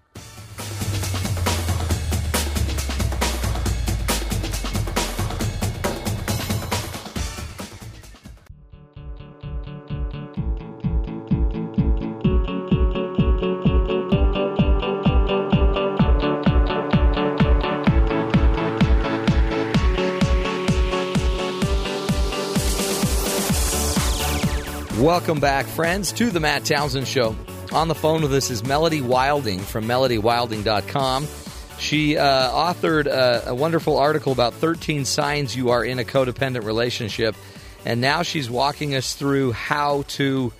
Welcome 25.13 25.41
back, 25.41 25.67
friends, 25.67 26.11
to 26.13 26.31
the 26.31 26.41
Matt 26.41 26.65
Townsend 26.65 27.07
Show. 27.07 27.37
On 27.71 27.87
the 27.87 27.95
phone 27.95 28.23
with 28.23 28.33
us 28.33 28.49
is 28.49 28.65
Melody 28.65 29.03
Wilding 29.03 29.59
from 29.59 29.85
melodywilding.com. 29.85 31.29
She 31.79 32.17
uh, 32.17 32.51
authored 32.51 33.05
a, 33.05 33.51
a 33.51 33.55
wonderful 33.55 33.99
article 33.99 34.33
about 34.33 34.55
13 34.55 35.05
signs 35.05 35.55
you 35.55 35.69
are 35.69 35.85
in 35.85 35.99
a 35.99 36.03
codependent 36.03 36.65
relationship, 36.65 37.37
and 37.85 38.01
now 38.01 38.23
she's 38.23 38.49
walking 38.49 38.95
us 38.95 39.15
through 39.15 39.53
how 39.53 40.05
to 40.09 40.51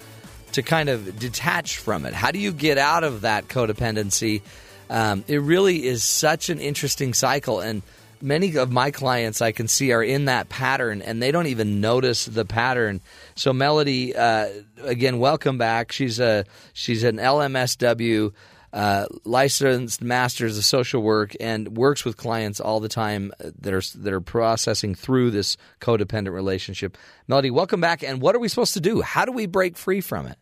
to 0.53 0.63
kind 0.63 0.91
of 0.91 1.19
detach 1.19 1.79
from 1.79 2.05
it. 2.05 2.13
How 2.13 2.31
do 2.31 2.39
you 2.39 2.53
get 2.53 2.77
out 2.77 3.05
of 3.05 3.23
that 3.23 3.49
codependency? 3.49 4.43
Um, 4.91 5.25
it 5.29 5.41
really 5.41 5.87
is 5.87 6.05
such 6.05 6.51
an 6.51 6.59
interesting 6.59 7.15
cycle, 7.15 7.61
and 7.61 7.81
many 8.23 8.57
of 8.57 8.71
my 8.71 8.91
clients 8.91 9.43
I 9.43 9.53
can 9.53 9.69
see 9.69 9.93
are 9.93 10.03
in 10.03 10.27
that 10.27 10.49
pattern, 10.49 11.03
and 11.03 11.21
they 11.23 11.33
don't 11.33 11.49
even 11.49 11.81
notice 11.81 12.25
the 12.25 12.45
pattern. 12.45 13.01
So, 13.35 13.53
Melody, 13.53 14.15
uh, 14.15 14.49
again, 14.83 15.19
welcome 15.19 15.59
back. 15.59 15.93
She's 15.93 16.21
a 16.21 16.45
she's 16.73 17.03
an 17.05 17.17
LMSW. 17.17 18.33
Uh, 18.73 19.05
licensed 19.25 20.01
masters 20.01 20.57
of 20.57 20.65
social 20.65 21.03
work 21.03 21.37
and 21.39 21.77
works 21.77 22.07
with 22.07 22.17
clients 22.17 22.59
all 22.59 22.81
the 22.81 22.89
time 22.89 23.31
that 23.39 23.75
are 23.75 23.83
that 23.99 24.15
are 24.15 24.21
processing 24.23 24.95
through 24.95 25.31
this 25.31 25.59
codependent 25.83 26.33
relationship. 26.33 26.97
Melody, 27.29 27.51
welcome 27.51 27.83
back. 27.83 28.03
And 28.03 28.23
what 28.23 28.35
are 28.35 28.39
we 28.39 28.49
supposed 28.49 28.73
to 28.73 28.81
do? 28.81 29.03
How 29.03 29.27
do 29.27 29.33
we 29.33 29.45
break 29.45 29.77
free 29.77 30.01
from 30.01 30.27
it? 30.27 30.39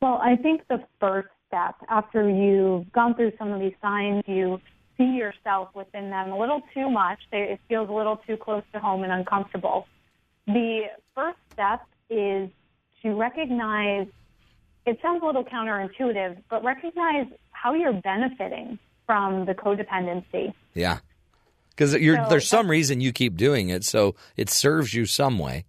Well, 0.00 0.18
I 0.22 0.36
think 0.36 0.66
the 0.68 0.82
first 0.98 1.28
step 1.46 1.74
after 1.90 2.26
you've 2.26 2.90
gone 2.90 3.14
through 3.16 3.32
some 3.38 3.52
of 3.52 3.60
these 3.60 3.74
signs, 3.82 4.24
you 4.26 4.58
see 5.02 5.16
yourself 5.16 5.68
within 5.74 6.10
them 6.10 6.32
a 6.32 6.38
little 6.38 6.62
too 6.74 6.90
much. 6.90 7.18
It 7.32 7.60
feels 7.68 7.88
a 7.88 7.92
little 7.92 8.16
too 8.26 8.36
close 8.36 8.62
to 8.72 8.80
home 8.80 9.02
and 9.02 9.12
uncomfortable. 9.12 9.86
The 10.46 10.82
first 11.14 11.38
step 11.52 11.82
is 12.10 12.50
to 13.02 13.14
recognize 13.14 14.06
it 14.84 14.98
sounds 15.00 15.22
a 15.22 15.26
little 15.26 15.44
counterintuitive, 15.44 16.42
but 16.50 16.64
recognize 16.64 17.26
how 17.50 17.74
you're 17.74 17.92
benefiting 17.92 18.78
from 19.06 19.44
the 19.44 19.54
codependency. 19.54 20.52
Yeah. 20.74 20.98
Because 21.70 21.92
so, 21.92 22.26
there's 22.28 22.48
some 22.48 22.68
reason 22.68 23.00
you 23.00 23.12
keep 23.12 23.36
doing 23.36 23.68
it, 23.68 23.84
so 23.84 24.14
it 24.36 24.50
serves 24.50 24.92
you 24.92 25.06
some 25.06 25.38
way. 25.38 25.64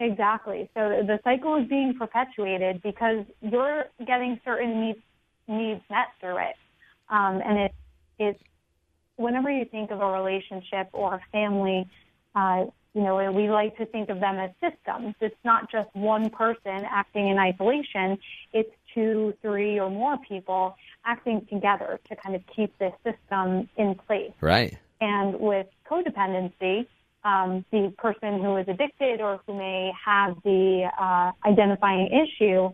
Exactly. 0.00 0.70
So 0.74 1.02
the 1.06 1.20
cycle 1.22 1.56
is 1.56 1.68
being 1.68 1.94
perpetuated 1.98 2.82
because 2.82 3.26
you're 3.42 3.84
getting 4.06 4.40
certain 4.44 4.80
needs, 4.80 4.98
needs 5.46 5.82
met 5.90 6.08
through 6.20 6.38
it. 6.38 6.56
Um, 7.10 7.42
and 7.44 7.58
it, 7.58 7.74
it's 8.18 8.42
whenever 9.20 9.50
you 9.50 9.64
think 9.66 9.90
of 9.90 10.00
a 10.00 10.06
relationship 10.06 10.88
or 10.92 11.14
a 11.14 11.20
family, 11.30 11.88
uh, 12.34 12.64
you 12.94 13.02
know, 13.02 13.30
we 13.30 13.48
like 13.48 13.76
to 13.76 13.86
think 13.86 14.08
of 14.08 14.18
them 14.18 14.38
as 14.38 14.50
systems. 14.60 15.14
It's 15.20 15.36
not 15.44 15.70
just 15.70 15.94
one 15.94 16.30
person 16.30 16.84
acting 16.90 17.28
in 17.28 17.38
isolation. 17.38 18.18
It's 18.52 18.70
two, 18.94 19.34
three, 19.42 19.78
or 19.78 19.90
more 19.90 20.16
people 20.26 20.74
acting 21.04 21.46
together 21.48 22.00
to 22.08 22.16
kind 22.16 22.34
of 22.34 22.42
keep 22.54 22.76
this 22.78 22.92
system 23.04 23.68
in 23.76 23.94
place. 24.06 24.32
Right. 24.40 24.76
And 25.00 25.38
with 25.38 25.68
codependency, 25.88 26.86
um, 27.22 27.64
the 27.70 27.92
person 27.98 28.42
who 28.42 28.56
is 28.56 28.66
addicted 28.66 29.20
or 29.20 29.40
who 29.46 29.54
may 29.54 29.92
have 30.04 30.36
the 30.42 30.90
uh, 30.98 31.30
identifying 31.46 32.08
issue, 32.08 32.70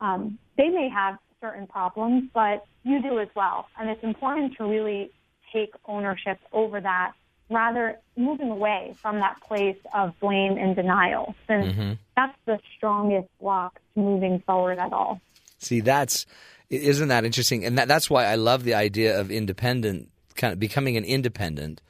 um, 0.00 0.38
they 0.56 0.70
may 0.70 0.88
have 0.88 1.18
certain 1.40 1.66
problems, 1.66 2.24
but 2.34 2.64
you 2.82 3.00
do 3.02 3.20
as 3.20 3.28
well. 3.36 3.68
And 3.78 3.88
it's 3.88 4.02
important 4.02 4.56
to 4.56 4.64
really 4.64 5.12
take 5.52 5.74
ownership 5.86 6.38
over 6.52 6.80
that 6.80 7.12
rather 7.50 7.98
moving 8.16 8.50
away 8.50 8.94
from 9.00 9.20
that 9.20 9.40
place 9.42 9.76
of 9.94 10.18
blame 10.20 10.56
and 10.56 10.74
denial, 10.74 11.34
since 11.46 11.66
mm-hmm. 11.66 11.92
that's 12.16 12.36
the 12.46 12.58
strongest 12.76 13.28
block 13.40 13.78
to 13.94 14.00
moving 14.00 14.40
forward 14.46 14.78
at 14.78 14.92
all. 14.92 15.20
See, 15.58 15.80
that's 15.80 16.26
isn't 16.70 17.08
that 17.08 17.24
interesting, 17.24 17.64
and 17.64 17.78
that, 17.78 17.88
that's 17.88 18.08
why 18.08 18.24
I 18.24 18.36
love 18.36 18.64
the 18.64 18.74
idea 18.74 19.20
of 19.20 19.30
independent, 19.30 20.10
kind 20.34 20.52
of 20.52 20.58
becoming 20.58 20.96
an 20.96 21.04
independent, 21.04 21.82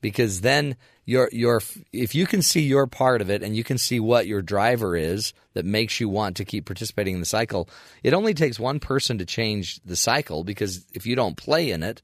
because 0.00 0.40
then 0.42 0.76
you're 1.04 1.28
you're 1.32 1.60
if 1.92 2.14
you 2.14 2.26
can 2.26 2.42
see 2.42 2.60
your 2.60 2.86
part 2.86 3.20
of 3.20 3.30
it 3.30 3.42
and 3.42 3.56
you 3.56 3.64
can 3.64 3.78
see 3.78 3.98
what 3.98 4.26
your 4.26 4.42
driver 4.42 4.94
is 4.94 5.32
that 5.54 5.64
makes 5.64 6.00
you 6.00 6.08
want 6.08 6.36
to 6.36 6.44
keep 6.44 6.66
participating 6.66 7.14
in 7.14 7.20
the 7.20 7.26
cycle. 7.26 7.68
It 8.02 8.14
only 8.14 8.34
takes 8.34 8.60
one 8.60 8.78
person 8.78 9.18
to 9.18 9.26
change 9.26 9.80
the 9.84 9.96
cycle 9.96 10.44
because 10.44 10.86
if 10.92 11.06
you 11.06 11.16
don't 11.16 11.36
play 11.36 11.70
in 11.70 11.82
it, 11.82 12.02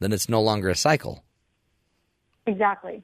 then 0.00 0.12
it's 0.12 0.28
no 0.28 0.40
longer 0.40 0.68
a 0.68 0.76
cycle. 0.76 1.24
Exactly. 2.46 3.02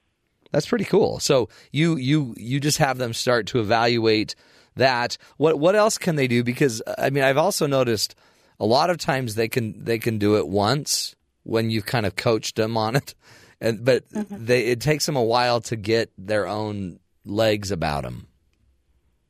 That's 0.50 0.66
pretty 0.66 0.84
cool. 0.84 1.18
So 1.18 1.48
you 1.72 1.96
you 1.96 2.34
you 2.36 2.60
just 2.60 2.78
have 2.78 2.98
them 2.98 3.12
start 3.12 3.46
to 3.48 3.60
evaluate 3.60 4.34
that. 4.76 5.18
What 5.36 5.58
what 5.58 5.74
else 5.74 5.98
can 5.98 6.16
they 6.16 6.28
do? 6.28 6.44
Because 6.44 6.80
I 6.98 7.10
mean, 7.10 7.24
I've 7.24 7.38
also 7.38 7.66
noticed 7.66 8.14
a 8.60 8.66
lot 8.66 8.90
of 8.90 8.98
times 8.98 9.34
they 9.34 9.48
can 9.48 9.84
they 9.84 9.98
can 9.98 10.18
do 10.18 10.36
it 10.36 10.46
once 10.46 11.16
when 11.42 11.70
you've 11.70 11.86
kind 11.86 12.06
of 12.06 12.16
coached 12.16 12.56
them 12.56 12.76
on 12.76 12.96
it, 12.96 13.14
and 13.60 13.84
but 13.84 14.08
mm-hmm. 14.10 14.44
they 14.44 14.66
it 14.66 14.80
takes 14.80 15.06
them 15.06 15.16
a 15.16 15.22
while 15.22 15.60
to 15.62 15.76
get 15.76 16.12
their 16.16 16.46
own 16.46 17.00
legs 17.24 17.70
about 17.70 18.04
them. 18.04 18.28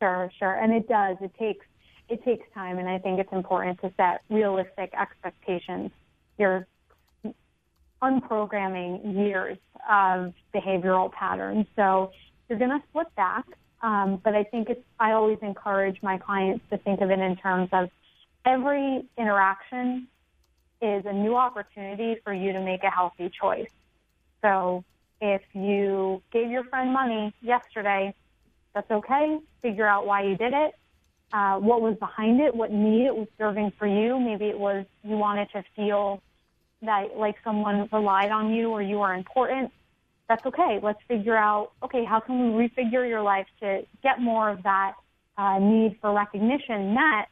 Sure, 0.01 0.31
sure, 0.39 0.55
and 0.55 0.73
it 0.75 0.89
does. 0.89 1.17
It 1.21 1.33
takes 1.39 1.65
it 2.09 2.23
takes 2.25 2.47
time, 2.53 2.79
and 2.79 2.89
I 2.89 2.99
think 2.99 3.19
it's 3.19 3.33
important 3.33 3.81
to 3.81 3.93
set 3.97 4.21
realistic 4.29 4.93
expectations. 4.95 5.91
You're 6.39 6.67
unprogramming 8.03 9.15
years 9.15 9.59
of 9.91 10.35
behavioral 10.55 11.13
patterns. 11.13 11.67
So 11.77 12.13
you're 12.49 12.59
going 12.59 12.71
to 12.71 12.83
slip 12.93 13.15
back. 13.15 13.47
Um, 13.83 14.21
but 14.25 14.35
I 14.35 14.45
think 14.45 14.71
it's, 14.71 14.83
I 14.99 15.13
always 15.13 15.39
encourage 15.43 16.03
my 16.03 16.17
clients 16.17 16.65
to 16.71 16.79
think 16.79 17.03
of 17.03 17.11
it 17.11 17.19
in 17.19 17.37
terms 17.37 17.69
of 17.73 17.91
every 18.47 19.05
interaction 19.19 20.09
is 20.81 21.05
a 21.07 21.13
new 21.13 21.37
opportunity 21.37 22.17
for 22.25 22.33
you 22.33 22.53
to 22.53 22.61
make 22.61 22.83
a 22.83 22.91
healthy 22.91 23.31
choice. 23.31 23.71
So 24.43 24.85
if 25.21 25.43
you 25.53 26.23
gave 26.33 26.51
your 26.51 26.65
friend 26.65 26.93
money 26.93 27.35
yesterday, 27.41 28.15
that's 28.75 28.91
okay. 28.91 29.39
Figure 29.63 29.87
out 29.87 30.07
why 30.07 30.23
you 30.23 30.37
did 30.37 30.53
it. 30.53 30.75
Uh, 31.33 31.59
what 31.59 31.81
was 31.81 31.97
behind 31.97 32.41
it? 32.41 32.55
What 32.55 32.71
need 32.71 33.07
it 33.07 33.17
was 33.17 33.29
serving 33.39 33.73
for 33.79 33.87
you? 33.87 34.19
Maybe 34.19 34.47
it 34.47 34.59
was 34.59 34.85
you 35.03 35.17
wanted 35.17 35.49
to 35.53 35.65
feel 35.75 36.23
that 36.83 37.17
like 37.17 37.37
someone 37.45 37.89
relied 37.93 38.31
on 38.31 38.53
you 38.53 38.71
or 38.71 38.83
you 38.83 39.01
are 39.01 39.15
important, 39.15 39.73
that's 40.29 40.45
okay. 40.47 40.79
Let's 40.83 41.01
figure 41.09 41.37
out, 41.37 41.73
okay, 41.83 42.05
how 42.05 42.21
can 42.21 42.57
we 42.57 42.69
refigure 42.69 43.09
your 43.09 43.23
life 43.23 43.47
to 43.61 43.83
get 44.03 44.21
more 44.21 44.49
of 44.51 44.63
that 44.63 44.95
uh, 45.37 45.59
need 45.59 45.99
for 46.01 46.13
recognition 46.13 46.95
met 46.95 47.29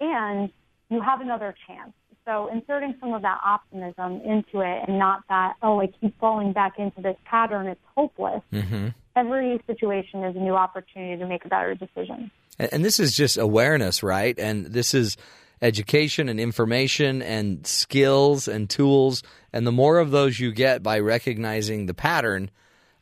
and 0.00 0.50
you 0.90 1.00
have 1.00 1.20
another 1.20 1.54
chance. 1.66 1.92
So 2.26 2.48
inserting 2.50 2.94
some 3.00 3.12
of 3.12 3.22
that 3.22 3.38
optimism 3.44 4.20
into 4.22 4.60
it 4.60 4.88
and 4.88 4.98
not 4.98 5.24
that, 5.28 5.54
oh, 5.62 5.80
I 5.80 5.88
keep 5.88 6.18
falling 6.18 6.52
back 6.52 6.78
into 6.78 7.02
this 7.02 7.16
pattern, 7.24 7.66
it's 7.66 7.80
hopeless. 7.94 8.42
Mm-hmm. 8.52 8.88
Every 9.14 9.60
situation 9.66 10.24
is 10.24 10.34
a 10.34 10.38
new 10.38 10.54
opportunity 10.54 11.18
to 11.18 11.26
make 11.26 11.44
a 11.44 11.48
better 11.48 11.74
decision. 11.74 12.30
And 12.58 12.84
this 12.84 12.98
is 12.98 13.14
just 13.14 13.36
awareness, 13.36 14.02
right? 14.02 14.38
And 14.38 14.66
this 14.66 14.94
is 14.94 15.16
education 15.64 16.28
and 16.28 16.38
information 16.38 17.22
and 17.22 17.66
skills 17.66 18.46
and 18.46 18.68
tools. 18.68 19.22
And 19.52 19.66
the 19.66 19.72
more 19.72 19.98
of 19.98 20.10
those 20.10 20.38
you 20.38 20.52
get 20.52 20.82
by 20.82 20.98
recognizing 20.98 21.86
the 21.86 21.94
pattern, 21.94 22.50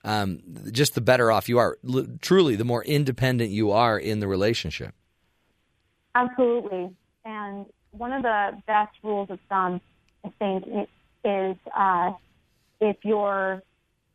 um, 0.05 0.40
just 0.70 0.94
the 0.94 1.01
better 1.01 1.32
off 1.32 1.48
you 1.48 1.59
are. 1.59 1.76
L- 1.86 2.06
truly, 2.20 2.55
the 2.55 2.64
more 2.64 2.84
independent 2.84 3.51
you 3.51 3.72
are 3.72 3.98
in 3.98 4.20
the 4.20 4.28
relationship. 4.28 4.94
Absolutely. 6.14 6.94
And 7.24 7.66
one 7.90 8.12
of 8.12 8.22
the 8.22 8.62
best 8.66 8.93
rules 9.02 9.28
of 9.30 9.40
thumb, 9.48 9.80
I 10.24 10.30
think, 10.39 10.89
is 11.24 11.56
uh, 11.76 12.12
if 12.80 12.97
you're 13.02 13.62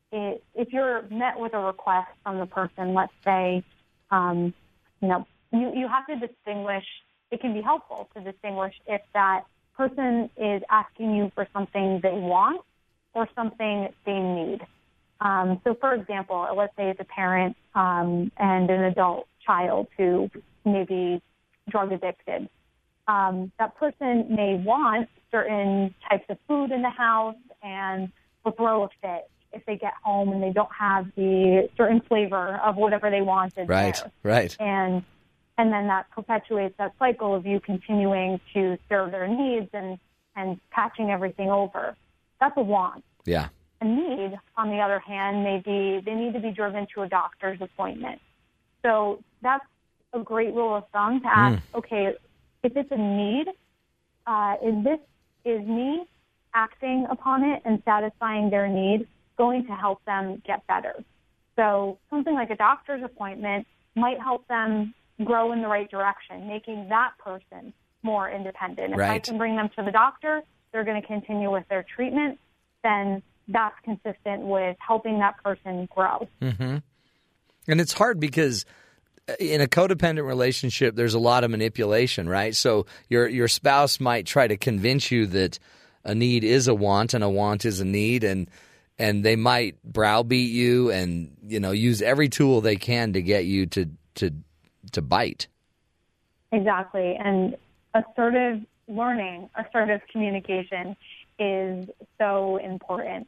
if 0.10 0.72
you're 0.72 1.02
met 1.10 1.38
with 1.38 1.54
a 1.54 1.60
request 1.60 2.08
from 2.24 2.40
the 2.40 2.46
person, 2.46 2.94
let's 2.94 3.12
say, 3.26 3.62
um, 4.10 4.54
you 5.02 5.10
know, 5.10 5.28
you, 5.52 5.70
you 5.76 5.88
have 5.90 6.08
to 6.08 6.28
distinguish 6.28 6.86
it 7.32 7.42
can 7.42 7.54
be 7.54 7.62
helpful 7.62 8.10
to 8.16 8.22
distinguish 8.22 8.74
if 8.88 9.02
that 9.14 9.44
person 9.76 10.30
is 10.38 10.62
asking 10.70 11.16
you 11.16 11.32
for 11.36 11.48
something 11.54 12.00
they 12.02 12.12
want 12.12 12.62
or 13.14 13.28
something 13.36 13.90
they 14.06 14.20
need. 14.20 14.60
Um, 15.20 15.60
so, 15.64 15.76
for 15.80 15.94
example, 15.94 16.48
let's 16.56 16.76
say 16.76 16.90
it's 16.90 17.00
a 17.00 17.06
parent 17.06 17.56
um, 17.76 18.32
and 18.38 18.70
an 18.70 18.84
adult 18.84 19.28
child 19.46 19.88
who 19.98 20.30
may 20.66 20.84
be 20.84 21.22
drug 21.70 21.92
addicted. 21.92 22.50
Um, 23.08 23.52
that 23.58 23.76
person 23.78 24.28
may 24.30 24.56
want 24.56 25.10
certain 25.32 25.94
types 26.10 26.26
of 26.30 26.38
food 26.48 26.72
in 26.72 26.82
the 26.82 26.90
house 26.90 27.36
and 27.64 28.12
will 28.44 28.52
throw 28.52 28.84
a 28.84 28.90
fit 29.02 29.30
if 29.54 29.66
they 29.66 29.78
get 29.78 29.94
home 30.04 30.30
and 30.30 30.44
they 30.44 30.52
don't 30.52 30.72
have 30.78 31.08
the 31.16 31.70
certain 31.78 32.02
flavor 32.02 32.60
of 32.64 32.76
whatever 32.76 33.10
they 33.10 33.22
wanted. 33.22 33.70
Right, 33.70 33.96
there. 33.96 34.12
right. 34.24 34.56
And 34.60 35.04
and 35.58 35.72
then 35.72 35.88
that 35.88 36.10
perpetuates 36.12 36.76
that 36.78 36.94
cycle 37.00 37.36
of 37.36 37.46
you 37.46 37.60
continuing 37.60 38.40
to 38.54 38.78
serve 38.90 39.12
their 39.12 39.28
needs 39.28 39.70
and 39.74 39.98
and 40.36 40.60
patching 40.70 41.10
everything 41.10 41.50
over. 41.50 41.96
That's 42.40 42.56
a 42.58 42.62
want. 42.62 43.04
Yeah. 43.26 43.50
A 43.82 43.86
need, 43.86 44.38
on 44.56 44.70
the 44.70 44.78
other 44.78 45.00
hand, 45.00 45.44
may 45.44 45.62
be 45.64 46.02
they 46.06 46.14
need 46.14 46.34
to 46.34 46.40
be 46.40 46.52
driven 46.52 46.88
to 46.96 47.02
a 47.02 47.10
doctor's 47.10 47.60
appointment. 47.62 48.22
So 48.84 49.24
that's 49.42 49.66
a 50.14 50.20
great 50.20 50.54
rule 50.54 50.76
of 50.76 50.84
thumb 50.94 51.22
to 51.22 51.28
ask. 51.28 51.58
Mm. 51.58 51.78
Okay, 51.78 52.14
if 52.64 52.76
it's 52.76 52.92
a 52.92 52.98
need, 52.98 53.48
uh, 54.26 54.56
is 54.64 54.84
this 54.84 55.00
is 55.46 55.66
me 55.68 56.06
acting 56.54 57.08
upon 57.10 57.44
it 57.44 57.62
and 57.66 57.82
satisfying 57.86 58.50
their 58.50 58.68
need 58.68 59.08
going 59.38 59.66
to 59.68 59.74
help 59.74 60.04
them 60.06 60.42
get 60.46 60.66
better. 60.68 61.04
So 61.56 61.98
something 62.10 62.34
like 62.34 62.50
a 62.50 62.56
doctor's 62.56 63.04
appointment 63.04 63.68
might 63.96 64.20
help 64.20 64.48
them 64.48 64.94
grow 65.24 65.52
in 65.52 65.62
the 65.62 65.68
right 65.68 65.90
direction, 65.90 66.48
making 66.48 66.90
that 66.90 67.12
person 67.18 67.74
more 68.04 68.30
independent. 68.30 68.94
If 68.94 69.00
I 69.00 69.20
can 69.20 69.38
bring 69.38 69.56
them 69.56 69.70
to 69.78 69.84
the 69.84 69.92
doctor, 69.92 70.42
they're 70.72 70.84
going 70.84 71.02
to 71.02 71.08
continue 71.08 71.52
with 71.52 71.68
their 71.70 71.84
treatment, 71.84 72.40
then 72.84 73.22
that's 73.48 73.76
consistent 73.84 74.44
with 74.44 74.78
helping 74.86 75.20
that 75.20 75.42
person 75.44 75.88
grow. 75.94 76.28
hmm 76.42 76.78
And 77.68 77.82
it's 77.82 77.94
hard 77.94 78.20
because 78.20 78.66
uh, 79.30 79.34
in 79.40 79.62
a 79.62 79.68
codependent 79.68 80.26
relationship, 80.26 80.96
there's 80.96 81.14
a 81.14 81.20
lot 81.20 81.44
of 81.44 81.52
manipulation, 81.52 82.30
right? 82.30 82.56
So 82.56 82.86
your 83.10 83.28
your 83.28 83.48
spouse 83.48 84.00
might 84.00 84.26
try 84.26 84.48
to 84.48 84.58
convince 84.58 85.12
you 85.12 85.26
that 85.28 85.60
a 86.04 86.14
need 86.14 86.44
is 86.44 86.68
a 86.68 86.76
want 86.76 87.14
and 87.14 87.24
a 87.24 87.30
want 87.30 87.66
is 87.66 87.80
a 87.80 87.86
need, 87.86 88.24
and 88.24 88.50
and 89.00 89.24
they 89.24 89.36
might 89.36 89.82
browbeat 89.84 90.52
you 90.52 90.92
and 90.92 91.36
you 91.44 91.60
know 91.60 91.72
use 91.72 92.02
every 92.02 92.30
tool 92.30 92.62
they 92.62 92.76
can 92.76 93.14
to 93.14 93.22
get 93.22 93.46
you 93.46 93.66
to 93.68 93.90
to 94.16 94.34
to 94.94 95.02
bite. 95.02 95.48
Exactly. 96.52 97.16
And 97.16 97.56
assertive 97.94 98.62
learning, 98.88 99.50
assertive 99.56 100.02
communication 100.12 100.96
is 101.40 101.90
so 102.18 102.58
important. 102.58 103.28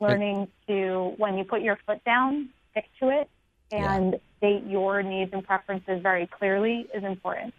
Learning 0.00 0.48
to, 0.66 1.14
when 1.16 1.38
you 1.38 1.44
put 1.44 1.62
your 1.62 1.78
foot 1.86 2.02
down, 2.04 2.48
stick 2.72 2.86
to 3.00 3.08
it 3.08 3.28
and 3.70 4.18
state 4.38 4.64
your 4.66 5.02
needs 5.02 5.32
and 5.32 5.44
preferences 5.44 6.02
very 6.02 6.26
clearly 6.26 6.86
is 6.94 7.04
important. 7.04 7.54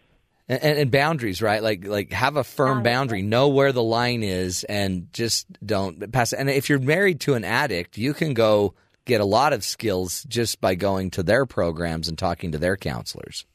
And, 0.48 0.61
and, 0.61 0.78
and 0.80 0.91
boundaries, 0.91 1.41
right? 1.41 1.64
Like 1.64 1.88
like 1.88 2.11
have 2.11 2.36
a 2.36 2.44
firm 2.44 2.84
boundary, 2.84 3.22
know 3.22 3.48
where 3.48 3.72
the 3.72 3.82
line 3.82 4.24
is, 4.24 4.65
and 4.65 5.07
just 5.14 5.48
don't 5.65 6.11
pass. 6.11 6.34
it. 6.34 6.40
And 6.40 6.49
if 6.49 6.70
you're 6.70 6.80
married 6.80 7.22
to 7.22 7.36
an 7.36 7.45
addict, 7.45 7.98
you 7.98 8.14
can 8.14 8.34
go 8.34 8.74
get 9.05 9.21
a 9.21 9.25
lot 9.25 9.53
of 9.53 9.63
skills 9.63 10.23
just 10.27 10.61
by 10.61 10.75
going 10.75 11.11
to 11.11 11.23
their 11.23 11.45
programs 11.45 12.07
and 12.07 12.17
talking 12.17 12.51
to 12.51 12.57
their 12.57 12.77
counselors. 12.77 13.45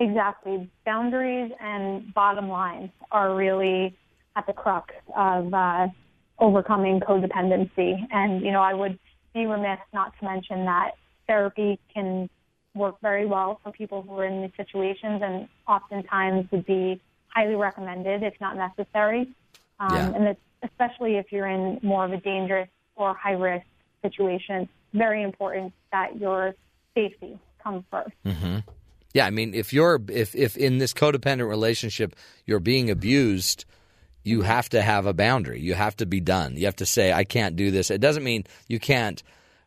Exactly. 0.00 0.68
Boundaries 0.84 1.52
and 1.60 2.12
bottom 2.14 2.48
lines 2.48 2.90
are 3.10 3.34
really 3.34 3.96
at 4.36 4.46
the 4.46 4.52
crux 4.52 4.94
of 5.16 5.54
uh, 5.54 5.88
overcoming 6.38 7.00
codependency. 7.00 8.06
And, 8.10 8.42
you 8.44 8.50
know, 8.50 8.60
I 8.60 8.74
would 8.74 8.98
be 9.32 9.46
remiss 9.46 9.78
not 9.92 10.12
to 10.18 10.24
mention 10.24 10.64
that 10.64 10.92
therapy 11.26 11.78
can 11.92 12.28
work 12.74 13.00
very 13.00 13.24
well 13.24 13.60
for 13.62 13.70
people 13.70 14.02
who 14.02 14.18
are 14.18 14.26
in 14.26 14.42
these 14.42 14.50
situations 14.56 15.22
and 15.22 15.48
oftentimes 15.68 16.50
would 16.50 16.66
be 16.66 17.00
highly 17.28 17.54
recommended 17.54 18.22
if 18.22 18.34
not 18.40 18.56
necessary. 18.56 19.28
Um, 19.78 19.94
Yeah. 19.94 20.12
And 20.14 20.36
especially 20.62 21.16
if 21.16 21.30
you're 21.30 21.46
in 21.46 21.78
more 21.82 22.04
of 22.04 22.12
a 22.12 22.16
dangerous 22.16 22.68
or 22.96 23.14
high 23.14 23.32
risk 23.32 23.66
situation, 24.04 24.68
very 24.92 25.22
important 25.22 25.72
that 25.92 26.18
your 26.20 26.54
safety 26.94 27.38
comes 27.62 27.84
first. 27.90 28.14
hmm 28.24 28.58
Yeah, 29.14 29.26
I 29.26 29.30
mean, 29.30 29.54
if 29.54 29.72
you're 29.72 30.00
if 30.08 30.34
if 30.34 30.56
in 30.56 30.78
this 30.78 30.92
codependent 30.92 31.48
relationship 31.48 32.14
you're 32.46 32.60
being 32.60 32.90
abused, 32.90 33.64
you 34.22 34.42
have 34.42 34.68
to 34.70 34.82
have 34.82 35.06
a 35.06 35.12
boundary. 35.12 35.60
You 35.60 35.74
have 35.74 35.96
to 35.96 36.06
be 36.06 36.20
done. 36.20 36.56
You 36.56 36.66
have 36.66 36.76
to 36.76 36.86
say, 36.86 37.12
"I 37.12 37.24
can't 37.24 37.56
do 37.56 37.70
this." 37.70 37.90
It 37.90 38.00
doesn't 38.00 38.24
mean 38.24 38.44
you 38.68 38.78
can't 38.78 39.22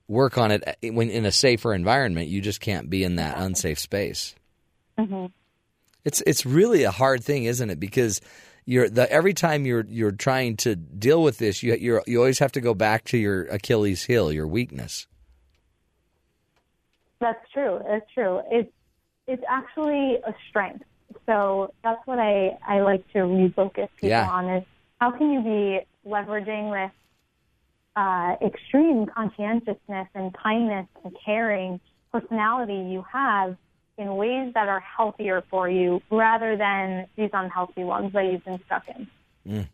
work 0.07 0.37
on 0.37 0.51
it 0.51 0.63
when 0.81 1.09
in 1.09 1.25
a 1.25 1.31
safer 1.31 1.73
environment. 1.73 2.27
You 2.29 2.41
just 2.41 2.61
can't 2.61 2.89
be 2.89 3.03
in 3.03 3.15
that 3.15 3.37
unsafe 3.37 3.79
space. 3.79 4.35
Mm-hmm. 4.97 5.27
It's 6.05 6.23
it's 6.25 6.45
really 6.45 6.83
a 6.83 6.91
hard 6.91 7.23
thing, 7.23 7.43
isn't 7.43 7.69
it? 7.69 7.79
Because 7.79 8.21
you're 8.67 8.89
the 8.89 9.09
every 9.11 9.33
time 9.33 9.65
you're 9.65 9.85
you're 9.87 10.11
trying 10.11 10.57
to 10.57 10.75
deal 10.75 11.23
with 11.23 11.37
this, 11.37 11.63
you 11.63 11.73
you 11.75 12.01
you 12.05 12.19
always 12.19 12.39
have 12.39 12.51
to 12.51 12.61
go 12.61 12.73
back 12.73 13.05
to 13.05 13.17
your 13.17 13.45
Achilles 13.45 14.03
heel, 14.03 14.31
your 14.31 14.45
weakness. 14.45 15.07
That's 17.19 17.39
true. 17.53 17.79
It's 17.85 18.05
true. 18.13 18.41
It's 18.51 18.71
it's 19.25 19.43
actually 19.49 20.17
a 20.25 20.35
strength. 20.49 20.83
So 21.25 21.73
that's 21.83 22.05
what 22.05 22.19
I, 22.19 22.57
I 22.67 22.81
like 22.81 23.07
to 23.13 23.19
refocus 23.19 23.87
people 23.95 24.09
Yeah. 24.09 24.29
on 24.29 24.49
is 24.49 24.63
how 24.99 25.11
can 25.11 25.31
you 25.31 25.41
be 25.41 25.79
leveraging 26.09 26.71
this 26.73 26.91
uh, 27.95 28.35
extreme 28.45 29.05
conscientiousness 29.07 30.07
and 30.13 30.33
kindness 30.33 30.87
and 31.03 31.15
caring 31.25 31.79
personality 32.11 32.91
you 32.91 33.03
have 33.11 33.55
in 33.97 34.15
ways 34.15 34.53
that 34.53 34.67
are 34.67 34.79
healthier 34.79 35.43
for 35.49 35.69
you 35.69 36.01
rather 36.11 36.55
than 36.55 37.07
these 37.15 37.31
unhealthy 37.33 37.83
ones 37.83 38.13
that 38.13 38.25
you've 38.25 38.45
been 38.45 38.59
stuck 38.65 38.83
in. 38.87 39.07
Mm. 39.47 39.67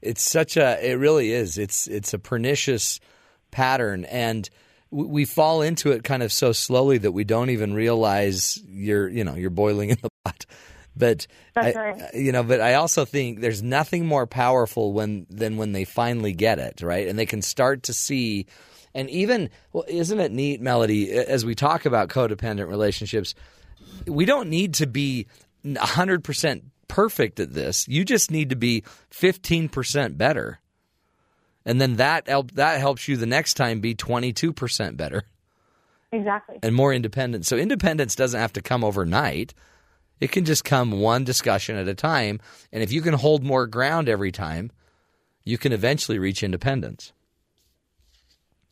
It's 0.00 0.22
such 0.22 0.56
a. 0.56 0.78
It 0.84 0.94
really 0.94 1.32
is. 1.32 1.58
It's 1.58 1.86
it's 1.86 2.14
a 2.14 2.18
pernicious 2.18 3.00
pattern, 3.50 4.04
and 4.04 4.48
we, 4.90 5.04
we 5.04 5.24
fall 5.24 5.62
into 5.62 5.90
it 5.90 6.04
kind 6.04 6.22
of 6.22 6.32
so 6.32 6.52
slowly 6.52 6.98
that 6.98 7.12
we 7.12 7.24
don't 7.24 7.50
even 7.50 7.74
realize 7.74 8.62
you're 8.68 9.08
you 9.08 9.24
know 9.24 9.34
you're 9.34 9.50
boiling 9.50 9.90
in 9.90 9.98
the 10.00 10.10
pot. 10.24 10.46
But 10.96 11.26
That's 11.54 11.76
I, 11.76 11.80
right. 11.80 12.14
you 12.14 12.32
know, 12.32 12.42
but 12.42 12.60
I 12.60 12.74
also 12.74 13.04
think 13.04 13.40
there's 13.40 13.62
nothing 13.62 14.06
more 14.06 14.26
powerful 14.26 14.92
when 14.92 15.26
than 15.30 15.56
when 15.56 15.72
they 15.72 15.84
finally 15.84 16.32
get 16.32 16.58
it 16.58 16.80
right, 16.82 17.08
and 17.08 17.18
they 17.18 17.26
can 17.26 17.42
start 17.42 17.84
to 17.84 17.92
see. 17.92 18.46
And 18.94 19.08
even 19.10 19.50
well, 19.72 19.84
isn't 19.86 20.18
it 20.18 20.32
neat, 20.32 20.60
Melody? 20.60 21.12
As 21.12 21.44
we 21.44 21.54
talk 21.54 21.86
about 21.86 22.08
codependent 22.08 22.68
relationships, 22.68 23.34
we 24.06 24.24
don't 24.24 24.48
need 24.48 24.74
to 24.74 24.86
be 24.86 25.26
100% 25.64 26.62
perfect 26.88 27.40
at 27.40 27.52
this. 27.52 27.86
You 27.88 28.04
just 28.04 28.30
need 28.30 28.50
to 28.50 28.56
be 28.56 28.82
15% 29.10 30.16
better. 30.16 30.60
And 31.64 31.80
then 31.80 31.96
that 31.96 32.24
that 32.54 32.80
helps 32.80 33.08
you 33.08 33.16
the 33.16 33.26
next 33.26 33.54
time 33.54 33.80
be 33.80 33.94
22% 33.94 34.96
better 34.96 35.24
Exactly. 36.12 36.58
and 36.62 36.74
more 36.74 36.94
independent. 36.94 37.44
So 37.44 37.58
independence 37.58 38.14
doesn't 38.14 38.40
have 38.40 38.54
to 38.54 38.62
come 38.62 38.82
overnight. 38.82 39.52
It 40.18 40.32
can 40.32 40.46
just 40.46 40.64
come 40.64 40.92
one 40.92 41.24
discussion 41.24 41.76
at 41.76 41.86
a 41.86 41.94
time, 41.94 42.40
and 42.72 42.82
if 42.82 42.90
you 42.90 43.02
can 43.02 43.14
hold 43.14 43.44
more 43.44 43.66
ground 43.66 44.08
every 44.08 44.32
time, 44.32 44.72
you 45.44 45.58
can 45.58 45.72
eventually 45.72 46.18
reach 46.18 46.42
independence. 46.42 47.12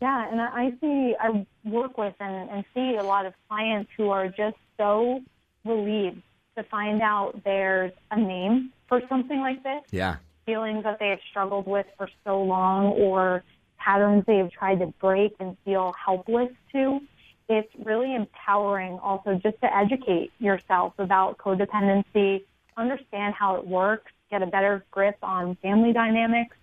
Yeah, 0.01 0.31
and 0.31 0.41
I 0.41 0.73
see, 0.81 1.15
I 1.19 1.47
work 1.65 1.97
with 1.97 2.15
and, 2.21 2.51
and 2.51 2.65
see 2.75 2.97
a 2.97 3.03
lot 3.03 3.25
of 3.25 3.33
clients 3.49 3.91
who 3.97 4.11
are 4.11 4.29
just 4.29 4.57
so 4.77 5.23
relieved 5.65 6.23
to 6.57 6.65
find 6.65 7.01
out 7.01 7.41
there's 7.45 7.93
a 8.11 8.21
name 8.21 8.73
for 8.89 9.01
something 9.09 9.41
like 9.41 9.63
this, 9.63 9.83
Yeah. 9.91 10.17
feelings 10.45 10.85
that 10.85 10.99
they 10.99 11.09
have 11.09 11.21
struggled 11.31 11.67
with 11.67 11.87
for 11.97 12.09
so 12.25 12.43
long, 12.43 12.87
or 12.93 13.43
patterns 13.79 14.25
they 14.27 14.37
have 14.39 14.51
tried 14.51 14.81
to 14.81 14.87
break 15.01 15.35
and 15.41 15.57
feel 15.65 15.93
helpless 15.93 16.51
to. 16.73 17.01
It's 17.49 17.69
really 17.85 18.15
empowering 18.15 18.99
also 18.99 19.35
just 19.43 19.61
to 19.61 19.75
educate 19.75 20.31
yourself 20.39 20.93
about 20.99 21.39
codependency, 21.39 22.45
understand 22.77 23.35
how 23.35 23.57
it 23.57 23.67
works, 23.67 24.13
get 24.31 24.43
a 24.43 24.47
better 24.47 24.85
grip 24.91 25.17
on 25.23 25.57
family 25.63 25.93
dynamics, 25.93 26.57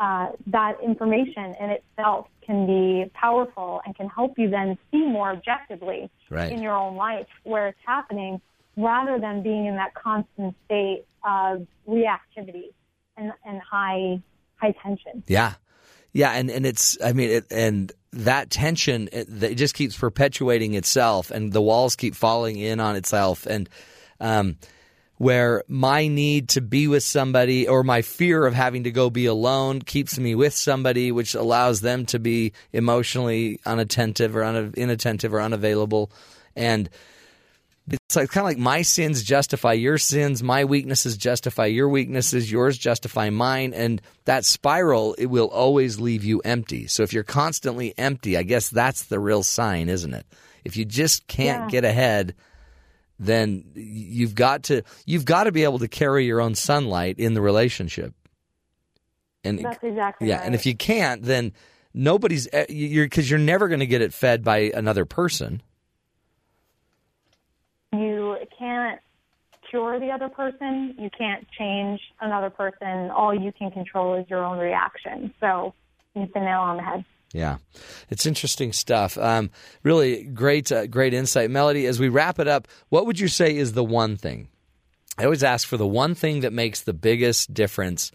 uh, 0.00 0.28
that 0.46 0.76
information 0.82 1.54
in 1.60 1.70
itself 1.70 2.26
can 2.44 2.66
be 2.66 3.10
powerful 3.14 3.80
and 3.84 3.94
can 3.94 4.08
help 4.08 4.38
you 4.38 4.48
then 4.48 4.76
see 4.90 5.04
more 5.06 5.30
objectively 5.30 6.10
Right. 6.30 6.52
in 6.52 6.62
your 6.62 6.74
own 6.74 6.96
life 6.96 7.26
where 7.42 7.68
it's 7.68 7.78
happening 7.84 8.40
rather 8.76 9.18
than 9.18 9.42
being 9.42 9.66
in 9.66 9.76
that 9.76 9.94
constant 9.94 10.54
state 10.64 11.04
of 11.24 11.66
reactivity 11.88 12.72
and, 13.16 13.32
and 13.44 13.60
high 13.60 14.20
high 14.56 14.72
tension. 14.82 15.22
Yeah, 15.26 15.54
yeah, 16.12 16.30
and 16.32 16.50
and 16.50 16.64
it's 16.64 16.96
I 17.04 17.12
mean, 17.12 17.30
it, 17.30 17.46
and 17.50 17.92
that 18.12 18.50
tension 18.50 19.08
it, 19.12 19.42
it 19.42 19.54
just 19.56 19.74
keeps 19.74 19.96
perpetuating 19.96 20.74
itself, 20.74 21.30
and 21.30 21.52
the 21.52 21.60
walls 21.60 21.96
keep 21.96 22.14
falling 22.14 22.58
in 22.58 22.80
on 22.80 22.96
itself, 22.96 23.44
and 23.46 23.68
um, 24.20 24.56
where 25.20 25.62
my 25.68 26.08
need 26.08 26.48
to 26.48 26.62
be 26.62 26.88
with 26.88 27.02
somebody 27.02 27.68
or 27.68 27.84
my 27.84 28.00
fear 28.00 28.46
of 28.46 28.54
having 28.54 28.84
to 28.84 28.90
go 28.90 29.10
be 29.10 29.26
alone 29.26 29.82
keeps 29.82 30.18
me 30.18 30.34
with 30.34 30.54
somebody, 30.54 31.12
which 31.12 31.34
allows 31.34 31.82
them 31.82 32.06
to 32.06 32.18
be 32.18 32.54
emotionally 32.72 33.60
unattentive 33.66 34.34
or 34.34 34.42
un- 34.42 34.72
inattentive 34.78 35.34
or 35.34 35.42
unavailable, 35.42 36.10
and 36.56 36.88
it's 37.90 38.16
like 38.16 38.30
kind 38.30 38.44
of 38.46 38.48
like 38.48 38.56
my 38.56 38.80
sins 38.80 39.22
justify 39.22 39.74
your 39.74 39.98
sins, 39.98 40.42
my 40.42 40.64
weaknesses 40.64 41.18
justify 41.18 41.66
your 41.66 41.90
weaknesses, 41.90 42.50
yours 42.50 42.78
justify 42.78 43.28
mine, 43.28 43.74
and 43.74 44.00
that 44.24 44.46
spiral 44.46 45.12
it 45.18 45.26
will 45.26 45.48
always 45.48 46.00
leave 46.00 46.24
you 46.24 46.40
empty. 46.46 46.86
So 46.86 47.02
if 47.02 47.12
you're 47.12 47.24
constantly 47.24 47.92
empty, 47.98 48.38
I 48.38 48.42
guess 48.42 48.70
that's 48.70 49.04
the 49.04 49.18
real 49.18 49.42
sign, 49.42 49.90
isn't 49.90 50.14
it? 50.14 50.24
If 50.64 50.78
you 50.78 50.86
just 50.86 51.26
can't 51.26 51.64
Yeah. 51.64 51.68
get 51.68 51.84
ahead, 51.84 52.34
then 53.20 53.64
you've 53.74 54.34
got 54.34 54.64
to 54.64 54.82
you've 55.04 55.26
got 55.26 55.44
to 55.44 55.52
be 55.52 55.62
able 55.62 55.78
to 55.78 55.88
carry 55.88 56.24
your 56.24 56.40
own 56.40 56.54
sunlight 56.54 57.18
in 57.18 57.34
the 57.34 57.42
relationship. 57.42 58.14
And 59.44 59.58
That's 59.58 59.82
exactly 59.82 60.28
yeah, 60.28 60.38
right. 60.38 60.46
and 60.46 60.54
if 60.54 60.66
you 60.66 60.74
can't, 60.74 61.22
then 61.22 61.52
nobody's 61.94 62.48
eh, 62.52 62.66
you're 62.70 63.04
because 63.04 63.30
you're 63.30 63.38
never 63.38 63.68
going 63.68 63.80
to 63.80 63.86
get 63.86 64.00
it 64.00 64.12
fed 64.14 64.42
by 64.42 64.72
another 64.74 65.04
person. 65.04 65.62
you 67.92 68.36
can't 68.58 69.00
cure 69.70 70.00
the 70.00 70.10
other 70.10 70.28
person. 70.28 70.94
You 70.98 71.10
can't 71.16 71.46
change 71.58 72.00
another 72.20 72.50
person. 72.50 73.10
All 73.10 73.34
you 73.34 73.52
can 73.52 73.70
control 73.70 74.14
is 74.14 74.26
your 74.28 74.44
own 74.44 74.58
reaction. 74.58 75.32
So 75.40 75.74
you 76.14 76.22
hit 76.22 76.34
the 76.34 76.40
nail 76.40 76.60
on 76.60 76.76
the 76.78 76.82
head. 76.82 77.04
Yeah, 77.32 77.58
it's 78.08 78.26
interesting 78.26 78.72
stuff. 78.72 79.16
Um, 79.16 79.50
really 79.84 80.24
great, 80.24 80.72
uh, 80.72 80.86
great 80.86 81.14
insight, 81.14 81.50
Melody. 81.50 81.86
As 81.86 82.00
we 82.00 82.08
wrap 82.08 82.40
it 82.40 82.48
up, 82.48 82.66
what 82.88 83.06
would 83.06 83.20
you 83.20 83.28
say 83.28 83.56
is 83.56 83.72
the 83.72 83.84
one 83.84 84.16
thing? 84.16 84.48
I 85.16 85.24
always 85.24 85.44
ask 85.44 85.68
for 85.68 85.76
the 85.76 85.86
one 85.86 86.14
thing 86.14 86.40
that 86.40 86.52
makes 86.52 86.80
the 86.80 86.92
biggest 86.92 87.54
difference 87.54 88.10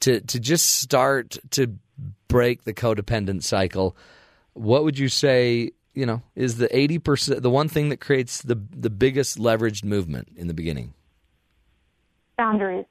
to 0.00 0.20
to 0.20 0.40
just 0.40 0.76
start 0.76 1.36
to 1.50 1.74
break 2.28 2.64
the 2.64 2.72
codependent 2.72 3.42
cycle. 3.42 3.96
What 4.54 4.84
would 4.84 4.98
you 4.98 5.08
say? 5.08 5.72
You 5.92 6.06
know, 6.06 6.22
is 6.34 6.56
the 6.56 6.74
eighty 6.74 6.98
percent 6.98 7.42
the 7.42 7.50
one 7.50 7.68
thing 7.68 7.90
that 7.90 8.00
creates 8.00 8.40
the 8.40 8.58
the 8.70 8.90
biggest 8.90 9.38
leveraged 9.38 9.84
movement 9.84 10.28
in 10.34 10.46
the 10.46 10.54
beginning? 10.54 10.94
Boundaries. 12.38 12.86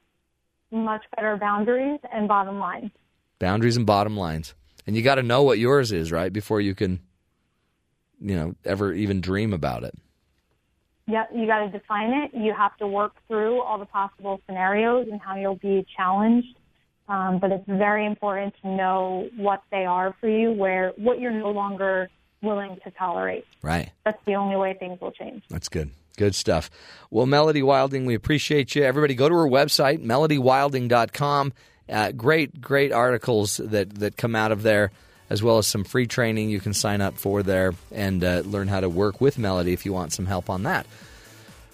Much 0.70 1.04
better 1.16 1.36
boundaries 1.36 2.00
and 2.12 2.28
bottom 2.28 2.58
line. 2.58 2.90
Boundaries 3.38 3.76
and 3.76 3.86
bottom 3.86 4.16
lines 4.16 4.54
and 4.86 4.96
you 4.96 5.02
got 5.02 5.16
to 5.16 5.22
know 5.22 5.42
what 5.42 5.58
yours 5.58 5.92
is, 5.92 6.12
right, 6.12 6.32
before 6.32 6.60
you 6.60 6.74
can, 6.74 7.00
you 8.20 8.34
know, 8.34 8.54
ever 8.64 8.92
even 8.92 9.20
dream 9.20 9.52
about 9.52 9.84
it. 9.84 9.94
Yeah, 11.08 11.24
you 11.32 11.46
got 11.46 11.60
to 11.60 11.70
define 11.70 12.12
it. 12.12 12.32
You 12.34 12.52
have 12.52 12.76
to 12.78 12.86
work 12.86 13.12
through 13.28 13.62
all 13.62 13.78
the 13.78 13.86
possible 13.86 14.40
scenarios 14.46 15.06
and 15.10 15.20
how 15.20 15.36
you'll 15.36 15.56
be 15.56 15.86
challenged. 15.96 16.58
Um, 17.08 17.38
but 17.38 17.52
it's 17.52 17.64
very 17.68 18.04
important 18.04 18.54
to 18.62 18.68
know 18.68 19.28
what 19.36 19.62
they 19.70 19.84
are 19.84 20.14
for 20.20 20.28
you, 20.28 20.50
where 20.50 20.92
what 20.96 21.20
you're 21.20 21.30
no 21.30 21.50
longer 21.50 22.08
willing 22.42 22.78
to 22.82 22.90
tolerate. 22.92 23.44
Right. 23.62 23.90
That's 24.04 24.18
the 24.26 24.34
only 24.34 24.56
way 24.56 24.74
things 24.78 25.00
will 25.00 25.12
change. 25.12 25.44
That's 25.48 25.68
good. 25.68 25.90
Good 26.16 26.34
stuff. 26.34 26.70
Well, 27.10 27.26
Melody 27.26 27.62
Wilding, 27.62 28.06
we 28.06 28.14
appreciate 28.14 28.74
you. 28.74 28.82
Everybody 28.82 29.14
go 29.14 29.28
to 29.28 29.34
her 29.34 29.48
website, 29.48 30.04
melodywilding.com. 30.04 31.52
Uh, 31.88 32.12
great, 32.12 32.60
great 32.60 32.92
articles 32.92 33.58
that, 33.58 33.94
that 33.96 34.16
come 34.16 34.34
out 34.34 34.52
of 34.52 34.62
there, 34.62 34.90
as 35.30 35.42
well 35.42 35.58
as 35.58 35.66
some 35.66 35.84
free 35.84 36.06
training 36.06 36.50
you 36.50 36.60
can 36.60 36.74
sign 36.74 37.00
up 37.00 37.14
for 37.16 37.42
there 37.42 37.74
and 37.92 38.24
uh, 38.24 38.42
learn 38.44 38.68
how 38.68 38.80
to 38.80 38.88
work 38.88 39.20
with 39.20 39.38
Melody 39.38 39.72
if 39.72 39.86
you 39.86 39.92
want 39.92 40.12
some 40.12 40.26
help 40.26 40.50
on 40.50 40.64
that. 40.64 40.86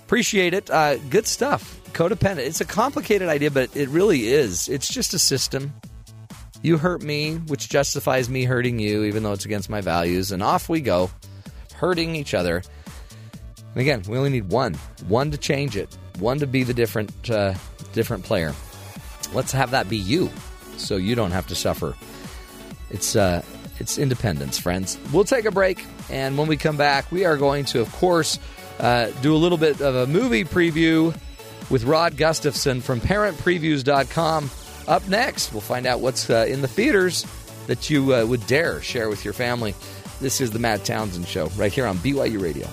Appreciate 0.01 0.53
it. 0.53 0.69
Uh, 0.71 0.97
good 0.97 1.27
stuff. 1.27 1.81
Codependent. 1.93 2.47
It's 2.47 2.61
a 2.61 2.67
complicated 2.67 3.29
idea, 3.29 3.51
but 3.51 3.75
it 3.75 3.89
really 3.89 4.29
is. 4.29 4.69
It's 4.69 4.89
just 4.89 5.15
a 5.15 5.19
system. 5.19 5.73
You 6.61 6.77
hurt 6.77 7.03
me, 7.03 7.37
which 7.37 7.69
justifies 7.69 8.29
me 8.29 8.45
hurting 8.45 8.79
you, 8.79 9.05
even 9.05 9.23
though 9.23 9.33
it's 9.33 9.47
against 9.47 9.71
my 9.71 9.81
values, 9.81 10.31
and 10.31 10.43
off 10.43 10.69
we 10.69 10.81
go, 10.81 11.11
hurting 11.75 12.15
each 12.15 12.35
other. 12.35 12.63
And 13.75 13.81
again, 13.81 14.03
we 14.07 14.19
only 14.19 14.31
need 14.31 14.51
one, 14.51 14.75
one 15.09 15.31
to 15.31 15.39
change 15.39 15.77
it, 15.77 15.97
one 16.19 16.39
to 16.41 16.47
be 16.47 16.63
the 16.63 16.75
different, 16.75 17.31
uh, 17.31 17.55
different 17.95 18.25
player. 18.25 18.55
Let's 19.35 19.53
have 19.53 19.71
that 19.73 19.89
be 19.89 19.97
you, 19.97 20.31
so 20.77 20.97
you 20.97 21.15
don't 21.15 21.31
have 21.31 21.47
to 21.49 21.55
suffer. 21.55 21.95
It's 22.91 23.17
uh, 23.17 23.43
it's 23.79 23.99
independence, 23.99 24.59
friends. 24.59 24.99
We'll 25.13 25.25
take 25.25 25.45
a 25.45 25.51
break, 25.51 25.85
and 26.11 26.37
when 26.37 26.49
we 26.49 26.57
come 26.57 26.77
back, 26.77 27.11
we 27.11 27.25
are 27.25 27.37
going 27.37 27.65
to, 27.67 27.81
of 27.81 27.91
course, 27.93 28.39
uh, 28.79 29.11
do 29.23 29.35
a 29.35 29.39
little 29.39 29.59
bit 29.59 29.81
of 29.81 29.95
a 29.95 30.07
movie 30.07 30.45
preview 30.45 31.17
with 31.71 31.85
Rod 31.85 32.17
Gustafson 32.17 32.81
from 32.81 33.01
ParentPreviews.com. 33.01 34.51
Up 34.89 35.09
next, 35.09 35.53
we'll 35.53 35.61
find 35.61 35.87
out 35.87 36.01
what's 36.01 36.29
uh, 36.29 36.47
in 36.49 36.61
the 36.61 36.69
theaters 36.69 37.27
that 37.67 37.89
you 37.89 38.15
uh, 38.15 38.25
would 38.25 38.47
dare 38.47 38.83
share 38.83 39.09
with 39.09 39.25
your 39.25 39.35
family. 39.35 39.75
This 40.21 40.41
is 40.41 40.51
the 40.51 40.59
Matt 40.59 40.85
Townsend 40.85 41.27
Show 41.27 41.47
right 41.57 41.73
here 41.73 41.87
on 41.87 41.97
BYU 41.99 42.41
Radio. 42.41 42.69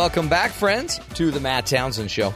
Welcome 0.00 0.30
back, 0.30 0.52
friends, 0.52 0.98
to 1.16 1.30
the 1.30 1.40
Matt 1.40 1.66
Townsend 1.66 2.10
Show. 2.10 2.34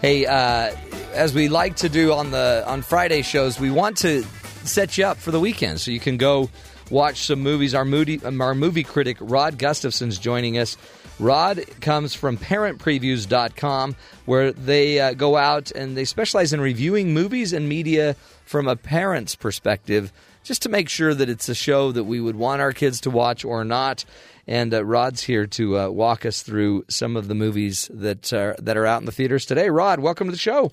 Hey, 0.00 0.24
uh, 0.24 0.74
as 1.12 1.34
we 1.34 1.50
like 1.50 1.76
to 1.76 1.90
do 1.90 2.14
on 2.14 2.30
the 2.30 2.64
on 2.66 2.80
Friday 2.80 3.20
shows, 3.20 3.60
we 3.60 3.70
want 3.70 3.98
to 3.98 4.22
set 4.64 4.96
you 4.96 5.04
up 5.04 5.18
for 5.18 5.30
the 5.30 5.38
weekend 5.38 5.78
so 5.78 5.90
you 5.90 6.00
can 6.00 6.16
go 6.16 6.48
watch 6.90 7.26
some 7.26 7.40
movies. 7.40 7.74
Our 7.74 7.84
movie, 7.84 8.18
our 8.24 8.54
movie 8.54 8.82
critic 8.82 9.18
Rod 9.20 9.58
Gustafson's 9.58 10.18
joining 10.18 10.56
us. 10.56 10.78
Rod 11.18 11.66
comes 11.82 12.14
from 12.14 12.38
ParentPreviews.com, 12.38 13.94
where 14.24 14.52
they 14.52 14.98
uh, 14.98 15.12
go 15.12 15.36
out 15.36 15.70
and 15.72 15.98
they 15.98 16.06
specialize 16.06 16.54
in 16.54 16.62
reviewing 16.62 17.12
movies 17.12 17.52
and 17.52 17.68
media 17.68 18.16
from 18.46 18.68
a 18.68 18.74
parent's 18.74 19.36
perspective, 19.36 20.14
just 20.44 20.62
to 20.62 20.70
make 20.70 20.88
sure 20.88 21.12
that 21.12 21.28
it's 21.28 21.50
a 21.50 21.54
show 21.54 21.92
that 21.92 22.04
we 22.04 22.20
would 22.20 22.36
want 22.36 22.62
our 22.62 22.72
kids 22.72 23.02
to 23.02 23.10
watch 23.10 23.44
or 23.44 23.66
not. 23.66 24.06
And 24.46 24.72
uh, 24.72 24.84
Rod's 24.84 25.22
here 25.22 25.46
to 25.46 25.78
uh, 25.78 25.88
walk 25.88 26.24
us 26.24 26.42
through 26.42 26.84
some 26.88 27.16
of 27.16 27.28
the 27.28 27.34
movies 27.34 27.90
that 27.92 28.32
are, 28.32 28.54
that 28.60 28.76
are 28.76 28.86
out 28.86 29.00
in 29.02 29.06
the 29.06 29.12
theaters 29.12 29.44
today. 29.44 29.68
Rod, 29.70 30.00
welcome 30.00 30.28
to 30.28 30.32
the 30.32 30.38
show. 30.38 30.72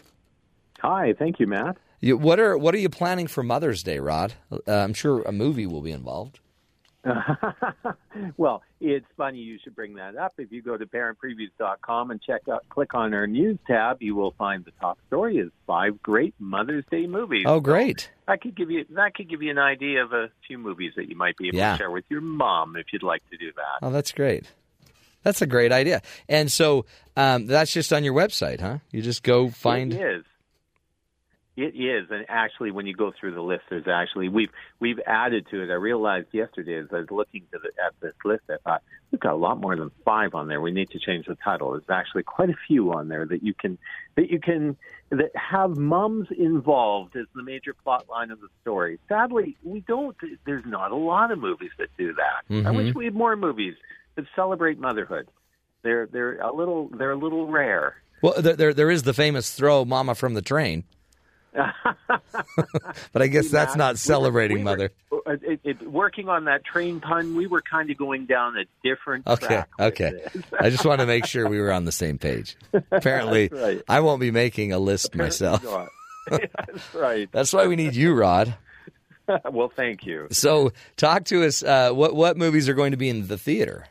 Hi, 0.81 1.13
thank 1.13 1.39
you, 1.39 1.47
Matt. 1.47 1.77
You, 2.01 2.17
what 2.17 2.39
are 2.39 2.57
what 2.57 2.75
are 2.75 2.79
you 2.79 2.89
planning 2.89 3.27
for 3.27 3.43
Mother's 3.43 3.81
Day, 3.81 3.99
Rod? 3.99 4.33
Uh, 4.51 4.57
I'm 4.67 4.93
sure 4.93 5.21
a 5.21 5.31
movie 5.31 5.65
will 5.65 5.81
be 5.81 5.91
involved. 5.91 6.39
well, 8.37 8.63
it's 8.79 9.05
funny 9.17 9.39
you 9.39 9.59
should 9.63 9.75
bring 9.75 9.95
that 9.95 10.15
up. 10.15 10.33
If 10.37 10.51
you 10.51 10.61
go 10.61 10.77
to 10.77 10.85
parentpreviews.com 10.85 12.11
and 12.11 12.21
check 12.21 12.47
out, 12.49 12.67
click 12.69 12.93
on 12.93 13.13
our 13.13 13.27
news 13.27 13.57
tab, 13.67 14.01
you 14.01 14.15
will 14.15 14.31
find 14.37 14.63
the 14.63 14.71
top 14.79 14.97
story 15.07 15.37
is 15.37 15.49
five 15.67 16.01
great 16.01 16.33
Mother's 16.39 16.85
Day 16.89 17.05
movies. 17.07 17.43
Oh, 17.45 17.59
great! 17.59 18.01
So 18.01 18.07
that 18.27 18.41
could 18.41 18.55
give 18.55 18.71
you 18.71 18.85
that 18.91 19.15
could 19.15 19.29
give 19.29 19.41
you 19.41 19.51
an 19.51 19.57
idea 19.57 20.03
of 20.03 20.13
a 20.13 20.29
few 20.47 20.57
movies 20.57 20.93
that 20.95 21.09
you 21.09 21.15
might 21.15 21.37
be 21.37 21.49
able 21.49 21.57
yeah. 21.57 21.73
to 21.73 21.77
share 21.77 21.91
with 21.91 22.05
your 22.09 22.21
mom 22.21 22.75
if 22.77 22.87
you'd 22.93 23.03
like 23.03 23.27
to 23.31 23.37
do 23.37 23.51
that. 23.55 23.85
Oh, 23.85 23.91
that's 23.91 24.11
great. 24.11 24.45
That's 25.23 25.41
a 25.41 25.47
great 25.47 25.71
idea. 25.71 26.01
And 26.27 26.51
so 26.51 26.85
um, 27.15 27.47
that's 27.47 27.71
just 27.71 27.93
on 27.93 28.03
your 28.03 28.13
website, 28.13 28.59
huh? 28.59 28.79
You 28.91 29.01
just 29.01 29.23
go 29.23 29.49
find. 29.49 29.93
It 29.93 30.01
is. 30.01 30.25
It 31.55 31.75
is, 31.75 32.09
and 32.09 32.25
actually, 32.29 32.71
when 32.71 32.87
you 32.87 32.95
go 32.95 33.11
through 33.19 33.35
the 33.35 33.41
list, 33.41 33.65
there's 33.69 33.87
actually 33.87 34.27
we've 34.27 34.49
we've 34.79 34.99
added 35.05 35.45
to 35.51 35.61
it. 35.61 35.69
I 35.69 35.75
realized 35.75 36.29
yesterday 36.31 36.79
as 36.79 36.87
I 36.91 37.01
was 37.01 37.11
looking 37.11 37.43
the, 37.51 37.59
at 37.85 37.93
this 38.01 38.15
list, 38.25 38.41
I 38.49 38.55
thought 38.63 38.81
we've 39.11 39.21
got 39.21 39.33
a 39.33 39.35
lot 39.35 39.61
more 39.61 39.75
than 39.75 39.91
five 40.03 40.33
on 40.33 40.47
there. 40.47 40.59
We 40.59 40.71
need 40.71 40.89
to 40.89 40.99
change 40.99 41.27
the 41.27 41.35
title. 41.35 41.71
There's 41.73 41.83
actually 41.91 42.23
quite 42.23 42.49
a 42.49 42.55
few 42.67 42.91
on 42.93 43.07
there 43.07 43.27
that 43.27 43.43
you 43.43 43.53
can 43.53 43.77
that 44.15 44.31
you 44.31 44.39
can 44.39 44.75
that 45.11 45.29
have 45.35 45.77
mums 45.77 46.27
involved 46.35 47.15
as 47.15 47.27
the 47.35 47.43
major 47.43 47.75
plot 47.75 48.09
line 48.09 48.31
of 48.31 48.41
the 48.41 48.47
story. 48.61 48.97
Sadly, 49.07 49.55
we 49.63 49.81
don't. 49.81 50.17
There's 50.47 50.65
not 50.65 50.91
a 50.91 50.95
lot 50.95 51.29
of 51.29 51.37
movies 51.37 51.71
that 51.77 51.89
do 51.99 52.15
that. 52.15 52.51
Mm-hmm. 52.51 52.67
I 52.67 52.71
wish 52.71 52.95
we 52.95 53.05
had 53.05 53.13
more 53.13 53.35
movies 53.35 53.75
that 54.15 54.25
celebrate 54.35 54.79
motherhood. 54.79 55.27
They're 55.83 56.07
they're 56.07 56.39
a 56.39 56.51
little 56.51 56.89
they're 56.97 57.11
a 57.11 57.15
little 57.15 57.45
rare. 57.45 57.97
Well, 58.23 58.41
there 58.41 58.73
there 58.73 58.89
is 58.89 59.03
the 59.03 59.13
famous 59.13 59.53
throw 59.53 59.85
mama 59.85 60.15
from 60.15 60.33
the 60.33 60.41
train. 60.41 60.85
but 63.11 63.21
I 63.21 63.27
guess 63.27 63.49
that's 63.49 63.75
not 63.75 63.97
celebrating 63.97 64.57
we 64.57 64.63
were, 64.63 64.69
mother. 64.69 64.91
We 65.11 65.17
were, 65.25 65.33
it, 65.33 65.59
it, 65.63 65.89
working 65.89 66.27
on 66.29 66.45
that 66.45 66.63
train 66.63 66.99
pun, 66.99 67.35
we 67.35 67.47
were 67.47 67.61
kind 67.61 67.89
of 67.91 67.97
going 67.97 68.25
down 68.25 68.57
a 68.57 68.65
different 68.83 69.27
okay, 69.27 69.63
Okay, 69.79 70.25
I 70.59 70.69
just 70.69 70.85
want 70.85 71.01
to 71.01 71.05
make 71.05 71.25
sure 71.25 71.47
we 71.47 71.59
were 71.59 71.71
on 71.71 71.85
the 71.85 71.91
same 71.91 72.17
page. 72.17 72.57
Apparently, 72.91 73.49
right. 73.49 73.81
I 73.87 73.99
won't 73.99 74.19
be 74.19 74.31
making 74.31 74.71
a 74.71 74.79
list 74.79 75.13
Apparently 75.13 75.47
myself. 75.47 75.89
that's 76.29 76.95
right. 76.95 77.29
That's 77.31 77.53
why 77.53 77.67
we 77.67 77.75
need 77.75 77.95
you, 77.95 78.13
Rod. 78.13 78.55
well, 79.51 79.71
thank 79.73 80.05
you. 80.05 80.27
So, 80.31 80.73
talk 80.97 81.25
to 81.25 81.43
us. 81.43 81.61
Uh, 81.61 81.91
what 81.91 82.15
what 82.15 82.37
movies 82.37 82.67
are 82.67 82.73
going 82.73 82.91
to 82.91 82.97
be 82.97 83.09
in 83.09 83.27
the 83.27 83.37
theater? 83.37 83.85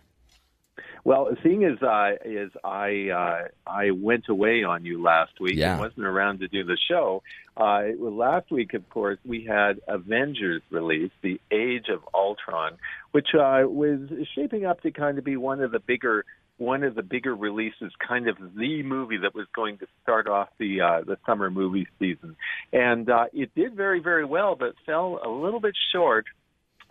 Well, 1.04 1.30
seeing 1.42 1.64
as 1.64 1.82
I 1.82 2.12
as 2.24 2.50
I 2.62 3.08
uh, 3.10 3.48
I 3.66 3.90
went 3.90 4.28
away 4.28 4.62
on 4.62 4.84
you 4.84 5.02
last 5.02 5.32
week. 5.40 5.56
Yeah. 5.56 5.72
and 5.72 5.80
wasn't 5.80 6.06
around 6.06 6.40
to 6.40 6.48
do 6.48 6.62
the 6.62 6.78
show, 6.88 7.22
uh, 7.56 7.82
well, 7.98 8.16
last 8.16 8.50
week, 8.50 8.74
of 8.74 8.88
course, 8.88 9.18
we 9.24 9.44
had 9.44 9.80
Avengers 9.88 10.62
release, 10.70 11.10
The 11.22 11.40
Age 11.50 11.86
of 11.92 12.00
Ultron, 12.14 12.78
which 13.10 13.28
uh, 13.34 13.62
was 13.66 13.98
shaping 14.34 14.64
up 14.64 14.80
to 14.82 14.92
kind 14.92 15.18
of 15.18 15.24
be 15.24 15.36
one 15.36 15.60
of 15.60 15.72
the 15.72 15.80
bigger 15.80 16.24
one 16.58 16.84
of 16.84 16.94
the 16.94 17.02
bigger 17.02 17.34
releases, 17.34 17.92
kind 18.06 18.28
of 18.28 18.36
the 18.56 18.82
movie 18.84 19.16
that 19.16 19.34
was 19.34 19.46
going 19.54 19.78
to 19.78 19.86
start 20.02 20.28
off 20.28 20.48
the 20.58 20.80
uh, 20.80 21.00
the 21.04 21.18
summer 21.26 21.50
movie 21.50 21.88
season, 21.98 22.36
and 22.72 23.10
uh, 23.10 23.24
it 23.32 23.50
did 23.56 23.74
very 23.74 24.00
very 24.00 24.24
well, 24.24 24.54
but 24.54 24.74
fell 24.86 25.20
a 25.24 25.28
little 25.28 25.60
bit 25.60 25.74
short 25.92 26.26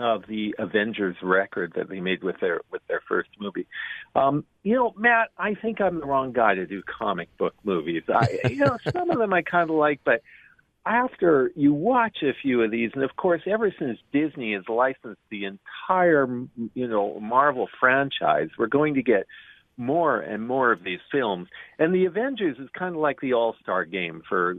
of 0.01 0.25
the 0.27 0.55
Avengers 0.57 1.15
record 1.21 1.73
that 1.75 1.89
they 1.89 1.99
made 1.99 2.23
with 2.23 2.39
their 2.39 2.61
with 2.71 2.81
their 2.87 3.01
first 3.07 3.29
movie. 3.39 3.67
Um, 4.15 4.45
you 4.63 4.75
know, 4.75 4.93
Matt, 4.97 5.29
I 5.37 5.55
think 5.55 5.81
I'm 5.81 5.99
the 5.99 6.05
wrong 6.05 6.31
guy 6.31 6.55
to 6.55 6.65
do 6.65 6.81
comic 6.83 7.35
book 7.37 7.53
movies. 7.63 8.03
I, 8.09 8.39
you 8.49 8.57
know, 8.57 8.77
some 8.91 9.09
of 9.09 9.17
them 9.17 9.33
I 9.33 9.41
kind 9.41 9.69
of 9.69 9.75
like, 9.75 10.01
but 10.03 10.21
after 10.85 11.51
you 11.55 11.73
watch 11.73 12.17
a 12.23 12.33
few 12.41 12.63
of 12.63 12.71
these, 12.71 12.91
and 12.93 13.03
of 13.03 13.15
course, 13.15 13.41
ever 13.45 13.73
since 13.77 13.99
Disney 14.11 14.53
has 14.53 14.63
licensed 14.67 15.21
the 15.29 15.45
entire, 15.45 16.27
you 16.73 16.87
know, 16.87 17.19
Marvel 17.19 17.67
franchise, 17.79 18.49
we're 18.57 18.67
going 18.67 18.95
to 18.95 19.03
get 19.03 19.27
more 19.77 20.19
and 20.19 20.47
more 20.47 20.71
of 20.71 20.83
these 20.83 20.99
films. 21.11 21.47
And 21.79 21.93
the 21.93 22.05
Avengers 22.05 22.57
is 22.59 22.69
kind 22.77 22.95
of 22.95 23.01
like 23.01 23.19
the 23.21 23.33
All 23.33 23.55
Star 23.61 23.85
game 23.85 24.21
for 24.27 24.57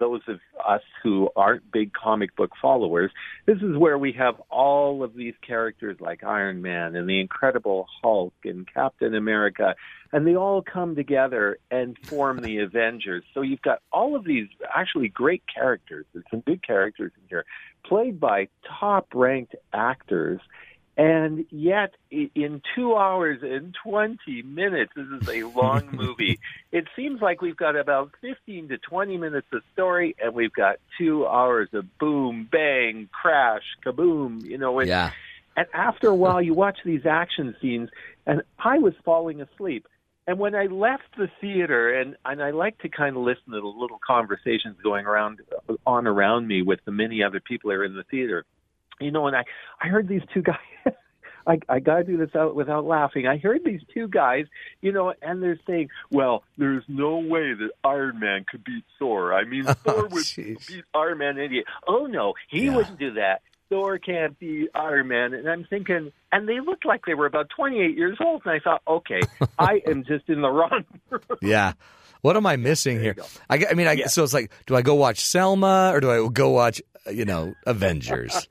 those 0.00 0.22
of 0.26 0.40
us 0.66 0.82
who 1.02 1.28
aren't 1.36 1.70
big 1.70 1.92
comic 1.92 2.34
book 2.34 2.50
followers, 2.60 3.12
this 3.46 3.58
is 3.58 3.76
where 3.76 3.98
we 3.98 4.12
have 4.12 4.34
all 4.50 5.04
of 5.04 5.14
these 5.14 5.34
characters 5.46 5.98
like 6.00 6.24
Iron 6.24 6.60
Man 6.62 6.96
and 6.96 7.08
the 7.08 7.20
Incredible 7.20 7.86
Hulk 8.02 8.34
and 8.44 8.66
Captain 8.72 9.14
America, 9.14 9.76
and 10.12 10.26
they 10.26 10.34
all 10.34 10.62
come 10.62 10.96
together 10.96 11.58
and 11.70 11.96
form 12.06 12.40
the 12.40 12.58
Avengers. 12.70 13.22
So 13.32 13.42
you've 13.42 13.62
got 13.62 13.80
all 13.92 14.16
of 14.16 14.24
these 14.24 14.48
actually 14.74 15.08
great 15.08 15.44
characters. 15.52 16.06
There's 16.12 16.24
some 16.30 16.42
big 16.44 16.62
characters 16.62 17.12
in 17.16 17.28
here, 17.28 17.44
played 17.84 18.18
by 18.18 18.48
top 18.80 19.08
ranked 19.14 19.54
actors 19.72 20.40
and 21.00 21.46
yet, 21.48 21.94
in 22.10 22.60
two 22.74 22.94
hours 22.94 23.38
and 23.42 23.74
20 23.82 24.42
minutes, 24.42 24.92
this 24.94 25.06
is 25.22 25.28
a 25.30 25.44
long 25.44 25.88
movie. 25.92 26.38
It 26.72 26.88
seems 26.94 27.22
like 27.22 27.40
we've 27.40 27.56
got 27.56 27.74
about 27.74 28.10
15 28.20 28.68
to 28.68 28.76
20 28.76 29.16
minutes 29.16 29.46
of 29.50 29.62
story, 29.72 30.14
and 30.22 30.34
we've 30.34 30.52
got 30.52 30.76
two 30.98 31.26
hours 31.26 31.70
of 31.72 31.86
boom, 31.98 32.46
bang, 32.52 33.08
crash, 33.12 33.62
kaboom. 33.82 34.44
You 34.44 34.58
know, 34.58 34.78
and, 34.78 34.88
yeah. 34.90 35.12
and 35.56 35.66
after 35.72 36.08
a 36.08 36.14
while, 36.14 36.42
you 36.42 36.52
watch 36.52 36.76
these 36.84 37.06
action 37.06 37.56
scenes, 37.62 37.88
and 38.26 38.42
I 38.58 38.76
was 38.76 38.92
falling 39.02 39.40
asleep. 39.40 39.88
And 40.26 40.38
when 40.38 40.54
I 40.54 40.66
left 40.66 41.16
the 41.16 41.30
theater, 41.40 41.98
and 41.98 42.14
and 42.26 42.42
I 42.42 42.50
like 42.50 42.76
to 42.80 42.90
kind 42.90 43.16
of 43.16 43.22
listen 43.22 43.52
to 43.52 43.60
the 43.62 43.66
little 43.66 44.00
conversations 44.06 44.76
going 44.82 45.06
around 45.06 45.40
on 45.86 46.06
around 46.06 46.46
me 46.46 46.60
with 46.60 46.80
the 46.84 46.92
many 46.92 47.22
other 47.22 47.40
people 47.40 47.70
that 47.70 47.76
are 47.76 47.84
in 47.84 47.94
the 47.94 48.04
theater 48.04 48.44
you 49.00 49.10
know, 49.10 49.26
and 49.26 49.36
I, 49.36 49.44
I 49.80 49.88
heard 49.88 50.08
these 50.08 50.22
two 50.32 50.42
guys. 50.42 50.56
I, 51.46 51.58
I 51.70 51.80
got 51.80 51.96
to 51.96 52.04
do 52.04 52.16
this 52.18 52.34
out 52.36 52.54
without 52.54 52.84
laughing. 52.84 53.26
I 53.26 53.38
heard 53.38 53.62
these 53.64 53.80
two 53.94 54.08
guys, 54.08 54.44
you 54.82 54.92
know, 54.92 55.14
and 55.22 55.42
they're 55.42 55.58
saying, 55.66 55.88
"Well, 56.10 56.44
there's 56.58 56.84
no 56.86 57.16
way 57.16 57.54
that 57.54 57.70
Iron 57.82 58.20
Man 58.20 58.44
could 58.48 58.62
beat 58.62 58.84
Thor. 58.98 59.32
I 59.34 59.44
mean, 59.44 59.64
Thor 59.84 60.06
would 60.08 60.24
geez. 60.24 60.64
beat 60.68 60.84
Iron 60.94 61.18
Man. 61.18 61.38
Idiot. 61.38 61.64
Oh 61.88 62.04
no, 62.06 62.34
he 62.50 62.66
Yeah. 62.66 62.76
wouldn't 62.76 62.98
do 62.98 63.14
that. 63.14 63.40
Thor 63.70 63.98
can't 63.98 64.38
beat 64.38 64.68
Iron 64.74 65.08
Man." 65.08 65.32
And 65.32 65.48
I'm 65.48 65.64
thinking, 65.64 66.12
and 66.30 66.46
they 66.48 66.60
looked 66.60 66.84
like 66.84 67.06
they 67.06 67.14
were 67.14 67.26
about 67.26 67.48
28 67.56 67.96
years 67.96 68.18
old, 68.20 68.42
and 68.44 68.52
I 68.54 68.58
thought, 68.60 68.82
okay, 68.86 69.20
I 69.58 69.80
am 69.86 70.04
just 70.04 70.28
in 70.28 70.42
the 70.42 70.50
wrong. 70.50 70.84
room. 71.08 71.20
Yeah. 71.40 71.72
What 72.20 72.36
am 72.36 72.44
I 72.44 72.56
missing 72.56 73.00
here? 73.00 73.16
I, 73.48 73.64
I 73.70 73.74
mean, 73.74 73.86
I, 73.86 73.92
Yeah. 73.92 74.06
so 74.08 74.22
it's 74.24 74.34
like, 74.34 74.52
do 74.66 74.76
I 74.76 74.82
go 74.82 74.94
watch 74.94 75.20
Selma 75.20 75.90
or 75.94 76.00
do 76.00 76.10
I 76.10 76.28
go 76.30 76.50
watch, 76.50 76.82
uh, 77.06 77.10
you 77.12 77.24
know, 77.24 77.54
Avengers? 77.66 78.46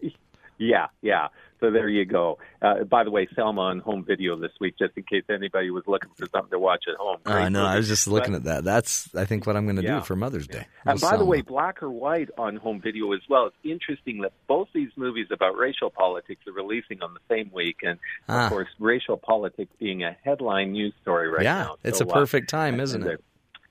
Yeah, 0.60 0.88
yeah. 1.02 1.30
So 1.61 1.72
there 1.72 1.90
you 1.90 2.06
go. 2.06 2.38
Uh, 2.61 2.84
by 2.86 3.03
the 3.03 3.11
way, 3.11 3.27
Selma 3.36 3.61
on 3.61 3.80
home 3.80 4.06
video 4.06 4.38
this 4.38 4.52
week, 4.61 4.76
just 4.80 4.94
in 4.95 5.03
case 5.03 5.23
anybody 5.30 5.72
was 5.72 5.84
looking 5.88 6.10
for 6.15 6.26
something 6.31 6.52
to 6.52 6.60
watch 6.60 6.86
at 6.88 6.95
home. 6.95 7.18
I 7.26 7.31
Great 7.41 7.52
know. 7.52 7.65
I 7.65 7.76
was 7.76 7.88
just 7.90 8.07
looking 8.07 8.34
at 8.34 8.45
that. 8.45 8.64
That's, 8.64 9.14
I 9.14 9.26
think, 9.26 9.45
what 9.45 9.57
I'm 9.57 9.65
going 9.65 9.76
to 9.76 9.84
Yeah. 9.84 9.99
do 9.99 10.06
for 10.06 10.15
Mother's 10.15 10.48
Day. 10.48 10.68
And 10.86 11.02
by 11.02 11.18
the 11.18 11.26
way, 11.26 11.41
black 11.41 11.84
or 11.84 11.90
white 11.90 12.30
on 12.38 12.56
home 12.56 12.80
video 12.80 13.11
as 13.11 13.19
well. 13.30 13.48
It's 13.48 13.56
interesting 13.64 14.22
that 14.22 14.31
both 14.48 14.69
these 14.73 14.91
movies 14.95 15.27
about 15.31 15.57
racial 15.57 15.90
politics 15.90 16.41
are 16.48 16.53
releasing 16.53 17.02
on 17.02 17.14
the 17.14 17.19
same 17.30 17.52
week, 17.53 17.77
and 17.84 17.99
Ah. 18.30 18.45
of 18.45 18.52
course, 18.52 18.69
racial 18.80 19.18
politics 19.18 19.72
being 19.80 20.03
a 20.03 20.15
headline 20.23 20.72
news 20.72 20.94
story 21.02 21.27
right 21.27 21.44
now. 21.44 21.57
yeah, 21.57 21.64
now. 21.65 21.76
it's 21.84 21.99
a 21.99 22.07
uh, 22.07 22.14
perfect 22.14 22.49
time, 22.49 22.80
isn't 22.80 23.03
it? 23.06 23.22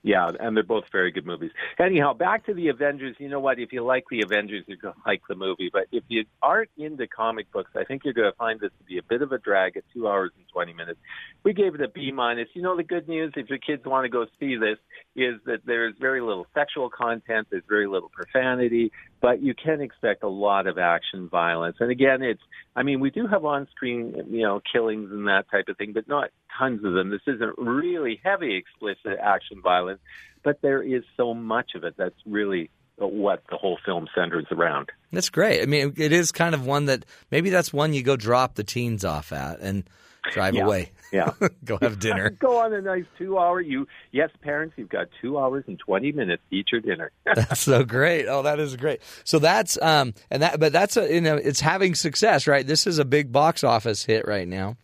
Yeah, 0.03 0.31
and 0.39 0.57
they're 0.57 0.63
both 0.63 0.85
very 0.93 1.11
good 1.11 1.27
movies. 1.27 1.51
Anyhow, 1.79 2.13
back 2.15 2.47
to 2.47 2.55
the 2.55 2.69
Avengers. 2.69 3.17
You 3.19 3.29
know 3.29 3.41
what? 3.41 3.59
If 3.59 3.73
you 3.73 3.83
like 3.83 4.05
the 4.11 4.23
Avengers, 4.23 4.65
you're 4.67 4.77
going 4.77 4.95
to 4.95 5.01
like 5.05 5.23
the 5.29 5.35
movie. 5.35 5.71
But 5.73 5.87
if 5.91 6.05
you 6.09 6.25
aren't 6.41 6.71
into 6.77 7.07
comic 7.09 7.51
books, 7.51 7.73
I 7.75 7.85
think 7.85 8.05
you're 8.05 8.15
going 8.15 8.31
to 8.31 8.37
find 8.37 8.61
this 8.61 8.71
to 8.79 8.85
be 8.85 8.99
a 8.99 9.03
bit 9.03 9.23
of 9.23 9.33
a 9.33 9.39
drag 9.39 9.77
at 9.77 9.83
two 9.93 10.09
hours 10.09 10.31
and 10.37 10.47
20 10.53 10.73
minutes. 10.73 11.01
We 11.43 11.53
gave 11.53 11.75
it 11.75 11.81
a 11.81 11.89
B 11.89 12.13
minus. 12.13 12.49
You 12.55 12.63
know, 12.63 12.77
the 12.77 12.85
good 12.85 13.09
news, 13.09 13.33
if 13.37 13.49
your 13.49 13.59
kids 13.59 13.85
want 13.85 14.05
to 14.05 14.09
go 14.09 14.27
see 14.39 14.57
this, 14.57 14.79
is 15.17 15.41
that 15.47 15.67
there's 15.67 15.95
very 15.99 16.21
little 16.21 16.47
sexual 16.55 16.91
content, 16.91 17.49
there's 17.51 17.65
very 17.69 17.89
little 17.89 18.09
profanity, 18.09 18.93
but 19.21 19.43
you 19.43 19.53
can 19.53 19.81
expect 19.81 20.23
a 20.23 20.29
lot 20.29 20.69
of 20.69 20.79
action 20.79 21.29
violence. 21.29 21.77
And 21.81 21.91
again, 21.91 22.23
it's, 22.23 22.43
I 22.77 22.85
mean, 22.85 23.01
we 23.01 23.11
do 23.11 23.27
have 23.27 23.45
on 23.45 23.67
screen, 23.73 24.15
you 24.31 24.43
know, 24.43 24.63
killings 24.73 25.11
and 25.11 25.27
that 25.27 25.51
type 25.51 25.69
of 25.69 25.77
thing, 25.77 25.93
but 25.93 26.07
not 26.07 26.31
tons 26.57 26.85
of 26.85 26.93
them. 26.93 27.11
This 27.11 27.21
isn't 27.27 27.59
really 27.59 28.21
heavy, 28.25 28.57
explicit 28.57 29.19
action 29.23 29.61
violence, 29.63 30.01
but 30.43 30.61
there 30.63 30.83
is 30.83 31.03
so 31.17 31.35
much 31.35 31.73
of 31.75 31.85
it 31.85 31.95
that's 31.97 32.15
really 32.27 32.71
what 32.97 33.43
the 33.51 33.57
whole 33.57 33.79
film 33.85 34.09
centers 34.15 34.47
around. 34.51 34.89
That's 35.13 35.31
great. 35.31 35.63
I 35.63 35.67
mean, 35.67 35.95
it 35.97 36.13
is 36.13 36.33
kind 36.33 36.55
of 36.55 36.67
one 36.67 36.87
that 36.87 37.05
maybe 37.31 37.51
that's 37.51 37.73
one 37.73 37.93
you 37.95 38.03
go 38.03 38.17
drop 38.17 38.55
the 38.57 38.65
teens 38.65 39.05
off 39.05 39.33
at 39.33 39.61
and 39.61 39.85
drive 40.33 40.55
Yeah. 40.55 40.65
away. 40.65 40.91
Yeah. 41.13 41.33
go 41.65 41.79
have 41.81 41.99
dinner. 42.01 42.29
Go 42.39 42.59
on 42.59 42.75
a 42.75 42.83
nice 42.83 43.05
two 43.17 43.39
hour. 43.39 43.61
You, 43.63 43.87
yes, 44.11 44.29
parents, 44.43 44.75
you've 44.77 44.91
got 44.91 45.07
two 45.23 45.39
hours 45.39 45.65
and 45.67 45.79
20 45.79 46.13
minutes 46.13 46.43
to 46.51 46.57
eat 46.57 46.67
your 46.71 46.81
dinner. 46.83 47.13
That's 47.35 47.61
so 47.61 47.83
great. 47.85 48.27
Oh, 48.27 48.43
that 48.43 48.59
is 48.61 48.77
great. 48.77 49.01
So 49.25 49.39
that's 49.39 49.81
um 49.81 50.13
and 50.31 50.43
that 50.43 50.61
but 50.61 50.73
that's 50.73 50.99
a 50.99 51.11
you 51.11 51.21
know 51.23 51.37
it's 51.37 51.61
having 51.61 51.95
success, 51.95 52.47
right? 52.47 52.67
This 52.67 52.87
is 52.87 52.99
a 52.99 53.07
big 53.07 53.33
box 53.33 53.65
office 53.65 54.05
hit 54.05 54.27
right 54.29 54.47
now. 54.47 54.77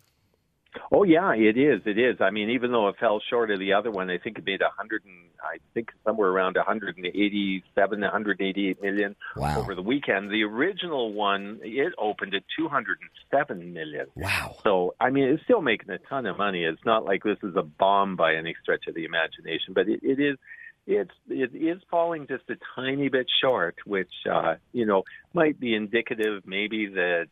Oh 0.93 1.05
yeah, 1.05 1.33
it 1.35 1.57
is. 1.57 1.81
It 1.87 1.99
is. 1.99 2.17
I 2.21 2.31
mean, 2.31 2.51
even 2.51 2.73
though 2.73 2.89
it 2.89 2.97
fell 2.99 3.21
short 3.31 3.51
of 3.51 3.59
the 3.59 3.73
other 3.73 3.91
one, 3.91 4.11
I 4.11 4.19
think 4.19 4.39
it 4.39 4.45
made 4.45 4.61
a 4.61 4.71
hundred 4.77 5.05
and 5.05 5.15
I 5.43 5.59
think 5.75 5.91
somewhere 6.05 6.31
around 6.31 6.57
187, 6.57 8.01
188 8.01 8.83
million 8.83 9.17
Wow. 9.37 9.59
over 9.59 9.75
the 9.75 9.83
weekend. 9.83 10.31
The 10.31 10.43
original 10.45 11.13
one 11.13 11.61
it 11.63 11.93
opened 11.99 12.35
at 12.35 12.43
207 12.57 13.73
million. 13.73 14.07
Wow. 14.15 14.57
So 14.63 14.95
I 15.01 15.11
mean, 15.11 15.25
it's 15.29 15.43
still 15.45 15.63
making 15.63 15.91
a 15.91 15.99
ton 15.99 16.27
of 16.27 16.39
money. 16.39 16.65
It's 16.65 16.85
not 16.85 17.05
like 17.05 17.23
this 17.23 17.39
is 17.43 17.57
a 17.57 17.63
bomb 17.63 18.17
by 18.17 18.35
any 18.35 18.55
stretch 18.63 18.87
of 18.89 18.95
the 18.95 19.05
imagination, 19.05 19.75
but 19.75 19.89
it, 19.89 20.01
it 20.03 20.21
is. 20.21 20.39
It's 20.87 21.11
it 21.29 21.55
is 21.55 21.81
falling 21.91 22.27
just 22.27 22.45
a 22.51 22.57
tiny 22.77 23.09
bit 23.09 23.27
short, 23.43 23.77
which 23.87 24.13
uh, 24.31 24.57
you 24.73 24.85
know 24.85 25.05
might 25.33 25.59
be 25.59 25.75
indicative, 25.75 26.43
maybe 26.47 26.89
that 26.89 27.29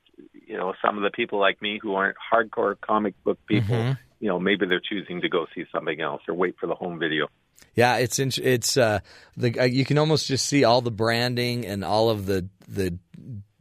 you 0.47 0.57
know 0.57 0.73
some 0.85 0.97
of 0.97 1.03
the 1.03 1.11
people 1.11 1.39
like 1.39 1.61
me 1.61 1.79
who 1.83 1.95
aren't 1.95 2.17
hardcore 2.33 2.81
comic 2.81 3.15
book 3.25 3.39
people, 3.47 3.77
Mhm. 3.77 3.99
you 4.21 4.29
know, 4.29 4.39
maybe 4.41 4.65
they're 4.67 4.81
choosing 4.81 5.21
to 5.21 5.29
go 5.29 5.47
see 5.55 5.65
something 5.71 6.01
else 6.01 6.23
or 6.29 6.35
wait 6.35 6.55
for 6.59 6.67
the 6.67 6.75
home 6.75 6.99
video. 6.99 7.29
Yeah, 7.75 7.97
it's 7.97 8.19
it's 8.19 8.77
uh 8.79 9.01
the 9.37 9.59
uh, 9.61 9.65
you 9.65 9.85
can 9.85 9.99
almost 9.99 10.29
just 10.29 10.47
see 10.47 10.65
all 10.65 10.81
the 10.81 10.91
branding 10.91 11.67
and 11.67 11.85
all 11.85 12.09
of 12.09 12.25
the 12.27 12.49
the 12.67 12.99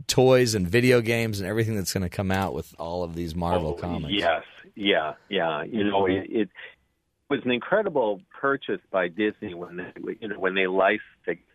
toys 0.07 0.55
and 0.55 0.68
video 0.68 1.01
games 1.01 1.39
and 1.39 1.47
everything 1.49 1.76
that's 1.76 1.93
going 1.93 2.03
to 2.03 2.09
come 2.09 2.31
out 2.31 2.53
with 2.53 2.73
all 2.80 3.03
of 3.03 3.15
these 3.15 3.35
Marvel 3.35 3.76
Oh, 3.77 3.81
comics. 3.81 4.13
Yes, 4.13 4.43
yeah, 4.76 5.13
yeah. 5.30 5.63
You 5.63 5.85
know, 5.85 6.05
it, 6.05 6.26
it 6.30 6.49
was 7.31 7.39
an 7.45 7.51
incredible 7.51 8.19
purchase 8.39 8.81
by 8.91 9.07
Disney 9.07 9.53
when 9.53 9.77
they, 9.77 9.93
you 10.19 10.27
know, 10.27 10.37
when 10.37 10.53
they 10.53 10.67
licensed. 10.67 11.01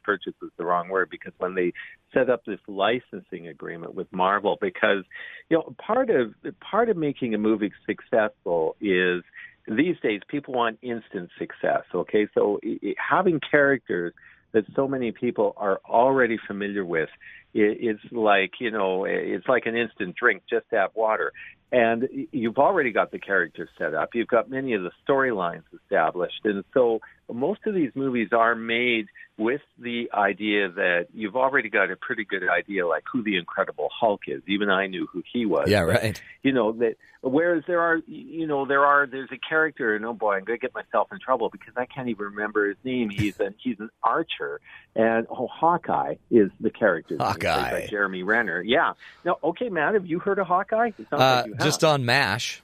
Purchase 0.02 0.34
is 0.40 0.50
the 0.56 0.64
wrong 0.64 0.88
word 0.88 1.08
because 1.10 1.32
when 1.38 1.54
they 1.54 1.72
set 2.14 2.30
up 2.30 2.44
this 2.46 2.60
licensing 2.68 3.48
agreement 3.48 3.94
with 3.94 4.06
Marvel, 4.12 4.56
because 4.60 5.04
you 5.50 5.56
know, 5.58 5.74
part 5.84 6.08
of 6.10 6.32
part 6.60 6.88
of 6.88 6.96
making 6.96 7.34
a 7.34 7.38
movie 7.38 7.72
successful 7.84 8.76
is 8.80 9.22
these 9.68 9.96
days 10.02 10.20
people 10.28 10.54
want 10.54 10.78
instant 10.80 11.28
success. 11.38 11.82
Okay, 11.94 12.26
so 12.34 12.58
i 12.64 12.78
i 12.82 12.94
having 12.98 13.38
characters 13.50 14.14
that 14.52 14.64
so 14.74 14.88
many 14.88 15.12
people 15.12 15.54
are 15.58 15.80
already 15.84 16.38
familiar 16.46 16.84
with 16.84 17.10
i 17.56 17.76
is 17.90 17.98
like 18.12 18.52
you 18.60 18.70
know 18.70 19.04
it's 19.04 19.48
like 19.48 19.66
an 19.66 19.76
instant 19.76 20.14
drink 20.16 20.42
just 20.48 20.66
have 20.72 20.90
water. 20.94 21.32
And 21.72 22.08
you've 22.30 22.58
already 22.58 22.92
got 22.92 23.10
the 23.10 23.18
characters 23.18 23.68
set 23.76 23.92
up. 23.92 24.10
You've 24.14 24.28
got 24.28 24.48
many 24.48 24.74
of 24.74 24.82
the 24.82 24.92
storylines 25.06 25.64
established. 25.74 26.42
And 26.44 26.62
so 26.72 27.00
most 27.32 27.60
of 27.66 27.74
these 27.74 27.90
movies 27.96 28.28
are 28.32 28.54
made 28.54 29.06
with 29.38 29.60
the 29.78 30.08
idea 30.14 30.70
that 30.70 31.08
you've 31.12 31.36
already 31.36 31.68
got 31.68 31.90
a 31.90 31.96
pretty 31.96 32.24
good 32.24 32.48
idea 32.48 32.86
like 32.86 33.04
who 33.10 33.22
the 33.22 33.36
incredible 33.36 33.88
hulk 33.92 34.22
is. 34.28 34.42
Even 34.46 34.70
i 34.70 34.86
knew 34.86 35.06
who 35.12 35.22
he 35.30 35.44
was. 35.44 35.68
Yeah, 35.68 35.80
right. 35.80 36.20
you 36.42 36.52
know 36.52 36.72
that 36.72 36.96
whereas 37.20 37.62
there 37.66 37.80
are 37.80 37.98
you 38.06 38.46
know 38.46 38.64
there 38.64 38.86
are 38.86 39.06
there's 39.06 39.28
a 39.32 39.38
character 39.38 39.94
and 39.94 40.06
oh 40.06 40.14
boy 40.14 40.36
i'm 40.36 40.44
going 40.44 40.58
to 40.58 40.62
get 40.62 40.74
myself 40.74 41.08
in 41.12 41.18
trouble 41.18 41.50
because 41.50 41.74
i 41.76 41.84
can't 41.84 42.08
even 42.08 42.26
remember 42.26 42.68
his 42.68 42.78
name. 42.82 43.10
He's 43.10 43.38
an 43.38 43.54
he's 43.58 43.78
an 43.78 43.90
archer. 44.02 44.60
And 44.94 45.26
oh 45.28 45.48
hawkeye 45.48 46.14
is 46.30 46.50
the 46.60 46.70
character 46.70 47.16
By 47.46 47.86
jeremy 47.90 48.22
renner 48.22 48.62
yeah 48.62 48.92
now 49.24 49.38
okay 49.44 49.68
matt 49.68 49.94
have 49.94 50.06
you 50.06 50.18
heard 50.18 50.38
of 50.38 50.46
hawkeye 50.46 50.90
Uh, 51.12 51.44
like 51.50 51.60
just 51.60 51.84
on 51.84 52.04
MASH, 52.04 52.62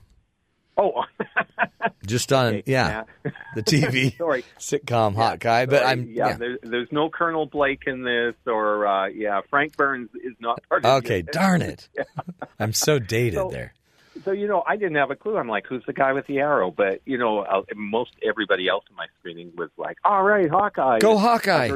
oh 0.77 1.05
just 2.07 2.33
on 2.33 2.47
Okay, 2.47 2.63
yeah, 2.67 3.05
Matt. 3.25 3.35
the 3.55 3.63
TV 3.63 4.17
sorry 4.19 4.45
sitcom 4.59 5.15
Hawkeye, 5.15 5.67
but 5.67 5.81
Sorry, 5.81 5.91
I'm 5.93 6.07
yeah, 6.09 6.29
yeah. 6.29 6.37
There, 6.37 6.59
there's 6.63 6.89
no 6.93 7.09
colonel 7.11 7.47
blake 7.47 7.83
in 7.87 8.03
this 8.05 8.35
or 8.47 8.87
uh 8.87 9.07
yeah 9.07 9.41
frank 9.51 9.77
burns 9.77 10.11
is 10.15 10.35
not 10.41 10.61
part 10.69 10.85
of 10.85 10.91
it. 10.93 10.97
Okay, 11.07 11.23
darn 11.23 11.63
it. 11.63 11.89
I'm 12.59 12.73
so 12.73 12.99
dated 12.99 13.35
So- 13.35 13.51
there. 13.51 13.75
so 14.25 14.33
you 14.33 14.47
know, 14.49 14.63
I 14.67 14.77
didn't 14.77 14.97
have 14.97 15.11
a 15.11 15.17
clue. 15.17 15.37
I'm 15.37 15.49
like, 15.49 15.67
who's 15.67 15.85
the 15.87 15.93
guy 15.93 16.13
with 16.13 16.27
the 16.27 16.39
arrow? 16.39 16.71
But 16.71 17.01
you 17.07 17.19
know, 17.19 17.41
uh, 17.41 17.63
most 17.75 18.13
everybody 18.27 18.69
else 18.69 18.85
in 18.91 18.97
my 18.97 19.07
screening 19.19 19.53
was 19.57 19.71
like, 19.77 19.97
all 20.05 20.23
right, 20.23 20.49
Hawkeye. 20.51 20.99
Go 21.01 21.17
I 21.17 21.21
Hawkeye. 21.21 21.71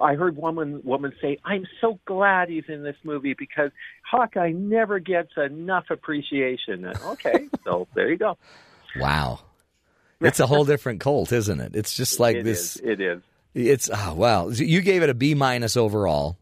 I 0.00 0.14
heard 0.14 0.36
one 0.36 0.56
woman, 0.56 0.80
woman 0.84 1.12
say, 1.20 1.38
"I'm 1.44 1.66
so 1.80 2.00
glad 2.06 2.48
he's 2.48 2.64
in 2.68 2.82
this 2.82 2.96
movie 3.04 3.34
because 3.38 3.70
Hawkeye 4.10 4.52
never 4.52 4.98
gets 4.98 5.30
enough 5.36 5.84
appreciation." 5.90 6.84
And, 6.84 6.96
okay, 7.02 7.48
so 7.64 7.86
there 7.94 8.10
you 8.10 8.16
go. 8.16 8.36
Wow. 8.96 9.40
It's 10.20 10.40
a 10.40 10.46
whole 10.46 10.64
different 10.64 11.00
cult, 11.00 11.32
isn't 11.32 11.60
it? 11.60 11.74
It's 11.74 11.94
just 11.94 12.20
like 12.24 12.36
It 12.36 12.44
this. 12.44 12.76
is, 12.76 12.82
It 12.82 13.00
is. 13.00 13.22
It's 13.54 13.90
oh 13.92 14.14
wow. 14.14 14.48
You 14.48 14.80
gave 14.80 15.02
it 15.02 15.10
a 15.10 15.14
B 15.14 15.34
minus 15.34 15.76
overall. 15.76 16.38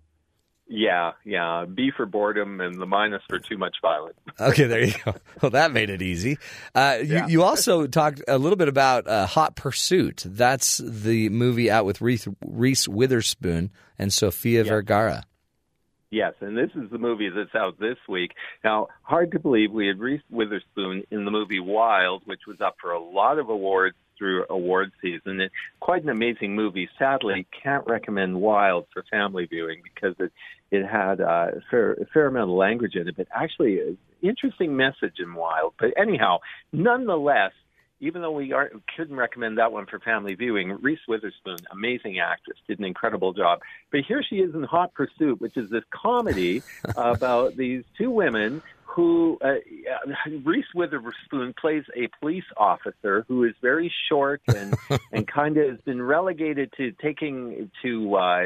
Yeah, 0.73 1.13
yeah. 1.25 1.65
B 1.67 1.91
for 1.97 2.07
boredom 2.07 2.61
and 2.61 2.81
the 2.81 2.87
minus 2.87 3.23
for 3.29 3.41
too 3.41 3.59
much 3.59 3.77
violence. 3.83 4.17
Okay, 4.41 4.65
there 4.67 4.85
you 4.85 4.95
go. 5.05 5.15
Well, 5.43 5.51
that 5.51 5.73
made 5.73 5.91
it 5.91 6.01
easy. 6.01 6.39
Uh, 6.75 6.99
Yeah. 7.03 7.27
you, 7.27 7.33
you 7.33 7.43
also 7.43 7.87
talked 7.89 8.23
a 8.29 8.39
little 8.39 8.57
bit 8.57 8.69
about 8.69 9.07
uh, 9.09 9.27
Hot 9.27 9.57
Pursuit. 9.57 10.23
That's 10.25 10.79
the 10.79 11.29
movie 11.31 11.71
out 11.71 11.85
with 11.87 12.01
Reese, 12.01 12.29
Reese 12.47 12.87
Witherspoon 12.89 13.71
and 13.99 14.13
Sofia 14.13 14.63
Vergara. 14.65 15.25
Yes, 16.13 16.35
and 16.41 16.57
this 16.57 16.71
is 16.75 16.91
the 16.91 16.99
movie 16.99 17.29
that's 17.29 17.55
out 17.55 17.79
this 17.79 17.99
week. 18.09 18.33
Now, 18.65 18.89
hard 19.03 19.31
to 19.33 19.39
believe 19.39 19.73
we 19.73 19.87
had 19.89 19.99
Reese 20.01 20.23
Witherspoon 20.31 21.03
in 21.11 21.25
the 21.25 21.31
movie 21.31 21.61
Wild, 21.61 22.23
which 22.27 22.41
was 22.47 22.61
up 22.61 22.77
for 22.81 22.93
a 22.93 23.01
lot 23.03 23.39
of 23.39 23.49
awards 23.49 23.97
through 24.21 24.45
award 24.51 24.93
season. 25.01 25.41
It's 25.41 25.55
quite 25.81 26.03
an 26.03 26.11
amazing 26.11 26.55
movie. 26.55 26.89
Sadly, 26.99 27.47
can't 27.63 27.87
recommend 27.87 28.39
Wild 28.39 28.87
for 28.93 29.03
family 29.11 29.47
viewing 29.47 29.81
because 29.83 30.15
it 30.21 30.31
it 30.71 30.87
had 30.87 31.21
uh, 31.21 31.49
a 31.57 31.61
fair, 31.69 31.95
a 31.95 32.07
fair 32.13 32.27
amount 32.29 32.51
of 32.51 32.57
language 32.57 32.95
in 32.95 33.09
it, 33.09 33.17
but 33.17 33.27
actually 33.35 33.81
an 33.81 33.99
interesting 34.23 34.77
message 34.77 35.15
in 35.19 35.35
Wild. 35.35 35.75
But 35.81 35.95
anyhow, 35.97 36.39
nonetheless, 36.73 37.51
even 37.99 38.23
though 38.23 38.31
we 38.31 38.53
aren't, 38.53 38.81
couldn't 38.97 39.17
recommend 39.17 39.59
that 39.59 39.73
one 39.73 39.87
for 39.87 39.99
family 39.99 40.35
viewing, 40.35 40.79
Reese 40.81 41.01
Witherspoon, 41.09 41.57
amazing 41.73 42.21
actress, 42.21 42.57
did 42.69 42.79
an 42.79 42.85
incredible 42.85 43.33
job. 43.33 43.61
But 43.91 44.03
here 44.07 44.23
she 44.23 44.37
is 44.37 44.55
in 44.55 44.63
Hot 44.63 44.95
Pursuit, 44.95 45.41
which 45.41 45.57
is 45.57 45.71
this 45.71 45.85
comedy 45.91 46.63
about 46.97 47.57
these 47.57 47.83
two 47.99 48.11
women 48.11 48.63
who 48.95 49.39
uh, 49.41 49.55
Reese 50.45 50.67
Witherspoon 50.75 51.55
plays 51.59 51.85
a 51.97 52.09
police 52.21 52.45
officer 52.57 53.25
who 53.29 53.45
is 53.45 53.55
very 53.63 53.93
short 54.09 54.43
and 54.49 54.75
and 55.13 55.27
kind 55.27 55.57
of 55.57 55.71
has 55.71 55.81
been 55.83 56.03
relegated 56.03 56.73
to 56.77 56.93
taking 56.93 57.71
to 57.83 58.15
uh, 58.17 58.45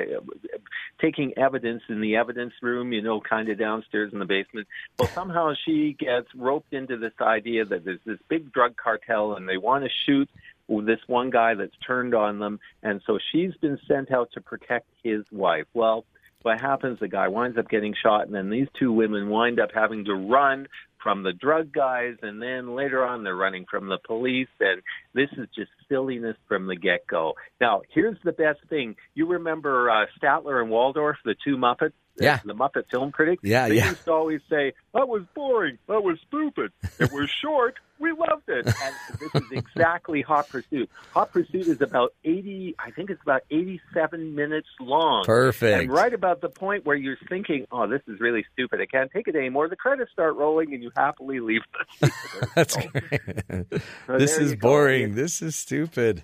taking 1.01 1.33
evidence 1.39 1.83
in 1.89 2.01
the 2.01 2.17
evidence 2.17 2.53
room, 2.63 2.93
you 2.93 3.03
know, 3.03 3.21
kind 3.21 3.49
of 3.49 3.59
downstairs 3.59 4.13
in 4.13 4.19
the 4.19 4.25
basement. 4.25 4.67
Well, 4.99 5.09
somehow 5.09 5.55
she 5.65 5.97
gets 5.99 6.29
roped 6.35 6.73
into 6.73 6.97
this 6.97 7.15
idea 7.21 7.65
that 7.65 7.85
there's 7.85 8.01
this 8.05 8.19
big 8.29 8.53
drug 8.53 8.77
cartel 8.77 9.35
and 9.35 9.49
they 9.49 9.57
want 9.57 9.85
to 9.85 9.91
shoot 10.07 10.29
this 10.69 11.01
one 11.07 11.31
guy 11.31 11.55
that's 11.55 11.77
turned 11.87 12.15
on 12.15 12.39
them, 12.39 12.59
and 12.83 13.03
so 13.07 13.19
she's 13.33 13.55
been 13.61 13.79
sent 13.87 14.11
out 14.11 14.31
to 14.33 14.41
protect 14.41 14.87
his 15.03 15.25
wife. 15.31 15.67
Well, 15.75 16.05
what 16.45 16.61
happens? 16.61 16.99
The 17.01 17.09
guy 17.09 17.29
winds 17.29 17.59
up 17.59 17.69
getting 17.69 17.95
shot, 18.03 18.27
and 18.27 18.35
then 18.35 18.51
these 18.51 18.69
two 18.79 18.93
women 18.93 19.29
wind 19.31 19.59
up 19.59 19.71
having 19.75 20.05
to 20.05 20.15
run 20.15 20.69
from 21.03 21.23
the 21.23 21.33
drug 21.33 21.73
guys, 21.73 22.15
and 22.23 22.41
then 22.41 22.75
later 22.75 23.05
on 23.05 23.25
they're 23.25 23.37
running 23.37 23.67
from 23.71 23.89
the 23.89 23.99
police, 24.07 24.49
and 24.61 24.81
this 25.15 25.29
is 25.37 25.49
just 25.55 25.71
silliness 25.89 26.37
from 26.49 26.67
the 26.67 26.77
get 26.77 27.07
go. 27.07 27.35
Now, 27.61 27.83
here's 27.95 28.17
the 28.25 28.33
best 28.33 28.61
thing: 28.69 28.97
you 29.15 29.27
remember 29.27 29.91
uh, 29.91 30.07
Statler 30.23 30.61
and 30.61 30.71
Waldorf, 30.71 31.17
the 31.25 31.35
two 31.45 31.57
Muppets? 31.57 31.93
Yeah. 32.19 32.39
the 32.45 32.55
Muppet 32.55 32.85
film 32.91 33.11
critics. 33.13 33.43
Yeah, 33.45 33.69
they 33.69 33.77
yeah. 33.77 33.89
used 33.91 34.05
to 34.05 34.13
always 34.13 34.41
say, 34.49 34.73
"That 34.93 35.09
was 35.09 35.23
boring. 35.35 35.79
That 35.89 36.03
was 36.03 36.19
stupid. 36.29 36.73
It 37.01 37.11
was 37.13 37.29
short. 37.29 37.77
We 37.99 38.13
loved 38.13 38.49
it." 38.49 38.67
And 38.67 38.95
this 39.19 39.43
is 39.43 39.51
exactly 39.53 40.23
Hot 40.23 40.49
Pursuit. 40.49 40.89
Hot 41.13 41.33
Pursuit 41.33 41.67
is 41.67 41.81
about 41.81 42.15
eighty. 42.25 42.75
I 42.79 42.91
think 42.93 43.11
it's 43.11 43.21
about 43.23 43.43
eighty-seven 43.51 44.35
minutes 44.37 44.69
long. 44.81 45.25
Perfect. 45.25 45.83
And 45.83 45.93
right 45.93 46.15
about 46.15 46.41
the 46.41 46.49
point 46.49 46.85
where 46.87 46.97
you're 46.97 47.17
thinking, 47.29 47.67
"Oh, 47.73 47.89
this 47.89 48.03
is 48.07 48.21
really 48.21 48.45
stupid. 48.53 48.81
I 48.81 48.87
can't 48.87 49.11
take 49.11 49.27
it 49.27 49.35
anymore." 49.35 49.69
The 49.69 49.77
credits 49.77 50.13
start 50.13 50.37
rolling, 50.37 50.73
and 50.73 50.83
you 50.83 50.91
happily 50.97 51.41
leave. 51.41 51.63
the. 52.01 52.13
That's 52.55 52.77
great. 52.77 53.83
So 54.07 54.19
this 54.19 54.39
is 54.39 54.51
you 54.53 54.57
go. 54.57 54.69
boring. 54.69 55.15
This 55.17 55.43
is 55.43 55.57
stupid. 55.57 56.23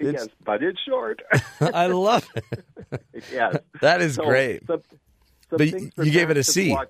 yes, 0.00 0.28
but 0.44 0.62
it's 0.62 0.80
short. 0.80 1.22
I 1.60 1.86
love 1.88 2.26
it. 2.34 2.64
yes, 3.32 3.56
That 3.82 4.00
is 4.00 4.14
So, 4.14 4.24
great. 4.24 4.62
But 5.50 5.70
you 5.70 6.10
gave 6.10 6.30
it 6.30 6.36
a 6.36 6.44
C. 6.44 6.70
watch. 6.70 6.88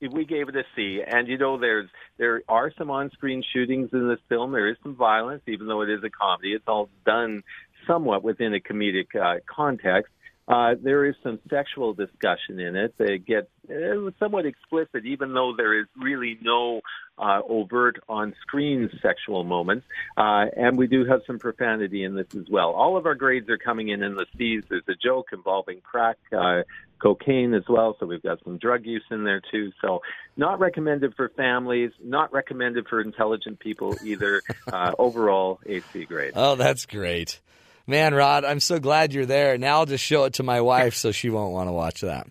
We 0.00 0.24
gave 0.24 0.48
it 0.48 0.56
a 0.56 0.64
C, 0.74 1.00
and 1.06 1.28
you 1.28 1.38
know, 1.38 1.58
there's 1.58 1.88
there 2.18 2.42
are 2.48 2.72
some 2.76 2.90
on-screen 2.90 3.44
shootings 3.52 3.90
in 3.92 4.08
this 4.08 4.18
film. 4.28 4.50
There 4.50 4.68
is 4.68 4.76
some 4.82 4.96
violence, 4.96 5.42
even 5.46 5.68
though 5.68 5.82
it 5.82 5.90
is 5.90 6.02
a 6.02 6.10
comedy. 6.10 6.54
It's 6.54 6.66
all 6.66 6.88
done 7.06 7.44
somewhat 7.86 8.24
within 8.24 8.54
a 8.54 8.58
comedic 8.58 9.14
uh, 9.14 9.38
context. 9.46 10.12
Uh, 10.48 10.74
there 10.82 11.04
is 11.04 11.14
some 11.22 11.38
sexual 11.48 11.94
discussion 11.94 12.58
in 12.58 12.74
it 12.74 12.94
that 12.98 13.24
gets 13.24 13.48
uh, 13.70 14.10
somewhat 14.18 14.44
explicit, 14.44 15.06
even 15.06 15.32
though 15.32 15.54
there 15.56 15.78
is 15.80 15.86
really 15.96 16.36
no 16.42 16.80
uh, 17.18 17.40
overt 17.48 17.96
on-screen 18.08 18.90
sexual 19.00 19.44
moments. 19.44 19.86
Uh, 20.16 20.46
and 20.56 20.76
we 20.76 20.86
do 20.88 21.04
have 21.04 21.20
some 21.26 21.38
profanity 21.38 22.02
in 22.02 22.16
this 22.16 22.26
as 22.34 22.48
well. 22.50 22.70
All 22.72 22.96
of 22.96 23.06
our 23.06 23.14
grades 23.14 23.48
are 23.50 23.58
coming 23.58 23.88
in 23.88 24.02
in 24.02 24.16
the 24.16 24.26
C's. 24.36 24.64
There's 24.68 24.82
a 24.88 24.94
joke 24.94 25.28
involving 25.32 25.80
crack, 25.80 26.18
uh, 26.36 26.62
cocaine 26.98 27.54
as 27.54 27.64
well, 27.68 27.96
so 27.98 28.06
we've 28.06 28.22
got 28.22 28.42
some 28.44 28.58
drug 28.58 28.86
use 28.86 29.04
in 29.10 29.24
there 29.24 29.42
too. 29.50 29.72
So 29.80 30.02
not 30.36 30.60
recommended 30.60 31.14
for 31.14 31.28
families, 31.30 31.90
not 32.02 32.32
recommended 32.32 32.88
for 32.88 33.00
intelligent 33.00 33.58
people 33.58 33.96
either. 34.04 34.42
Uh, 34.72 34.92
overall, 34.98 35.60
AC 35.66 36.04
grade. 36.04 36.32
Oh, 36.34 36.54
that's 36.54 36.86
great. 36.86 37.40
Man, 37.86 38.14
Rod, 38.14 38.44
I'm 38.44 38.60
so 38.60 38.78
glad 38.78 39.12
you're 39.12 39.26
there. 39.26 39.58
Now 39.58 39.78
I'll 39.78 39.86
just 39.86 40.04
show 40.04 40.24
it 40.24 40.34
to 40.34 40.42
my 40.42 40.60
wife 40.60 40.94
so 40.94 41.12
she 41.12 41.30
won't 41.30 41.52
want 41.52 41.68
to 41.68 41.72
watch 41.72 42.02
that. 42.02 42.28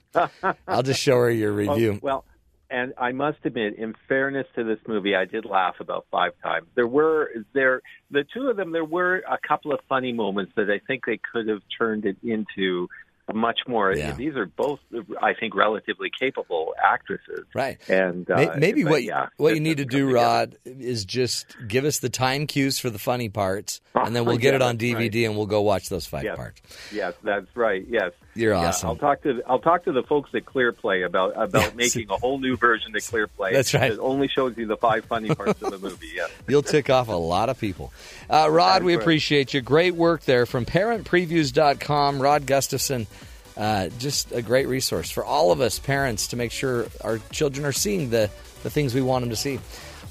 I'll 0.68 0.84
just 0.84 1.02
show 1.02 1.16
her 1.16 1.30
your 1.30 1.52
review. 1.52 1.94
Oh, 1.96 2.00
well, 2.02 2.26
and 2.70 2.94
I 2.98 3.12
must 3.12 3.40
admit, 3.44 3.76
in 3.78 3.94
fairness 4.08 4.48
to 4.56 4.64
this 4.64 4.80
movie, 4.88 5.14
I 5.14 5.26
did 5.26 5.44
laugh 5.44 5.76
about 5.82 6.06
five 6.10 6.32
times. 6.42 6.68
There 6.74 6.88
were 6.88 7.30
there 7.54 7.82
the 8.10 8.24
two 8.34 8.48
of 8.48 8.56
them. 8.56 8.72
There 8.72 8.86
were 8.86 9.18
a 9.18 9.38
couple 9.46 9.74
of 9.74 9.82
funny 9.90 10.14
moments 10.14 10.54
that 10.56 10.70
I 10.70 10.80
think 10.88 11.06
they 11.06 11.20
could 11.34 11.50
have 11.50 11.62
turned 11.78 12.06
it 12.06 12.16
into 12.24 12.88
much 13.34 13.60
more. 13.68 13.94
Yeah. 13.96 14.14
These 14.14 14.36
are 14.36 14.46
both, 14.46 14.80
I 15.22 15.34
think, 15.34 15.56
relatively 15.56 16.10
capable 16.18 16.74
actresses. 16.84 17.46
Right. 17.54 17.78
And 17.90 18.30
uh, 18.30 18.56
Maybe 18.58 18.84
but 18.84 18.92
what 18.92 19.04
yeah, 19.04 19.28
what 19.38 19.54
you 19.54 19.60
need 19.60 19.78
to 19.78 19.86
do, 19.86 20.08
together. 20.08 20.14
Rod, 20.14 20.58
is 20.66 21.06
just 21.06 21.46
give 21.68 21.86
us 21.86 22.00
the 22.00 22.10
time 22.10 22.48
cues 22.48 22.80
for 22.80 22.90
the 22.90 23.00
funny 23.00 23.30
parts, 23.30 23.82
and 23.96 24.16
then 24.16 24.26
we'll 24.26 24.38
get 24.38 24.50
yeah, 24.50 24.56
it 24.58 24.62
on 24.62 24.78
that's 24.78 24.94
right. 24.94 25.12
DVD 25.12 25.26
and 25.28 25.36
we'll 25.38 25.46
go 25.46 25.62
watch 25.62 25.90
those 25.90 26.06
five 26.06 26.24
Yes. 26.24 26.36
parts. 26.36 26.62
Yes, 26.92 27.14
that's 27.24 27.56
right. 27.56 27.86
Yes, 27.90 28.12
You're 28.36 28.54
awesome. 28.54 28.90
I'll 28.90 28.96
talk 28.96 29.22
to 29.24 29.42
I'll 29.48 29.60
talk 29.60 29.84
to 29.86 29.92
the 29.92 30.04
folks 30.04 30.30
at 30.34 30.46
ClearPlay 30.46 31.06
about 31.06 31.34
about 31.42 31.76
making 31.76 32.10
a 32.10 32.18
whole 32.18 32.40
new 32.40 32.58
version 32.58 32.96
of 32.96 33.02
ClearPlay. 33.02 33.54
That's 33.54 33.74
right. 33.74 33.92
That 33.92 34.00
only 34.00 34.28
shows 34.28 34.58
you 34.58 34.68
the 34.68 34.78
five 34.78 35.06
funny 35.06 35.34
parts 35.34 35.62
of 35.62 35.72
the 35.72 35.78
movie. 35.90 36.12
Yes. 36.16 36.30
You'll 36.48 36.62
tick 36.64 36.90
off 36.90 37.08
a 37.08 37.12
lot 37.14 37.50
of 37.50 37.60
people. 37.60 37.92
Uh, 38.30 38.48
Rod, 38.50 38.84
we 38.84 38.96
right. 38.96 39.02
appreciate 39.02 39.54
you. 39.54 39.62
Great 39.62 39.96
work 39.96 40.24
there 40.24 40.46
from 40.46 40.66
parentpreviews.com. 40.66 42.22
Rod 42.22 42.46
Gustafson, 42.46 43.08
uh, 43.62 43.90
just 44.00 44.32
a 44.32 44.42
great 44.42 44.68
resource 44.68 45.12
for 45.12 45.24
all 45.24 45.52
of 45.52 45.62
us 45.62 45.78
parents 45.78 46.28
to 46.28 46.36
make 46.36 46.52
sure 46.52 46.88
our 47.02 47.20
children 47.32 47.64
are 47.64 47.72
seeing 47.72 48.10
the, 48.10 48.28
the 48.64 48.72
things 48.72 48.96
we 48.96 49.02
want 49.04 49.22
them 49.22 49.30
to 49.30 49.36
see. 49.36 49.60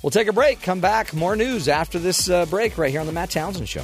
We'll 0.02 0.12
take 0.12 0.28
a 0.28 0.32
break, 0.32 0.62
come 0.62 0.80
back, 0.80 1.12
more 1.12 1.34
news 1.34 1.66
after 1.66 1.98
this 1.98 2.30
uh, 2.30 2.46
break 2.46 2.78
right 2.78 2.92
here 2.92 3.00
on 3.00 3.06
The 3.06 3.12
Matt 3.12 3.30
Townsend 3.30 3.68
Show. 3.68 3.82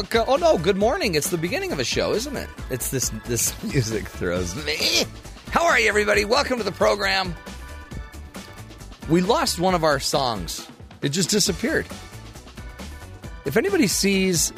Welcome. 0.00 0.24
Oh 0.28 0.36
no, 0.36 0.56
good 0.56 0.78
morning. 0.78 1.14
It's 1.14 1.28
the 1.28 1.36
beginning 1.36 1.72
of 1.72 1.78
a 1.78 1.84
show, 1.84 2.14
isn't 2.14 2.34
it? 2.34 2.48
It's 2.70 2.90
this 2.90 3.10
this 3.26 3.62
music 3.70 4.08
throws 4.08 4.56
me. 4.64 5.04
How 5.50 5.66
are 5.66 5.78
you 5.78 5.90
everybody? 5.90 6.24
Welcome 6.24 6.56
to 6.56 6.64
the 6.64 6.72
program. 6.72 7.34
We 9.10 9.20
lost 9.20 9.60
one 9.60 9.74
of 9.74 9.84
our 9.84 10.00
songs. 10.00 10.66
It 11.02 11.10
just 11.10 11.28
disappeared. 11.28 11.86
If 13.44 13.58
anybody 13.58 13.86
sees 13.88 14.54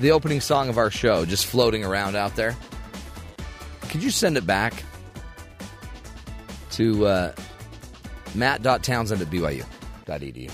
the 0.00 0.10
opening 0.10 0.40
song 0.40 0.68
of 0.68 0.78
our 0.78 0.90
show 0.90 1.24
just 1.26 1.46
floating 1.46 1.84
around 1.84 2.16
out 2.16 2.34
there, 2.34 2.56
could 3.82 4.02
you 4.02 4.10
send 4.10 4.36
it 4.36 4.48
back 4.48 4.82
to 6.72 7.06
uh, 7.06 7.32
matt.townsend 8.34 9.22
at 9.22 9.28
byu.edu? 9.28 10.50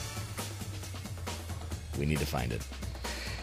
We 1.98 2.04
need 2.04 2.18
to 2.18 2.26
find 2.26 2.52
it. 2.52 2.60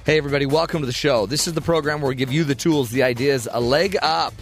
Hey, 0.06 0.20
everybody, 0.20 0.46
welcome 0.46 0.82
to 0.82 0.86
the 0.86 0.94
show. 0.94 1.26
This 1.26 1.48
is 1.48 1.54
the 1.54 1.62
program 1.62 2.00
where 2.00 2.10
we 2.10 2.14
give 2.14 2.32
you 2.32 2.44
the 2.44 2.54
tools, 2.54 2.92
the 2.92 3.02
ideas, 3.02 3.48
a 3.52 3.60
leg 3.60 3.98
up 4.04 4.36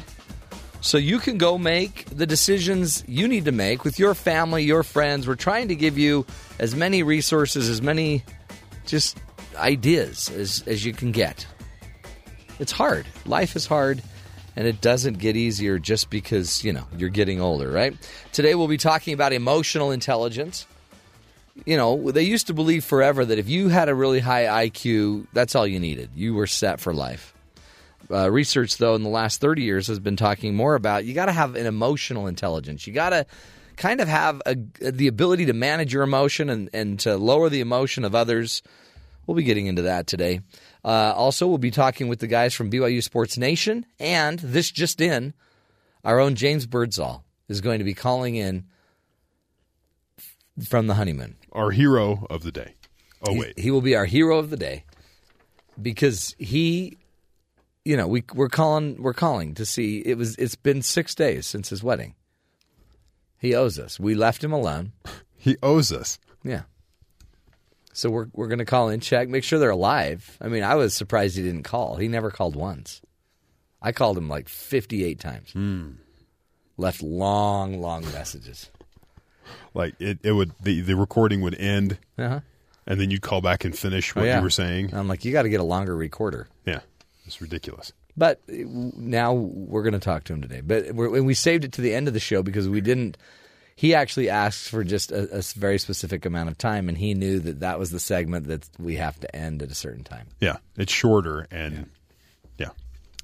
so 0.81 0.97
you 0.97 1.19
can 1.19 1.37
go 1.37 1.57
make 1.57 2.03
the 2.07 2.25
decisions 2.25 3.01
you 3.07 3.29
need 3.29 3.45
to 3.45 3.53
make 3.53 3.85
with 3.85 3.97
your 3.97 4.13
family, 4.13 4.65
your 4.65 4.83
friends. 4.83 5.25
We're 5.25 5.35
trying 5.35 5.69
to 5.69 5.75
give 5.75 5.97
you 5.97 6.25
as 6.59 6.75
many 6.75 7.01
resources, 7.01 7.69
as 7.69 7.81
many 7.81 8.25
just 8.85 9.17
ideas 9.55 10.29
as, 10.31 10.65
as 10.67 10.83
you 10.83 10.91
can 10.91 11.13
get. 11.13 11.47
It's 12.59 12.73
hard. 12.73 13.07
Life 13.25 13.55
is 13.55 13.65
hard, 13.65 14.03
and 14.57 14.67
it 14.67 14.81
doesn't 14.81 15.17
get 15.17 15.37
easier 15.37 15.79
just 15.79 16.09
because, 16.09 16.61
you 16.65 16.73
know, 16.73 16.85
you're 16.97 17.07
getting 17.07 17.39
older, 17.39 17.71
right? 17.71 17.95
Today 18.33 18.53
we'll 18.55 18.67
be 18.67 18.75
talking 18.75 19.13
about 19.13 19.31
emotional 19.31 19.91
intelligence. 19.91 20.67
You 21.65 21.77
know, 21.77 22.11
they 22.11 22.23
used 22.23 22.47
to 22.47 22.53
believe 22.53 22.83
forever 22.83 23.23
that 23.23 23.37
if 23.37 23.47
you 23.47 23.69
had 23.69 23.87
a 23.87 23.95
really 23.95 24.19
high 24.19 24.67
IQ, 24.67 25.27
that's 25.33 25.55
all 25.55 25.67
you 25.67 25.79
needed. 25.79 26.09
You 26.15 26.33
were 26.33 26.47
set 26.47 26.79
for 26.79 26.93
life. 26.93 27.33
Uh, 28.11 28.29
research, 28.29 28.77
though, 28.77 28.95
in 28.95 29.03
the 29.03 29.09
last 29.09 29.39
30 29.39 29.61
years 29.61 29.87
has 29.87 29.99
been 29.99 30.15
talking 30.15 30.55
more 30.55 30.75
about 30.75 31.05
you 31.05 31.13
got 31.13 31.27
to 31.27 31.31
have 31.31 31.55
an 31.55 31.65
emotional 31.65 32.27
intelligence. 32.27 32.85
You 32.85 32.93
got 32.93 33.11
to 33.11 33.25
kind 33.75 34.01
of 34.01 34.07
have 34.07 34.41
a, 34.45 34.55
the 34.79 35.07
ability 35.07 35.45
to 35.45 35.53
manage 35.53 35.93
your 35.93 36.03
emotion 36.03 36.49
and, 36.49 36.69
and 36.73 36.99
to 37.01 37.17
lower 37.17 37.49
the 37.49 37.61
emotion 37.61 38.03
of 38.03 38.15
others. 38.15 38.61
We'll 39.25 39.35
be 39.35 39.43
getting 39.43 39.67
into 39.67 39.83
that 39.83 40.05
today. 40.05 40.41
Uh, 40.83 41.13
also, 41.15 41.47
we'll 41.47 41.57
be 41.57 41.71
talking 41.71 42.07
with 42.07 42.19
the 42.19 42.27
guys 42.27 42.53
from 42.53 42.69
BYU 42.69 43.01
Sports 43.01 43.37
Nation. 43.37 43.85
And 43.99 44.39
this 44.39 44.69
just 44.69 44.99
in, 44.99 45.33
our 46.03 46.19
own 46.19 46.35
James 46.35 46.65
Birdsall 46.65 47.23
is 47.47 47.61
going 47.61 47.79
to 47.79 47.85
be 47.85 47.93
calling 47.93 48.35
in 48.35 48.65
from 50.67 50.87
the 50.87 50.95
honeymoon. 50.95 51.35
Our 51.51 51.71
hero 51.71 52.25
of 52.29 52.43
the 52.43 52.51
day. 52.51 52.75
Oh, 53.25 53.33
wait. 53.37 53.53
He, 53.55 53.63
he 53.63 53.71
will 53.71 53.81
be 53.81 53.95
our 53.95 54.05
hero 54.05 54.37
of 54.37 54.49
the 54.49 54.57
day 54.57 54.85
because 55.81 56.35
he 56.37 56.97
you 57.85 57.97
know, 57.97 58.07
we 58.07 58.23
we're 58.33 58.49
calling 58.49 59.01
we're 59.01 59.13
calling 59.13 59.55
to 59.55 59.65
see 59.65 59.99
it 59.99 60.17
was 60.17 60.35
it's 60.37 60.55
been 60.55 60.81
6 60.81 61.15
days 61.15 61.45
since 61.45 61.69
his 61.69 61.83
wedding. 61.83 62.15
He 63.37 63.55
owes 63.55 63.77
us. 63.77 63.99
We 63.99 64.15
left 64.15 64.43
him 64.43 64.53
alone. 64.53 64.93
He 65.35 65.57
owes 65.61 65.91
us. 65.91 66.19
Yeah. 66.41 66.61
So 67.91 68.09
we're 68.09 68.27
we're 68.31 68.47
going 68.47 68.59
to 68.59 68.65
call 68.65 68.87
in 68.87 69.01
check, 69.01 69.27
make 69.27 69.43
sure 69.43 69.59
they're 69.59 69.71
alive. 69.71 70.37
I 70.39 70.47
mean, 70.47 70.63
I 70.63 70.75
was 70.75 70.93
surprised 70.93 71.35
he 71.35 71.43
didn't 71.43 71.63
call. 71.63 71.97
He 71.97 72.07
never 72.07 72.31
called 72.31 72.55
once. 72.55 73.01
I 73.81 73.91
called 73.91 74.17
him 74.17 74.29
like 74.29 74.47
58 74.47 75.19
times. 75.19 75.51
Hmm. 75.51 75.89
Left 76.77 77.03
long 77.03 77.81
long 77.81 78.03
messages. 78.13 78.69
Like 79.73 79.95
it, 79.99 80.19
it 80.23 80.31
would 80.31 80.51
the, 80.61 80.81
the 80.81 80.95
recording 80.95 81.41
would 81.41 81.55
end, 81.55 81.97
Uh-huh. 82.17 82.39
and 82.87 82.99
then 82.99 83.09
you'd 83.11 83.21
call 83.21 83.41
back 83.41 83.65
and 83.65 83.77
finish 83.77 84.15
what 84.15 84.23
Oh, 84.23 84.25
yeah. 84.25 84.37
you 84.37 84.43
were 84.43 84.49
saying. 84.49 84.93
I'm 84.93 85.07
like, 85.07 85.25
you 85.25 85.31
got 85.31 85.43
to 85.43 85.49
get 85.49 85.59
a 85.59 85.63
longer 85.65 85.95
recorder. 85.95 86.47
Yeah, 86.65 86.79
it's 87.25 87.41
ridiculous. 87.41 87.91
But 88.15 88.41
uh, 88.49 88.53
now 88.95 89.33
we're 89.33 89.81
going 89.83 89.93
to 89.93 89.99
talk 89.99 90.23
to 90.25 90.33
him 90.33 90.41
today. 90.41 90.61
But 90.61 90.93
we're, 90.93 91.15
and 91.15 91.25
we 91.25 91.33
saved 91.33 91.63
it 91.65 91.71
to 91.73 91.81
the 91.81 91.93
end 91.95 92.07
of 92.07 92.13
the 92.13 92.19
show 92.19 92.43
because 92.43 92.69
we 92.69 92.79
didn't. 92.81 93.17
He 93.75 93.95
actually 93.95 94.29
asked 94.29 94.69
for 94.69 94.83
just 94.83 95.11
a, 95.11 95.39
a 95.39 95.41
very 95.57 95.79
specific 95.79 96.25
amount 96.27 96.49
of 96.49 96.57
time, 96.59 96.89
and 96.89 96.97
he 96.97 97.15
knew 97.15 97.39
that 97.39 97.61
that 97.61 97.79
was 97.79 97.89
the 97.89 97.99
segment 97.99 98.45
that 98.47 98.69
we 98.77 98.97
have 98.97 99.19
to 99.21 99.35
end 99.35 99.63
at 99.63 99.71
a 99.71 99.75
certain 99.75 100.03
time. 100.03 100.27
Yeah, 100.39 100.57
it's 100.77 100.93
shorter, 100.93 101.47
and 101.49 101.89
yeah, 102.59 102.67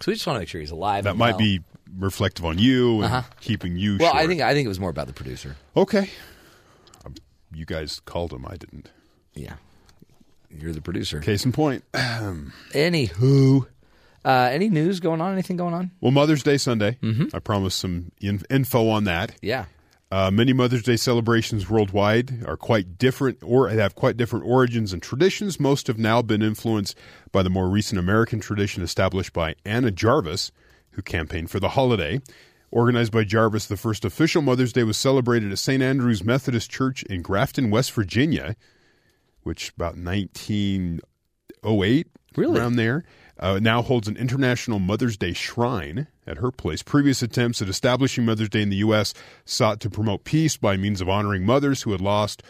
So 0.02 0.06
we 0.12 0.14
just 0.16 0.26
want 0.26 0.38
to 0.38 0.40
make 0.40 0.50
sure 0.50 0.60
he's 0.60 0.72
alive. 0.72 1.04
that 1.04 1.16
might 1.18 1.34
well. 1.34 1.38
be 1.38 1.62
reflective 1.98 2.46
on 2.46 2.58
you 2.60 2.96
and 2.98 3.06
Uh-huh. 3.06 3.22
keeping 3.42 3.78
you. 3.78 3.98
Well, 4.00 4.12
short. 4.12 4.24
I 4.24 4.28
think 4.28 4.42
I 4.42 4.54
think 4.54 4.66
it 4.66 4.70
was 4.70 4.80
more 4.80 4.90
about 4.90 5.08
the 5.08 5.14
producer. 5.14 5.56
Okay, 5.76 6.10
Um, 7.06 7.16
you 7.54 7.66
guys 7.66 8.00
called 8.06 8.32
him. 8.34 8.46
I 8.48 8.56
didn't. 8.58 8.90
Yeah, 9.34 9.54
you're 10.50 10.74
the 10.74 10.82
producer. 10.82 11.20
Case 11.20 11.46
in 11.46 11.52
point. 11.52 11.84
Anywho, 12.74 13.66
uh, 14.26 14.30
any 14.52 14.70
news 14.70 15.00
going 15.00 15.22
on? 15.22 15.34
Anything 15.34 15.58
going 15.58 15.74
on? 15.74 15.92
Well, 16.02 16.12
Mother's 16.12 16.44
Day 16.44 16.58
Sunday. 16.58 16.98
Mm-hmm. 17.02 17.36
I 17.36 17.40
promised 17.40 17.80
some 17.80 18.12
in- 18.22 18.44
info 18.50 18.90
on 18.90 19.06
that. 19.06 19.36
Yeah. 19.42 19.66
Uh, 20.12 20.32
many 20.32 20.54
Mother's 20.54 20.82
Day 20.82 20.96
celebrations 20.98 21.70
worldwide 21.70 22.44
are 22.48 22.58
quite 22.58 22.98
different 22.98 23.38
or 23.44 23.70
have 23.70 23.94
quite 23.94 24.18
different 24.18 24.44
origins 24.46 24.92
and 24.92 25.04
traditions. 25.04 25.60
Most 25.60 25.86
have 25.86 26.00
now 26.00 26.24
been 26.24 26.42
influenced 26.42 26.98
by 27.32 27.44
the 27.44 27.50
more 27.52 27.70
recent 27.70 28.00
American 28.00 28.40
tradition 28.40 28.82
established 28.82 29.34
by 29.34 29.54
Anna 29.66 29.92
Jarvis, 29.92 30.52
who 30.92 31.02
campaigned 31.02 31.50
for 31.52 31.60
the 31.60 31.70
holiday. 31.70 32.20
Organized 32.72 33.12
by 33.12 33.24
Jarvis, 33.24 33.66
the 33.66 33.78
first 33.78 34.06
official 34.06 34.42
Mother's 34.44 34.72
Day 34.74 34.84
was 34.84 34.96
celebrated 34.98 35.52
at 35.52 35.58
St. 35.60 35.82
Andrew's 35.82 36.24
Methodist 36.24 36.70
Church 36.70 37.02
in 37.04 37.22
Grafton, 37.24 37.72
West 37.72 37.92
Virginia, 37.94 38.56
which 39.44 39.70
about 39.76 39.98
1908, 39.98 42.08
Really? 42.36 42.60
around 42.60 42.76
there. 42.76 43.04
Uh, 43.40 43.58
now 43.62 43.82
holds 43.82 44.08
an 44.10 44.18
international 44.18 44.78
Mother's 44.80 45.16
Day 45.18 45.32
shrine 45.34 46.06
at 46.28 46.38
her 46.38 46.52
place. 46.52 46.84
Previous 46.84 47.24
attempts 47.24 47.60
at 47.62 47.70
establishing 47.70 48.26
Mother's 48.26 48.50
Day 48.50 48.62
in 48.62 48.70
the 48.70 48.76
U.S. 48.78 49.14
sought 49.46 49.80
to 49.80 49.90
promote 49.90 50.26
peace 50.26 50.58
by 50.58 50.76
means 50.78 51.00
of 51.02 51.08
honoring 51.10 51.46
mothers 51.46 51.82
who 51.84 51.92
had 51.94 52.02
lost 52.02 52.44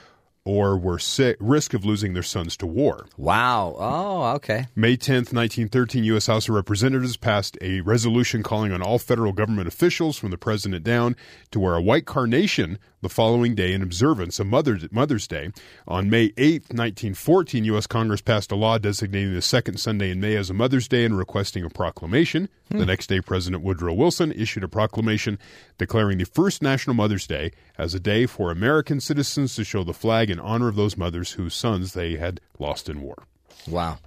or 0.49 0.76
were 0.80 0.97
sick, 0.97 1.38
risk 1.39 1.76
of 1.76 1.85
losing 1.85 2.13
their 2.15 2.23
sons 2.23 2.57
to 2.57 2.65
war. 2.65 3.05
Wow. 3.17 3.76
Oh, 3.77 4.23
okay. 4.38 4.65
May 4.76 4.97
10th, 4.97 5.31
1913, 5.31 6.03
U.S. 6.05 6.26
House 6.26 6.49
of 6.49 6.55
Representatives 6.55 7.17
passed 7.17 7.55
a 7.61 7.81
resolution 7.81 8.41
calling 8.41 8.71
on 8.71 8.81
all 8.81 8.97
federal 8.97 9.31
government 9.31 9.67
officials 9.67 10.17
from 10.17 10.31
the 10.31 10.39
president 10.39 10.84
down 10.84 11.15
to 11.51 11.59
wear 11.59 11.76
a 11.76 11.81
white 11.81 12.07
carnation 12.07 12.80
the 13.01 13.09
following 13.09 13.55
day 13.55 13.73
in 13.73 13.81
observance 13.81 14.39
of 14.39 14.47
Mother, 14.47 14.80
Mother's 14.91 15.27
Day. 15.27 15.51
On 15.88 16.09
May 16.09 16.30
8th, 16.30 16.73
1914, 16.73 17.65
U.S. 17.65 17.88
Congress 17.88 18.21
passed 18.21 18.51
a 18.51 18.55
law 18.55 18.77
designating 18.77 19.34
the 19.34 19.41
second 19.41 19.80
Sunday 19.80 20.11
in 20.11 20.19
May 20.19 20.35
as 20.35 20.49
a 20.49 20.53
Mother's 20.53 20.88
Day 20.88 21.05
and 21.05 21.17
requesting 21.17 21.63
a 21.63 21.69
proclamation. 21.69 22.49
Hmm. 22.71 22.80
The 22.80 22.85
next 22.85 23.07
day, 23.07 23.21
President 23.21 23.63
Woodrow 23.63 23.93
Wilson 23.93 24.31
issued 24.31 24.63
a 24.63 24.67
proclamation 24.67 25.39
declaring 25.77 26.17
the 26.17 26.26
first 26.26 26.61
National 26.61 26.95
Mother's 26.95 27.27
Day 27.27 27.51
as 27.77 27.93
a 27.93 27.99
day 27.99 28.26
for 28.26 28.51
American 28.51 28.99
citizens 28.99 29.55
to 29.55 29.63
show 29.63 29.84
the 29.84 29.93
flag 29.93 30.30
in 30.30 30.39
honor 30.39 30.67
of 30.67 30.76
those 30.76 30.97
mothers 30.97 31.34
whose 31.34 31.53
sons 31.53 31.93
they 31.93 32.15
had 32.15 32.41
lost 32.57 32.89
in 32.89 33.01
war. 33.01 33.23
Wow. 33.67 33.99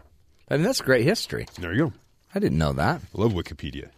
I 0.49 0.57
mean, 0.57 0.65
that's 0.65 0.81
great 0.81 1.05
history. 1.05 1.47
There 1.59 1.73
you 1.73 1.89
go. 1.89 1.93
I 2.35 2.39
didn't 2.39 2.59
know 2.59 2.73
that. 2.73 3.01
I 3.17 3.21
love 3.21 3.33
Wikipedia. 3.33 3.91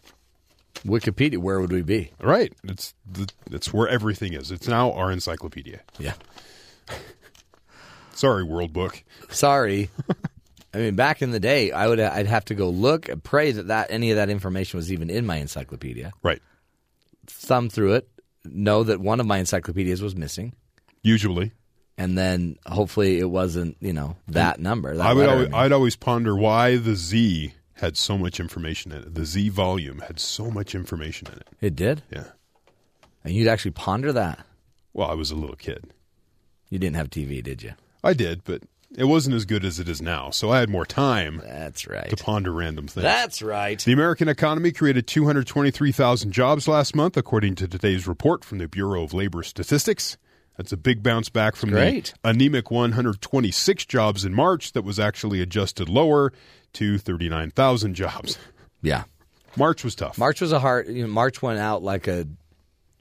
Wikipedia, 0.86 1.39
where 1.39 1.61
would 1.61 1.73
we 1.73 1.82
be? 1.82 2.12
Right. 2.20 2.52
It's 2.65 2.94
the, 3.11 3.28
it's 3.51 3.73
where 3.73 3.89
everything 3.89 4.35
is. 4.35 4.51
It's 4.51 4.69
now 4.69 4.93
our 4.93 5.11
encyclopedia. 5.11 5.81
Yeah. 5.98 6.15
Sorry, 8.12 8.44
World 8.44 8.73
Book. 8.73 9.02
Sorry. 9.31 9.90
I 10.74 10.78
mean, 10.78 10.97
back 10.97 11.23
in 11.23 11.31
the 11.31 11.40
day, 11.40 11.70
I 11.70 11.86
would 11.86 12.01
I'd 12.01 12.27
have 12.27 12.44
to 12.47 12.55
go 12.55 12.69
look 12.69 13.09
and 13.09 13.23
pray 13.23 13.52
that, 13.52 13.69
that 13.69 13.86
any 13.90 14.11
of 14.11 14.16
that 14.16 14.28
information 14.28 14.77
was 14.77 14.93
even 14.93 15.09
in 15.09 15.24
my 15.24 15.36
encyclopedia. 15.36 16.12
Right. 16.23 16.43
Thumb 17.27 17.69
through 17.69 17.94
it, 17.94 18.09
know 18.44 18.82
that 18.82 19.01
one 19.01 19.20
of 19.20 19.27
my 19.27 19.39
encyclopedias 19.39 20.02
was 20.02 20.16
missing, 20.16 20.52
Usually, 21.02 21.52
and 21.97 22.19
then 22.19 22.56
hopefully 22.66 23.19
it 23.19 23.31
wasn't 23.31 23.77
you 23.81 23.93
know 23.93 24.16
that 24.28 24.59
number. 24.59 24.97
That 24.97 25.06
I 25.06 25.15
would 25.15 25.28
always, 25.28 25.48
I'd 25.52 25.73
always 25.73 25.97
ponder 25.97 26.35
why 26.35 26.77
the 26.77 26.97
Z 26.97 27.52
had 27.74 27.96
so 27.96 28.16
much 28.16 28.38
information 28.40 28.92
in 28.92 28.98
it. 29.02 29.14
The 29.14 29.24
Z 29.24 29.48
volume 29.51 30.01
had 30.01 30.20
so 30.20 30.51
much 30.51 30.74
information 30.74 31.28
in 31.28 31.34
it. 31.38 31.48
it 31.60 31.76
did, 31.76 32.02
Yeah. 32.10 32.24
and 33.24 33.34
you'd 33.34 33.48
actually 33.48 33.72
ponder 33.72 34.12
that. 34.12 34.44
Well, 34.92 35.10
I 35.10 35.14
was 35.14 35.30
a 35.30 35.36
little 35.36 35.56
kid. 35.56 35.92
You 36.70 36.78
didn't 36.78 36.96
have 36.96 37.10
TV, 37.10 37.42
did 37.42 37.62
you? 37.62 37.72
I 38.02 38.12
did, 38.14 38.44
but 38.44 38.62
it 38.96 39.05
wasn't 39.05 39.34
as 39.34 39.44
good 39.44 39.64
as 39.64 39.80
it 39.80 39.88
is 39.88 40.01
now. 40.01 40.30
So 40.30 40.51
I 40.52 40.60
had 40.60 40.68
more 40.68 40.86
time 40.86 41.40
That's 41.44 41.86
right. 41.88 42.09
to 42.10 42.16
ponder 42.16 42.52
random 42.52 42.86
things. 42.86 43.02
That's 43.02 43.42
right. 43.42 43.78
The 43.82 43.92
American 43.92 44.28
economy 44.28 44.70
created 44.70 45.06
223,000 45.09 46.30
jobs 46.32 46.68
last 46.68 46.94
month, 46.94 47.16
according 47.16 47.56
to 47.56 47.66
today's 47.68 48.06
report 48.06 48.44
from 48.44 48.59
the 48.59 48.68
Bureau 48.68 49.02
of 49.02 49.12
Labor 49.12 49.42
Statistics. 49.42 50.16
That's 50.56 50.72
a 50.72 50.76
big 50.76 51.02
bounce 51.02 51.28
back 51.28 51.56
from 51.56 51.70
Great. 51.70 52.14
the 52.22 52.31
anemic 52.31 52.70
126 52.70 53.86
jobs 53.86 54.24
in 54.24 54.32
March 54.35 54.72
that 54.72 54.82
was 54.82 55.01
actually 55.01 55.40
adjusted 55.40 55.89
lower 55.89 56.32
to 56.74 56.98
39,000 56.98 57.94
jobs. 57.94 58.39
Yeah. 58.82 59.05
March 59.56 59.82
was 59.82 59.94
tough. 59.94 60.18
March 60.18 60.43
was 60.43 60.52
a 60.52 60.59
hard. 60.59 60.89
You 60.89 61.02
know, 61.05 61.09
March 61.09 61.40
went 61.40 61.59
out 61.59 61.82
like 61.82 62.06
a 62.06 62.26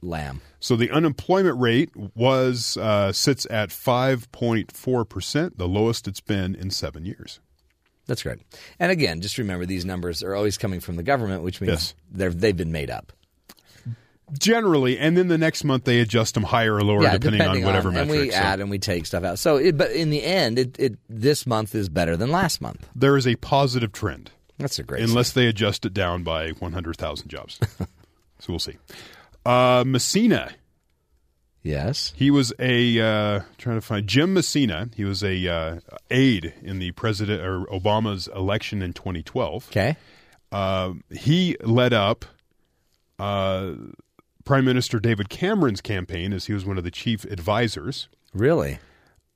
lamb. 0.00 0.40
So 0.60 0.76
the 0.76 0.90
unemployment 0.90 1.60
rate 1.60 1.90
was 2.16 2.78
uh, 2.78 3.12
sits 3.12 3.46
at 3.50 3.68
5.4 3.68 5.08
percent, 5.08 5.58
the 5.58 5.68
lowest 5.68 6.08
it's 6.08 6.20
been 6.22 6.54
in 6.54 6.70
seven 6.70 7.04
years. 7.04 7.38
That's 8.06 8.22
great. 8.22 8.38
And 8.78 8.90
again, 8.90 9.20
just 9.20 9.36
remember 9.36 9.66
these 9.66 9.84
numbers 9.84 10.22
are 10.22 10.34
always 10.34 10.56
coming 10.56 10.80
from 10.80 10.96
the 10.96 11.02
government, 11.02 11.42
which 11.42 11.60
means 11.60 11.94
Yes. 12.14 12.34
they've 12.34 12.56
been 12.56 12.72
made 12.72 12.88
up. 12.90 13.12
Generally, 14.32 14.98
and 14.98 15.16
then 15.16 15.28
the 15.28 15.36
next 15.38 15.64
month 15.64 15.84
they 15.84 16.00
adjust 16.00 16.34
them 16.34 16.44
higher 16.44 16.74
or 16.74 16.82
lower 16.82 17.02
depending, 17.10 17.42
on 17.42 17.62
whatever 17.62 17.88
and 17.88 18.08
metric. 18.08 18.20
we 18.20 18.30
So 18.30 18.36
add 18.36 18.60
and 18.60 18.70
we 18.70 18.78
take 18.78 19.04
stuff 19.06 19.22
out. 19.22 19.38
So, 19.38 19.56
it, 19.56 19.76
but 19.76 19.90
in 19.92 20.10
the 20.10 20.22
end, 20.24 20.58
it, 20.58 20.78
it 20.78 20.98
this 21.08 21.46
month 21.46 21.74
is 21.74 21.88
better 21.88 22.16
than 22.16 22.30
last 22.30 22.60
month. 22.60 22.88
there 22.96 23.16
is 23.16 23.26
a 23.26 23.36
positive 23.36 23.92
trend. 23.92 24.30
That's 24.58 24.78
a 24.78 24.82
great. 24.82 25.02
unless 25.02 25.32
they 25.32 25.46
adjust 25.46 25.84
it 25.84 25.92
down 25.92 26.22
by 26.22 26.50
100,000 26.52 27.28
jobs. 27.28 27.58
so 27.78 27.86
we'll 28.48 28.58
see. 28.58 28.78
Uh, 29.44 29.84
Messina, 29.86 30.52
yes, 31.62 32.12
he 32.16 32.30
was 32.30 32.52
a 32.58 33.00
uh, 33.00 33.40
trying 33.58 33.76
to 33.76 33.80
find 33.82 34.06
Jim 34.06 34.32
Messina. 34.32 34.88
He 34.96 35.04
was 35.04 35.22
a 35.22 35.46
uh, 35.48 35.80
aide 36.10 36.54
in 36.62 36.78
the 36.78 36.92
president 36.92 37.42
or 37.42 37.66
Obama's 37.66 38.28
election 38.28 38.80
in 38.80 38.92
2012. 38.94 39.68
Okay. 39.68 39.96
Uh, 40.52 40.92
he 41.10 41.56
led 41.60 41.92
up 41.92 42.24
uh, 43.18 43.72
Prime 44.44 44.64
Minister 44.64 44.98
David 45.00 45.28
Cameron's 45.28 45.80
campaign 45.80 46.32
as 46.32 46.46
he 46.46 46.52
was 46.52 46.64
one 46.64 46.78
of 46.78 46.84
the 46.84 46.90
chief 46.90 47.24
advisors. 47.24 48.08
Really? 48.32 48.78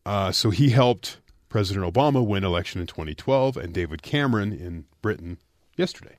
Uh, 0.04 0.32
so 0.32 0.50
he 0.50 0.70
helped 0.70 1.18
President 1.48 1.84
Obama 1.92 2.24
win 2.26 2.44
election 2.44 2.80
in 2.80 2.86
2012 2.86 3.56
and 3.56 3.72
David 3.72 4.02
Cameron 4.02 4.52
in 4.52 4.84
Britain 5.02 5.38
yesterday. 5.76 6.16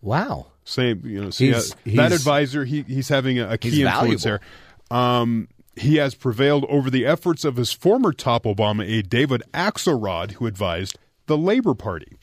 Wow. 0.00 0.46
Same, 0.64 1.02
you 1.04 1.20
know, 1.20 1.30
so 1.30 1.44
He's- 1.44 1.74
yeah, 1.84 2.08
that 2.08 2.12
advisor, 2.12 2.64
he, 2.64 2.82
he's 2.82 3.08
having 3.08 3.38
a, 3.38 3.50
a 3.50 3.58
key 3.58 3.82
influence 3.82 4.22
valuable. 4.24 4.44
there. 4.90 4.96
Um, 4.98 5.48
he 5.76 5.96
has 5.96 6.14
prevailed 6.14 6.64
over 6.68 6.90
the 6.90 7.06
efforts 7.06 7.44
of 7.44 7.56
his 7.56 7.72
former 7.72 8.12
top 8.12 8.44
Obama 8.44 8.84
aide, 8.88 9.08
David 9.08 9.42
Axelrod, 9.54 10.32
who 10.32 10.46
advised 10.46 10.98
the 11.26 11.38
Labor 11.38 11.74
Party. 11.74 12.16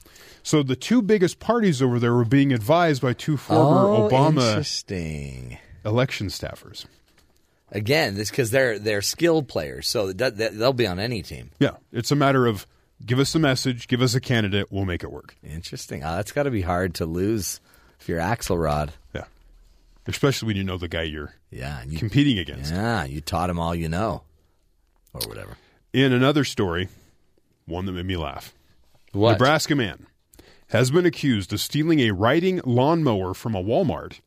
So 0.44 0.62
the 0.62 0.76
two 0.76 1.02
biggest 1.02 1.40
parties 1.40 1.82
over 1.82 2.00
there 2.00 2.14
were 2.14 2.26
being 2.26 2.52
advised 2.54 3.02
by 3.02 3.14
two 3.14 3.38
former 3.38 3.88
Oh, 3.90 4.10
Obama 4.10 4.48
interesting. 4.50 5.58
Election 5.86 6.28
staffers. 6.28 6.86
Again, 7.72 8.16
this 8.16 8.30
because 8.30 8.52
they're 8.52 8.78
they're 8.78 9.02
skilled 9.02 9.48
players, 9.48 9.88
so 9.88 10.12
they'll 10.14 10.74
be 10.74 10.88
on 10.88 11.00
any 11.00 11.22
team. 11.22 11.52
Yeah, 11.60 11.72
it's 11.92 12.12
a 12.12 12.16
matter 12.16 12.46
of 12.46 12.68
give 13.06 13.20
us 13.20 13.34
a 13.36 13.40
message, 13.40 13.88
give 13.88 14.02
us 14.02 14.14
a 14.16 14.22
candidate, 14.22 14.72
we'll 14.72 14.86
make 14.86 15.04
it 15.04 15.12
work. 15.12 15.36
Interesting. 15.44 16.04
Oh, 16.04 16.16
that's 16.16 16.32
got 16.32 16.44
to 16.44 16.52
be 16.52 16.62
hard 16.62 16.94
to 16.96 17.06
lose 17.06 17.60
if 18.00 18.08
you're 18.08 18.20
Axelrod. 18.20 18.90
Yeah, 19.14 19.26
especially 20.08 20.48
when 20.48 20.58
you 20.58 20.64
know 20.64 20.78
the 20.78 20.88
guy 20.88 21.04
you're 21.04 21.34
Yeah, 21.50 21.84
you, 21.88 21.98
competing 21.98 22.38
against. 22.38 22.72
yeah, 22.72 23.04
you 23.04 23.20
taught 23.20 23.50
him 23.50 23.60
all 23.60 23.74
you 23.74 23.90
know, 23.90 24.22
or 25.14 25.22
whatever. 25.28 25.58
In 25.92 26.14
another 26.14 26.44
story, 26.44 26.88
one 27.66 27.86
that 27.88 27.94
made 27.94 28.06
me 28.06 28.16
laugh. 28.16 28.54
What? 29.12 29.34
Nebraska 29.34 29.76
man 29.76 30.06
has 30.68 30.92
been 30.92 31.06
accused 31.06 31.52
of 31.52 31.60
stealing 31.60 32.00
a 32.02 32.12
riding 32.12 32.62
lawnmower 32.64 33.34
from 33.34 33.56
a 33.56 33.64
Walmart 33.64 34.20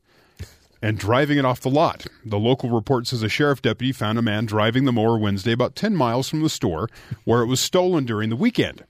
and 0.81 0.97
driving 0.97 1.37
it 1.37 1.45
off 1.45 1.61
the 1.61 1.69
lot. 1.69 2.05
The 2.25 2.39
local 2.39 2.69
report 2.69 3.07
says 3.07 3.23
a 3.23 3.29
sheriff 3.29 3.61
deputy 3.61 3.91
found 3.91 4.17
a 4.17 4.21
man 4.21 4.45
driving 4.45 4.85
the 4.85 4.91
mower 4.91 5.17
Wednesday 5.17 5.51
about 5.51 5.75
10 5.75 5.95
miles 5.95 6.29
from 6.29 6.41
the 6.41 6.49
store 6.49 6.87
where 7.25 7.41
it 7.41 7.47
was 7.47 7.59
stolen 7.59 8.05
during 8.05 8.29
the 8.29 8.35
weekend. 8.35 8.83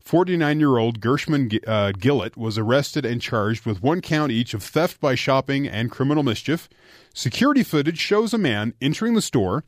49 0.00 0.60
year 0.60 0.78
old 0.78 1.00
Gershman 1.00 1.50
uh, 1.66 1.90
Gillette 1.92 2.36
was 2.36 2.56
arrested 2.56 3.04
and 3.04 3.20
charged 3.20 3.66
with 3.66 3.82
one 3.82 4.00
count 4.00 4.30
each 4.30 4.54
of 4.54 4.62
theft 4.62 5.00
by 5.00 5.16
shopping 5.16 5.66
and 5.66 5.90
criminal 5.90 6.22
mischief. 6.22 6.68
Security 7.12 7.64
footage 7.64 7.98
shows 7.98 8.32
a 8.32 8.38
man 8.38 8.72
entering 8.80 9.14
the 9.14 9.22
store, 9.22 9.64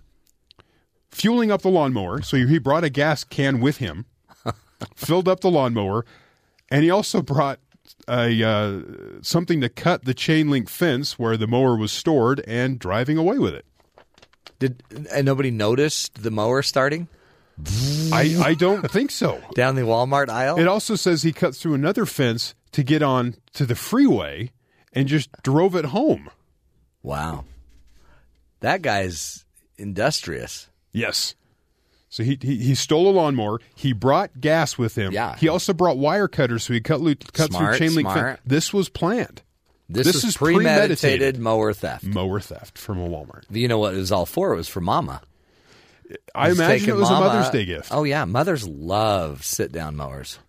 fueling 1.11 1.51
up 1.51 1.63
the 1.63 1.69
lawnmower. 1.69 2.23
So 2.23 2.37
he 2.37 2.59
brought 2.59 2.85
a 2.85 2.91
gas 2.91 3.25
can 3.25 3.61
with 3.61 3.79
him, 3.79 4.07
filled 4.95 5.27
up 5.27 5.41
the 5.41 5.51
lawnmower, 5.51 6.05
and 6.71 6.85
he 6.85 6.91
also 6.91 7.21
brought 7.21 7.59
a 8.09 8.43
uh, 8.43 8.81
something 9.23 9.61
to 9.61 9.69
cut 9.69 10.05
the 10.05 10.15
chain 10.15 10.51
link 10.51 10.69
fence 10.69 11.19
where 11.19 11.37
the 11.37 11.47
mower 11.47 11.77
was 11.77 11.93
stored 11.93 12.41
and 12.47 12.79
driving 12.79 13.19
away 13.19 13.39
with 13.39 13.55
it. 13.55 13.65
Did 14.59 14.83
and 15.13 15.25
nobody 15.25 15.51
noticed 15.51 16.23
the 16.23 16.31
mower 16.31 16.63
starting 16.63 17.09
I, 18.13 18.37
I 18.43 18.55
don't 18.55 18.91
think 18.91 19.11
so. 19.11 19.41
down 19.55 19.75
the 19.75 19.83
Walmart 19.83 20.29
aisle? 20.29 20.59
It 20.59 20.69
also 20.69 20.95
says 20.95 21.23
he 21.23 21.33
cut 21.33 21.57
through 21.57 21.75
another 21.75 22.07
fence 22.07 22.55
to 22.73 22.83
get 22.83 23.03
on 23.03 23.37
to 23.55 23.67
the 23.67 23.75
freeway 23.75 24.53
and 24.93 25.09
just 25.09 25.31
drove 25.43 25.75
it 25.75 25.87
home. 25.87 26.31
wow, 27.03 27.45
that 28.61 28.83
guy's 28.83 29.45
industrious. 29.77 30.69
Yes. 30.93 31.35
So 32.19 32.25
he, 32.25 32.37
he 32.43 32.57
he 32.57 32.75
stole 32.75 33.09
a 33.09 33.13
lawnmower. 33.15 33.61
He 33.77 33.93
brought 33.93 34.41
gas 34.41 34.77
with 34.77 34.99
him. 34.99 35.13
Yeah. 35.13 35.37
He 35.37 35.47
also 35.47 35.73
brought 35.73 35.99
wire 35.99 36.27
cutters 36.27 36.65
so 36.65 36.73
he 36.73 36.81
cut 36.81 37.01
lo- 37.01 37.15
cut 37.33 37.51
Smart, 37.53 37.77
through 37.77 37.87
chain 37.87 37.95
link 37.95 38.11
fence. 38.11 38.41
This 38.45 38.73
was 38.75 38.89
planned. 38.89 39.43
This, 39.89 40.07
This 40.09 40.17
is, 40.17 40.25
is 40.25 40.37
premeditated, 40.37 40.99
premeditated. 40.99 41.39
mower 41.39 41.73
theft. 41.73 42.03
Mower 42.05 42.41
theft 42.41 42.77
from 42.77 42.99
a 42.99 43.09
Walmart. 43.09 43.45
You 43.51 43.69
know 43.69 43.79
what 43.79 43.95
it 43.95 43.99
was 43.99 44.11
all 44.11 44.27
for? 44.27 44.53
It 44.53 44.57
was 44.57 44.69
for 44.69 44.81
Mama. 44.81 45.21
I 46.35 46.51
imagine 46.51 46.91
it 46.91 46.97
was 46.97 47.09
Mama- 47.09 47.27
a 47.27 47.29
Mother's 47.29 47.51
Day 47.51 47.65
gift. 47.65 47.89
Oh 47.93 48.03
yeah, 48.03 48.25
mothers 48.25 48.67
love 48.67 49.45
sit 49.45 49.71
down 49.71 49.95
mowers. 49.95 50.41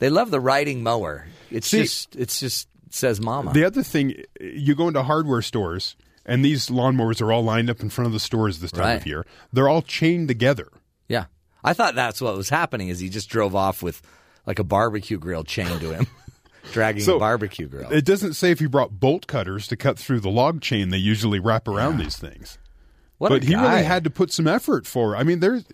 They 0.00 0.10
love 0.10 0.30
the 0.30 0.38
riding 0.40 0.82
mower. 0.82 1.26
It's 1.50 1.68
See- 1.68 1.82
just 1.82 2.14
it's 2.14 2.38
just 2.40 2.68
says 2.90 3.20
Mama. 3.22 3.52
The 3.54 3.64
other 3.64 3.82
thing, 3.82 4.22
you 4.38 4.74
go 4.74 4.88
into 4.88 5.02
hardware 5.02 5.40
stores, 5.42 5.96
and 6.26 6.44
these 6.44 6.68
lawnmowers 6.68 7.22
are 7.22 7.32
all 7.32 7.42
lined 7.42 7.70
up 7.70 7.80
in 7.80 7.88
front 7.88 8.06
of 8.06 8.12
the 8.12 8.20
stores 8.20 8.58
this 8.60 8.72
time 8.72 8.82
Right. 8.84 9.00
of 9.00 9.06
year. 9.06 9.24
They're 9.52 9.68
all 9.68 9.82
chained 9.82 10.28
together. 10.28 10.68
Yeah, 11.10 11.26
I 11.62 11.74
thought 11.74 11.94
that's 11.94 12.22
what 12.22 12.36
was 12.36 12.48
happening. 12.48 12.88
Is 12.88 13.00
he 13.00 13.08
just 13.10 13.28
drove 13.28 13.54
off 13.54 13.82
with 13.82 14.00
like 14.46 14.58
a 14.58 14.64
barbecue 14.64 15.18
grill 15.18 15.44
chained 15.44 15.80
to 15.80 15.92
him, 15.92 16.06
dragging 16.72 17.02
So, 17.02 17.16
a 17.16 17.18
barbecue 17.18 17.66
grill. 17.68 17.90
It 17.92 18.04
doesn't 18.06 18.34
say 18.34 18.50
if 18.52 18.60
he 18.60 18.66
brought 18.66 18.98
bolt 18.98 19.26
cutters 19.26 19.66
to 19.68 19.76
cut 19.76 19.98
through 19.98 20.20
the 20.20 20.30
log 20.30 20.62
chain 20.62 20.88
they 20.88 20.96
usually 20.98 21.38
wrap 21.40 21.68
around 21.68 21.98
these 21.98 22.16
things. 22.16 22.56
What 23.18 23.28
but 23.28 23.42
he 23.42 23.52
guy. 23.52 23.70
really 23.74 23.84
had 23.84 24.04
to 24.04 24.10
put 24.10 24.32
some 24.32 24.46
effort 24.46 24.86
for. 24.86 25.14
I 25.16 25.24
mean, 25.24 25.40
there's 25.40 25.64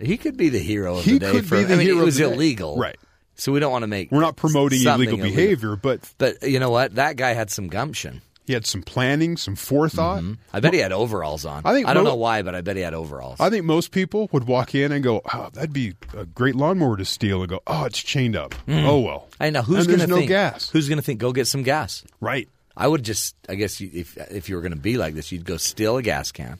He 0.00 0.16
could 0.16 0.36
be 0.36 0.48
the 0.48 0.58
hero 0.58 0.96
of 0.98 1.04
He 1.04 1.12
the 1.12 1.18
day. 1.20 1.30
could 1.32 1.46
for, 1.46 1.58
be 1.58 1.64
the 1.64 1.74
I 1.74 1.76
mean, 1.76 1.86
hero 1.86 2.00
it 2.00 2.04
was 2.04 2.18
illegal, 2.18 2.76
Right. 2.76 2.96
So 3.36 3.52
we 3.52 3.60
don't 3.60 3.70
want 3.70 3.84
to 3.84 3.86
make. 3.86 4.10
we're 4.10 4.20
not 4.20 4.34
promoting 4.34 4.82
illegal 4.84 5.16
behavior, 5.18 5.76
but 5.76 6.00
But 6.18 6.42
you 6.42 6.58
know 6.58 6.70
what? 6.70 6.96
That 6.96 7.14
guy 7.16 7.34
had 7.34 7.50
some 7.52 7.68
gumption. 7.68 8.20
He 8.48 8.54
had 8.54 8.66
some 8.66 8.82
planning, 8.82 9.36
some 9.36 9.54
forethought. 9.54 10.22
Mm-hmm. 10.22 10.32
I 10.52 10.58
bet 10.58 10.74
he 10.74 10.80
had 10.80 10.90
overalls 10.90 11.44
on. 11.44 11.62
I 11.64 11.72
think 11.72 11.86
I 11.86 11.94
don't 11.94 12.02
mo- 12.02 12.10
know 12.10 12.16
why, 12.16 12.42
but 12.42 12.54
I 12.56 12.62
bet 12.62 12.74
he 12.76 12.82
had 12.82 12.94
overalls. 12.94 13.38
I 13.38 13.50
think 13.50 13.64
most 13.64 13.92
people 13.92 14.28
would 14.32 14.48
walk 14.48 14.74
in 14.74 14.90
and 14.90 15.04
go, 15.04 15.20
"Oh, 15.32 15.50
that'd 15.52 15.72
be 15.72 15.94
a 16.16 16.24
great 16.24 16.56
lawnmower 16.56 16.96
to 16.96 17.04
steal," 17.04 17.42
and 17.42 17.48
go, 17.48 17.60
"Oh, 17.66 17.84
it's 17.84 18.02
chained 18.02 18.34
up. 18.34 18.54
Mm. 18.66 18.84
Oh 18.84 19.00
well." 19.00 19.28
I 19.38 19.50
know 19.50 19.62
who's 19.62 19.86
going 19.86 20.00
to 20.00 20.06
no 20.08 20.16
think, 20.16 20.28
gas. 20.28 20.70
Who's 20.70 20.88
going 20.88 20.98
to 20.98 21.04
think? 21.04 21.20
Go 21.20 21.32
get 21.32 21.46
some 21.46 21.62
gas. 21.62 22.04
Right. 22.20 22.48
I 22.76 22.88
would 22.88 23.04
just. 23.04 23.36
I 23.48 23.54
guess 23.54 23.80
you, 23.80 23.90
if 23.92 24.16
if 24.30 24.48
you 24.48 24.56
were 24.56 24.62
going 24.62 24.72
to 24.72 24.78
be 24.78 24.96
like 24.96 25.14
this, 25.14 25.30
you'd 25.30 25.44
go 25.44 25.58
steal 25.58 25.96
a 25.98 26.02
gas 26.02 26.32
can, 26.32 26.58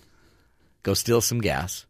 go 0.83 0.95
steal 0.95 1.21
some 1.21 1.41
gas, 1.41 1.87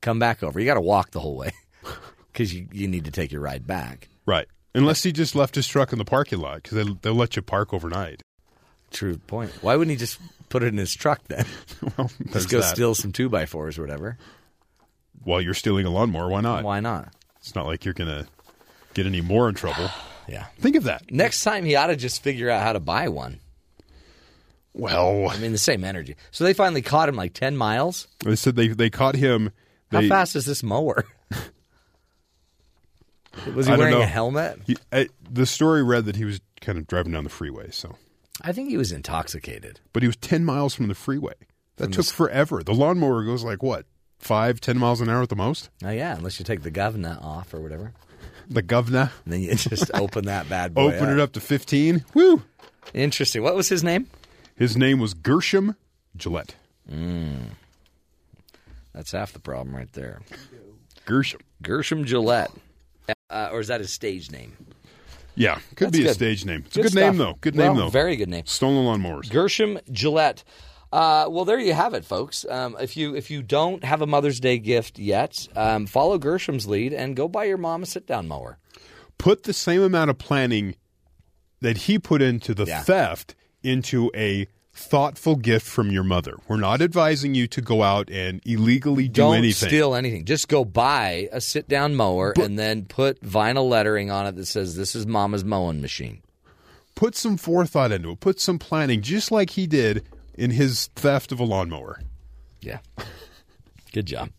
come 0.00 0.18
back 0.18 0.42
over. 0.42 0.58
You 0.60 0.66
got 0.66 0.74
to 0.74 0.80
walk 0.80 1.10
the 1.10 1.20
whole 1.20 1.36
way 1.36 1.52
because 2.32 2.54
you 2.54 2.68
you 2.72 2.88
need 2.88 3.04
to 3.06 3.10
take 3.10 3.32
your 3.32 3.42
ride 3.42 3.66
back. 3.66 4.08
Right. 4.26 4.46
Unless 4.74 5.02
he 5.02 5.12
just 5.12 5.34
left 5.34 5.54
his 5.54 5.68
truck 5.68 5.92
in 5.92 5.98
the 5.98 6.04
parking 6.04 6.38
lot 6.38 6.62
because 6.62 6.86
they, 6.86 6.92
they'll 7.02 7.14
let 7.14 7.36
you 7.36 7.42
park 7.42 7.74
overnight. 7.74 8.22
True 8.92 9.16
point. 9.18 9.50
Why 9.62 9.76
wouldn't 9.76 9.90
he 9.90 9.96
just 9.96 10.18
put 10.48 10.62
it 10.62 10.66
in 10.66 10.76
his 10.76 10.94
truck 10.94 11.20
then? 11.28 11.46
well, 11.98 12.10
just 12.32 12.50
go 12.50 12.60
that. 12.60 12.74
steal 12.74 12.94
some 12.94 13.12
two 13.12 13.28
by 13.28 13.46
fours 13.46 13.78
or 13.78 13.82
whatever. 13.82 14.18
While 15.24 15.40
you're 15.40 15.54
stealing 15.54 15.86
a 15.86 15.90
lawnmower, 15.90 16.28
why 16.28 16.40
not? 16.40 16.64
Why 16.64 16.80
not? 16.80 17.12
It's 17.38 17.54
not 17.54 17.66
like 17.66 17.84
you're 17.84 17.94
going 17.94 18.10
to 18.10 18.26
get 18.94 19.06
any 19.06 19.20
more 19.20 19.48
in 19.48 19.54
trouble. 19.54 19.90
Yeah. 20.28 20.46
Think 20.60 20.76
of 20.76 20.84
that. 20.84 21.10
Next 21.10 21.42
time 21.42 21.64
he 21.64 21.74
ought 21.74 21.88
to 21.88 21.96
just 21.96 22.22
figure 22.22 22.48
out 22.48 22.62
how 22.62 22.72
to 22.72 22.80
buy 22.80 23.08
one. 23.08 23.40
Well, 24.72 25.28
I 25.28 25.36
mean, 25.38 25.50
the 25.50 25.58
same 25.58 25.82
energy. 25.82 26.14
So 26.30 26.44
they 26.44 26.54
finally 26.54 26.80
caught 26.80 27.08
him 27.08 27.16
like 27.16 27.34
ten 27.34 27.56
miles. 27.56 28.06
they 28.24 28.36
said 28.36 28.54
they, 28.54 28.68
they 28.68 28.88
caught 28.88 29.16
him. 29.16 29.50
How 29.90 30.00
fast 30.02 30.36
is 30.36 30.46
this 30.46 30.62
mower? 30.62 31.04
was 33.54 33.66
he 33.66 33.72
I 33.72 33.76
wearing 33.76 34.00
a 34.00 34.06
helmet? 34.06 34.60
He, 34.64 34.76
I, 34.92 35.08
the 35.30 35.46
story 35.46 35.82
read 35.82 36.04
that 36.06 36.16
he 36.16 36.24
was 36.24 36.40
kind 36.60 36.78
of 36.78 36.86
driving 36.86 37.12
down 37.12 37.24
the 37.24 37.30
freeway, 37.30 37.70
so. 37.70 37.96
I 38.40 38.52
think 38.52 38.70
he 38.70 38.76
was 38.76 38.92
intoxicated. 38.92 39.80
But 39.92 40.02
he 40.02 40.06
was 40.08 40.16
10 40.16 40.44
miles 40.44 40.74
from 40.74 40.88
the 40.88 40.94
freeway. 40.94 41.34
That 41.76 41.84
From 41.86 41.92
took 41.92 42.06
the- 42.06 42.12
forever. 42.12 42.62
The 42.62 42.74
lawnmower 42.74 43.24
goes 43.24 43.44
like 43.44 43.62
what? 43.62 43.86
Five, 44.18 44.60
ten 44.60 44.78
miles 44.78 45.00
an 45.00 45.08
hour 45.08 45.22
at 45.22 45.30
the 45.30 45.34
most? 45.36 45.68
Oh 45.84 45.90
yeah, 45.90 46.16
unless 46.16 46.38
you 46.38 46.44
take 46.44 46.62
the 46.62 46.70
governor 46.70 47.18
off 47.20 47.52
or 47.52 47.60
whatever. 47.60 47.92
The 48.48 48.62
governor. 48.62 49.10
And 49.24 49.32
then 49.32 49.40
you 49.40 49.52
just 49.56 49.90
open 49.94 50.26
that 50.26 50.48
bad 50.48 50.74
boy. 50.74 50.94
Open 50.94 51.08
it 51.08 51.18
up 51.18 51.32
to 51.32 51.40
15. 51.40 52.04
Woo! 52.14 52.42
Interesting. 52.94 53.42
What 53.42 53.56
was 53.56 53.68
his 53.68 53.82
name? 53.82 54.06
His 54.54 54.76
name 54.76 55.00
was 55.00 55.12
Gershom 55.14 55.74
Gillette. 56.16 56.54
That's 58.94 59.10
half 59.12 59.32
the 59.32 59.38
problem 59.40 59.74
right 59.74 59.92
there. 59.92 60.20
Gershom. 61.04 61.40
Gershom 61.62 62.04
Gillette. 62.04 62.50
Uh, 63.30 63.48
or 63.50 63.60
is 63.60 63.68
that 63.68 63.80
his 63.80 63.92
stage 63.92 64.30
name? 64.30 64.56
Yeah, 65.34 65.58
could 65.76 65.88
That's 65.88 65.98
be 65.98 66.06
a 66.06 66.14
stage 66.14 66.44
name. 66.44 66.64
It's 66.66 66.76
a 66.76 66.82
Good 66.82 66.92
good 66.92 67.00
name, 67.00 67.16
though. 67.16 67.34
Good 67.40 67.56
Well, 67.56 67.68
name, 67.68 67.76
though. 67.76 67.88
very 67.88 68.16
good 68.16 68.28
name. 68.28 68.44
Stolen 68.46 68.84
lawnmowers. 68.84 69.30
Gershom 69.30 69.78
Gillette. 69.90 70.44
Uh, 70.92 71.26
well, 71.30 71.46
there 71.46 71.58
you 71.58 71.72
have 71.72 71.94
it, 71.94 72.04
folks. 72.04 72.44
Um, 72.50 72.76
if 72.78 72.96
you 72.98 73.16
if 73.16 73.30
you 73.30 73.42
don't 73.42 73.82
have 73.82 74.02
a 74.02 74.06
Mother's 74.06 74.40
Day 74.40 74.58
gift 74.58 74.98
yet, 74.98 75.48
um, 75.56 75.86
follow 75.86 76.18
Gershom's 76.18 76.66
lead 76.66 76.92
and 76.92 77.16
go 77.16 77.28
buy 77.28 77.44
your 77.44 77.56
mom 77.56 77.82
a 77.82 77.86
sit 77.86 78.06
down 78.06 78.28
mower. 78.28 78.58
Put 79.16 79.44
the 79.44 79.54
same 79.54 79.80
amount 79.80 80.10
of 80.10 80.18
planning 80.18 80.74
that 81.62 81.76
he 81.78 81.98
put 81.98 82.20
into 82.20 82.52
the 82.54 82.64
Yeah. 82.66 82.82
theft 82.82 83.34
into 83.62 84.10
a 84.14 84.48
thoughtful 84.74 85.36
gift 85.36 85.66
from 85.66 85.90
your 85.90 86.02
mother. 86.04 86.36
We're 86.48 86.56
not 86.56 86.80
advising 86.80 87.34
you 87.34 87.46
to 87.48 87.60
go 87.60 87.82
out 87.82 88.10
and 88.10 88.40
illegally 88.46 89.08
do 89.08 89.22
don't 89.22 89.36
anything. 89.36 89.68
steal 89.68 89.94
anything. 89.94 90.24
Just 90.24 90.48
go 90.48 90.64
buy 90.64 91.28
a 91.32 91.40
sit 91.40 91.68
down 91.68 91.94
mower 91.94 92.32
and 92.40 92.58
then 92.58 92.84
put 92.86 93.20
vinyl 93.20 93.68
lettering 93.68 94.10
on 94.10 94.26
it 94.26 94.36
that 94.36 94.46
says 94.46 94.76
"This 94.76 94.94
is 94.94 95.06
Mama's 95.06 95.44
mowing 95.44 95.80
machine." 95.80 96.22
Put 96.94 97.14
some 97.14 97.36
forethought 97.36 97.92
into 97.92 98.10
it. 98.10 98.20
Put 98.20 98.40
some 98.40 98.58
planning, 98.58 99.00
just 99.02 99.30
like 99.30 99.50
he 99.50 99.66
did 99.66 100.06
in 100.34 100.50
his 100.50 100.88
theft 100.94 101.32
of 101.32 101.40
a 101.40 101.44
lawnmower. 101.44 102.00
Yeah, 102.60 102.78
good 103.92 104.06
job. 104.06 104.30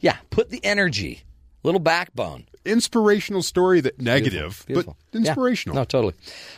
Yeah, 0.00 0.16
put 0.30 0.50
the 0.50 0.64
energy, 0.64 1.22
little 1.62 1.80
backbone. 1.80 2.44
Inspirational 2.64 3.42
story 3.42 3.80
that 3.80 4.00
negative, 4.00 4.64
Beautiful. 4.66 4.96
but 5.12 5.18
Yeah. 5.20 5.28
inspirational. 5.28 5.76
No, 5.76 5.84
totally. 5.84 6.14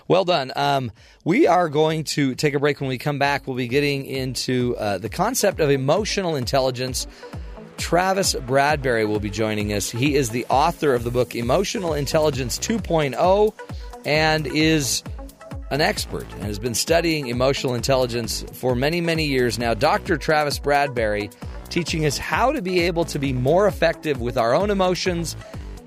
Well 0.08 0.24
done. 0.24 0.50
Um, 0.56 0.90
we 1.24 1.46
are 1.46 1.68
going 1.68 2.04
to 2.04 2.34
take 2.34 2.54
a 2.54 2.58
break. 2.58 2.80
When 2.80 2.88
we 2.88 2.98
come 2.98 3.18
back, 3.20 3.46
we'll 3.46 3.56
be 3.56 3.68
getting 3.68 4.04
into 4.06 4.76
uh, 4.78 4.98
the 4.98 5.08
concept 5.08 5.60
of 5.60 5.70
emotional 5.70 6.34
intelligence. 6.34 7.06
Travis 7.78 8.34
Bradberry 8.34 9.06
will 9.08 9.20
be 9.20 9.30
joining 9.30 9.72
us. 9.72 9.90
He 9.90 10.14
is 10.16 10.30
the 10.30 10.44
author 10.48 10.94
of 10.94 11.04
the 11.04 11.10
book 11.10 11.34
Emotional 11.36 11.94
Intelligence 11.94 12.58
2.0 12.58 13.52
and 14.04 14.46
is 14.48 15.02
an 15.70 15.80
expert 15.80 16.26
and 16.34 16.42
has 16.42 16.58
been 16.58 16.74
studying 16.74 17.28
emotional 17.28 17.74
intelligence 17.74 18.44
for 18.52 18.74
many, 18.74 19.00
many 19.00 19.24
years 19.24 19.58
now. 19.58 19.72
Dr. 19.72 20.16
Travis 20.16 20.58
Bradberry 20.58 21.32
teaching 21.70 22.04
us 22.04 22.18
how 22.18 22.52
to 22.52 22.60
be 22.60 22.80
able 22.80 23.04
to 23.06 23.18
be 23.18 23.32
more 23.32 23.66
effective 23.66 24.20
with 24.20 24.36
our 24.36 24.52
own 24.54 24.70
emotions 24.70 25.34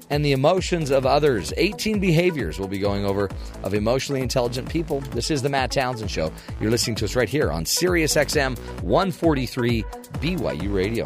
and 0.09 0.23
the 0.23 0.31
emotions 0.31 0.91
of 0.91 1.05
others. 1.05 1.53
18 1.57 1.99
behaviors 1.99 2.59
we'll 2.59 2.67
be 2.67 2.79
going 2.79 3.05
over 3.05 3.29
of 3.63 3.73
emotionally 3.73 4.21
intelligent 4.21 4.69
people. 4.69 5.01
This 5.11 5.31
is 5.31 5.41
the 5.41 5.49
Matt 5.49 5.71
Townsend 5.71 6.11
Show. 6.11 6.31
You're 6.59 6.71
listening 6.71 6.95
to 6.97 7.05
us 7.05 7.15
right 7.15 7.29
here 7.29 7.51
on 7.51 7.65
Sirius 7.65 8.15
XM 8.15 8.57
143 8.83 9.83
BYU 9.83 10.73
Radio. 10.73 11.05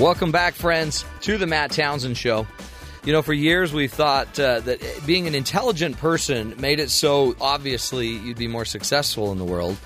Welcome 0.00 0.32
back, 0.32 0.54
friends, 0.54 1.04
to 1.20 1.36
the 1.36 1.46
Matt 1.46 1.72
Townsend 1.72 2.16
Show. 2.16 2.46
You 3.04 3.12
know, 3.12 3.20
for 3.20 3.34
years 3.34 3.72
we've 3.72 3.92
thought 3.92 4.40
uh, 4.40 4.60
that 4.60 4.80
being 5.06 5.26
an 5.26 5.34
intelligent 5.34 5.98
person 5.98 6.54
made 6.58 6.80
it 6.80 6.90
so 6.90 7.36
obviously 7.38 8.08
you'd 8.08 8.38
be 8.38 8.48
more 8.48 8.64
successful 8.64 9.30
in 9.32 9.36
the 9.36 9.44
world. 9.44 9.76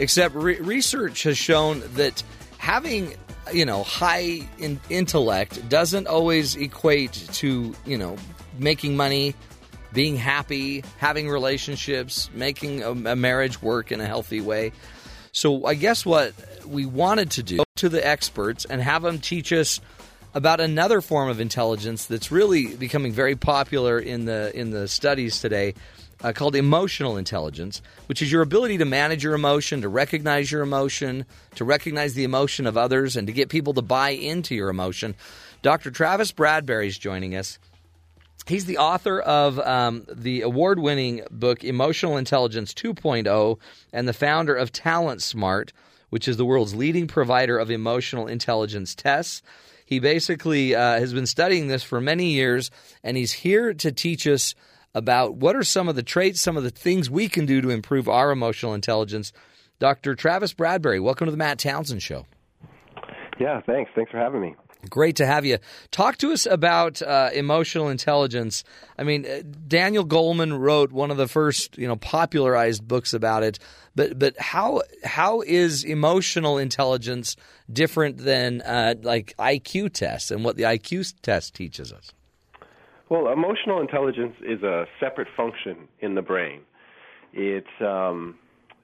Except 0.00 0.34
re- 0.34 0.58
research 0.60 1.24
has 1.24 1.36
shown 1.36 1.82
that 1.94 2.22
having, 2.56 3.14
you 3.52 3.66
know, 3.66 3.82
high 3.82 4.48
in- 4.58 4.80
intellect 4.88 5.68
doesn't 5.68 6.06
always 6.06 6.56
equate 6.56 7.12
to, 7.34 7.74
you 7.84 7.98
know, 7.98 8.16
making 8.58 8.96
money, 8.96 9.34
being 9.92 10.16
happy, 10.16 10.82
having 10.96 11.28
relationships, 11.28 12.30
making 12.32 12.82
a, 12.82 12.90
a 12.92 13.14
marriage 13.14 13.60
work 13.60 13.92
in 13.92 14.00
a 14.00 14.06
healthy 14.06 14.40
way. 14.40 14.72
So 15.32 15.66
I 15.66 15.74
guess 15.74 16.06
what 16.06 16.32
we 16.66 16.86
wanted 16.86 17.32
to 17.32 17.42
do 17.42 17.62
to 17.76 17.90
the 17.90 18.04
experts 18.04 18.64
and 18.64 18.80
have 18.80 19.02
them 19.02 19.18
teach 19.18 19.52
us 19.52 19.82
about 20.32 20.60
another 20.60 21.02
form 21.02 21.28
of 21.28 21.40
intelligence 21.40 22.06
that's 22.06 22.32
really 22.32 22.74
becoming 22.74 23.12
very 23.12 23.36
popular 23.36 23.98
in 23.98 24.24
the 24.24 24.50
in 24.58 24.70
the 24.70 24.88
studies 24.88 25.40
today 25.40 25.74
uh, 26.22 26.32
called 26.32 26.56
emotional 26.56 27.16
intelligence, 27.16 27.80
which 28.06 28.22
is 28.22 28.30
your 28.30 28.42
ability 28.42 28.78
to 28.78 28.84
manage 28.84 29.24
your 29.24 29.34
emotion, 29.34 29.82
to 29.82 29.88
recognize 29.88 30.50
your 30.50 30.62
emotion, 30.62 31.24
to 31.54 31.64
recognize 31.64 32.14
the 32.14 32.24
emotion 32.24 32.66
of 32.66 32.76
others, 32.76 33.16
and 33.16 33.26
to 33.26 33.32
get 33.32 33.48
people 33.48 33.74
to 33.74 33.82
buy 33.82 34.10
into 34.10 34.54
your 34.54 34.68
emotion. 34.68 35.14
Dr. 35.62 35.90
Travis 35.90 36.32
Bradberry 36.32 36.86
is 36.86 36.98
joining 36.98 37.34
us. 37.34 37.58
He's 38.46 38.64
the 38.64 38.78
author 38.78 39.20
of 39.20 39.58
um, 39.60 40.06
the 40.10 40.42
award 40.42 40.78
winning 40.78 41.22
book 41.30 41.62
Emotional 41.62 42.16
Intelligence 42.16 42.72
2.0 42.74 43.58
and 43.92 44.08
the 44.08 44.12
founder 44.12 44.54
of 44.54 44.72
TalentSmart, 44.72 45.70
which 46.08 46.26
is 46.26 46.36
the 46.36 46.44
world's 46.44 46.74
leading 46.74 47.06
provider 47.06 47.58
of 47.58 47.70
emotional 47.70 48.26
intelligence 48.26 48.94
tests. 48.94 49.42
He 49.84 49.98
basically 49.98 50.74
uh, 50.74 50.98
has 50.98 51.12
been 51.12 51.26
studying 51.26 51.68
this 51.68 51.82
for 51.82 52.00
many 52.00 52.32
years, 52.32 52.70
and 53.04 53.16
he's 53.16 53.32
here 53.32 53.74
to 53.74 53.92
teach 53.92 54.26
us 54.26 54.54
about 54.94 55.34
what 55.34 55.56
are 55.56 55.62
some 55.62 55.88
of 55.88 55.96
the 55.96 56.02
traits, 56.02 56.40
some 56.40 56.56
of 56.56 56.62
the 56.62 56.70
things 56.70 57.10
we 57.10 57.28
can 57.28 57.46
do 57.46 57.60
to 57.60 57.70
improve 57.70 58.08
our 58.08 58.30
emotional 58.30 58.74
intelligence. 58.74 59.32
Dr. 59.78 60.14
Travis 60.14 60.52
Bradberry, 60.52 61.02
welcome 61.02 61.26
to 61.26 61.30
the 61.30 61.36
Matt 61.36 61.58
Townsend 61.58 62.02
Show. 62.02 62.26
Yeah, 63.38 63.60
thanks. 63.62 63.90
Thanks 63.94 64.10
for 64.10 64.18
having 64.18 64.42
me. 64.42 64.54
Great 64.88 65.16
to 65.16 65.26
have 65.26 65.44
you. 65.44 65.58
Talk 65.90 66.16
to 66.18 66.32
us 66.32 66.46
about 66.46 67.02
uh, 67.02 67.30
emotional 67.34 67.90
intelligence. 67.90 68.64
I 68.98 69.02
mean, 69.02 69.26
uh, 69.26 69.42
Daniel 69.68 70.06
Goleman 70.06 70.58
wrote 70.58 70.90
one 70.90 71.10
of 71.10 71.18
the 71.18 71.28
first, 71.28 71.76
you 71.76 71.86
know, 71.86 71.96
popularized 71.96 72.86
books 72.86 73.12
about 73.12 73.42
it. 73.42 73.58
But 73.94 74.18
but 74.18 74.38
how 74.38 74.82
how 75.04 75.42
is 75.42 75.84
emotional 75.84 76.56
intelligence 76.56 77.36
different 77.70 78.18
than 78.18 78.62
uh, 78.62 78.94
like 79.02 79.34
IQ 79.38 79.92
tests 79.92 80.30
and 80.30 80.44
what 80.44 80.56
the 80.56 80.62
IQ 80.62 81.12
test 81.20 81.54
teaches 81.54 81.92
us? 81.92 82.12
Well, 83.10 83.32
emotional 83.32 83.80
intelligence 83.80 84.36
is 84.40 84.62
a 84.62 84.86
separate 85.00 85.26
function 85.36 85.88
in 85.98 86.14
the 86.14 86.22
brain. 86.22 86.60
It 87.32 87.66
um, 87.80 88.38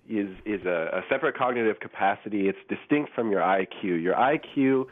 is 0.08 0.28
is 0.44 0.66
a, 0.66 0.98
a 0.98 1.02
separate 1.08 1.36
cognitive 1.36 1.78
capacity. 1.78 2.48
It's 2.48 2.58
distinct 2.68 3.12
from 3.14 3.30
your 3.30 3.40
IQ. 3.40 4.02
Your 4.02 4.14
IQ 4.14 4.86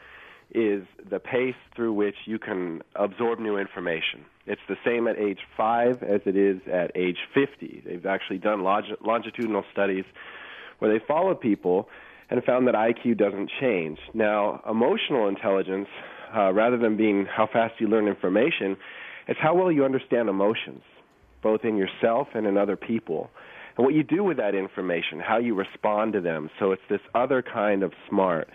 is 0.53 0.83
the 1.09 1.19
pace 1.19 1.55
through 1.75 1.91
which 1.91 2.15
you 2.25 2.39
can 2.39 2.81
absorb 2.95 3.39
new 3.39 3.57
information. 3.57 4.23
It's 4.45 4.61
the 4.69 4.77
same 4.85 5.05
at 5.05 5.17
age 5.17 5.39
5 5.57 6.01
as 6.01 6.21
it 6.25 6.37
is 6.37 6.61
at 6.71 6.91
age 6.95 7.17
50. 7.33 7.83
They've 7.85 8.05
actually 8.05 8.37
done 8.37 8.63
longitudinal 8.63 9.65
studies 9.73 10.05
where 10.79 10.93
they 10.97 11.03
followed 11.05 11.41
people 11.41 11.89
and 12.29 12.41
found 12.43 12.67
that 12.67 12.75
IQ 12.75 13.17
doesn't 13.17 13.51
change. 13.59 13.99
Now, 14.13 14.61
emotional 14.69 15.27
intelligence, 15.27 15.87
uh, 16.33 16.53
rather 16.53 16.77
than 16.77 16.95
being 16.95 17.25
how 17.25 17.47
fast 17.47 17.81
you 17.81 17.87
learn 17.87 18.07
information, 18.07 18.77
it's 19.27 19.39
how 19.39 19.55
well 19.55 19.71
you 19.71 19.85
understand 19.85 20.29
emotions, 20.29 20.83
both 21.41 21.65
in 21.65 21.77
yourself 21.77 22.29
and 22.33 22.45
in 22.45 22.57
other 22.57 22.75
people. 22.75 23.29
And 23.77 23.85
what 23.85 23.93
you 23.93 24.03
do 24.03 24.23
with 24.23 24.37
that 24.37 24.55
information, 24.55 25.19
how 25.19 25.37
you 25.37 25.53
respond 25.53 26.13
to 26.13 26.21
them. 26.21 26.49
So 26.59 26.71
it's 26.71 26.81
this 26.89 27.01
other 27.13 27.41
kind 27.41 27.83
of 27.83 27.93
smart. 28.07 28.49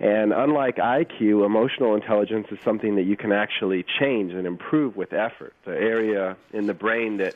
And 0.00 0.32
unlike 0.32 0.76
IQ, 0.76 1.44
emotional 1.44 1.94
intelligence 1.94 2.48
is 2.50 2.58
something 2.64 2.96
that 2.96 3.04
you 3.04 3.16
can 3.16 3.32
actually 3.32 3.84
change 4.00 4.32
and 4.32 4.46
improve 4.46 4.96
with 4.96 5.12
effort. 5.12 5.54
The 5.64 5.72
area 5.72 6.36
in 6.52 6.66
the 6.66 6.74
brain 6.74 7.18
that 7.18 7.34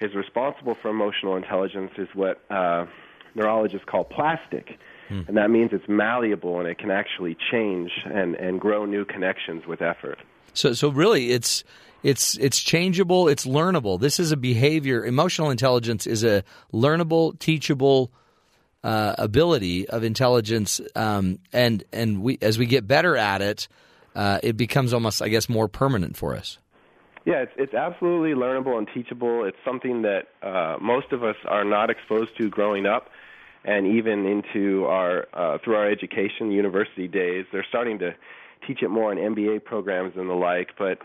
is 0.00 0.14
responsible 0.14 0.74
for 0.74 0.88
emotional 0.88 1.36
intelligence 1.36 1.92
is 1.96 2.08
what 2.14 2.40
uh, 2.50 2.86
neurologists 3.34 3.86
call 3.88 4.04
plastic. 4.04 4.78
Hmm. 5.08 5.22
And 5.26 5.36
that 5.36 5.50
means 5.50 5.72
it's 5.72 5.88
malleable 5.88 6.60
and 6.60 6.68
it 6.68 6.78
can 6.78 6.90
actually 6.90 7.36
change 7.50 7.90
and, 8.04 8.34
and 8.36 8.60
grow 8.60 8.84
new 8.84 9.04
connections 9.04 9.66
with 9.66 9.80
effort. 9.80 10.18
So, 10.52 10.74
so 10.74 10.88
really, 10.88 11.32
it's 11.32 11.64
it's 12.02 12.36
it's 12.38 12.60
changeable, 12.60 13.28
it's 13.28 13.46
learnable. 13.46 13.98
This 13.98 14.20
is 14.20 14.32
a 14.32 14.36
behavior. 14.36 15.04
Emotional 15.04 15.50
intelligence 15.50 16.06
is 16.06 16.24
a 16.24 16.44
learnable, 16.72 17.38
teachable 17.38 18.12
uh, 18.84 19.14
ability 19.18 19.88
of 19.88 20.04
intelligence, 20.04 20.80
um, 20.94 21.38
and 21.52 21.82
and 21.92 22.22
we 22.22 22.38
as 22.40 22.58
we 22.58 22.66
get 22.66 22.86
better 22.86 23.16
at 23.16 23.42
it, 23.42 23.68
uh, 24.14 24.38
it 24.42 24.56
becomes 24.56 24.94
almost, 24.94 25.20
I 25.22 25.28
guess, 25.28 25.48
more 25.48 25.68
permanent 25.68 26.16
for 26.16 26.36
us. 26.36 26.58
Yeah, 27.24 27.42
it's 27.42 27.52
it's 27.56 27.74
absolutely 27.74 28.40
learnable 28.40 28.78
and 28.78 28.86
teachable. 28.94 29.44
It's 29.44 29.56
something 29.64 30.02
that 30.02 30.28
uh, 30.42 30.76
most 30.80 31.10
of 31.10 31.24
us 31.24 31.34
are 31.46 31.64
not 31.64 31.90
exposed 31.90 32.36
to 32.38 32.48
growing 32.48 32.86
up, 32.86 33.10
and 33.64 33.86
even 33.86 34.24
into 34.24 34.84
our 34.84 35.26
uh, 35.34 35.58
through 35.64 35.74
our 35.74 35.90
education, 35.90 36.52
university 36.52 37.08
days. 37.08 37.46
They're 37.50 37.66
starting 37.68 37.98
to 37.98 38.14
teach 38.66 38.82
it 38.82 38.88
more 38.88 39.10
in 39.12 39.34
MBA 39.34 39.64
programs 39.64 40.12
and 40.16 40.30
the 40.30 40.34
like, 40.34 40.70
but 40.78 40.98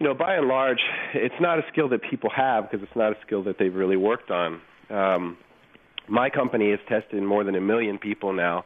you 0.00 0.06
know, 0.06 0.14
by 0.14 0.34
and 0.34 0.48
large, 0.48 0.80
it's 1.14 1.34
not 1.40 1.58
a 1.58 1.62
skill 1.70 1.90
that 1.90 2.00
people 2.02 2.30
have 2.34 2.70
because 2.70 2.82
it's 2.82 2.96
not 2.96 3.12
a 3.12 3.16
skill 3.24 3.42
that 3.44 3.58
they've 3.58 3.74
really 3.74 3.96
worked 3.96 4.30
on. 4.30 4.60
Um, 4.88 5.36
my 6.08 6.30
company 6.30 6.70
has 6.70 6.80
tested 6.88 7.22
more 7.22 7.44
than 7.44 7.54
a 7.54 7.60
million 7.60 7.98
people 7.98 8.32
now, 8.32 8.64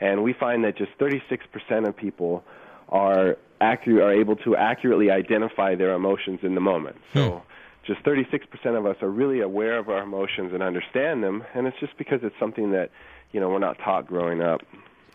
and 0.00 0.24
we 0.24 0.32
find 0.32 0.64
that 0.64 0.78
just 0.78 0.90
36% 0.98 1.86
of 1.86 1.96
people 1.96 2.42
are 2.88 3.36
accurate, 3.60 4.02
are 4.02 4.12
able 4.12 4.36
to 4.36 4.56
accurately 4.56 5.10
identify 5.10 5.74
their 5.74 5.92
emotions 5.94 6.40
in 6.42 6.54
the 6.54 6.60
moment. 6.60 6.96
So. 7.14 7.30
Hmm. 7.30 7.46
Just 7.86 8.04
36% 8.04 8.78
of 8.78 8.84
us 8.84 8.96
are 9.00 9.08
really 9.08 9.40
aware 9.40 9.78
of 9.78 9.88
our 9.88 10.02
emotions 10.02 10.52
and 10.52 10.62
understand 10.62 11.24
them, 11.24 11.42
and 11.54 11.66
it's 11.66 11.80
just 11.80 11.96
because 11.96 12.20
it's 12.22 12.34
something 12.38 12.72
that, 12.72 12.90
you 13.32 13.40
know, 13.40 13.48
we're 13.48 13.58
not 13.58 13.78
taught 13.78 14.06
growing 14.06 14.42
up. 14.42 14.60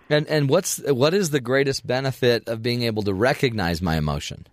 And 0.10 0.28
and 0.28 0.50
what's 0.50 0.82
what 0.84 1.14
is 1.14 1.30
the 1.30 1.40
greatest 1.40 1.86
benefit 1.86 2.50
of 2.50 2.64
being 2.64 2.82
able 2.82 3.04
to 3.04 3.14
recognize 3.14 3.84
my 3.84 3.98
emotion? 3.98 4.48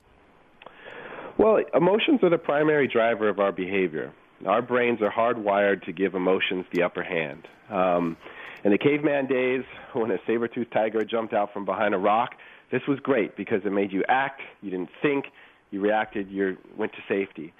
Well, 1.42 1.64
emotions 1.74 2.20
are 2.22 2.30
the 2.30 2.38
primary 2.38 2.86
driver 2.86 3.28
of 3.28 3.40
our 3.40 3.50
behavior. 3.50 4.12
Our 4.46 4.62
brains 4.62 5.00
are 5.02 5.10
hardwired 5.10 5.84
to 5.86 5.92
give 5.92 6.14
emotions 6.14 6.66
the 6.72 6.82
upper 6.82 7.02
hand. 7.02 7.48
Um, 7.68 8.16
in 8.64 8.70
the 8.70 8.78
caveman 8.78 9.26
days, 9.26 9.64
when 9.92 10.12
a 10.12 10.18
saber-toothed 10.24 10.72
tiger 10.72 11.02
jumped 11.04 11.34
out 11.34 11.52
from 11.52 11.64
behind 11.64 11.94
a 11.94 11.98
rock, 11.98 12.36
this 12.70 12.82
was 12.86 13.00
great 13.00 13.36
because 13.36 13.62
it 13.64 13.72
made 13.72 13.92
you 13.92 14.04
act. 14.08 14.40
You 14.62 14.70
didn't 14.70 14.90
think. 15.02 15.26
You 15.72 15.80
reacted. 15.80 16.30
You 16.30 16.56
went 16.76 16.92
to 16.92 16.98
safety. 17.08 17.52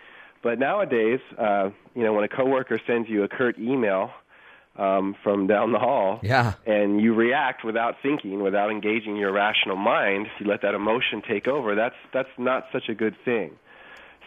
But 0.45 0.61
nowadays, 0.61 1.21
uh, 1.37 1.71
you 1.97 2.05
know, 2.05 2.13
when 2.13 2.25
a 2.25 2.29
coworker 2.29 2.81
sends 2.87 3.09
you 3.09 3.25
a 3.25 3.29
curt 3.29 3.59
email 3.59 4.11
um, 4.77 5.17
from 5.25 5.49
down 5.49 5.73
the 5.73 5.79
hall, 5.79 6.21
yeah. 6.23 6.55
and 6.67 7.01
you 7.01 7.15
react 7.15 7.65
without 7.65 7.97
thinking, 8.03 8.43
without 8.43 8.71
engaging 8.71 9.17
your 9.17 9.33
rational 9.33 9.77
mind, 9.77 10.29
you 10.39 10.47
let 10.47 10.63
that 10.63 10.75
emotion 10.75 11.21
take 11.29 11.49
over. 11.49 11.75
That's 11.75 11.95
that's 12.13 12.29
not 12.39 12.67
such 12.73 12.89
a 12.89 12.95
good 12.95 13.17
thing. 13.25 13.53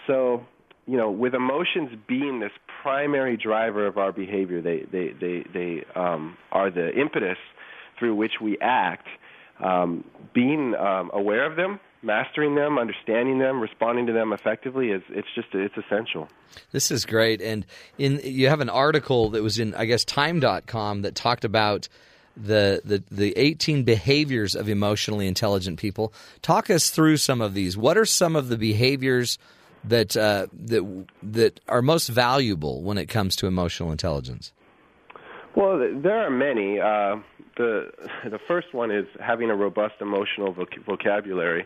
So 0.07 0.45
you 0.87 0.97
know, 0.97 1.09
with 1.09 1.33
emotions 1.33 1.91
being 2.07 2.39
this 2.39 2.51
primary 2.81 3.37
driver 3.37 3.87
of 3.87 3.97
our 3.97 4.11
behavior, 4.11 4.61
they 4.61 4.85
they 4.91 5.13
they 5.19 5.43
they 5.51 5.83
um, 5.95 6.37
are 6.51 6.69
the 6.69 6.93
impetus 6.93 7.37
through 7.97 8.15
which 8.15 8.33
we 8.41 8.57
act. 8.59 9.07
Um, 9.63 10.03
being 10.33 10.75
um, 10.75 11.09
aware 11.13 11.49
of 11.49 11.55
them, 11.55 11.79
mastering 12.03 12.55
them, 12.55 12.77
understanding 12.77 13.39
them, 13.39 13.61
responding 13.61 14.05
to 14.07 14.13
them 14.13 14.33
effectively 14.33 14.89
is 14.89 15.01
it's 15.09 15.27
just 15.33 15.47
it's 15.53 15.75
essential. 15.77 16.29
This 16.71 16.91
is 16.91 17.05
great, 17.05 17.41
and 17.41 17.65
in 17.97 18.19
you 18.23 18.49
have 18.49 18.61
an 18.61 18.69
article 18.69 19.29
that 19.31 19.41
was 19.41 19.57
in 19.57 19.73
I 19.73 19.85
guess 19.85 20.05
Time.com 20.05 21.01
that 21.01 21.15
talked 21.15 21.45
about 21.45 21.87
the, 22.37 22.81
the 22.85 23.03
the 23.09 23.33
18 23.37 23.83
behaviors 23.83 24.55
of 24.55 24.69
emotionally 24.69 25.25
intelligent 25.25 25.79
people. 25.79 26.13
Talk 26.43 26.69
us 26.69 26.91
through 26.91 27.17
some 27.17 27.41
of 27.41 27.55
these. 27.55 27.75
What 27.75 27.97
are 27.97 28.05
some 28.05 28.35
of 28.35 28.49
the 28.49 28.57
behaviors 28.57 29.39
that 29.87 30.15
uh, 30.17 30.47
that 30.53 31.05
that 31.23 31.59
are 31.67 31.81
most 31.81 32.07
valuable 32.07 32.81
when 32.83 32.97
it 32.97 33.07
comes 33.07 33.35
to 33.37 33.47
emotional 33.47 33.91
intelligence? 33.91 34.51
Well, 35.55 35.77
there 35.79 36.25
are 36.25 36.29
many. 36.29 36.79
Uh, 36.79 37.17
the 37.57 37.91
the 38.25 38.39
first 38.47 38.73
one 38.73 38.91
is 38.91 39.05
having 39.19 39.49
a 39.49 39.55
robust 39.55 39.95
emotional 40.01 40.53
voc- 40.53 40.83
vocabulary, 40.85 41.65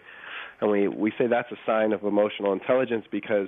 and 0.61 0.69
we 0.69 0.87
we 0.87 1.11
say 1.17 1.27
that's 1.27 1.51
a 1.51 1.57
sign 1.65 1.93
of 1.93 2.03
emotional 2.03 2.53
intelligence 2.53 3.05
because 3.09 3.47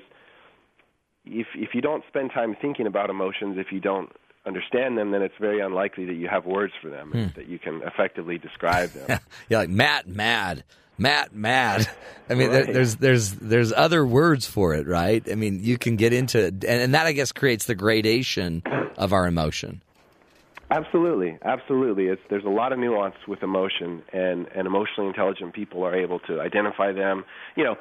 if 1.26 1.48
if 1.56 1.70
you 1.74 1.82
don't 1.82 2.04
spend 2.08 2.32
time 2.32 2.56
thinking 2.60 2.88
about 2.88 3.10
emotions, 3.10 3.58
if 3.60 3.72
you 3.72 3.80
don't 3.80 4.12
understand 4.48 4.98
them, 4.98 5.12
then 5.12 5.22
it's 5.22 5.36
very 5.40 5.60
unlikely 5.60 6.06
that 6.06 6.16
you 6.16 6.28
have 6.28 6.46
words 6.48 6.74
for 6.82 6.90
them 6.90 7.12
Hmm. 7.12 7.28
that 7.36 7.48
you 7.48 7.60
can 7.60 7.82
effectively 7.84 8.40
describe 8.40 8.90
them. 8.92 9.20
yeah, 9.50 9.60
like 9.60 9.70
Matt, 9.70 10.08
mad, 10.08 10.64
Matt, 11.02 11.34
mad. 11.36 11.90
I 12.30 12.36
mean, 12.36 12.52
there, 12.52 12.64
Right. 12.64 12.74
there's 12.74 12.96
there's 12.98 13.32
there's 13.34 13.74
other 13.74 14.06
words 14.06 14.46
for 14.48 14.74
it, 14.74 14.88
right? 14.88 15.24
I 15.30 15.36
mean, 15.36 15.60
you 15.64 15.78
can 15.78 15.96
get 15.96 16.14
into 16.14 16.46
and, 16.46 16.64
and 16.66 16.94
that 16.94 17.06
I 17.08 17.12
guess 17.12 17.32
creates 17.32 17.66
the 17.66 17.76
gradation 17.76 18.64
of 18.98 19.12
our 19.12 19.28
emotion. 19.28 19.82
Absolutely, 20.70 21.38
absolutely. 21.44 22.06
It's 22.06 22.22
there's 22.30 22.46
a 22.46 22.50
lot 22.50 22.72
of 22.72 22.80
nuance 22.80 23.16
with 23.28 23.44
emotion, 23.44 24.04
and 24.14 24.48
and 24.56 24.66
emotionally 24.68 25.08
intelligent 25.10 25.54
people 25.54 25.84
are 25.86 25.94
able 25.96 26.20
to 26.22 26.40
identify 26.40 26.94
them. 26.94 27.26
You 27.58 27.66
know, 27.66 27.76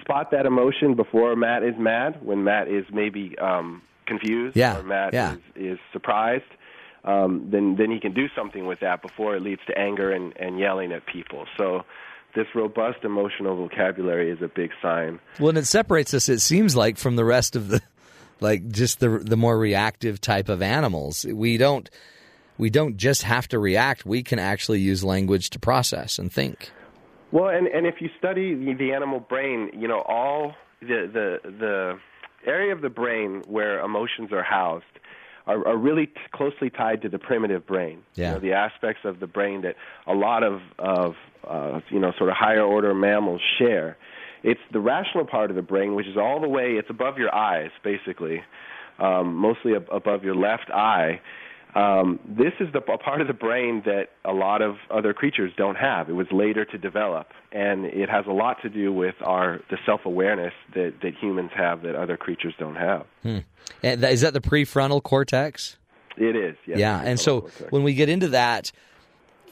spot 0.00 0.30
that 0.30 0.46
emotion 0.46 0.94
before 0.94 1.36
Matt 1.36 1.62
is 1.62 1.74
mad, 1.78 2.24
when 2.24 2.42
Matt 2.44 2.68
is 2.68 2.84
maybe 2.92 3.36
um, 3.38 3.82
confused, 4.06 4.56
Yeah, 4.56 4.78
or 4.78 4.82
Matt 4.82 5.12
yeah. 5.12 5.34
is, 5.34 5.72
is 5.74 5.78
surprised. 5.92 6.44
Um, 7.04 7.48
then 7.52 7.76
then 7.76 7.90
he 7.90 8.00
can 8.00 8.14
do 8.14 8.26
something 8.34 8.64
with 8.66 8.80
that 8.80 9.02
before 9.02 9.36
it 9.36 9.42
leads 9.42 9.60
to 9.66 9.76
anger 9.78 10.10
and, 10.10 10.32
and 10.38 10.58
yelling 10.58 10.92
at 10.92 11.04
people. 11.06 11.44
So. 11.58 11.82
This 12.34 12.46
robust 12.54 13.04
emotional 13.04 13.56
vocabulary 13.56 14.30
is 14.30 14.40
a 14.40 14.48
big 14.48 14.70
sign. 14.80 15.18
Well, 15.38 15.50
and 15.50 15.58
it 15.58 15.66
separates 15.66 16.14
us. 16.14 16.28
It 16.28 16.40
seems 16.40 16.76
like 16.76 16.96
from 16.96 17.16
the 17.16 17.24
rest 17.24 17.56
of 17.56 17.68
the, 17.68 17.82
like 18.40 18.68
just 18.68 19.00
the 19.00 19.08
the 19.18 19.36
more 19.36 19.58
reactive 19.58 20.20
type 20.20 20.48
of 20.48 20.62
animals. 20.62 21.24
We 21.24 21.56
don't 21.56 21.90
we 22.58 22.70
don't 22.70 22.96
just 22.96 23.22
have 23.22 23.48
to 23.48 23.58
react. 23.58 24.06
We 24.06 24.22
can 24.22 24.38
actually 24.38 24.80
use 24.80 25.02
language 25.02 25.50
to 25.50 25.58
process 25.58 26.18
and 26.18 26.32
think. 26.32 26.70
Well, 27.32 27.48
and 27.48 27.66
and 27.66 27.86
if 27.86 27.96
you 28.00 28.10
study 28.18 28.54
the, 28.54 28.92
animal 28.92 29.20
brain, 29.20 29.70
you 29.72 29.88
know 29.88 30.02
all 30.02 30.54
the 30.80 31.08
the 31.12 31.50
the 31.50 31.98
area 32.46 32.72
of 32.72 32.80
the 32.80 32.88
brain 32.88 33.42
where 33.46 33.80
emotions 33.80 34.32
are 34.32 34.42
housed 34.42 34.84
are, 35.50 35.68
are 35.68 35.76
really 35.76 36.06
t- 36.06 36.12
closely 36.32 36.70
tied 36.70 37.02
to 37.02 37.08
the 37.08 37.18
primitive 37.18 37.66
brain. 37.66 38.02
Yeah. 38.14 38.28
You 38.28 38.34
know, 38.34 38.40
the 38.40 38.52
aspects 38.52 39.02
of 39.04 39.20
the 39.20 39.26
brain 39.26 39.62
that 39.62 39.76
a 40.06 40.14
lot 40.14 40.42
of 40.42 40.60
of 40.78 41.14
uh, 41.48 41.80
you 41.90 41.98
know 41.98 42.12
sort 42.18 42.30
of 42.30 42.36
higher 42.36 42.62
order 42.62 42.94
mammals 42.94 43.40
share. 43.58 43.96
It's 44.42 44.60
the 44.72 44.80
rational 44.80 45.26
part 45.26 45.50
of 45.50 45.56
the 45.56 45.62
brain, 45.62 45.94
which 45.94 46.06
is 46.06 46.16
all 46.16 46.40
the 46.40 46.48
way. 46.48 46.72
It's 46.72 46.88
above 46.88 47.18
your 47.18 47.34
eyes, 47.34 47.70
basically, 47.84 48.42
um, 48.98 49.34
mostly 49.36 49.74
ab- 49.74 49.88
above 49.92 50.24
your 50.24 50.34
left 50.34 50.70
eye. 50.70 51.20
Um, 51.74 52.18
this 52.26 52.52
is 52.58 52.72
the 52.72 52.78
a 52.78 52.98
part 52.98 53.20
of 53.20 53.26
the 53.26 53.32
brain 53.34 53.82
that 53.84 54.08
a 54.24 54.32
lot 54.32 54.62
of 54.62 54.76
other 54.90 55.12
creatures 55.12 55.52
don't 55.56 55.76
have. 55.76 56.08
It 56.08 56.14
was 56.14 56.26
later 56.32 56.64
to 56.64 56.78
develop, 56.78 57.28
and 57.52 57.84
it 57.84 58.08
has 58.08 58.26
a 58.26 58.32
lot 58.32 58.56
to 58.62 58.68
do 58.68 58.92
with 58.92 59.14
our 59.22 59.60
the 59.70 59.78
self 59.86 60.04
awareness 60.04 60.52
that 60.74 60.94
that 61.02 61.14
humans 61.20 61.50
have 61.54 61.82
that 61.82 61.94
other 61.94 62.16
creatures 62.16 62.54
don't 62.58 62.76
have. 62.76 63.06
Hmm. 63.22 63.38
And 63.82 64.00
that- 64.02 64.12
is 64.12 64.22
that 64.22 64.32
the 64.32 64.40
prefrontal 64.40 65.02
cortex? 65.02 65.76
It 66.16 66.36
is, 66.36 66.56
yes. 66.66 66.78
yeah, 66.78 67.00
and 67.00 67.18
so 67.18 67.48
when 67.70 67.82
we 67.82 67.94
get 67.94 68.08
into 68.08 68.28
that, 68.28 68.72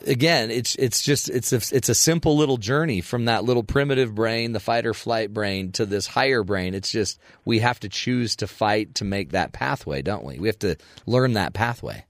again, 0.06 0.50
it's 0.50 0.74
it's 0.74 1.02
just 1.02 1.30
it's 1.30 1.52
a 1.52 1.60
it's 1.74 1.88
a 1.88 1.94
simple 1.94 2.36
little 2.36 2.56
journey 2.56 3.00
from 3.00 3.26
that 3.26 3.44
little 3.44 3.62
primitive 3.62 4.14
brain, 4.14 4.52
the 4.52 4.60
fight 4.60 4.86
or 4.86 4.92
flight 4.92 5.32
brain, 5.32 5.72
to 5.72 5.86
this 5.86 6.06
higher 6.06 6.42
brain. 6.42 6.74
It's 6.74 6.90
just 6.90 7.18
we 7.44 7.60
have 7.60 7.80
to 7.80 7.88
choose 7.88 8.36
to 8.36 8.46
fight 8.46 8.96
to 8.96 9.04
make 9.04 9.30
that 9.30 9.52
pathway, 9.52 10.02
don't 10.02 10.24
we? 10.24 10.38
We 10.38 10.48
have 10.48 10.58
to 10.60 10.76
learn 11.06 11.34
that 11.34 11.54
pathway. 11.54 12.04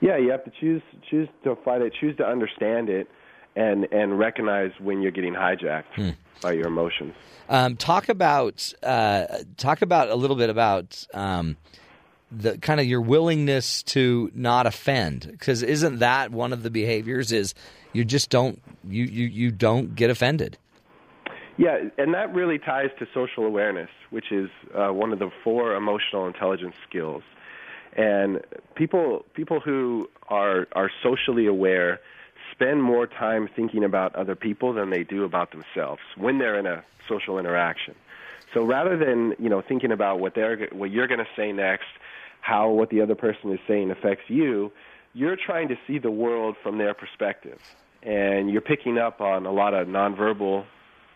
Yeah, 0.00 0.16
you 0.16 0.30
have 0.30 0.44
to 0.44 0.52
choose 0.60 0.82
choose 1.10 1.28
to 1.44 1.56
fight 1.64 1.82
it, 1.82 1.92
choose 1.98 2.16
to 2.18 2.26
understand 2.26 2.88
it, 2.88 3.08
and 3.56 3.86
and 3.92 4.18
recognize 4.18 4.70
when 4.80 5.02
you're 5.02 5.12
getting 5.12 5.34
hijacked 5.34 5.94
Hmm. 5.94 6.10
by 6.40 6.52
your 6.52 6.68
emotions. 6.68 7.14
Um, 7.48 7.76
talk 7.76 8.08
about 8.08 8.72
uh, 8.82 9.26
talk 9.56 9.82
about 9.82 10.08
a 10.08 10.14
little 10.14 10.36
bit 10.36 10.50
about 10.50 11.06
um, 11.14 11.56
the 12.30 12.58
kind 12.58 12.78
of 12.78 12.86
your 12.86 13.00
willingness 13.00 13.82
to 13.84 14.30
not 14.34 14.66
offend, 14.66 15.26
because 15.30 15.62
isn't 15.62 15.98
that 15.98 16.30
one 16.30 16.52
of 16.52 16.62
the 16.62 16.70
behaviors? 16.70 17.32
Is 17.32 17.54
you 17.92 18.04
just 18.04 18.30
don't 18.30 18.62
you 18.88 19.04
you 19.04 19.26
you 19.26 19.50
don't 19.50 19.94
get 19.96 20.10
offended. 20.10 20.58
Yeah, 21.56 21.88
and 21.98 22.14
that 22.14 22.32
really 22.32 22.58
ties 22.60 22.90
to 23.00 23.06
social 23.12 23.44
awareness, 23.44 23.90
which 24.10 24.30
is 24.30 24.48
uh, 24.76 24.90
one 24.92 25.12
of 25.12 25.18
the 25.18 25.30
four 25.42 25.74
emotional 25.74 26.28
intelligence 26.28 26.76
skills. 26.88 27.24
And 27.96 28.40
people 28.74 29.24
people 29.34 29.60
who 29.60 30.08
are 30.28 30.66
are 30.72 30.90
socially 31.02 31.46
aware 31.46 32.00
spend 32.52 32.82
more 32.82 33.06
time 33.06 33.48
thinking 33.54 33.84
about 33.84 34.14
other 34.14 34.34
people 34.34 34.72
than 34.72 34.90
they 34.90 35.04
do 35.04 35.24
about 35.24 35.52
themselves 35.52 36.00
when 36.16 36.38
they're 36.38 36.58
in 36.58 36.66
a 36.66 36.84
social 37.08 37.38
interaction. 37.38 37.94
So 38.54 38.64
rather 38.64 38.96
than 38.96 39.34
you 39.38 39.48
know 39.48 39.62
thinking 39.66 39.92
about 39.92 40.20
what 40.20 40.34
they're 40.34 40.68
what 40.72 40.90
you're 40.90 41.06
going 41.06 41.20
to 41.20 41.28
say 41.36 41.52
next, 41.52 41.86
how 42.40 42.70
what 42.70 42.90
the 42.90 43.00
other 43.00 43.14
person 43.14 43.52
is 43.52 43.60
saying 43.66 43.90
affects 43.90 44.24
you, 44.28 44.72
you're 45.14 45.36
trying 45.36 45.68
to 45.68 45.76
see 45.86 45.98
the 45.98 46.10
world 46.10 46.56
from 46.62 46.78
their 46.78 46.94
perspective, 46.94 47.58
and 48.02 48.50
you're 48.50 48.60
picking 48.60 48.98
up 48.98 49.20
on 49.20 49.46
a 49.46 49.52
lot 49.52 49.74
of 49.74 49.88
nonverbal 49.88 50.64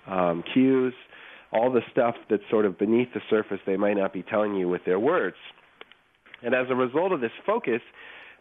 um, 0.07 0.43
cues, 0.53 0.95
all 1.53 1.71
the 1.71 1.83
stuff 1.91 2.17
that's 2.29 2.43
sort 2.51 2.67
of 2.67 2.79
beneath 2.79 3.13
the 3.15 3.21
surface 3.31 3.61
they 3.67 3.77
might 3.77 3.97
not 3.97 4.13
be 4.13 4.23
telling 4.23 4.55
you 4.55 4.69
with 4.69 4.85
their 4.85 4.99
words. 4.99 5.37
And 6.43 6.55
as 6.55 6.67
a 6.71 6.75
result 6.75 7.13
of 7.13 7.21
this 7.21 7.33
focus, 7.47 7.81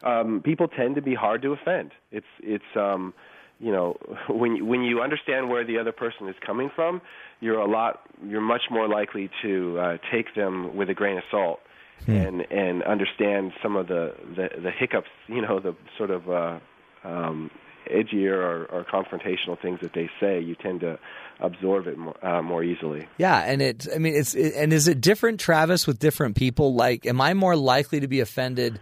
um, 0.03 0.41
people 0.43 0.67
tend 0.67 0.95
to 0.95 1.01
be 1.01 1.13
hard 1.15 1.41
to 1.43 1.53
offend. 1.53 1.91
It's 2.11 2.25
it's 2.41 2.71
um, 2.75 3.13
you 3.59 3.71
know 3.71 3.97
when 4.29 4.55
you- 4.55 4.65
when 4.65 4.81
you 4.83 5.01
understand 5.01 5.49
where 5.49 5.63
the 5.63 5.77
other 5.77 5.91
person 5.91 6.27
is 6.27 6.35
coming 6.45 6.69
from, 6.75 7.01
you're 7.39 7.59
a 7.59 7.67
lot 7.69 8.01
you're 8.27 8.41
much 8.41 8.63
more 8.71 8.87
likely 8.87 9.29
to 9.43 9.79
uh, 9.79 9.97
take 10.11 10.33
them 10.35 10.75
with 10.75 10.89
a 10.89 10.93
grain 10.93 11.17
of 11.17 11.23
salt 11.29 11.59
and 12.07 12.41
and 12.51 12.81
understand 12.83 13.51
some 13.61 13.75
of 13.75 13.87
the, 13.87 14.13
the 14.35 14.49
the 14.61 14.71
hiccups, 14.71 15.09
you 15.27 15.41
know, 15.41 15.59
the 15.59 15.75
sort 15.97 16.09
of 16.09 16.27
uh, 16.29 16.59
um, 17.03 17.51
edgier 17.91 18.33
or, 18.33 18.65
or 18.71 18.83
confrontational 18.85 19.59
things 19.61 19.79
that 19.81 19.93
they 19.93 20.09
say. 20.19 20.39
You 20.39 20.55
tend 20.55 20.79
to 20.81 20.97
absorb 21.41 21.87
it 21.87 21.97
more, 21.97 22.25
uh, 22.25 22.41
more 22.41 22.63
easily. 22.63 23.07
Yeah, 23.17 23.39
and 23.39 23.61
it. 23.61 23.87
I 23.93 23.97
mean, 23.97 24.15
it's 24.15 24.33
it, 24.35 24.53
and 24.55 24.71
is 24.71 24.87
it 24.87 25.01
different, 25.01 25.39
Travis, 25.39 25.87
with 25.87 25.99
different 25.99 26.35
people? 26.35 26.73
Like, 26.73 27.05
am 27.05 27.19
I 27.19 27.33
more 27.33 27.55
likely 27.55 27.99
to 27.99 28.07
be 28.07 28.19
offended 28.19 28.79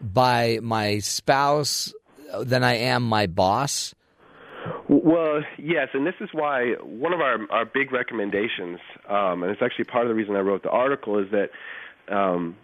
by 0.00 0.60
my 0.62 0.98
spouse 0.98 1.92
than 2.40 2.62
I 2.62 2.74
am 2.76 3.02
my 3.02 3.26
boss? 3.26 3.94
Well, 4.88 5.40
yes, 5.58 5.88
and 5.94 6.06
this 6.06 6.14
is 6.20 6.28
why 6.32 6.74
one 6.82 7.12
of 7.12 7.20
our 7.20 7.38
our 7.50 7.64
big 7.64 7.92
recommendations, 7.92 8.80
um, 9.08 9.42
and 9.42 9.50
it's 9.50 9.62
actually 9.62 9.84
part 9.84 10.04
of 10.04 10.08
the 10.08 10.14
reason 10.14 10.36
I 10.36 10.40
wrote 10.40 10.62
the 10.62 10.70
article, 10.70 11.18
is 11.18 11.26
that 11.30 11.50
um, 12.14 12.56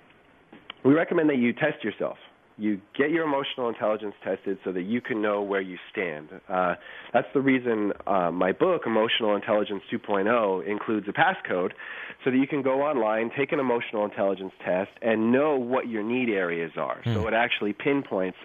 we 0.85 0.93
recommend 0.95 1.31
that 1.31 1.39
you 1.39 1.53
test 1.53 1.83
yourself. 1.83 2.19
You 2.57 2.81
get 2.97 3.11
your 3.11 3.25
emotional 3.25 3.69
intelligence 3.69 4.15
tested 4.23 4.59
so 4.65 4.73
that 4.73 4.83
you 4.83 5.01
can 5.01 5.21
know 5.21 5.43
where 5.43 5.61
you 5.61 5.77
stand. 5.91 6.29
Uh, 6.49 6.75
that's 7.13 7.27
the 7.35 7.41
reason 7.41 7.93
uh, 8.07 8.31
my 8.31 8.53
book, 8.53 8.83
Emotional 8.87 9.35
Intelligence 9.35 9.83
2.0, 9.93 10.67
includes 10.67 11.07
a 11.09 11.13
passcode 11.13 11.73
so 12.25 12.31
that 12.31 12.37
you 12.37 12.47
can 12.47 12.63
go 12.63 12.83
online, 12.83 13.31
take 13.37 13.53
an 13.53 13.59
emotional 13.59 14.05
intelligence 14.05 14.53
test, 14.65 14.91
and 15.03 15.33
know 15.33 15.57
what 15.57 15.89
your 15.89 16.03
need 16.03 16.29
areas 16.29 16.73
are. 16.77 17.01
So 17.05 17.27
it 17.27 17.35
actually 17.35 17.73
pinpoints 17.73 18.39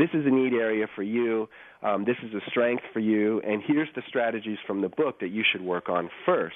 this 0.00 0.08
is 0.14 0.24
a 0.24 0.30
need 0.30 0.54
area 0.54 0.86
for 0.94 1.02
you, 1.02 1.48
um, 1.82 2.04
this 2.04 2.16
is 2.22 2.32
a 2.34 2.40
strength 2.50 2.84
for 2.92 3.00
you, 3.00 3.40
and 3.40 3.62
here's 3.66 3.88
the 3.94 4.02
strategies 4.08 4.58
from 4.66 4.80
the 4.80 4.88
book 4.88 5.20
that 5.20 5.28
you 5.28 5.44
should 5.50 5.60
work 5.60 5.88
on 5.88 6.08
first. 6.24 6.54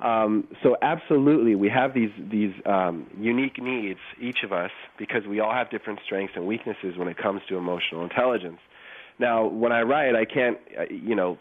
Um, 0.00 0.48
so 0.62 0.76
absolutely, 0.82 1.54
we 1.54 1.68
have 1.68 1.94
these 1.94 2.10
these 2.18 2.52
um, 2.66 3.06
unique 3.18 3.62
needs, 3.62 4.00
each 4.20 4.38
of 4.44 4.52
us, 4.52 4.72
because 4.98 5.26
we 5.26 5.40
all 5.40 5.52
have 5.52 5.70
different 5.70 6.00
strengths 6.04 6.34
and 6.36 6.46
weaknesses 6.46 6.96
when 6.96 7.08
it 7.08 7.16
comes 7.16 7.42
to 7.48 7.56
emotional 7.56 8.02
intelligence. 8.02 8.58
Now, 9.18 9.46
when 9.46 9.70
I 9.70 9.82
write, 9.82 10.16
I 10.16 10.24
can't, 10.24 10.58
uh, 10.76 10.82
you 10.90 11.14
know, 11.14 11.38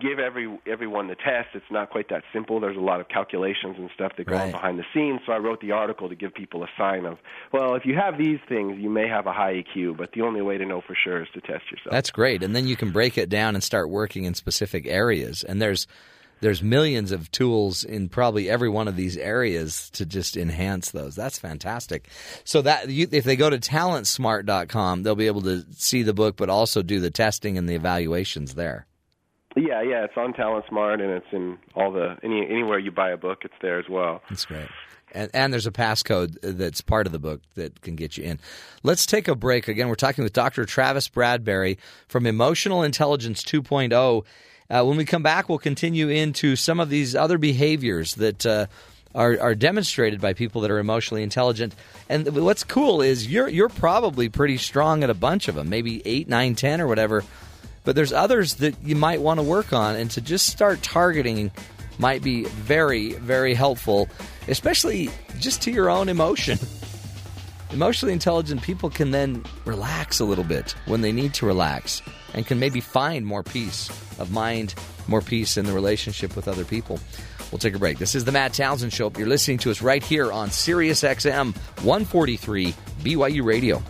give 0.00 0.18
every 0.18 0.58
everyone 0.66 1.08
the 1.08 1.14
test. 1.14 1.48
It's 1.54 1.70
not 1.70 1.90
quite 1.90 2.08
that 2.08 2.22
simple. 2.32 2.60
There's 2.60 2.76
a 2.76 2.80
lot 2.80 3.00
of 3.00 3.08
calculations 3.08 3.76
and 3.78 3.90
stuff 3.94 4.12
that 4.16 4.26
go 4.26 4.36
on 4.36 4.50
behind 4.50 4.78
the 4.78 4.84
scenes. 4.94 5.20
So 5.26 5.32
I 5.32 5.38
wrote 5.38 5.60
the 5.60 5.72
article 5.72 6.08
to 6.08 6.14
give 6.14 6.32
people 6.34 6.62
a 6.64 6.68
sign 6.78 7.04
of, 7.04 7.18
well, 7.52 7.74
if 7.74 7.84
you 7.84 7.94
have 7.94 8.16
these 8.16 8.38
things, 8.48 8.78
you 8.78 8.88
may 8.88 9.08
have 9.08 9.26
a 9.26 9.32
high 9.32 9.62
EQ, 9.62 9.96
but 9.96 10.12
the 10.12 10.22
only 10.22 10.42
way 10.42 10.58
to 10.58 10.64
know 10.64 10.80
for 10.80 10.96
sure 11.02 11.22
is 11.22 11.28
to 11.34 11.40
test 11.40 11.70
yourself. 11.70 11.90
That's 11.90 12.10
great, 12.10 12.42
and 12.42 12.54
then 12.54 12.66
you 12.66 12.76
can 12.76 12.90
break 12.90 13.18
it 13.18 13.28
down 13.28 13.54
and 13.54 13.62
start 13.62 13.90
working 13.90 14.24
in 14.24 14.34
specific 14.34 14.86
areas. 14.86 15.44
And 15.44 15.60
there's 15.60 15.86
there's 16.40 16.62
millions 16.62 17.12
of 17.12 17.30
tools 17.30 17.84
in 17.84 18.08
probably 18.08 18.50
every 18.50 18.68
one 18.68 18.88
of 18.88 18.96
these 18.96 19.16
areas 19.16 19.90
to 19.90 20.04
just 20.04 20.36
enhance 20.36 20.90
those. 20.90 21.14
That's 21.14 21.38
fantastic. 21.38 22.08
So 22.44 22.62
that 22.62 22.88
you, 22.88 23.08
if 23.10 23.24
they 23.24 23.36
go 23.36 23.50
to 23.50 23.58
talentsmart.com, 23.58 25.02
they'll 25.02 25.14
be 25.14 25.26
able 25.26 25.42
to 25.42 25.64
see 25.72 26.02
the 26.02 26.14
book, 26.14 26.36
but 26.36 26.50
also 26.50 26.82
do 26.82 27.00
the 27.00 27.10
testing 27.10 27.56
and 27.56 27.68
the 27.68 27.74
evaluations 27.74 28.54
there. 28.54 28.86
Yeah, 29.56 29.82
yeah, 29.82 30.04
it's 30.04 30.16
on 30.16 30.32
TalentSmart, 30.32 31.00
and 31.00 31.12
it's 31.12 31.26
in 31.32 31.58
all 31.76 31.92
the 31.92 32.16
any 32.24 32.44
anywhere 32.44 32.78
you 32.78 32.90
buy 32.90 33.10
a 33.10 33.16
book, 33.16 33.42
it's 33.44 33.54
there 33.62 33.78
as 33.78 33.88
well. 33.88 34.20
That's 34.28 34.44
great. 34.44 34.66
And, 35.12 35.30
and 35.32 35.52
there's 35.52 35.66
a 35.66 35.70
passcode 35.70 36.36
that's 36.42 36.80
part 36.80 37.06
of 37.06 37.12
the 37.12 37.20
book 37.20 37.40
that 37.54 37.80
can 37.80 37.94
get 37.94 38.16
you 38.16 38.24
in. 38.24 38.40
Let's 38.82 39.06
take 39.06 39.28
a 39.28 39.36
break. 39.36 39.68
Again, 39.68 39.88
we're 39.88 39.94
talking 39.94 40.24
with 40.24 40.32
Dr. 40.32 40.64
Travis 40.64 41.08
Bradberry 41.08 41.78
from 42.08 42.26
Emotional 42.26 42.82
Intelligence 42.82 43.42
2.0. 43.44 44.24
Uh, 44.70 44.82
when 44.84 44.96
we 44.96 45.04
come 45.04 45.22
back, 45.22 45.48
we'll 45.48 45.58
continue 45.58 46.08
into 46.08 46.56
some 46.56 46.80
of 46.80 46.88
these 46.88 47.14
other 47.14 47.36
behaviors 47.36 48.14
that 48.14 48.46
uh, 48.46 48.66
are, 49.14 49.38
are 49.40 49.54
demonstrated 49.54 50.20
by 50.20 50.32
people 50.32 50.62
that 50.62 50.70
are 50.70 50.78
emotionally 50.78 51.22
intelligent. 51.22 51.74
And 52.08 52.26
what's 52.44 52.64
cool 52.64 53.02
is 53.02 53.30
you're 53.30 53.48
you're 53.48 53.68
probably 53.68 54.28
pretty 54.28 54.56
strong 54.56 55.04
at 55.04 55.10
a 55.10 55.14
bunch 55.14 55.48
of 55.48 55.54
them, 55.54 55.68
maybe 55.68 56.02
eight, 56.06 56.28
nine, 56.28 56.54
ten, 56.54 56.80
or 56.80 56.86
whatever. 56.86 57.22
But 57.84 57.94
there's 57.94 58.12
others 58.12 58.54
that 58.56 58.82
you 58.82 58.96
might 58.96 59.20
want 59.20 59.38
to 59.38 59.44
work 59.44 59.74
on, 59.74 59.96
and 59.96 60.10
to 60.12 60.22
just 60.22 60.46
start 60.46 60.82
targeting 60.82 61.50
might 61.98 62.22
be 62.22 62.44
very, 62.44 63.12
very 63.12 63.52
helpful, 63.52 64.08
especially 64.48 65.10
just 65.38 65.60
to 65.62 65.70
your 65.70 65.90
own 65.90 66.08
emotion. 66.08 66.58
Emotionally 67.70 68.12
intelligent 68.12 68.62
people 68.62 68.88
can 68.88 69.10
then 69.10 69.44
relax 69.64 70.20
a 70.20 70.24
little 70.24 70.44
bit 70.44 70.72
when 70.86 71.02
they 71.02 71.12
need 71.12 71.34
to 71.34 71.46
relax 71.46 72.02
and 72.34 72.46
can 72.46 72.58
maybe 72.58 72.80
find 72.80 73.24
more 73.24 73.42
peace 73.42 73.88
of 74.18 74.30
mind, 74.30 74.74
more 75.08 75.20
peace 75.20 75.56
in 75.56 75.64
the 75.64 75.72
relationship 75.72 76.36
with 76.36 76.48
other 76.48 76.64
people. 76.64 77.00
We'll 77.50 77.58
take 77.58 77.74
a 77.74 77.78
break. 77.78 77.98
This 77.98 78.14
is 78.14 78.24
the 78.24 78.32
Matt 78.32 78.52
Townsend 78.52 78.92
Show. 78.92 79.12
You're 79.16 79.28
listening 79.28 79.58
to 79.58 79.70
us 79.70 79.80
right 79.80 80.02
here 80.02 80.32
on 80.32 80.50
Sirius 80.50 81.02
XM 81.02 81.56
143 81.84 82.74
BYU 83.02 83.44
Radio. 83.44 83.82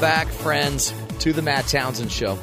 Back, 0.00 0.28
friends, 0.28 0.94
to 1.18 1.30
the 1.34 1.42
Matt 1.42 1.66
Townsend 1.66 2.10
Show. 2.10 2.38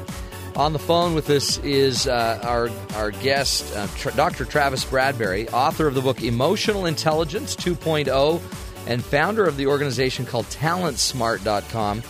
On 0.54 0.72
the 0.72 0.78
phone 0.78 1.16
with 1.16 1.28
us 1.28 1.58
is 1.58 2.06
uh, 2.06 2.38
our 2.44 2.70
our 2.94 3.10
guest, 3.10 3.74
uh, 3.76 3.88
Dr. 4.12 4.44
Travis 4.44 4.84
Bradberry, 4.84 5.52
author 5.52 5.88
of 5.88 5.94
the 5.94 6.00
book 6.00 6.22
Emotional 6.22 6.86
Intelligence 6.86 7.56
2.0 7.56 8.40
and 8.86 9.04
founder 9.04 9.44
of 9.44 9.56
the 9.56 9.66
organization 9.66 10.24
called 10.24 10.46
TalentSmart.com. 10.46 12.04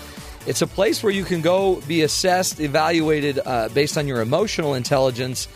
It's 0.46 0.60
a 0.60 0.66
place 0.66 1.02
where 1.02 1.12
you 1.12 1.24
can 1.24 1.40
go 1.40 1.80
be 1.80 2.02
assessed, 2.02 2.60
evaluated 2.60 3.40
uh, 3.42 3.70
based 3.70 3.96
on 3.96 4.06
your 4.06 4.20
emotional 4.20 4.74
intelligence. 4.74 5.48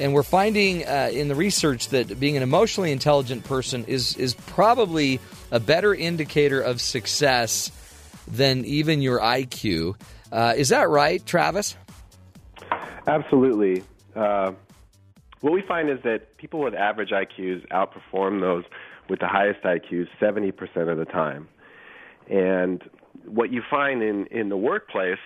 And 0.00 0.14
we're 0.14 0.24
finding 0.24 0.84
uh, 0.84 1.10
in 1.12 1.28
the 1.28 1.36
research 1.36 1.88
that 1.90 2.18
being 2.18 2.36
an 2.36 2.42
emotionally 2.42 2.90
intelligent 2.90 3.44
person 3.44 3.84
is 3.84 4.16
is 4.16 4.34
probably 4.34 5.20
a 5.52 5.60
better 5.60 5.94
indicator 5.94 6.60
of 6.60 6.80
success 6.80 7.70
than 8.30 8.64
even 8.64 9.02
your 9.02 9.20
IQ. 9.20 10.00
Uh, 10.30 10.54
is 10.56 10.68
that 10.68 10.88
right, 10.88 11.24
Travis? 11.24 11.76
Absolutely. 13.06 13.82
Uh, 14.14 14.52
what 15.40 15.52
we 15.52 15.62
find 15.62 15.88
is 15.88 15.98
that 16.04 16.36
people 16.36 16.60
with 16.60 16.74
average 16.74 17.10
IQs 17.10 17.66
outperform 17.68 18.40
those 18.40 18.64
with 19.08 19.20
the 19.20 19.28
highest 19.28 19.62
IQs 19.62 20.08
70% 20.20 20.90
of 20.90 20.98
the 20.98 21.04
time. 21.04 21.48
And 22.28 22.82
what 23.24 23.50
you 23.50 23.62
find 23.70 24.02
in, 24.02 24.26
in 24.26 24.48
the 24.48 24.56
workplace 24.56 25.18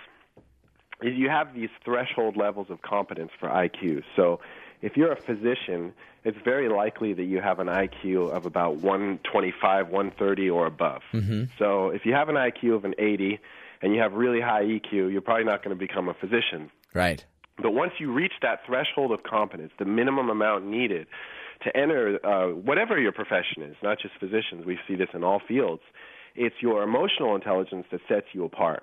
is 1.02 1.14
you 1.16 1.28
have 1.28 1.54
these 1.54 1.70
threshold 1.84 2.36
levels 2.36 2.68
of 2.70 2.82
competence 2.82 3.30
for 3.40 3.48
IQ. 3.48 4.02
So 4.14 4.40
if 4.82 4.96
you're 4.96 5.12
a 5.12 5.20
physician, 5.20 5.94
it's 6.24 6.38
very 6.44 6.68
likely 6.68 7.12
that 7.14 7.24
you 7.24 7.40
have 7.40 7.60
an 7.60 7.68
IQ 7.68 8.30
of 8.30 8.46
about 8.46 8.76
125, 8.76 9.88
130 9.88 10.50
or 10.50 10.66
above. 10.66 11.02
Mm-hmm. 11.12 11.44
So 11.58 11.90
if 11.90 12.04
you 12.04 12.12
have 12.12 12.28
an 12.28 12.34
IQ 12.34 12.74
of 12.74 12.84
an 12.84 12.94
80 12.98 13.38
and 13.80 13.94
you 13.94 14.00
have 14.00 14.12
really 14.12 14.40
high 14.40 14.64
EQ, 14.64 15.12
you're 15.12 15.20
probably 15.20 15.44
not 15.44 15.64
going 15.64 15.76
to 15.76 15.80
become 15.80 16.08
a 16.08 16.14
physician. 16.14 16.70
Right. 16.92 17.24
But 17.56 17.72
once 17.72 17.92
you 17.98 18.12
reach 18.12 18.32
that 18.42 18.60
threshold 18.66 19.12
of 19.12 19.22
competence, 19.22 19.72
the 19.78 19.84
minimum 19.84 20.28
amount 20.30 20.66
needed 20.66 21.06
to 21.62 21.76
enter 21.76 22.18
uh, 22.26 22.48
whatever 22.54 22.98
your 23.00 23.12
profession 23.12 23.62
is, 23.62 23.76
not 23.82 23.98
just 24.00 24.14
physicians, 24.18 24.66
we 24.66 24.78
see 24.88 24.96
this 24.96 25.08
in 25.14 25.22
all 25.22 25.40
fields, 25.46 25.82
it's 26.34 26.56
your 26.60 26.82
emotional 26.82 27.36
intelligence 27.36 27.86
that 27.92 28.00
sets 28.08 28.26
you 28.32 28.44
apart 28.44 28.82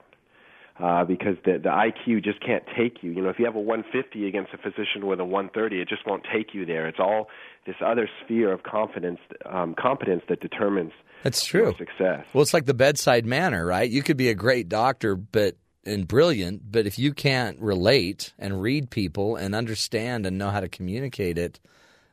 uh, 0.79 1.03
because 1.03 1.35
the 1.45 1.59
the 1.61 1.69
IQ 1.69 2.23
just 2.23 2.39
can't 2.45 2.63
take 2.77 3.03
you. 3.03 3.11
You 3.11 3.21
know, 3.21 3.29
if 3.29 3.37
you 3.39 3.45
have 3.45 3.55
a 3.55 3.59
150 3.59 4.27
against 4.27 4.53
a 4.53 4.57
physician 4.57 5.05
with 5.05 5.19
a 5.19 5.25
130, 5.25 5.81
it 5.81 5.89
just 5.89 6.05
won't 6.07 6.23
take 6.33 6.53
you 6.53 6.65
there. 6.65 6.87
It's 6.87 6.99
all 6.99 7.27
this 7.65 7.75
other 7.85 8.09
sphere 8.23 8.51
of 8.51 8.63
confidence, 8.63 9.19
um, 9.45 9.75
competence 9.77 10.23
that 10.29 10.39
determines 10.39 10.91
That's 11.23 11.43
true. 11.45 11.75
success. 11.77 12.25
Well, 12.33 12.41
it's 12.41 12.53
like 12.53 12.65
the 12.65 12.73
bedside 12.73 13.25
manner, 13.25 13.65
right? 13.65 13.89
You 13.89 14.01
could 14.01 14.17
be 14.17 14.29
a 14.29 14.35
great 14.35 14.69
doctor, 14.69 15.15
but 15.15 15.57
and 15.85 16.07
brilliant, 16.07 16.71
but 16.71 16.85
if 16.85 16.99
you 16.99 17.13
can't 17.13 17.59
relate 17.59 18.33
and 18.37 18.61
read 18.61 18.89
people 18.89 19.35
and 19.35 19.55
understand 19.55 20.25
and 20.25 20.37
know 20.37 20.49
how 20.49 20.59
to 20.59 20.69
communicate 20.69 21.37
it, 21.37 21.59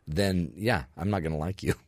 then 0.06 0.52
yeah, 0.56 0.84
I'm 0.96 1.10
not 1.10 1.20
going 1.20 1.32
to 1.32 1.38
like 1.38 1.62
you. 1.62 1.74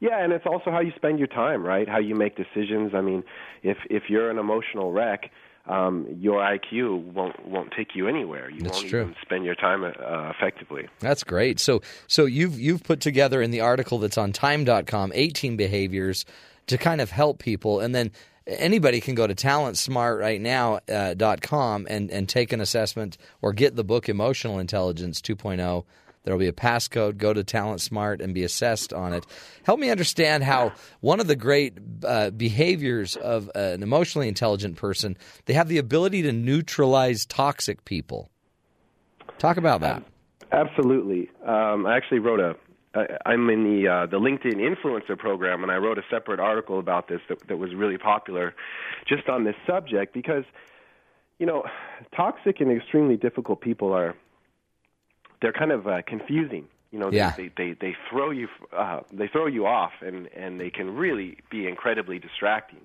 Yeah, 0.00 0.20
and 0.20 0.32
it's 0.32 0.46
also 0.46 0.72
how 0.72 0.80
you 0.80 0.90
spend 0.96 1.20
your 1.20 1.28
time, 1.28 1.64
right? 1.64 1.88
How 1.88 2.00
you 2.00 2.16
make 2.16 2.34
decisions. 2.36 2.90
I 2.92 3.00
mean, 3.00 3.22
if 3.62 3.76
if 3.88 4.10
you're 4.10 4.32
an 4.32 4.38
emotional 4.38 4.90
wreck, 4.90 5.30
um, 5.66 6.06
your 6.18 6.40
IQ 6.40 7.12
won't 7.12 7.46
won't 7.46 7.72
take 7.76 7.94
you 7.94 8.08
anywhere. 8.08 8.50
You 8.50 8.62
That's 8.62 8.78
won't 8.78 8.88
true. 8.88 9.02
even 9.02 9.14
spend 9.22 9.44
your 9.44 9.54
time 9.54 9.84
uh, 9.84 10.30
effectively. 10.30 10.88
That's 10.98 11.22
great. 11.22 11.60
So 11.60 11.82
so 12.08 12.24
you've 12.24 12.58
you've 12.58 12.82
put 12.82 13.00
together 13.00 13.40
in 13.40 13.50
the 13.50 13.60
article 13.60 13.98
that's 13.98 14.18
on 14.18 14.32
time.com 14.32 15.12
18 15.14 15.56
behaviors 15.56 16.24
to 16.66 16.78
kind 16.78 17.00
of 17.00 17.10
help 17.10 17.38
people 17.38 17.80
and 17.80 17.94
then 17.94 18.10
anybody 18.46 19.00
can 19.00 19.14
go 19.14 19.26
to 19.26 19.34
talentsmart 19.34 20.18
right 20.18 20.40
now 20.40 20.80
uh, 20.88 21.14
dot 21.14 21.42
com 21.42 21.86
and 21.88 22.10
and 22.10 22.28
take 22.28 22.52
an 22.52 22.60
assessment 22.60 23.16
or 23.40 23.52
get 23.52 23.76
the 23.76 23.84
book 23.84 24.08
Emotional 24.08 24.58
Intelligence 24.58 25.20
2.0 25.20 25.84
There'll 26.24 26.38
be 26.38 26.48
a 26.48 26.52
passcode. 26.52 27.16
Go 27.16 27.32
to 27.32 27.42
TalentSmart 27.42 28.20
and 28.20 28.32
be 28.32 28.44
assessed 28.44 28.92
on 28.92 29.12
it. 29.12 29.26
Help 29.64 29.80
me 29.80 29.90
understand 29.90 30.44
how 30.44 30.72
one 31.00 31.20
of 31.20 31.26
the 31.26 31.36
great 31.36 31.78
uh, 32.04 32.30
behaviors 32.30 33.16
of 33.16 33.50
an 33.54 33.82
emotionally 33.82 34.28
intelligent 34.28 34.76
person 34.76 35.16
they 35.46 35.54
have 35.54 35.68
the 35.68 35.78
ability 35.78 36.22
to 36.22 36.32
neutralize 36.32 37.26
toxic 37.26 37.84
people. 37.84 38.30
Talk 39.38 39.56
about 39.56 39.80
that. 39.80 40.04
Absolutely. 40.52 41.30
Um, 41.46 41.86
I 41.86 41.96
actually 41.96 42.20
wrote 42.20 42.40
a 42.40 42.56
I'm 43.24 43.48
in 43.48 43.64
the 43.64 43.88
uh, 43.88 44.06
the 44.06 44.18
LinkedIn 44.18 44.56
influencer 44.56 45.16
program, 45.16 45.62
and 45.62 45.72
I 45.72 45.76
wrote 45.76 45.98
a 45.98 46.02
separate 46.10 46.40
article 46.40 46.78
about 46.78 47.08
this 47.08 47.20
that, 47.28 47.38
that 47.48 47.56
was 47.56 47.74
really 47.74 47.96
popular, 47.96 48.54
just 49.08 49.28
on 49.28 49.44
this 49.44 49.54
subject 49.66 50.12
because, 50.12 50.44
you 51.38 51.46
know, 51.46 51.62
toxic 52.14 52.60
and 52.60 52.70
extremely 52.70 53.16
difficult 53.16 53.62
people 53.62 53.94
are 53.94 54.14
they're 55.42 55.52
kind 55.52 55.72
of 55.72 55.86
uh, 55.86 56.00
confusing. 56.06 56.66
You 56.92 56.98
know, 56.98 57.10
Yeah. 57.10 57.34
they, 57.36 57.50
they 57.56 57.72
they 57.78 57.96
throw 58.08 58.30
you 58.30 58.48
uh, 58.76 59.00
they 59.12 59.28
throw 59.28 59.46
you 59.46 59.66
off, 59.66 59.92
and 60.00 60.28
and 60.28 60.60
they 60.60 60.70
can 60.70 60.94
really 60.94 61.38
be 61.50 61.66
incredibly 61.66 62.18
distracting. 62.18 62.80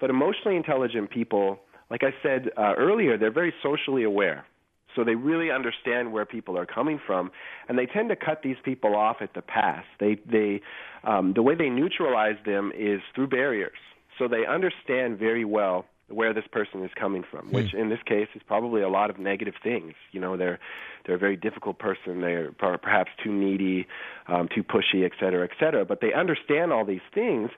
But 0.00 0.10
emotionally 0.10 0.56
intelligent 0.56 1.10
people, 1.10 1.60
like 1.90 2.02
I 2.04 2.14
said 2.22 2.50
uh, 2.56 2.74
earlier, 2.76 3.18
they're 3.18 3.32
very 3.32 3.52
socially 3.62 4.04
aware. 4.04 4.46
So 4.94 5.04
they 5.04 5.14
really 5.16 5.50
understand 5.50 6.12
where 6.12 6.24
people 6.24 6.56
are 6.58 6.66
coming 6.66 6.98
from, 7.06 7.30
and 7.68 7.78
they 7.78 7.86
tend 7.86 8.08
to 8.08 8.16
cut 8.16 8.42
these 8.42 8.56
people 8.64 8.96
off 8.96 9.16
at 9.20 9.34
the 9.34 9.42
pass. 9.42 9.84
They 9.98 10.16
they 10.26 10.60
um, 11.04 11.32
the 11.34 11.42
way 11.42 11.54
they 11.54 11.68
neutralize 11.68 12.36
them 12.44 12.72
is 12.76 13.00
through 13.14 13.28
barriers. 13.28 13.78
So 14.18 14.28
they 14.28 14.44
understand 14.46 15.18
very 15.18 15.44
well 15.44 15.84
where 16.08 16.32
this 16.32 16.46
person 16.50 16.84
is 16.84 16.90
coming 16.98 17.22
from, 17.30 17.52
which 17.52 17.74
in 17.74 17.90
this 17.90 17.98
case 18.06 18.28
is 18.34 18.42
probably 18.46 18.82
a 18.82 18.88
lot 18.88 19.10
of 19.10 19.18
negative 19.18 19.54
things. 19.62 19.94
You 20.12 20.20
know, 20.20 20.36
they're 20.36 20.58
they're 21.04 21.16
a 21.16 21.18
very 21.18 21.36
difficult 21.36 21.78
person. 21.78 22.20
They're 22.20 22.52
perhaps 22.52 23.10
too 23.22 23.32
needy, 23.32 23.86
um, 24.26 24.48
too 24.54 24.62
pushy, 24.62 25.04
et 25.04 25.12
cetera, 25.20 25.44
et 25.44 25.50
cetera. 25.60 25.84
But 25.84 26.00
they 26.00 26.12
understand 26.12 26.72
all 26.72 26.84
these 26.84 27.00
things 27.14 27.50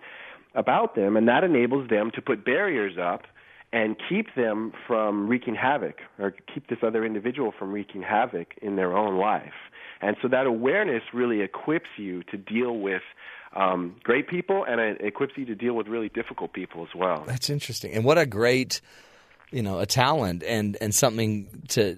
about 0.54 0.96
them, 0.96 1.16
and 1.16 1.28
that 1.28 1.44
enables 1.44 1.88
them 1.88 2.10
to 2.14 2.22
put 2.22 2.44
barriers 2.44 2.98
up 2.98 3.22
and 3.72 3.96
keep 4.08 4.34
them 4.34 4.72
from 4.86 5.28
wreaking 5.28 5.54
havoc 5.54 5.98
or 6.18 6.34
keep 6.52 6.68
this 6.68 6.78
other 6.82 7.04
individual 7.04 7.52
from 7.56 7.72
wreaking 7.72 8.02
havoc 8.02 8.54
in 8.60 8.74
their 8.74 8.96
own 8.96 9.16
life. 9.16 9.52
And 10.00 10.16
so 10.20 10.28
that 10.28 10.46
awareness 10.46 11.02
really 11.12 11.40
equips 11.42 11.90
you 11.96 12.22
to 12.24 12.36
deal 12.36 12.78
with 12.78 13.02
um, 13.54 13.96
great 14.02 14.28
people 14.28 14.64
and 14.64 14.80
it 14.80 15.00
equips 15.00 15.34
you 15.36 15.44
to 15.46 15.54
deal 15.54 15.74
with 15.74 15.88
really 15.88 16.08
difficult 16.08 16.52
people 16.52 16.82
as 16.82 16.94
well. 16.94 17.24
That's 17.26 17.50
interesting. 17.50 17.92
And 17.92 18.04
what 18.04 18.18
a 18.18 18.26
great, 18.26 18.80
you 19.50 19.62
know, 19.62 19.80
a 19.80 19.86
talent 19.86 20.42
and, 20.42 20.76
and 20.80 20.94
something 20.94 21.48
to, 21.68 21.96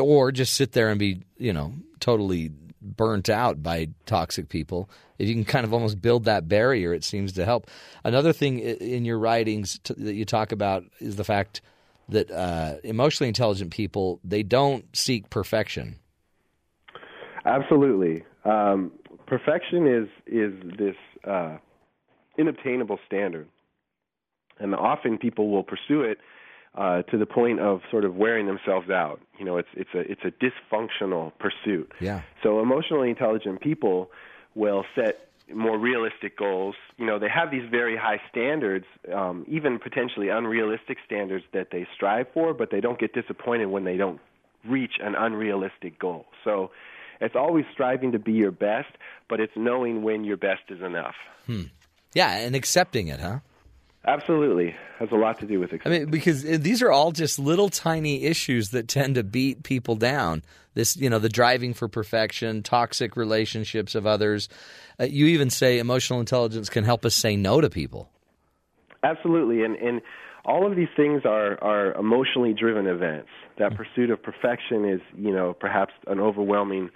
or 0.00 0.32
just 0.32 0.54
sit 0.54 0.72
there 0.72 0.88
and 0.90 0.98
be, 0.98 1.22
you 1.38 1.52
know, 1.52 1.74
totally 1.98 2.52
burnt 2.80 3.28
out 3.28 3.62
by 3.62 3.88
toxic 4.06 4.48
people. 4.48 4.88
If 5.18 5.28
you 5.28 5.34
can 5.34 5.44
kind 5.44 5.64
of 5.64 5.74
almost 5.74 6.00
build 6.00 6.24
that 6.24 6.48
barrier, 6.48 6.94
it 6.94 7.04
seems 7.04 7.32
to 7.32 7.44
help. 7.44 7.66
Another 8.04 8.32
thing 8.32 8.58
in 8.60 9.04
your 9.04 9.18
writings 9.18 9.78
to, 9.84 9.94
that 9.94 10.14
you 10.14 10.24
talk 10.24 10.52
about 10.52 10.84
is 10.98 11.16
the 11.16 11.24
fact 11.24 11.60
that 12.08 12.30
uh, 12.30 12.76
emotionally 12.82 13.28
intelligent 13.28 13.70
people 13.70 14.20
they 14.24 14.42
don't 14.42 14.84
seek 14.96 15.30
perfection. 15.30 15.96
Absolutely, 17.44 18.24
um, 18.44 18.92
perfection 19.30 19.86
is 19.86 20.08
is 20.26 20.52
this 20.76 20.96
uh, 21.24 21.56
inobtainable 22.36 22.98
standard, 23.06 23.48
and 24.58 24.74
often 24.74 25.16
people 25.16 25.50
will 25.50 25.62
pursue 25.62 26.02
it 26.02 26.18
uh, 26.74 27.02
to 27.02 27.16
the 27.16 27.26
point 27.26 27.60
of 27.60 27.80
sort 27.90 28.04
of 28.04 28.16
wearing 28.16 28.46
themselves 28.46 28.90
out. 28.90 29.20
You 29.38 29.44
know, 29.44 29.56
it's 29.56 29.68
it's 29.74 29.94
a 29.94 30.00
it's 30.00 30.22
a 30.24 30.32
dysfunctional 30.32 31.32
pursuit. 31.38 31.92
Yeah. 32.00 32.22
So 32.42 32.60
emotionally 32.60 33.08
intelligent 33.08 33.60
people 33.60 34.10
will 34.56 34.84
set 34.96 35.28
more 35.54 35.78
realistic 35.78 36.36
goals. 36.36 36.74
You 36.96 37.06
know, 37.06 37.20
they 37.20 37.28
have 37.28 37.52
these 37.52 37.68
very 37.70 37.96
high 37.96 38.20
standards, 38.30 38.86
um, 39.12 39.44
even 39.48 39.78
potentially 39.78 40.28
unrealistic 40.28 40.98
standards 41.06 41.44
that 41.52 41.68
they 41.70 41.86
strive 41.94 42.26
for, 42.34 42.52
but 42.52 42.70
they 42.72 42.80
don't 42.80 42.98
get 42.98 43.12
disappointed 43.14 43.66
when 43.66 43.84
they 43.84 43.96
don't 43.96 44.20
reach 44.64 44.94
an 45.00 45.14
unrealistic 45.14 45.98
goal. 45.98 46.26
So 46.44 46.70
it's 47.20 47.36
always 47.36 47.64
striving 47.72 48.12
to 48.12 48.18
be 48.18 48.32
your 48.32 48.50
best, 48.50 48.90
but 49.28 49.40
it's 49.40 49.52
knowing 49.56 50.02
when 50.02 50.24
your 50.24 50.36
best 50.36 50.62
is 50.68 50.80
enough. 50.80 51.14
Hmm. 51.46 51.64
Yeah, 52.14 52.36
and 52.38 52.56
accepting 52.56 53.08
it, 53.08 53.20
huh? 53.20 53.40
Absolutely, 54.06 54.74
has 54.98 55.10
a 55.12 55.16
lot 55.16 55.38
to 55.40 55.46
do 55.46 55.60
with 55.60 55.72
it. 55.74 55.82
I 55.84 55.90
mean, 55.90 56.06
because 56.06 56.42
these 56.42 56.80
are 56.80 56.90
all 56.90 57.12
just 57.12 57.38
little 57.38 57.68
tiny 57.68 58.24
issues 58.24 58.70
that 58.70 58.88
tend 58.88 59.16
to 59.16 59.22
beat 59.22 59.62
people 59.62 59.94
down. 59.94 60.42
This, 60.72 60.96
you 60.96 61.10
know, 61.10 61.18
the 61.18 61.28
driving 61.28 61.74
for 61.74 61.86
perfection, 61.86 62.62
toxic 62.62 63.16
relationships 63.16 63.94
of 63.94 64.06
others. 64.06 64.48
Uh, 64.98 65.04
you 65.04 65.26
even 65.26 65.50
say 65.50 65.78
emotional 65.78 66.18
intelligence 66.18 66.70
can 66.70 66.84
help 66.84 67.04
us 67.04 67.14
say 67.14 67.36
no 67.36 67.60
to 67.60 67.68
people. 67.68 68.08
Absolutely, 69.02 69.64
and 69.64 69.76
and 69.76 70.00
all 70.44 70.70
of 70.70 70.76
these 70.76 70.88
things 70.96 71.22
are 71.24 71.62
are 71.62 71.92
emotionally 71.94 72.54
driven 72.54 72.86
events. 72.86 73.28
That 73.58 73.76
pursuit 73.76 74.10
of 74.10 74.22
perfection 74.22 74.84
is, 74.88 75.00
you 75.16 75.32
know, 75.32 75.52
perhaps 75.52 75.92
an 76.06 76.20
overwhelming 76.20 76.90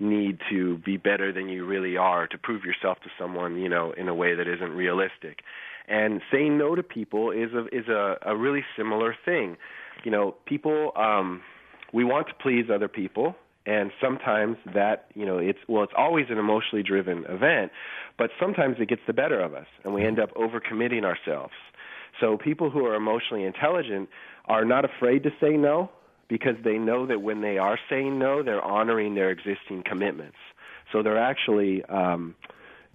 need 0.00 0.38
to 0.50 0.78
be 0.78 0.96
better 0.96 1.32
than 1.32 1.48
you 1.48 1.64
really 1.66 1.96
are, 1.96 2.26
to 2.28 2.38
prove 2.38 2.64
yourself 2.64 2.98
to 3.00 3.10
someone, 3.18 3.56
you 3.58 3.68
know, 3.68 3.92
in 3.92 4.08
a 4.08 4.14
way 4.14 4.34
that 4.34 4.46
isn't 4.46 4.70
realistic. 4.70 5.40
And 5.88 6.20
saying 6.30 6.58
no 6.58 6.74
to 6.74 6.82
people 6.82 7.30
is 7.30 7.52
a 7.52 7.66
is 7.74 7.88
a, 7.88 8.16
a 8.22 8.36
really 8.36 8.64
similar 8.76 9.14
thing. 9.24 9.56
You 10.04 10.10
know, 10.10 10.34
people 10.46 10.92
um 10.96 11.42
we 11.92 12.04
want 12.04 12.28
to 12.28 12.34
please 12.34 12.66
other 12.72 12.88
people 12.88 13.34
and 13.68 13.90
sometimes 14.00 14.56
that 14.74 15.06
you 15.14 15.26
know 15.26 15.38
it's 15.38 15.58
well 15.68 15.84
it's 15.84 15.92
always 15.96 16.26
an 16.30 16.38
emotionally 16.38 16.82
driven 16.82 17.24
event 17.28 17.70
but 18.16 18.30
sometimes 18.40 18.76
it 18.80 18.88
gets 18.88 19.02
the 19.06 19.12
better 19.12 19.40
of 19.40 19.54
us 19.54 19.66
and 19.84 19.94
we 19.94 20.04
end 20.04 20.18
up 20.18 20.32
overcommitting 20.34 21.04
ourselves 21.04 21.52
so 22.20 22.36
people 22.36 22.70
who 22.70 22.84
are 22.86 22.94
emotionally 22.94 23.44
intelligent 23.44 24.08
are 24.46 24.64
not 24.64 24.84
afraid 24.84 25.22
to 25.24 25.30
say 25.40 25.56
no 25.56 25.90
because 26.28 26.56
they 26.64 26.78
know 26.78 27.06
that 27.06 27.22
when 27.22 27.40
they 27.40 27.58
are 27.58 27.78
saying 27.88 28.18
no 28.18 28.42
they're 28.42 28.64
honoring 28.64 29.14
their 29.14 29.30
existing 29.30 29.82
commitments. 29.84 30.36
So 30.92 31.02
they're 31.02 31.18
actually 31.18 31.84
um 31.84 32.34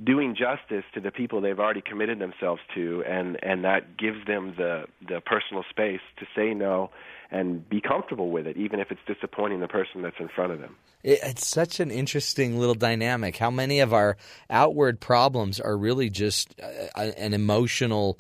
doing 0.04 0.36
justice 0.36 0.84
to 0.94 1.00
the 1.00 1.12
people 1.12 1.40
they've 1.40 1.60
already 1.60 1.82
committed 1.82 2.20
themselves 2.20 2.62
to 2.76 3.04
and 3.08 3.38
and 3.44 3.64
that 3.64 3.98
gives 3.98 4.26
them 4.26 4.54
the 4.58 4.86
the 5.08 5.22
personal 5.22 5.64
space 5.70 6.02
to 6.18 6.26
say 6.36 6.54
no 6.54 6.90
and 7.32 7.68
be 7.70 7.80
comfortable 7.80 8.32
with 8.32 8.48
it 8.48 8.58
even 8.58 8.80
if 8.80 8.92
it's 8.92 9.02
disappointing 9.08 9.60
the 9.60 9.68
person 9.68 10.02
that's 10.02 10.20
in 10.20 10.28
front 10.28 10.52
of 10.52 10.60
them. 10.60 10.76
It's 11.04 11.46
such 11.46 11.82
an 11.82 11.92
interesting 11.92 12.58
little 12.58 12.76
dynamic. 12.76 13.36
How 13.36 13.52
many 13.52 13.82
of 13.82 13.94
our 13.94 14.16
outward 14.50 15.02
problems 15.02 15.60
are 15.60 15.76
really 15.76 16.10
just 16.10 16.56
uh, 16.62 17.02
an 17.18 17.34
emotional 17.34 18.18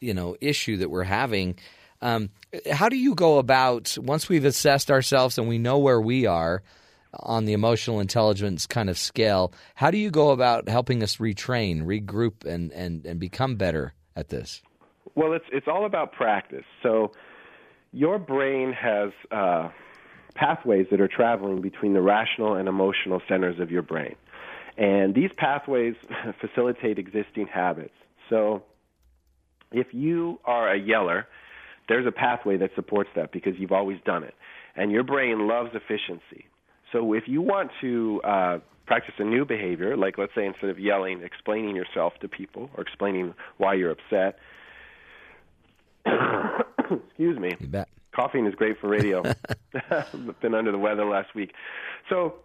you 0.00 0.14
know 0.14 0.36
issue 0.40 0.76
that 0.78 0.90
we're 0.90 1.04
having 1.04 1.56
um, 2.00 2.30
how 2.70 2.88
do 2.88 2.96
you 2.96 3.14
go 3.14 3.38
about 3.38 3.96
once 4.00 4.28
we've 4.28 4.44
assessed 4.44 4.90
ourselves 4.90 5.38
and 5.38 5.48
we 5.48 5.58
know 5.58 5.78
where 5.78 6.00
we 6.00 6.26
are 6.26 6.62
on 7.12 7.44
the 7.44 7.52
emotional 7.52 8.00
intelligence 8.00 8.66
kind 8.66 8.90
of 8.90 8.98
scale. 8.98 9.52
How 9.74 9.90
do 9.90 9.98
you 9.98 10.10
go 10.10 10.30
about 10.30 10.68
helping 10.68 11.02
us 11.02 11.16
retrain, 11.16 11.84
regroup, 11.84 12.44
and, 12.44 12.72
and, 12.72 13.04
and 13.06 13.18
become 13.18 13.56
better 13.56 13.94
at 14.14 14.28
this? 14.28 14.62
Well, 15.14 15.32
it's 15.32 15.46
it's 15.50 15.66
all 15.66 15.86
about 15.86 16.12
practice. 16.12 16.64
So 16.82 17.12
your 17.92 18.18
brain 18.18 18.72
has 18.72 19.10
uh, 19.32 19.70
pathways 20.34 20.86
that 20.90 21.00
are 21.00 21.08
traveling 21.08 21.60
between 21.60 21.94
the 21.94 22.02
rational 22.02 22.54
and 22.54 22.68
emotional 22.68 23.20
centers 23.28 23.58
of 23.58 23.70
your 23.70 23.82
brain, 23.82 24.14
and 24.76 25.14
these 25.14 25.30
pathways 25.36 25.94
facilitate 26.40 26.98
existing 26.98 27.48
habits. 27.52 27.94
So 28.28 28.62
if 29.72 29.88
you 29.92 30.38
are 30.44 30.72
a 30.72 30.78
yeller, 30.78 31.26
there's 31.88 32.06
a 32.06 32.12
pathway 32.12 32.56
that 32.58 32.70
supports 32.74 33.10
that 33.16 33.32
because 33.32 33.54
you've 33.58 33.72
always 33.72 33.98
done 34.04 34.24
it, 34.24 34.34
and 34.76 34.92
your 34.92 35.02
brain 35.02 35.46
loves 35.48 35.70
efficiency. 35.74 36.46
So 36.92 37.12
if 37.12 37.24
you 37.26 37.42
want 37.42 37.70
to 37.80 38.20
uh, 38.24 38.58
practice 38.86 39.14
a 39.18 39.24
new 39.24 39.44
behavior, 39.44 39.96
like 39.96 40.18
let's 40.18 40.34
say 40.34 40.46
instead 40.46 40.70
of 40.70 40.78
yelling, 40.78 41.22
explaining 41.22 41.76
yourself 41.76 42.14
to 42.20 42.28
people 42.28 42.70
or 42.76 42.82
explaining 42.82 43.34
why 43.58 43.74
you're 43.74 43.90
upset. 43.90 44.38
Excuse 47.08 47.38
me. 47.38 47.54
You 47.60 47.68
bet. 47.68 47.88
Coughing 48.14 48.46
is 48.46 48.54
great 48.54 48.80
for 48.80 48.88
radio. 48.88 49.22
I've 49.90 50.40
been 50.40 50.54
under 50.54 50.72
the 50.72 50.78
weather 50.78 51.04
last 51.04 51.34
week. 51.34 51.52
So 52.08 52.36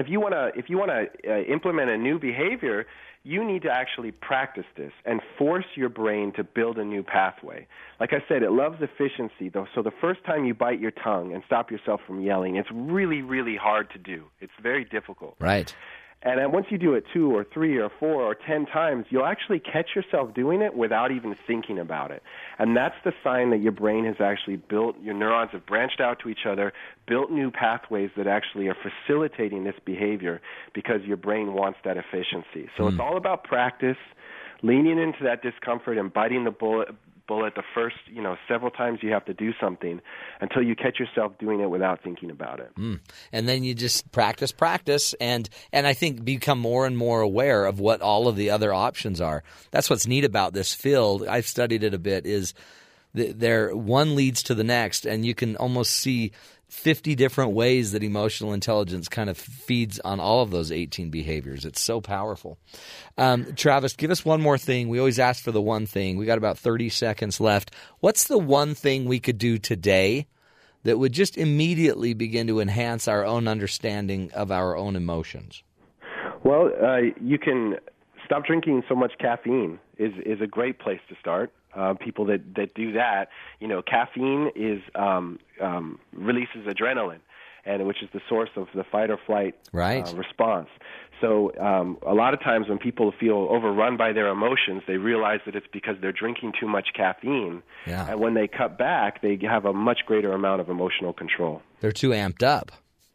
if 0.00 0.08
you 0.08 0.20
want 0.20 0.32
to 0.32 0.50
if 0.58 0.68
you 0.68 0.78
want 0.78 0.90
to 0.90 1.30
uh, 1.30 1.40
implement 1.42 1.90
a 1.90 1.98
new 1.98 2.18
behavior, 2.18 2.86
you 3.22 3.44
need 3.44 3.62
to 3.62 3.70
actually 3.70 4.10
practice 4.10 4.64
this 4.76 4.92
and 5.04 5.20
force 5.38 5.66
your 5.74 5.90
brain 5.90 6.32
to 6.36 6.42
build 6.42 6.78
a 6.78 6.84
new 6.84 7.02
pathway. 7.02 7.66
Like 8.00 8.12
I 8.14 8.24
said, 8.26 8.42
it 8.42 8.50
loves 8.50 8.78
efficiency 8.80 9.50
though. 9.50 9.66
So 9.74 9.82
the 9.82 9.92
first 10.00 10.24
time 10.24 10.46
you 10.46 10.54
bite 10.54 10.80
your 10.80 10.90
tongue 10.90 11.34
and 11.34 11.42
stop 11.46 11.70
yourself 11.70 12.00
from 12.06 12.22
yelling, 12.22 12.56
it's 12.56 12.70
really 12.72 13.20
really 13.20 13.56
hard 13.56 13.90
to 13.90 13.98
do. 13.98 14.24
It's 14.40 14.52
very 14.62 14.84
difficult. 14.84 15.36
Right. 15.38 15.74
And 16.22 16.38
then 16.38 16.52
once 16.52 16.66
you 16.68 16.76
do 16.76 16.94
it 16.94 17.04
two 17.14 17.34
or 17.34 17.44
three 17.44 17.78
or 17.78 17.90
four 17.98 18.22
or 18.22 18.34
ten 18.34 18.66
times, 18.66 19.06
you'll 19.08 19.24
actually 19.24 19.58
catch 19.58 19.90
yourself 19.96 20.34
doing 20.34 20.60
it 20.60 20.74
without 20.74 21.10
even 21.10 21.34
thinking 21.46 21.78
about 21.78 22.10
it. 22.10 22.22
And 22.58 22.76
that's 22.76 22.94
the 23.04 23.12
sign 23.24 23.48
that 23.50 23.62
your 23.62 23.72
brain 23.72 24.04
has 24.04 24.16
actually 24.20 24.56
built, 24.56 24.96
your 25.02 25.14
neurons 25.14 25.50
have 25.52 25.64
branched 25.64 25.98
out 25.98 26.18
to 26.20 26.28
each 26.28 26.44
other, 26.46 26.74
built 27.08 27.30
new 27.30 27.50
pathways 27.50 28.10
that 28.18 28.26
actually 28.26 28.68
are 28.68 28.76
facilitating 28.76 29.64
this 29.64 29.76
behavior 29.84 30.42
because 30.74 31.00
your 31.06 31.16
brain 31.16 31.54
wants 31.54 31.78
that 31.84 31.96
efficiency. 31.96 32.68
So 32.76 32.84
Mm. 32.84 32.88
it's 32.90 33.00
all 33.00 33.16
about 33.16 33.44
practice, 33.44 33.96
leaning 34.62 34.98
into 34.98 35.24
that 35.24 35.40
discomfort 35.42 35.96
and 35.96 36.12
biting 36.12 36.44
the 36.44 36.50
bullet, 36.50 36.88
bullet 37.30 37.54
the 37.54 37.62
first, 37.76 37.94
you 38.12 38.20
know, 38.20 38.36
several 38.48 38.72
times 38.72 38.98
you 39.02 39.12
have 39.12 39.24
to 39.26 39.32
do 39.32 39.52
something 39.60 40.00
until 40.40 40.62
you 40.62 40.74
catch 40.74 40.98
yourself 40.98 41.32
doing 41.38 41.60
it 41.60 41.70
without 41.70 42.02
thinking 42.02 42.28
about 42.28 42.58
it. 42.58 42.74
Mm. 42.76 42.98
And 43.32 43.48
then 43.48 43.62
you 43.62 43.72
just 43.72 44.10
practice, 44.10 44.50
practice, 44.50 45.14
and 45.20 45.48
and 45.72 45.86
I 45.86 45.94
think 45.94 46.24
become 46.24 46.58
more 46.58 46.86
and 46.86 46.98
more 46.98 47.20
aware 47.20 47.66
of 47.66 47.78
what 47.78 48.02
all 48.02 48.26
of 48.26 48.34
the 48.34 48.50
other 48.50 48.74
options 48.74 49.20
are. 49.20 49.44
That's 49.70 49.88
what's 49.88 50.08
neat 50.08 50.24
about 50.24 50.54
this 50.54 50.74
field. 50.74 51.24
I've 51.24 51.46
studied 51.46 51.84
it 51.84 51.94
a 51.94 51.98
bit. 51.98 52.26
Is 52.26 52.52
th- 53.14 53.36
there 53.36 53.76
one 53.76 54.16
leads 54.16 54.42
to 54.44 54.56
the 54.56 54.64
next, 54.64 55.06
and 55.06 55.24
you 55.24 55.36
can 55.36 55.56
almost 55.56 55.92
see 55.92 56.32
50 56.70 57.16
different 57.16 57.52
ways 57.52 57.92
that 57.92 58.02
emotional 58.02 58.52
intelligence 58.52 59.08
kind 59.08 59.28
of 59.28 59.36
feeds 59.36 59.98
on 60.00 60.20
all 60.20 60.42
of 60.42 60.50
those 60.50 60.70
18 60.70 61.10
behaviors. 61.10 61.64
It's 61.64 61.80
so 61.80 62.00
powerful. 62.00 62.58
Um, 63.18 63.54
Travis, 63.54 63.94
give 63.94 64.10
us 64.10 64.24
one 64.24 64.40
more 64.40 64.56
thing. 64.56 64.88
We 64.88 64.98
always 64.98 65.18
ask 65.18 65.42
for 65.42 65.50
the 65.50 65.60
one 65.60 65.86
thing. 65.86 66.16
We 66.16 66.26
got 66.26 66.38
about 66.38 66.58
30 66.58 66.88
seconds 66.88 67.40
left. 67.40 67.74
What's 67.98 68.28
the 68.28 68.38
one 68.38 68.74
thing 68.74 69.04
we 69.04 69.18
could 69.18 69.38
do 69.38 69.58
today 69.58 70.28
that 70.84 70.98
would 70.98 71.12
just 71.12 71.36
immediately 71.36 72.14
begin 72.14 72.46
to 72.46 72.60
enhance 72.60 73.08
our 73.08 73.24
own 73.24 73.48
understanding 73.48 74.30
of 74.32 74.50
our 74.50 74.76
own 74.76 74.96
emotions? 74.96 75.62
Well, 76.44 76.70
uh, 76.82 76.98
you 77.20 77.38
can 77.38 77.76
stop 78.24 78.46
drinking 78.46 78.84
so 78.88 78.94
much 78.94 79.12
caffeine 79.18 79.78
is 79.98 80.12
is 80.24 80.40
a 80.40 80.46
great 80.46 80.78
place 80.78 81.00
to 81.08 81.16
start. 81.20 81.52
Uh, 81.74 81.94
people 81.94 82.24
that 82.26 82.54
that 82.56 82.74
do 82.74 82.92
that, 82.92 83.28
you 83.60 83.68
know, 83.68 83.80
caffeine 83.82 84.50
is 84.56 84.80
um, 84.96 85.38
um, 85.60 85.98
releases 86.12 86.66
adrenaline, 86.66 87.20
and 87.64 87.86
which 87.86 88.02
is 88.02 88.08
the 88.12 88.20
source 88.28 88.50
of 88.56 88.66
the 88.74 88.82
fight 88.84 89.08
or 89.10 89.18
flight 89.26 89.54
Right. 89.72 90.06
uh, 90.06 90.16
response. 90.16 90.68
So 91.20 91.52
um, 91.60 91.98
a 92.06 92.14
lot 92.14 92.32
of 92.34 92.40
times 92.40 92.68
when 92.68 92.78
people 92.78 93.12
feel 93.20 93.46
overrun 93.50 93.96
by 93.96 94.12
their 94.12 94.28
emotions, 94.28 94.82
they 94.86 94.96
realize 94.96 95.40
that 95.46 95.54
it's 95.54 95.66
because 95.72 95.96
they're 96.00 96.12
drinking 96.12 96.54
too 96.58 96.66
much 96.66 96.88
caffeine, 96.96 97.62
Yeah. 97.86 98.10
and 98.10 98.18
when 98.20 98.34
they 98.34 98.48
cut 98.48 98.78
back, 98.78 99.20
they 99.22 99.38
have 99.42 99.64
a 99.66 99.72
much 99.72 100.00
greater 100.06 100.32
amount 100.32 100.60
of 100.62 100.68
emotional 100.70 101.12
control. 101.12 101.62
They're 101.80 101.92
too 101.92 102.10
amped 102.10 102.42
up. 102.42 102.72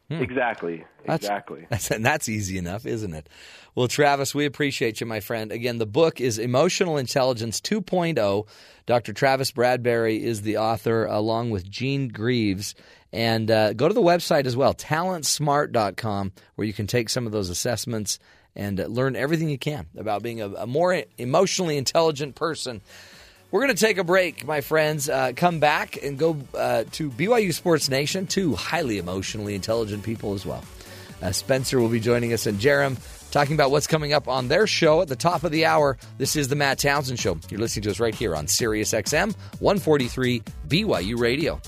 Hmm. 0.10 0.22
Exactly. 0.22 0.86
That's- 1.00 1.20
Exactly. 1.22 1.66
That's, 1.70 1.92
and 1.92 2.06
that's 2.06 2.30
easy 2.30 2.58
enough, 2.58 2.86
isn't 2.86 3.14
it? 3.14 3.28
Well, 3.76 3.88
Travis, 3.88 4.34
we 4.36 4.46
appreciate 4.46 5.00
you, 5.02 5.06
my 5.08 5.20
friend. 5.20 5.52
Again, 5.52 5.78
the 5.80 5.86
book 5.86 6.22
is 6.22 6.38
Emotional 6.40 6.98
Intelligence 6.98 7.60
2.0. 7.62 8.48
Dr. 8.86 9.14
Travis 9.14 9.52
Bradberry 9.52 10.20
is 10.22 10.44
the 10.44 10.58
author, 10.58 11.06
along 11.06 11.50
with 11.52 11.70
Jean 11.70 12.08
Greaves. 12.08 12.74
And 13.12 13.50
uh, 13.52 13.74
go 13.74 13.88
to 13.88 13.94
the 13.94 14.02
website 14.02 14.46
as 14.46 14.56
well, 14.56 14.74
talentsmart.com, 14.74 16.32
where 16.56 16.68
you 16.68 16.74
can 16.74 16.88
take 16.88 17.10
some 17.10 17.26
of 17.26 17.32
those 17.32 17.50
assessments 17.50 18.20
and 18.56 18.80
uh, 18.80 18.86
learn 18.86 19.16
everything 19.16 19.50
you 19.50 19.58
can 19.58 19.88
about 19.98 20.24
being 20.24 20.42
a, 20.42 20.50
a 20.54 20.68
more 20.68 21.04
emotionally 21.18 21.78
intelligent 21.78 22.36
person. 22.36 22.82
We're 23.56 23.62
going 23.62 23.76
to 23.78 23.86
take 23.86 23.98
a 24.00 24.04
break, 24.04 24.46
my 24.46 24.60
friends. 24.60 25.08
Uh, 25.08 25.32
come 25.34 25.62
back 25.62 26.04
and 26.04 26.20
go 26.20 26.38
uh, 26.54 26.84
to 26.92 27.10
BYU 27.10 27.54
Sports 27.54 27.88
Nation, 27.88 28.28
two 28.28 28.54
highly 28.54 28.98
emotionally 28.98 29.56
intelligent 29.56 30.04
people 30.04 30.34
as 30.34 30.46
well. 30.46 30.62
Uh, 31.22 31.32
Spencer 31.32 31.80
will 31.80 31.88
be 31.88 32.02
joining 32.02 32.34
us 32.34 32.48
and 32.48 32.60
Jarom 32.60 32.98
talking 33.32 33.54
about 33.54 33.72
what's 33.72 33.88
coming 33.88 34.12
up 34.12 34.28
on 34.28 34.50
their 34.50 34.68
show 34.68 35.02
at 35.02 35.08
the 35.08 35.16
top 35.16 35.46
of 35.46 35.54
the 35.54 35.66
hour. 35.66 35.98
This 36.18 36.36
is 36.36 36.50
the 36.50 36.58
Matt 36.58 36.80
Townsend 36.80 37.18
Show. 37.18 37.40
You're 37.50 37.62
listening 37.62 37.84
to 37.84 37.92
us 37.92 38.02
right 38.02 38.14
here 38.14 38.36
on 38.36 38.46
Sirius 38.50 38.92
XM 38.92 39.34
143 39.60 40.44
BYU 40.68 41.18
Radio. 41.18 41.62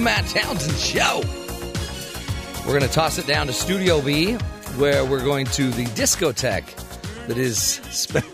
The 0.00 0.04
Matt 0.04 0.26
Townsend 0.28 0.78
Show. 0.78 1.20
We're 2.60 2.72
going 2.78 2.88
to 2.88 2.94
toss 2.94 3.18
it 3.18 3.26
down 3.26 3.48
to 3.48 3.52
Studio 3.52 4.00
B, 4.00 4.32
where 4.78 5.04
we're 5.04 5.22
going 5.22 5.44
to 5.48 5.68
the 5.68 5.84
discotheque 5.84 6.74
that 7.26 7.36
is 7.36 7.58
Spe- 7.60 8.24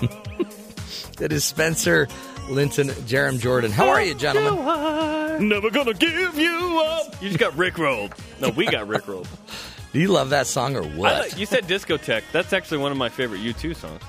that 1.18 1.30
is 1.30 1.44
Spencer, 1.44 2.08
Linton, 2.48 2.88
Jarom 2.88 3.38
Jordan. 3.38 3.70
How 3.70 3.90
are 3.90 4.02
you, 4.02 4.14
gentlemen? 4.14 5.46
Never 5.46 5.68
gonna 5.68 5.92
give 5.92 6.38
you 6.38 6.82
up. 6.82 7.20
You 7.20 7.28
just 7.28 7.38
got 7.38 7.52
rickrolled. 7.52 8.18
No, 8.40 8.48
we 8.48 8.64
got 8.64 8.88
rickrolled. 8.88 9.28
Do 9.92 10.00
you 10.00 10.08
love 10.08 10.30
that 10.30 10.46
song 10.46 10.74
or 10.74 10.84
what? 10.84 11.12
like- 11.32 11.38
you 11.38 11.44
said 11.44 11.64
discotheque. 11.64 12.22
That's 12.32 12.54
actually 12.54 12.78
one 12.78 12.92
of 12.92 12.96
my 12.96 13.10
favorite 13.10 13.42
U2 13.42 13.76
songs. 13.76 14.00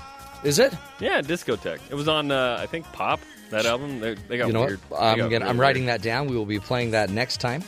Is 0.44 0.58
it? 0.58 0.72
Yeah, 0.98 1.20
discotheque. 1.20 1.80
It 1.90 1.94
was 1.94 2.08
on, 2.08 2.30
uh, 2.30 2.56
I 2.58 2.64
think, 2.64 2.90
Pop. 2.94 3.20
That 3.50 3.64
album. 3.66 4.00
They, 4.00 4.14
they 4.14 4.36
got 4.38 4.46
you 4.48 4.52
know 4.52 4.66
weird. 4.66 4.80
what? 4.88 5.00
I'm 5.02 5.16
got 5.18 5.24
gonna, 5.24 5.28
really 5.30 5.36
I'm 5.36 5.46
weird. 5.56 5.58
writing 5.58 5.86
that 5.86 6.02
down. 6.02 6.26
We 6.28 6.36
will 6.36 6.44
be 6.46 6.58
playing 6.60 6.90
that 6.92 7.10
next 7.10 7.40
time. 7.40 7.62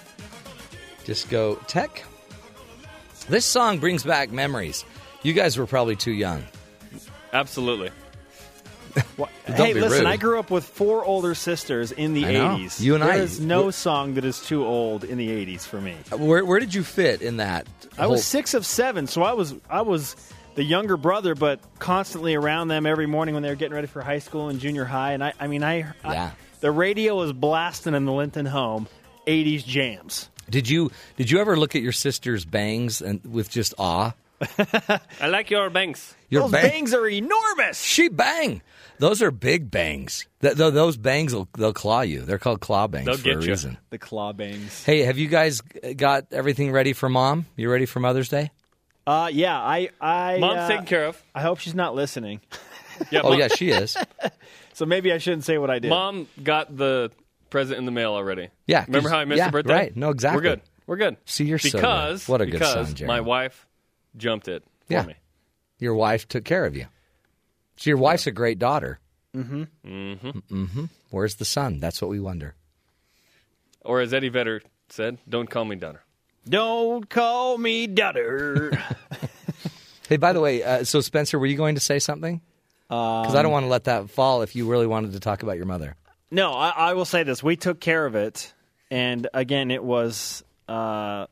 Disco 1.04 1.54
Tech. 1.66 2.04
This 3.28 3.44
song 3.46 3.78
brings 3.78 4.02
back 4.04 4.30
memories. 4.30 4.84
You 5.22 5.32
guys 5.32 5.56
were 5.56 5.66
probably 5.66 5.96
too 5.96 6.12
young. 6.12 6.44
Absolutely. 7.32 7.90
Don't 9.16 9.28
hey, 9.56 9.74
listen, 9.74 10.00
rude. 10.00 10.06
I 10.06 10.16
grew 10.16 10.38
up 10.40 10.50
with 10.50 10.64
four 10.64 11.04
older 11.04 11.34
sisters 11.34 11.92
in 11.92 12.12
the 12.14 12.26
I 12.26 12.32
80s. 12.34 12.80
You 12.80 12.96
and 12.96 13.04
I- 13.04 13.18
There's 13.18 13.38
no 13.38 13.70
song 13.70 14.14
that 14.14 14.24
is 14.24 14.40
too 14.40 14.64
old 14.66 15.04
in 15.04 15.16
the 15.16 15.28
80s 15.28 15.60
for 15.62 15.80
me. 15.80 15.94
Where, 16.10 16.44
where 16.44 16.58
did 16.58 16.74
you 16.74 16.82
fit 16.82 17.22
in 17.22 17.36
that? 17.36 17.68
I 17.96 18.02
whole- 18.02 18.12
was 18.12 18.24
six 18.24 18.52
of 18.54 18.66
seven, 18.66 19.06
so 19.06 19.22
I 19.22 19.32
was 19.32 19.54
I 19.68 19.82
was 19.82 20.16
the 20.54 20.64
younger 20.64 20.96
brother, 20.96 21.34
but 21.34 21.60
constantly 21.78 22.34
around 22.34 22.68
them 22.68 22.86
every 22.86 23.06
morning 23.06 23.34
when 23.34 23.42
they 23.42 23.48
were 23.48 23.54
getting 23.56 23.74
ready 23.74 23.86
for 23.86 24.02
high 24.02 24.18
school 24.18 24.48
and 24.48 24.60
junior 24.60 24.84
high. 24.84 25.12
And 25.12 25.22
I, 25.24 25.32
I 25.38 25.46
mean, 25.46 25.62
I, 25.62 25.92
I 26.04 26.12
Yeah. 26.12 26.30
the 26.60 26.70
radio 26.70 27.16
was 27.16 27.32
blasting 27.32 27.94
in 27.94 28.04
the 28.04 28.12
Linton 28.12 28.46
home, 28.46 28.88
'80s 29.26 29.64
jams. 29.64 30.28
Did 30.48 30.68
you 30.68 30.90
did 31.16 31.30
you 31.30 31.38
ever 31.40 31.56
look 31.56 31.76
at 31.76 31.82
your 31.82 31.92
sister's 31.92 32.44
bangs 32.44 33.00
and 33.00 33.20
with 33.24 33.50
just 33.50 33.74
awe? 33.78 34.12
I 35.20 35.28
like 35.28 35.50
your 35.50 35.68
bangs. 35.70 36.14
Your 36.30 36.42
Those 36.42 36.52
bang- 36.52 36.70
bangs 36.70 36.94
are 36.94 37.06
enormous. 37.06 37.80
She 37.82 38.08
bang. 38.08 38.62
Those 38.98 39.22
are 39.22 39.30
big 39.30 39.70
bangs. 39.70 40.26
Th- 40.40 40.56
th- 40.56 40.72
those 40.74 40.96
bangs 40.96 41.34
will 41.34 41.48
they'll 41.56 41.72
claw 41.72 42.00
you. 42.02 42.22
They're 42.22 42.38
called 42.38 42.60
claw 42.60 42.86
bangs 42.86 43.06
They'll 43.06 43.16
for 43.16 43.22
get 43.22 43.36
a 43.38 43.42
you. 43.42 43.48
reason. 43.50 43.78
The 43.90 43.98
claw 43.98 44.32
bangs. 44.32 44.82
Hey, 44.84 45.00
have 45.00 45.18
you 45.18 45.28
guys 45.28 45.60
got 45.96 46.26
everything 46.32 46.72
ready 46.72 46.92
for 46.94 47.08
mom? 47.08 47.46
You 47.56 47.70
ready 47.70 47.86
for 47.86 48.00
Mother's 48.00 48.28
Day? 48.28 48.50
Uh, 49.10 49.26
yeah, 49.32 49.58
I, 49.58 49.88
I 50.00 50.38
Mom's 50.38 50.58
uh, 50.60 50.68
taken 50.68 50.84
care 50.86 51.06
of. 51.06 51.20
I 51.34 51.40
hope 51.42 51.58
she's 51.58 51.74
not 51.74 51.94
listening. 51.94 52.40
Yeah, 53.10 53.22
Oh 53.24 53.30
Mom- 53.30 53.38
yeah, 53.38 53.48
she 53.48 53.70
is. 53.70 53.96
So 54.72 54.86
maybe 54.86 55.12
I 55.12 55.18
shouldn't 55.18 55.44
say 55.44 55.58
what 55.58 55.68
I 55.68 55.78
did. 55.78 55.88
Mom 55.90 56.26
got 56.42 56.74
the 56.74 57.10
present 57.50 57.78
in 57.78 57.84
the 57.84 57.90
mail 57.90 58.12
already. 58.14 58.48
Yeah, 58.66 58.84
remember 58.86 59.10
how 59.10 59.18
I 59.18 59.24
missed 59.26 59.38
yeah, 59.38 59.46
the 59.46 59.52
birthday? 59.52 59.72
right. 59.74 59.96
No, 59.96 60.08
exactly. 60.10 60.36
We're 60.38 60.42
good. 60.54 60.60
We're 60.86 60.96
good. 60.96 61.16
See, 61.26 61.44
you're 61.44 61.58
so 61.58 61.70
good. 61.72 61.76
because 61.78 62.28
What 62.28 62.40
a 62.40 62.46
good 62.46 62.52
because 62.60 62.72
son, 62.88 62.94
Jeremy. 62.94 63.14
my 63.14 63.20
wife 63.20 63.66
jumped 64.16 64.48
it 64.48 64.62
for 64.86 64.92
Yeah. 64.94 65.02
me. 65.04 65.16
Your 65.78 65.94
wife 65.94 66.28
took 66.28 66.44
care 66.44 66.64
of 66.64 66.76
you. 66.76 66.86
So 67.76 67.90
your 67.90 67.98
wife's 67.98 68.26
a 68.26 68.30
great 68.30 68.58
daughter. 68.58 69.00
Mm-hmm. 69.36 69.62
Mm-hmm. 69.86 70.28
Mm-hmm. 70.64 70.84
Where's 71.10 71.34
the 71.34 71.44
son? 71.44 71.78
That's 71.80 72.00
what 72.00 72.10
we 72.10 72.20
wonder. 72.20 72.54
Or 73.84 74.00
as 74.00 74.14
Eddie 74.14 74.28
Vedder 74.30 74.62
said, 74.88 75.18
"Don't 75.28 75.50
call 75.50 75.64
me 75.66 75.76
daughter." 75.76 76.02
Don't 76.48 77.08
call 77.08 77.58
me 77.58 77.86
daughter. 77.86 78.72
Hey, 80.08 80.16
by 80.16 80.32
the 80.32 80.40
way, 80.40 80.60
uh, 80.64 80.82
so 80.82 81.00
Spencer, 81.00 81.38
were 81.38 81.46
you 81.46 81.56
going 81.56 81.76
to 81.76 81.80
say 81.80 82.00
something? 82.00 82.40
Because 82.88 83.36
I 83.36 83.42
don't 83.42 83.52
want 83.52 83.62
to 83.62 83.68
let 83.68 83.84
that 83.84 84.10
fall. 84.10 84.42
If 84.42 84.56
you 84.56 84.68
really 84.68 84.88
wanted 84.88 85.12
to 85.12 85.20
talk 85.20 85.44
about 85.44 85.56
your 85.56 85.66
mother, 85.66 85.94
No, 86.32 86.52
I, 86.52 86.70
I 86.70 86.94
will 86.94 87.04
say 87.04 87.22
this: 87.22 87.44
we 87.44 87.54
took 87.54 87.78
care 87.78 88.04
of 88.06 88.16
it, 88.16 88.52
and 88.90 89.28
again, 89.32 89.70
it 89.70 89.84
was 89.84 90.42
uh, 90.68 91.26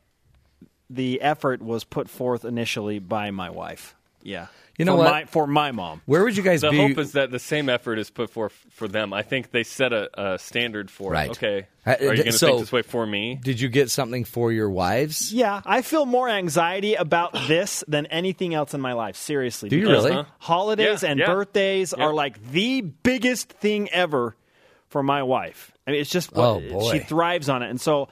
the 0.89 1.19
effort 1.21 1.61
was 1.61 1.83
put 1.83 2.09
forth 2.09 2.45
initially 2.45 2.99
by 2.99 3.31
my 3.31 3.49
wife. 3.49 3.95
Yeah, 4.23 4.47
You 4.79 4.85
know 4.85 4.93
for 4.93 4.97
what? 5.03 5.11
My, 5.11 5.25
for 5.25 5.45
my 5.47 5.71
mom. 5.73 6.01
where 6.05 6.23
would 6.23 6.35
you 6.37 6.41
guys 6.41 6.61
the 6.61 6.69
be? 6.71 6.77
hope 6.77 6.97
is 6.97 7.11
that 7.11 7.29
the 7.31 7.37
same 7.37 7.67
effort 7.69 7.99
is 7.99 8.09
put 8.09 8.29
forth 8.31 8.53
for 8.71 8.87
them. 8.87 9.11
I 9.13 9.21
think 9.23 9.51
they 9.51 9.63
set 9.63 9.91
a, 9.93 10.33
a 10.33 10.39
standard 10.39 10.89
for 10.89 11.11
Right. 11.11 11.27
it. 11.29 11.31
Okay, 11.31 11.67
Uh, 11.85 11.91
are 11.99 12.01
you 12.01 12.07
going 12.07 12.25
to 12.27 12.31
so- 12.31 12.47
think 12.47 12.59
this 12.61 12.71
way 12.71 12.81
for 12.81 13.05
me? 13.05 13.35
Did 13.43 13.59
you 13.59 13.67
get 13.69 13.91
something 13.91 14.23
for 14.23 14.51
your 14.53 14.69
wives? 14.69 15.33
Yeah, 15.33 15.61
I 15.65 15.81
feel 15.81 16.05
more 16.05 16.29
anxiety 16.29 16.95
about 16.95 17.33
this 17.47 17.83
than 17.89 18.05
anything 18.07 18.53
else 18.55 18.73
in 18.73 18.79
my 18.81 18.93
life. 18.93 19.17
Seriously, 19.17 19.67
Do 19.69 19.75
you 19.75 19.85
because 19.87 20.05
really? 20.05 20.15
Uh-huh. 20.17 20.29
Holidays 20.39 21.03
Yeah, 21.03 21.09
and 21.11 21.19
yeah. 21.19 21.25
birthdays 21.27 21.93
Yeah. 21.95 22.05
are 22.05 22.13
like 22.13 22.41
the 22.51 22.79
biggest 22.81 23.49
thing 23.51 23.89
ever 23.89 24.35
for 24.87 25.03
my 25.03 25.23
wife. 25.23 25.71
I 25.85 25.91
mean, 25.91 25.99
it's 25.99 26.09
just 26.09 26.31
what 26.33 26.45
Oh, 26.45 26.59
boy. 26.61 26.91
she 26.93 26.99
thrives 26.99 27.49
on 27.49 27.63
it, 27.63 27.69
and 27.69 27.81
so 27.81 28.07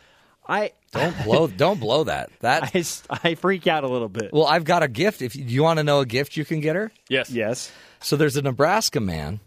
I 0.48 0.72
Don't 0.92 1.24
blow. 1.24 1.48
don't 1.48 1.80
blow 1.80 2.04
that. 2.06 2.30
That. 2.40 2.64
I, 2.76 2.80
s- 2.80 3.04
I 3.10 3.36
freak 3.36 3.68
out 3.68 3.84
a 3.84 3.88
little 3.88 4.10
bit. 4.10 4.32
Well, 4.34 4.46
I've 4.46 4.64
got 4.64 4.84
a 4.84 4.88
gift. 4.88 5.22
If 5.22 5.36
you, 5.36 5.44
you 5.44 5.64
want 5.64 5.78
to 5.78 5.84
know 5.84 6.00
a 6.00 6.06
gift, 6.06 6.38
you 6.38 6.46
can 6.46 6.60
get 6.62 6.76
her. 6.76 6.92
Yes. 7.10 7.30
Yes. 7.30 7.72
So 8.00 8.16
there's 8.16 8.38
a 8.38 8.42
Nebraska 8.42 9.00
man 9.00 9.40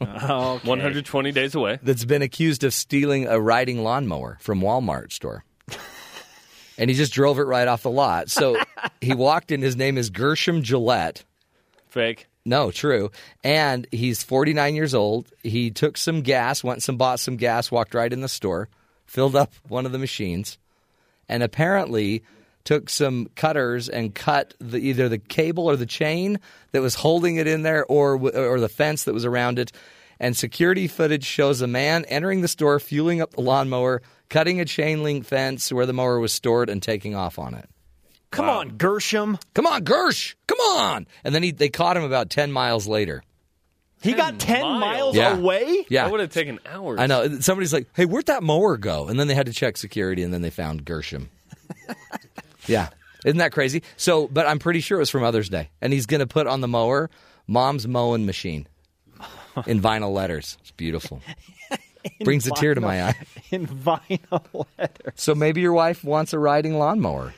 Okay. 0.00 0.68
120 0.68 1.32
days 1.32 1.54
away. 1.54 1.78
that's 1.82 2.04
been 2.04 2.22
accused 2.22 2.64
of 2.64 2.74
stealing 2.74 3.26
a 3.26 3.40
riding 3.40 3.82
lawnmower 3.82 4.38
from 4.40 4.60
Walmart 4.60 5.12
store. 5.12 5.44
and 6.78 6.90
he 6.90 6.96
just 6.96 7.12
drove 7.12 7.38
it 7.38 7.42
right 7.44 7.66
off 7.68 7.82
the 7.82 7.90
lot. 7.90 8.28
So 8.30 8.56
he 9.00 9.14
walked 9.14 9.50
in. 9.52 9.62
His 9.62 9.76
name 9.76 9.96
is 9.98 10.10
Gershom 10.10 10.62
Gillette. 10.62 11.24
Fake. 11.88 12.26
No, 12.44 12.70
true. 12.70 13.10
And 13.42 13.86
he's 13.90 14.22
49 14.22 14.74
years 14.74 14.94
old. 14.94 15.28
He 15.42 15.70
took 15.70 15.96
some 15.96 16.20
gas, 16.22 16.62
went 16.62 16.76
and 16.78 16.82
some 16.82 16.96
bought 16.96 17.20
some 17.20 17.36
gas, 17.36 17.70
walked 17.70 17.94
right 17.94 18.12
in 18.12 18.20
the 18.20 18.28
store, 18.28 18.68
filled 19.06 19.36
up 19.36 19.52
one 19.68 19.86
of 19.86 19.92
the 19.92 19.98
machines, 19.98 20.58
and 21.28 21.42
apparently 21.42 22.22
took 22.64 22.88
some 22.88 23.28
cutters 23.36 23.88
and 23.88 24.14
cut 24.14 24.54
the, 24.58 24.78
either 24.78 25.08
the 25.08 25.18
cable 25.18 25.68
or 25.68 25.76
the 25.76 25.86
chain 25.86 26.40
that 26.72 26.80
was 26.82 26.94
holding 26.94 27.36
it 27.36 27.46
in 27.46 27.62
there 27.62 27.84
or 27.86 28.14
or 28.14 28.58
the 28.58 28.68
fence 28.68 29.04
that 29.04 29.14
was 29.14 29.24
around 29.24 29.58
it. 29.58 29.72
And 30.18 30.36
security 30.36 30.86
footage 30.86 31.24
shows 31.24 31.60
a 31.60 31.66
man 31.66 32.04
entering 32.06 32.40
the 32.40 32.48
store, 32.48 32.78
fueling 32.80 33.20
up 33.20 33.32
the 33.32 33.40
lawnmower, 33.40 34.00
cutting 34.28 34.60
a 34.60 34.64
chain 34.64 35.02
link 35.02 35.24
fence 35.24 35.72
where 35.72 35.86
the 35.86 35.92
mower 35.92 36.18
was 36.18 36.32
stored, 36.32 36.70
and 36.70 36.82
taking 36.82 37.14
off 37.14 37.38
on 37.38 37.54
it. 37.54 37.68
Come 38.30 38.48
on, 38.48 38.70
Gershom. 38.70 39.38
Come 39.54 39.66
on, 39.66 39.84
Gersh! 39.84 40.34
Come 40.48 40.58
on! 40.58 41.06
And 41.22 41.34
then 41.34 41.44
he, 41.44 41.52
they 41.52 41.68
caught 41.68 41.96
him 41.96 42.02
about 42.02 42.30
10 42.30 42.50
miles 42.50 42.88
later. 42.88 43.22
He 44.04 44.12
got 44.12 44.38
10 44.38 44.62
miles, 44.62 45.16
Yeah. 45.16 45.36
away? 45.36 45.84
Yeah. 45.88 46.04
That 46.04 46.10
would 46.12 46.20
have 46.20 46.30
taken 46.30 46.60
hours. 46.66 47.00
I 47.00 47.06
know. 47.06 47.40
Somebody's 47.40 47.72
like, 47.72 47.88
"Hey, 47.94 48.04
where'd 48.04 48.26
that 48.26 48.42
mower 48.42 48.76
go?" 48.76 49.08
And 49.08 49.18
then 49.18 49.26
they 49.28 49.34
had 49.34 49.46
to 49.46 49.52
check 49.52 49.76
security, 49.76 50.22
and 50.22 50.32
then 50.32 50.42
they 50.42 50.50
found 50.50 50.84
Gershom. 50.84 51.30
yeah, 52.66 52.88
isn't 53.24 53.38
that 53.38 53.52
crazy? 53.52 53.82
So, 53.96 54.28
but 54.28 54.46
I'm 54.46 54.58
pretty 54.58 54.80
sure 54.80 54.98
it 54.98 55.00
was 55.02 55.10
from 55.10 55.22
Mother's 55.22 55.48
Day, 55.48 55.70
and 55.80 55.92
he's 55.92 56.06
going 56.06 56.20
to 56.20 56.26
put 56.26 56.46
on 56.46 56.60
the 56.60 56.68
mower 56.68 57.10
"Mom's 57.46 57.86
mowing 57.88 58.26
machine" 58.26 58.66
in 59.66 59.80
vinyl 59.80 60.12
letters. 60.12 60.56
It's 60.60 60.70
beautiful. 60.72 61.20
Brings 62.22 62.46
a 62.46 62.50
tear 62.50 62.74
to 62.74 62.80
my 62.82 63.02
eye. 63.04 63.14
In 63.50 63.66
vinyl 63.66 64.66
letter. 64.78 65.12
So 65.16 65.34
maybe 65.34 65.62
your 65.62 65.72
wife 65.72 66.04
wants 66.04 66.34
a 66.34 66.38
riding 66.38 66.78
lawnmower. 66.78 67.32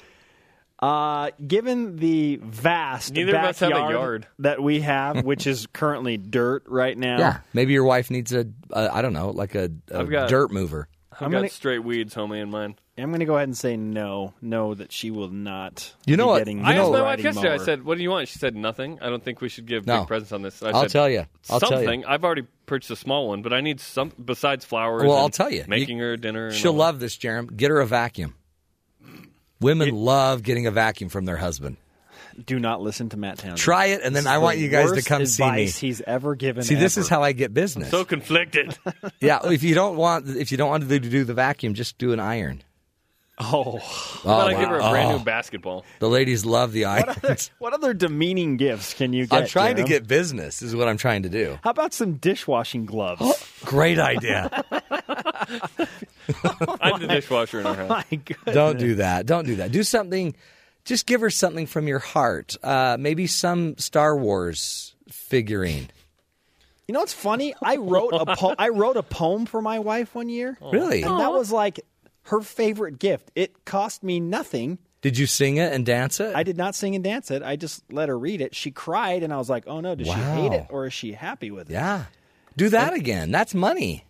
Uh, 0.78 1.30
given 1.46 1.96
the 1.96 2.36
vast 2.42 3.12
Neither 3.14 3.34
of 3.36 3.44
us 3.44 3.60
have 3.60 3.70
a 3.70 3.72
backyard 3.72 3.92
yard. 3.94 4.26
that 4.40 4.62
we 4.62 4.80
have, 4.80 5.24
which 5.24 5.46
is 5.46 5.66
currently 5.72 6.18
dirt 6.18 6.64
right 6.66 6.96
now, 6.96 7.18
Yeah, 7.18 7.38
maybe 7.54 7.72
your 7.72 7.84
wife 7.84 8.10
needs 8.10 8.32
a, 8.34 8.46
a 8.70 8.90
I 8.94 9.00
don't 9.02 9.14
know, 9.14 9.30
like 9.30 9.54
a, 9.54 9.70
a 9.90 10.00
I've 10.00 10.10
got- 10.10 10.28
dirt 10.28 10.50
mover. 10.52 10.88
I've 11.12 11.22
I'm 11.22 11.30
got 11.30 11.38
gonna- 11.38 11.48
straight 11.48 11.78
weeds, 11.78 12.14
homie, 12.14 12.42
in 12.42 12.50
mine. 12.50 12.74
I'm 12.98 13.08
going 13.10 13.20
to 13.20 13.26
go 13.26 13.36
ahead 13.36 13.48
and 13.48 13.56
say 13.56 13.76
no, 13.76 14.32
no, 14.42 14.74
that 14.74 14.90
she 14.92 15.10
will 15.10 15.28
not. 15.28 15.94
You 16.06 16.16
know 16.18 16.24
be 16.26 16.28
what? 16.30 16.38
Getting 16.40 16.62
I 16.64 16.74
the 16.74 16.80
asked 16.80 16.90
my 16.92 17.00
wife 17.00 17.02
riding 17.04 17.24
yesterday. 17.26 17.48
I 17.48 17.56
mower. 17.56 17.64
said, 17.64 17.84
"What 17.84 17.96
do 17.98 18.02
you 18.02 18.10
want?" 18.10 18.28
She 18.28 18.38
said, 18.38 18.54
"Nothing. 18.56 18.98
I 19.02 19.10
don't 19.10 19.22
think 19.22 19.42
we 19.42 19.50
should 19.50 19.66
give 19.66 19.86
No. 19.86 19.98
big 20.00 20.08
presents 20.08 20.32
on 20.32 20.40
this." 20.42 20.62
I 20.62 20.70
I'll 20.70 20.82
said, 20.82 20.90
tell 20.90 21.08
you. 21.10 21.26
I'll 21.50 21.60
tell 21.60 21.72
you. 21.72 21.76
something. 21.86 22.04
I've 22.06 22.24
already 22.24 22.46
purchased 22.64 22.90
a 22.90 22.96
small 22.96 23.28
one, 23.28 23.42
but 23.42 23.52
I 23.52 23.60
need 23.60 23.80
some 23.80 24.12
besides 24.22 24.64
flowers. 24.64 25.02
Well, 25.02 25.12
and 25.12 25.20
I'll 25.20 25.28
tell 25.28 25.50
you. 25.50 25.64
making 25.68 25.98
You- 25.98 26.04
her 26.04 26.16
dinner. 26.16 26.46
And 26.46 26.54
She'll 26.54 26.72
all 26.72 26.78
love 26.78 27.00
this, 27.00 27.16
Jarom. 27.18 27.54
Get 27.54 27.70
her 27.70 27.80
a 27.80 27.86
vacuum. 27.86 28.34
Women 29.60 29.94
love 29.94 30.42
getting 30.42 30.66
a 30.66 30.70
vacuum 30.70 31.08
from 31.10 31.24
their 31.24 31.36
husband. 31.36 31.76
Do 32.44 32.58
not 32.58 32.82
listen 32.82 33.08
to 33.10 33.16
Matt 33.16 33.38
Townsend. 33.38 33.58
Try 33.58 33.86
it, 33.86 34.02
and 34.04 34.14
then 34.14 34.24
This 34.24 34.30
I 34.32 34.36
is 34.36 34.42
want 34.42 34.56
the 34.56 34.62
you 34.62 34.68
guys 34.68 34.92
to 34.92 35.02
come 35.02 35.24
see 35.24 35.42
me. 35.42 35.48
advice 35.48 35.78
He's 35.78 36.02
ever 36.02 36.34
given. 36.34 36.64
See, 36.64 36.74
this 36.74 36.98
is 36.98 37.08
how 37.08 37.22
I 37.22 37.32
get 37.32 37.54
business. 37.54 37.90
So 37.90 38.04
conflicted. 38.04 38.76
yeah, 39.20 39.40
if 39.50 39.62
you 39.62 39.74
don't 39.74 39.96
want 39.96 40.28
if 40.28 40.50
you 40.52 40.58
don't 40.58 40.68
want 40.68 40.86
to 40.86 40.98
do 40.98 41.24
the 41.24 41.32
vacuum, 41.34 41.72
just 41.72 41.96
do 41.96 42.12
an 42.12 42.20
iron. 42.20 42.62
Oh, 43.38 43.78
How 43.78 44.22
about 44.22 44.48
I 44.48 44.58
give 44.60 44.68
her 44.70 44.76
a 44.78 44.90
brand 44.90 45.12
Oh. 45.12 45.18
new 45.18 45.24
basketball? 45.24 45.84
The 45.98 46.08
ladies 46.08 46.46
love 46.46 46.72
the 46.72 46.84
What 46.84 47.08
other, 47.08 47.36
what 47.58 47.72
other 47.74 47.92
demeaning 47.92 48.56
gifts 48.56 48.94
can 48.94 49.12
you 49.12 49.26
get? 49.26 49.42
I'm 49.42 49.46
trying 49.46 49.76
to 49.76 49.82
get 49.84 50.06
business. 50.08 50.62
Is 50.62 50.74
what 50.74 50.88
I'm 50.88 50.96
trying 50.96 51.24
to 51.24 51.28
do. 51.28 51.58
How 51.62 51.70
about 51.70 51.92
some 51.92 52.14
dishwashing 52.14 52.86
gloves? 52.86 53.22
Great 53.64 53.98
idea. 53.98 54.48
I'm 56.80 57.00
the 57.00 57.08
dishwasher 57.08 57.60
in 57.60 57.66
our 57.66 57.74
house. 57.74 57.88
My. 57.88 58.04
Don't 58.52 58.78
do 58.78 58.96
that. 58.96 59.26
Don't 59.26 59.44
do 59.46 59.56
that. 59.56 59.70
Do 59.72 59.82
something. 59.82 60.34
Just 60.84 61.06
give 61.06 61.20
her 61.20 61.30
something 61.30 61.66
from 61.66 61.88
your 61.88 61.98
heart. 61.98 62.56
Uh, 62.62 62.96
maybe 62.98 63.26
some 63.26 63.76
Star 63.78 64.16
Wars 64.16 64.94
figurine. 65.10 65.88
You 66.88 66.92
know 66.92 67.00
what's 67.00 67.12
funny? 67.12 67.54
I 67.62 67.76
wrote 67.76 68.12
a 68.12 68.36
po- 68.36 68.54
I 68.58 68.68
wrote 68.68 68.96
a 68.96 69.02
poem 69.02 69.44
for 69.46 69.60
my 69.60 69.80
wife 69.80 70.14
one 70.14 70.28
year. 70.28 70.56
Really? 70.60 71.02
And 71.02 71.18
that 71.18 71.32
was 71.32 71.50
like 71.50 71.80
her 72.26 72.40
favorite 72.40 72.98
gift. 72.98 73.30
It 73.34 73.64
cost 73.64 74.02
me 74.02 74.20
nothing. 74.20 74.78
Did 75.02 75.18
you 75.18 75.26
sing 75.26 75.56
it 75.58 75.72
and 75.72 75.86
dance 75.86 76.18
it? 76.20 76.34
I 76.34 76.42
did 76.42 76.56
not 76.56 76.74
sing 76.74 76.94
and 76.94 77.04
dance 77.04 77.30
it. 77.30 77.42
I 77.42 77.56
just 77.56 77.84
let 77.92 78.08
her 78.08 78.18
read 78.18 78.40
it. 78.40 78.54
She 78.54 78.70
cried, 78.70 79.22
and 79.22 79.32
I 79.32 79.36
was 79.36 79.48
like, 79.48 79.64
"Oh 79.66 79.80
no, 79.80 79.94
does 79.94 80.06
she 80.08 80.12
hate 80.12 80.52
it 80.52 80.66
or 80.70 80.86
is 80.86 80.92
she 80.92 81.12
happy 81.12 81.50
with 81.50 81.70
it?" 81.70 81.74
yeah. 81.74 82.04
Do 82.56 82.70
that 82.70 82.94
again. 82.94 83.30
That's 83.30 83.54
money. 83.54 84.04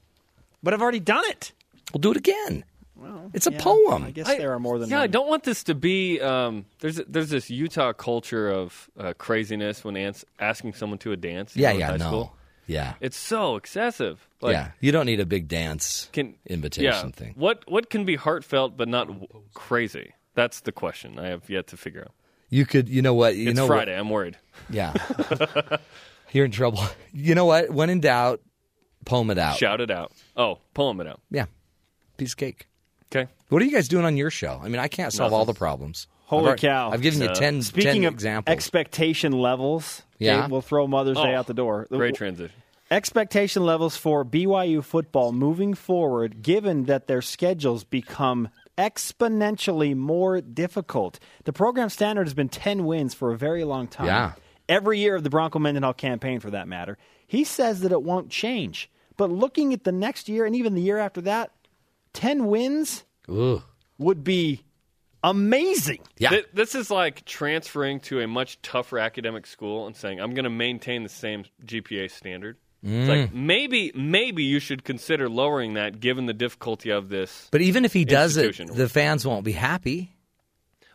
But 0.63 0.73
I've 0.73 0.81
already 0.81 1.01
done 1.01 1.25
it. 1.27 1.53
We'll 1.93 2.01
do 2.01 2.13
it 2.13 2.17
again. 2.17 2.65
Well, 2.95 3.31
It's 3.35 3.47
a 3.47 3.53
yeah, 3.53 3.61
poem. 3.61 4.05
I 4.05 4.11
guess 4.13 4.27
I- 4.29 4.39
there 4.39 4.53
are 4.53 4.59
more 4.59 4.79
than 4.79 4.89
Yeah, 4.89 5.01
I 5.01 5.07
don't 5.07 5.29
want 5.29 5.43
this 5.43 5.65
to 5.65 5.75
be. 5.75 6.21
Um, 6.21 6.65
there's 6.81 6.97
there's 7.09 7.29
this 7.29 7.51
Utah 7.51 7.93
culture 7.93 8.49
of 8.49 8.89
uh, 8.99 9.13
craziness 9.19 9.85
when 9.85 9.97
ans- 9.99 10.25
asking 10.41 10.75
someone 10.75 10.99
to 11.01 11.13
a 11.13 11.17
dance. 11.17 11.55
Yeah, 11.57 11.73
know, 11.73 11.79
yeah, 11.79 11.87
high 11.91 11.97
no. 11.99 12.07
school. 12.07 12.36
Yeah. 12.67 12.95
It's 13.01 13.17
so 13.17 13.57
excessive. 13.57 14.27
Like, 14.41 14.53
yeah. 14.55 14.71
You 14.81 14.93
don't 14.93 15.07
need 15.07 15.21
a 15.21 15.27
big 15.27 15.49
dance 15.49 16.09
Can 16.13 16.35
invitation 16.47 16.93
yeah, 16.93 17.11
thing. 17.11 17.35
What 17.37 17.63
what 17.69 17.91
can 17.91 18.05
be 18.05 18.17
heartfelt 18.17 18.77
but 18.77 18.89
not 18.89 19.07
w- 19.09 19.27
crazy? 19.55 20.13
That's 20.35 20.61
the 20.61 20.73
question 20.73 21.19
I 21.19 21.29
have 21.29 21.49
yet 21.49 21.69
to 21.69 21.77
figure 21.77 22.03
out. 22.03 22.13
You 22.51 22.67
could, 22.67 22.89
you 22.89 23.03
know 23.03 23.15
what? 23.15 23.35
You 23.37 23.51
it's 23.51 23.57
know 23.57 23.67
Friday. 23.67 23.93
What? 23.93 24.01
I'm 24.01 24.11
worried. 24.11 24.37
Yeah. 24.71 24.93
You're 26.33 26.45
in 26.45 26.51
trouble. 26.51 26.81
You 27.13 27.35
know 27.35 27.45
what? 27.47 27.71
When 27.71 27.89
in 27.91 28.01
doubt, 28.01 28.41
poem 29.05 29.31
it 29.31 29.39
out. 29.39 29.57
Shout 29.57 29.81
it 29.81 29.91
out. 29.91 30.13
Oh, 30.37 30.59
poem 30.75 31.01
it 31.01 31.07
out. 31.07 31.21
Yeah. 31.31 31.47
Piece 32.17 32.33
of 32.33 32.37
cake. 32.39 32.67
Okay. 33.15 33.31
What 33.49 33.63
are 33.63 33.65
you 33.65 33.71
guys 33.73 33.89
doing 33.89 34.05
on 34.05 34.17
your 34.17 34.31
show? 34.31 34.61
I 34.63 34.69
mean, 34.69 34.81
I 34.81 34.89
can't 34.89 35.13
solve 35.13 35.31
Nothing. 35.31 35.39
all 35.39 35.45
the 35.45 35.55
problems. 35.55 36.09
Holy 36.25 36.41
I've 36.43 36.47
already- 36.49 36.61
cow! 36.63 36.91
I've 36.91 37.03
given 37.03 37.21
you 37.23 37.29
Uh, 37.29 37.35
10, 37.35 37.63
Speaking 37.63 38.03
10 38.03 38.05
of 38.07 38.15
examples. 38.15 38.53
expectation 38.53 39.31
levels, 39.33 40.03
Yeah. 40.19 40.45
okay, 40.45 40.53
we'll 40.53 40.61
throw 40.63 40.87
Mother's 40.87 41.17
Day 41.17 41.35
Oh, 41.35 41.39
out 41.39 41.47
the 41.47 41.55
door. 41.55 41.87
Great 41.91 42.15
transition. 42.15 42.55
Expectation 42.91 43.65
levels 43.65 43.97
for 43.97 44.25
BYU 44.25 44.83
football 44.83 45.33
moving 45.33 45.75
forward, 45.75 46.43
given 46.43 46.85
that 46.85 47.09
their 47.09 47.21
schedules 47.21 47.83
become 47.83 48.49
exponentially 48.79 49.97
more 49.97 50.41
difficult. 50.41 51.19
The 51.45 51.53
program 51.53 51.89
standard 51.89 52.25
has 52.27 52.35
been 52.35 52.49
10 52.49 52.85
wins 52.85 53.15
for 53.15 53.33
a 53.33 53.37
very 53.37 53.65
long 53.65 53.89
time. 53.89 54.07
Yeah. 54.07 54.33
Every 54.69 54.99
year 54.99 55.15
of 55.17 55.23
the 55.25 55.31
Bronco 55.31 55.59
Mendenhall 55.59 55.95
campaign, 55.95 56.41
for 56.41 56.51
that 56.51 56.69
matter. 56.69 56.99
He 57.27 57.45
says 57.45 57.81
that 57.81 57.93
it 57.93 58.03
won't 58.03 58.31
change. 58.31 58.91
But 59.17 59.31
looking 59.31 59.73
at 59.73 59.85
the 59.85 59.93
next 59.93 60.29
year 60.29 60.45
and 60.45 60.55
even 60.55 60.75
the 60.75 60.83
year 60.83 60.99
after 60.99 61.21
that, 61.23 61.51
10 62.13 62.47
wins 62.47 63.05
Ooh. 63.29 63.63
would 63.99 64.23
be 64.25 64.63
amazing. 65.23 66.01
Yeah. 66.19 66.31
Th- 66.31 66.47
This 66.53 66.75
is 66.75 66.91
like 66.91 67.25
transferring 67.25 68.01
to 68.01 68.21
a 68.21 68.27
much 68.27 68.61
tougher 68.63 68.99
academic 68.99 69.47
school 69.47 69.87
and 69.87 69.97
saying, 69.97 70.21
I'm 70.21 70.35
going 70.35 70.45
to 70.45 70.51
maintain 70.51 71.03
the 71.03 71.09
same 71.09 71.45
GPA 71.65 72.11
standard. 72.11 72.57
It's 72.83 73.09
like 73.09 73.33
mm. 73.33 73.35
maybe, 73.35 73.91
maybe 73.97 74.45
you 74.45 74.61
should 74.61 74.85
consider 74.85 75.29
lowering 75.29 75.75
that 75.75 75.99
given 75.99 76.27
the 76.27 76.33
difficulty 76.33 76.91
of 76.91 77.09
this. 77.09 77.49
But 77.51 77.61
even 77.63 77.85
if 77.85 77.93
he 77.93 78.05
does 78.05 78.37
it, 78.37 78.57
the 78.73 78.89
fans 78.89 79.27
won't 79.27 79.45
be 79.45 79.53
happy. 79.53 80.16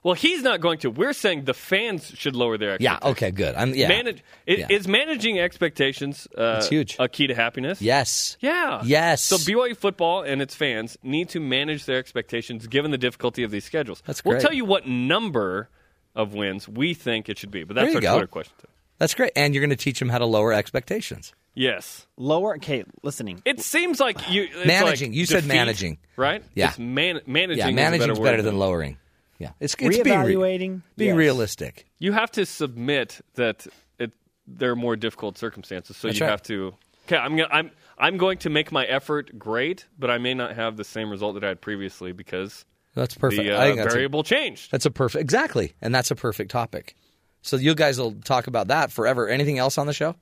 Well, 0.04 0.16
he's 0.16 0.42
not 0.42 0.62
going 0.62 0.80
to. 0.80 0.90
We're 0.90 1.14
saying 1.14 1.44
the 1.44 1.54
fans 1.54 2.12
should 2.16 2.36
lower 2.36 2.58
their 2.58 2.78
Yeah. 2.80 2.94
expectations. 2.96 3.12
Okay. 3.18 3.32
Good. 3.32 3.56
I'm. 3.56 3.76
Yeah. 3.76 3.88
Manage, 3.88 4.24
i- 4.48 4.52
Yeah. 4.54 4.68
Is 4.70 4.88
managing 4.88 5.40
expectations 5.40 6.28
uh, 6.36 6.56
It's 6.58 6.70
huge. 6.70 6.96
a 6.98 7.08
key 7.08 7.28
to 7.28 7.36
happiness? 7.36 7.82
yes. 7.82 8.36
Yeah. 8.40 8.82
Yes. 8.84 9.22
So 9.22 9.38
BYU 9.38 9.76
football 9.78 10.24
and 10.24 10.42
its 10.42 10.56
fans 10.56 10.98
need 11.04 11.30
to 11.30 11.40
manage 11.40 11.86
their 11.86 12.00
expectations 12.00 12.66
given 12.68 12.90
the 12.90 12.98
difficulty 12.98 13.44
of 13.44 13.52
these 13.52 13.64
schedules. 13.64 14.02
That's 14.08 14.26
We'll 14.26 14.34
great. 14.34 14.42
tell 14.42 14.54
you 14.54 14.66
what 14.66 14.88
number 14.88 15.70
of 16.16 16.34
wins 16.34 16.68
we 16.68 16.94
think 16.96 17.30
it 17.30 17.38
should 17.38 17.52
be, 17.52 17.64
but 17.64 17.76
There 17.76 17.84
that's 17.86 17.94
you 17.94 17.98
our 17.98 18.02
go. 18.02 18.12
Twitter 18.14 18.28
question. 18.28 18.54
Too. 18.60 18.68
That's 18.98 19.14
great. 19.14 19.32
And 19.36 19.54
you're 19.54 19.62
going 19.62 19.70
to 19.70 19.76
teach 19.76 20.00
them 20.00 20.10
how 20.10 20.18
to 20.18 20.26
lower 20.26 20.52
expectations. 20.54 21.34
Yes. 21.54 22.08
Lower, 22.18 22.56
okay, 22.56 22.84
listening. 23.04 23.42
It 23.46 23.60
seems 23.60 24.00
like 24.00 24.30
you 24.32 24.44
it's 24.44 24.66
Managing. 24.66 25.12
like 25.12 25.18
You 25.18 25.26
said 25.26 25.36
defeat, 25.44 25.48
managing. 25.50 25.98
right? 26.16 26.44
Yeah. 26.56 26.70
It's 26.70 26.80
man, 26.80 27.20
managing. 27.26 27.58
Yeah. 27.60 27.68
is 27.68 27.72
a 27.72 27.76
Managing's 27.76 28.08
better, 28.08 28.14
better, 28.24 28.38
word 28.38 28.46
than 28.46 28.58
lowering. 28.60 28.98
Yeah. 29.42 29.52
It's, 29.60 29.76
it's 29.80 29.98
being, 30.04 30.20
re- 30.22 30.34
Reevaluating. 30.36 30.82
being 30.98 31.10
Yes. 31.10 31.18
realistic. 31.18 31.86
You 32.00 32.12
have 32.14 32.32
to 32.34 32.46
submit 32.46 33.20
that 33.36 33.68
it 34.00 34.12
there 34.48 34.72
are 34.72 34.76
more 34.76 34.96
difficult 34.96 35.38
circumstances, 35.38 35.98
so 35.98 36.08
That's 36.08 36.20
you 36.20 36.26
right. 36.26 36.32
have 36.32 36.44
to. 36.44 36.74
Okay, 37.08 37.18
I'm 37.18 37.36
gonna, 37.36 37.50
I'm 37.52 37.72
I'm 37.98 38.18
going 38.18 38.38
to 38.40 38.50
make 38.50 38.72
my 38.72 38.86
effort 38.86 39.38
great, 39.38 39.86
but 40.00 40.10
I 40.10 40.18
may 40.18 40.34
not 40.34 40.56
have 40.56 40.78
the 40.78 40.84
same 40.84 41.10
result 41.10 41.34
that 41.36 41.44
I 41.44 41.48
had 41.50 41.62
previously 41.62 42.12
because 42.12 42.66
That's 42.96 43.16
perfect. 43.16 43.44
the 43.44 43.52
I 43.52 43.56
uh, 43.56 43.64
think 43.66 43.78
that's 43.78 43.94
a- 43.94 43.98
variable 43.98 44.24
changed. 44.24 44.72
That's 44.72 44.86
a 44.86 44.92
perfect, 44.92 45.22
exactly, 45.22 45.74
and 45.82 45.94
that's 45.94 46.12
a 46.12 46.16
perfect 46.16 46.52
topic. 46.52 46.96
So 47.42 47.58
you 47.58 47.74
guys 47.74 48.00
will 48.00 48.14
talk 48.14 48.46
about 48.48 48.68
that 48.68 48.92
forever. 48.92 49.28
Anything 49.28 49.58
else 49.58 49.78
on 49.80 49.88
the 49.88 49.94
show? 49.94 50.16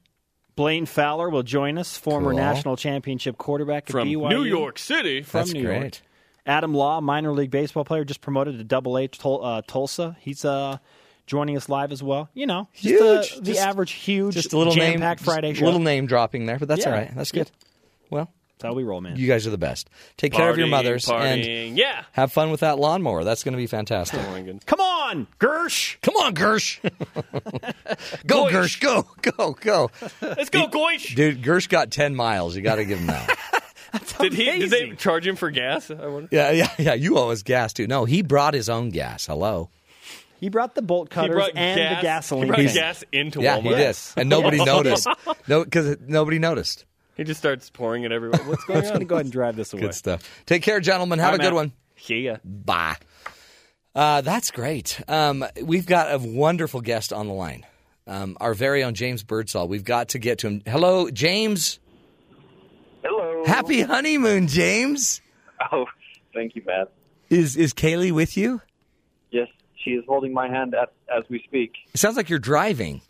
Blaine 0.56 0.86
Fowler 0.86 1.30
will 1.30 1.44
join 1.44 1.78
us, 1.78 1.96
former 1.98 2.32
Cool. 2.32 2.40
national 2.40 2.76
championship 2.78 3.38
quarterback 3.38 3.84
at 3.84 3.92
From 3.92 4.08
BYU. 4.10 4.30
New 4.30 4.44
York 4.44 4.78
City. 4.78 5.22
From 5.22 5.40
That's 5.40 5.54
New 5.54 5.64
great. 5.66 5.80
York. 5.82 5.94
Adam 6.50 6.74
Law, 6.74 7.00
minor 7.00 7.32
league 7.32 7.52
baseball 7.52 7.86
player, 7.86 8.04
just 8.04 8.22
promoted 8.22 8.58
to 8.58 8.64
Double 8.64 8.98
A 8.98 9.08
Tul- 9.08 9.46
uh, 9.46 9.62
Tulsa. 9.68 10.18
He's 10.20 10.44
uh, 10.44 10.78
joining 11.28 11.56
us 11.56 11.70
live 11.70 11.92
as 11.92 12.02
well. 12.02 12.28
You 12.34 12.48
know, 12.48 12.68
just 12.74 12.84
Huge. 12.86 13.02
uh, 13.34 13.36
the 13.36 13.42
Just- 13.44 13.60
average 13.62 13.92
huge, 13.92 14.34
Just 14.34 14.52
a 14.54 14.58
little 14.58 14.76
name, 14.76 15.00
Friday 15.20 15.54
show. 15.54 15.66
little 15.66 15.80
name 15.80 16.08
dropping 16.08 16.48
there, 16.48 16.58
but 16.58 16.68
that's 16.68 16.82
Yeah. 16.86 16.92
all 16.92 16.98
right. 16.98 17.12
That's 17.16 17.32
good. 17.32 17.52
Well, 18.10 18.32
That's 18.58 18.68
how 18.68 18.74
we 18.74 18.84
roll, 18.84 19.00
man. 19.00 19.16
you 19.16 19.28
guys 19.28 19.46
are 19.46 19.52
the 19.52 19.58
best. 19.60 19.90
Take 20.18 20.34
care 20.34 20.50
of 20.50 20.58
your 20.58 20.66
Partying, 20.68 20.72
mothers 20.72 21.10
and 21.10 21.78
yeah. 21.78 22.04
have 22.14 22.34
fun 22.34 22.50
with 22.50 22.62
that 22.62 22.80
lawnmower. 22.80 23.24
That's 23.24 23.44
going 23.44 23.54
to 23.54 23.58
be 23.58 23.68
fantastic. 23.68 24.20
Oh. 24.20 24.60
Come 24.66 24.82
on, 24.82 25.28
Gersh. 25.40 26.02
Come 26.02 26.16
on, 26.16 26.34
Gersh. 26.34 26.80
go, 28.26 28.50
Goish. 28.50 28.80
Gersh. 28.80 28.82
Go, 28.82 29.08
go, 29.22 29.52
go. 29.54 29.92
Let's 30.22 30.50
go, 30.50 30.68
Goish. 30.68 31.14
Dude, 31.16 31.44
Gersh 31.44 31.70
got 31.70 31.92
10 31.92 32.16
miles. 32.16 32.56
You 32.56 32.64
got 32.64 32.76
to 32.78 32.86
give 32.86 32.98
him 33.00 33.08
that. 33.08 33.38
Did 34.20 34.34
he? 34.34 34.46
Did 34.60 34.70
they 34.70 34.90
charge 34.96 35.26
him 35.28 35.36
for 35.36 35.50
gas? 35.52 35.90
I 35.92 36.08
wonder. 36.08 36.28
yeah, 36.32 36.52
yeah, 36.52 36.72
yeah. 36.78 36.94
You 36.94 37.18
owe 37.18 37.30
us 37.32 37.44
gas, 37.44 37.74
too. 37.74 37.88
No, 37.88 38.06
he 38.06 38.22
brought 38.22 38.54
his 38.54 38.70
own 38.70 38.90
gas. 38.90 39.26
Hello. 39.28 39.70
He 40.40 40.48
brought 40.50 40.74
the 40.76 40.82
bolt 40.82 41.10
cutters 41.10 41.50
and 41.54 41.78
gas, 41.78 41.98
the 41.98 42.02
gasoline. 42.02 42.44
He 42.44 42.48
brought 42.50 42.58
tank. 42.60 42.74
gas 42.74 43.04
into 43.12 43.42
Yeah, 43.42 43.58
Walmart. 43.58 43.64
he 43.64 43.76
did. 43.76 43.98
And 44.18 44.30
nobody 44.30 44.58
noticed. 44.64 45.08
No, 45.48 45.64
because 45.66 45.98
nobody 46.08 46.40
noticed. 46.40 46.86
He 47.18 47.26
just 47.26 47.40
starts 47.42 47.70
pouring 47.70 48.04
it 48.04 48.14
everywhere. 48.14 48.42
What's 48.46 48.64
going 48.64 48.78
I'm 48.78 48.84
just 48.84 48.94
going 48.94 49.00
to 49.00 49.04
on? 49.04 49.08
go 49.08 49.16
ahead 49.16 49.26
and 49.26 49.34
drive 49.34 49.56
this 49.58 49.74
away. 49.74 49.82
Good 49.82 49.96
stuff. 49.96 50.44
Take 50.46 50.62
care, 50.64 50.80
gentlemen. 50.80 51.20
Have 51.20 51.30
All 51.30 51.36
a 51.36 51.38
good 51.40 51.44
Matt. 51.46 51.54
one. 51.54 51.72
See 51.98 52.22
ya. 52.22 52.38
Bye. 52.46 52.96
Uh, 53.94 54.22
that's 54.22 54.52
great. 54.52 55.02
Um, 55.10 55.44
we've 55.62 55.86
got 55.86 56.14
a 56.14 56.18
wonderful 56.20 56.80
guest 56.80 57.12
on 57.12 57.28
the 57.28 57.34
line. 57.34 57.66
Um, 58.08 58.38
our 58.40 58.54
very 58.54 58.84
own 58.84 58.94
James 58.94 59.24
Birdsall. 59.24 59.68
We've 59.68 59.84
got 59.84 60.10
to 60.10 60.20
get 60.20 60.40
to 60.40 60.48
him. 60.48 60.62
Hello, 60.66 61.10
James. 61.12 61.80
Happy 63.50 63.82
honeymoon, 63.82 64.48
James. 64.48 65.22
Oh, 65.72 65.86
thank 66.34 66.56
you, 66.56 66.62
Matt. 66.66 66.92
Is 67.30 67.58
is 67.58 67.74
Kaylee 67.74 68.12
with 68.12 68.38
you? 68.38 68.62
Yes, 69.32 69.48
she 69.84 69.92
is 69.92 70.04
holding 70.08 70.34
my 70.34 70.48
hand 70.48 70.74
at, 70.74 70.92
as 71.16 71.24
we 71.30 71.42
speak. 71.48 71.74
It 71.94 72.00
sounds 72.00 72.16
like 72.18 72.30
you're 72.30 72.40
driving. 72.40 73.02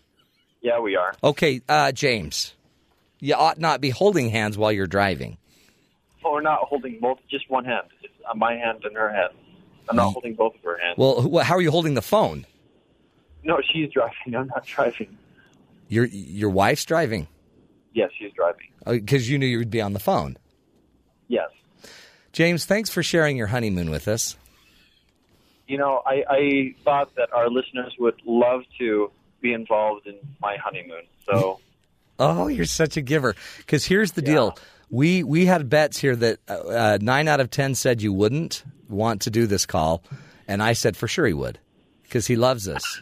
Yeah, 0.61 0.79
we 0.79 0.95
are. 0.95 1.13
Okay, 1.23 1.61
uh, 1.69 1.91
James. 1.91 2.53
You 3.19 3.35
ought 3.35 3.59
not 3.59 3.81
be 3.81 3.89
holding 3.89 4.29
hands 4.29 4.57
while 4.57 4.71
you're 4.71 4.87
driving. 4.87 5.37
Oh, 6.23 6.33
we're 6.33 6.41
not 6.41 6.59
holding 6.59 6.99
both, 6.99 7.19
just 7.29 7.49
one 7.49 7.65
hand. 7.65 7.87
It's 8.01 8.13
on 8.29 8.39
my 8.39 8.53
hand 8.55 8.79
and 8.83 8.95
her 8.95 9.09
hand. 9.09 9.33
I'm 9.89 9.95
not 9.95 10.11
holding 10.11 10.35
both 10.35 10.55
of 10.55 10.61
her 10.63 10.77
hands. 10.77 10.97
Well, 10.97 11.21
wh- 11.29 11.41
how 11.43 11.55
are 11.55 11.61
you 11.61 11.71
holding 11.71 11.93
the 11.95 12.01
phone? 12.01 12.45
no, 13.43 13.59
she's 13.73 13.89
driving. 13.93 14.35
I'm 14.35 14.47
not 14.47 14.65
driving. 14.65 15.17
Your 15.87 16.05
your 16.05 16.49
wife's 16.49 16.85
driving 16.85 17.27
Yes, 17.93 18.11
she's 18.17 18.31
driving. 18.33 18.67
because 18.85 19.29
you 19.29 19.37
knew 19.37 19.45
you 19.47 19.57
would 19.57 19.71
be 19.71 19.81
on 19.81 19.93
the 19.93 19.99
phone. 19.99 20.37
Yes. 21.27 21.49
James, 22.33 22.65
thanks 22.65 22.89
for 22.89 23.01
sharing 23.03 23.35
your 23.37 23.47
honeymoon 23.47 23.89
with 23.89 24.07
us. 24.07 24.37
You 25.67 25.77
know, 25.77 26.01
I, 26.05 26.23
I 26.29 26.75
thought 26.83 27.13
that 27.15 27.31
our 27.33 27.49
listeners 27.49 27.93
would 27.99 28.19
love 28.25 28.61
to 28.79 29.11
be 29.41 29.53
involved 29.53 30.07
in 30.07 30.15
my 30.41 30.57
honeymoon. 30.57 31.03
So, 31.25 31.59
Oh, 32.17 32.47
you're 32.47 32.65
such 32.65 32.97
a 32.97 33.01
giver. 33.01 33.35
Because 33.57 33.85
here's 33.85 34.11
the 34.13 34.21
deal: 34.21 34.57
we 34.89 35.23
we 35.23 35.45
had 35.45 35.69
bets 35.69 35.97
here 35.99 36.15
that 36.15 36.39
uh, 36.49 36.53
uh, 36.53 36.97
nine 37.01 37.27
out 37.27 37.39
of 37.39 37.49
ten 37.49 37.75
said 37.75 38.01
you 38.01 38.11
wouldn't 38.11 38.63
want 38.89 39.21
to 39.21 39.29
do 39.29 39.45
this 39.47 39.65
call, 39.65 40.03
and 40.47 40.61
I 40.61 40.73
said 40.73 40.97
for 40.97 41.07
sure 41.07 41.25
he 41.27 41.33
would 41.33 41.59
because 42.03 42.27
he 42.27 42.35
loves 42.35 42.67
us, 42.67 43.01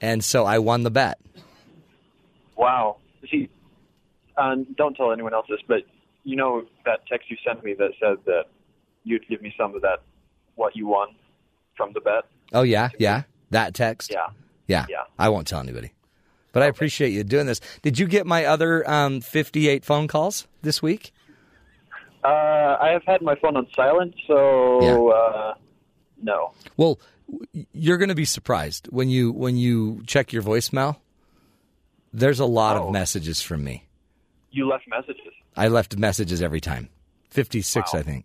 and 0.00 0.24
so 0.24 0.44
I 0.44 0.58
won 0.58 0.82
the 0.82 0.90
bet. 0.90 1.18
wow. 2.56 2.96
See, 3.30 3.48
um, 4.38 4.66
don't 4.76 4.94
tell 4.94 5.12
anyone 5.12 5.34
else 5.34 5.46
this, 5.48 5.60
but 5.66 5.82
you 6.24 6.36
know 6.36 6.62
that 6.84 7.00
text 7.06 7.30
you 7.30 7.36
sent 7.46 7.62
me 7.64 7.74
that 7.74 7.90
said 8.00 8.16
that 8.26 8.44
you'd 9.04 9.26
give 9.28 9.42
me 9.42 9.52
some 9.58 9.74
of 9.74 9.82
that, 9.82 10.00
what 10.56 10.74
you 10.76 10.86
won 10.86 11.08
from 11.76 11.92
the 11.92 12.00
bet? 12.00 12.24
Oh 12.52 12.62
yeah, 12.62 12.88
yeah, 12.98 13.22
that 13.50 13.74
text. 13.74 14.10
Yeah. 14.12 14.28
Yeah, 14.66 14.84
Yeah. 14.90 15.04
I 15.18 15.30
won't 15.30 15.46
tell 15.46 15.60
anybody, 15.60 15.92
but 16.52 16.62
I 16.62 16.66
appreciate 16.66 17.10
you 17.10 17.24
doing 17.24 17.46
this. 17.46 17.60
Did 17.80 17.98
you 17.98 18.06
get 18.06 18.26
my 18.26 18.44
other 18.44 18.88
um, 18.90 19.22
58 19.22 19.82
phone 19.84 20.08
calls 20.08 20.46
this 20.60 20.82
week? 20.82 21.12
Uh, 22.22 22.76
I 22.80 22.90
have 22.92 23.02
had 23.04 23.22
my 23.22 23.34
phone 23.36 23.56
on 23.56 23.66
silent, 23.74 24.14
so 24.26 25.10
uh, 25.10 25.54
no. 26.22 26.52
Well, 26.76 26.98
you're 27.72 27.96
going 27.96 28.08
to 28.10 28.14
be 28.14 28.24
surprised 28.26 28.88
when 28.90 29.08
you 29.08 29.32
when 29.32 29.56
you 29.56 30.02
check 30.06 30.32
your 30.34 30.42
voicemail. 30.42 30.96
There's 32.12 32.40
a 32.40 32.46
lot 32.46 32.76
Oh. 32.76 32.86
of 32.88 32.92
messages 32.92 33.40
from 33.40 33.64
me. 33.64 33.84
You 34.50 34.68
left 34.68 34.84
messages. 34.88 35.32
I 35.56 35.68
left 35.68 35.96
messages 35.98 36.42
every 36.42 36.60
time. 36.60 36.88
56, 37.30 37.94
I 37.94 38.02
think. 38.02 38.24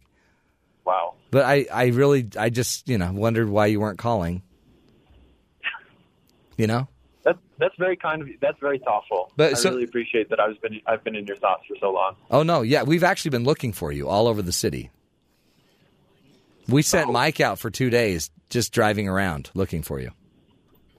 Wow. 0.86 1.16
But 1.32 1.46
I, 1.46 1.66
I 1.72 1.86
really, 1.88 2.30
I 2.38 2.50
just, 2.50 2.88
you 2.88 2.98
know, 2.98 3.12
wondered 3.12 3.50
why 3.50 3.66
you 3.68 3.80
weren't 3.80 4.00
calling. 4.00 4.42
You 6.58 6.68
know? 6.68 6.88
That's 7.24 7.40
that's 7.58 7.74
very 7.80 7.96
kind 7.98 8.22
of 8.22 8.28
you. 8.28 8.38
That's 8.40 8.60
very 8.60 8.78
thoughtful. 8.78 9.32
But 9.36 9.52
I 9.52 9.54
so- 9.56 9.72
really 9.72 9.86
appreciate 9.86 10.30
that. 10.30 10.40
I've 10.40 10.62
been 10.62 10.80
I've 10.86 11.04
been 11.04 11.16
in 11.16 11.26
your 11.26 11.38
thoughts 11.38 11.64
for 11.68 11.76
so 11.80 11.92
long. 11.92 12.16
Oh, 12.30 12.44
no. 12.44 12.62
Yeah. 12.62 12.84
We've 12.84 13.04
actually 13.04 13.32
been 13.32 13.44
looking 13.44 13.72
for 13.74 13.92
you 13.92 14.08
all 14.08 14.28
over 14.28 14.42
the 14.44 14.52
city. 14.52 14.92
We 16.68 16.82
sent 16.84 17.12
Mike 17.12 17.40
out 17.42 17.58
for 17.60 17.70
two 17.72 17.90
days 17.90 18.30
just 18.50 18.72
driving 18.72 19.08
around 19.10 19.50
looking 19.56 19.82
for 19.82 20.00
you. 20.00 20.12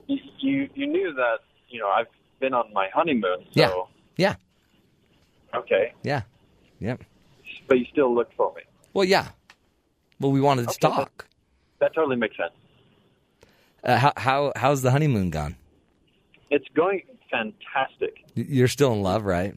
You 0.08 0.18
you, 0.40 0.68
you 0.74 0.86
knew 0.88 1.14
that 1.14 1.38
you 1.68 1.78
know 1.78 1.88
I've 1.88 2.08
been 2.40 2.52
on 2.52 2.72
my 2.72 2.88
honeymoon. 2.92 3.44
So 3.52 3.52
Yeah. 3.52 3.70
Yeah. 4.16 4.34
Okay, 5.56 5.92
Yeah. 6.02 6.22
Yep. 6.80 7.02
but 7.68 7.78
you 7.78 7.86
still 7.92 8.14
looked 8.14 8.34
for 8.34 8.52
me. 8.54 8.62
Well, 8.92 9.04
yeah. 9.04 9.28
Well, 10.20 10.32
we 10.32 10.40
wanted 10.40 10.68
to 10.68 10.78
talk. 10.78 11.26
That 11.80 11.94
totally 11.94 12.16
makes 12.16 12.36
sense. 12.36 12.52
Uh, 13.82 13.96
how, 13.98 14.12
how, 14.16 14.52
how's 14.56 14.82
the 14.82 14.90
honeymoon 14.90 15.30
gone? 15.30 15.56
It's 16.50 16.66
going 16.74 17.02
fantastic. 17.30 18.16
You're 18.34 18.68
still 18.68 18.92
in 18.92 19.02
love, 19.02 19.24
right? 19.24 19.54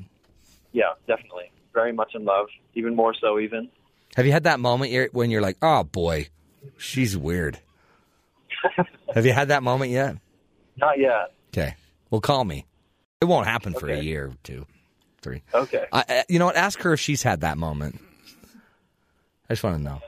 Yeah, 0.71 0.93
definitely. 1.07 1.51
Very 1.73 1.93
much 1.93 2.11
in 2.15 2.25
love. 2.25 2.47
Even 2.73 2.95
more 2.95 3.13
so, 3.19 3.39
even. 3.39 3.69
Have 4.15 4.25
you 4.25 4.31
had 4.31 4.43
that 4.45 4.59
moment 4.59 5.13
when 5.13 5.29
you're 5.31 5.41
like, 5.41 5.57
oh 5.61 5.83
boy, 5.83 6.29
she's 6.77 7.15
weird? 7.15 7.59
Have 9.13 9.25
you 9.25 9.31
had 9.33 9.49
that 9.49 9.63
moment 9.63 9.91
yet? 9.91 10.17
Not 10.77 10.97
yet. 10.99 11.33
Okay. 11.53 11.75
Well, 12.09 12.21
call 12.21 12.43
me. 12.43 12.65
It 13.21 13.25
won't 13.25 13.47
happen 13.47 13.73
for 13.73 13.89
a 13.89 13.99
year 13.99 14.27
or 14.27 14.33
two, 14.43 14.65
three. 15.27 15.43
Okay. 15.53 15.85
I, 15.91 16.03
I- 16.07 16.25
you 16.29 16.39
know 16.39 16.45
what? 16.45 16.55
Ask 16.55 16.79
her 16.81 16.93
if 16.93 16.99
she's 16.99 17.23
had 17.23 17.41
that 17.41 17.57
moment. 17.57 17.99
I 19.49 19.53
just 19.53 19.63
want 19.63 19.77
to 19.77 19.83
know. 19.83 20.01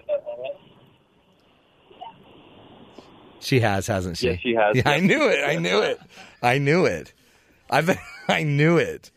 She 3.42 3.62
has, 3.62 3.88
hasn't 3.88 4.18
she? 4.18 4.28
Yeah, 4.32 4.36
she 4.42 4.54
has. 4.56 4.76
Yeah, 4.76 4.90
I 4.90 5.00
knew 5.00 5.28
it. 5.30 5.44
I 5.46 5.56
knew 5.58 5.80
it. 5.82 6.00
I 6.42 6.58
knew 6.58 6.86
it. 6.86 7.14
I 7.70 7.98
I 8.28 8.44
knew 8.44 8.78
it. 8.78 9.12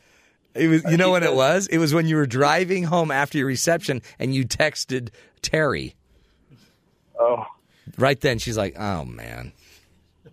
It 0.55 0.69
was. 0.69 0.85
You 0.91 0.97
know 0.97 1.11
what 1.11 1.23
it 1.23 1.35
was? 1.35 1.67
It 1.67 1.79
was 1.79 1.93
when 1.93 2.07
you 2.07 2.17
were 2.17 2.27
driving 2.27 2.85
home 2.85 3.11
after 3.11 3.39
your 3.39 3.47
reception 3.47 4.01
and 4.19 4.35
you 4.35 4.45
texted 4.45 5.09
Terry. 5.41 5.95
Oh, 7.19 7.45
Right 7.99 8.21
then, 8.21 8.39
she's 8.39 8.57
like, 8.57 8.75
"Oh 8.79 9.05
man." 9.05 9.53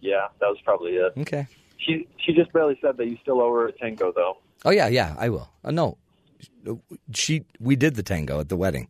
yeah, 0.02 0.28
that 0.40 0.48
was 0.48 0.58
probably 0.64 0.92
it. 0.94 1.14
Okay. 1.18 1.48
She 1.78 2.08
she 2.24 2.34
just 2.34 2.54
barely 2.54 2.78
said 2.82 2.96
that 2.98 3.08
you 3.08 3.18
still 3.22 3.42
owe 3.42 3.52
her 3.54 3.68
a 3.68 3.72
tango, 3.72 4.12
though. 4.16 4.38
Oh 4.66 4.72
yeah, 4.72 4.88
yeah. 4.88 5.16
I 5.18 5.30
will. 5.30 5.50
Uh, 5.64 5.72
no, 5.72 5.98
she. 7.14 7.44
We 7.60 7.76
did 7.76 7.96
the 7.96 8.04
tango 8.04 8.40
at 8.40 8.50
the 8.50 8.58
wedding. 8.58 8.88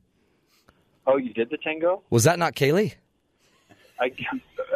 Oh, 1.08 1.18
you 1.18 1.34
did 1.34 1.50
the 1.50 1.58
tango? 1.58 2.04
Was 2.10 2.24
that 2.26 2.38
not 2.40 2.56
Kaylee? 2.56 2.94
I 4.00 4.12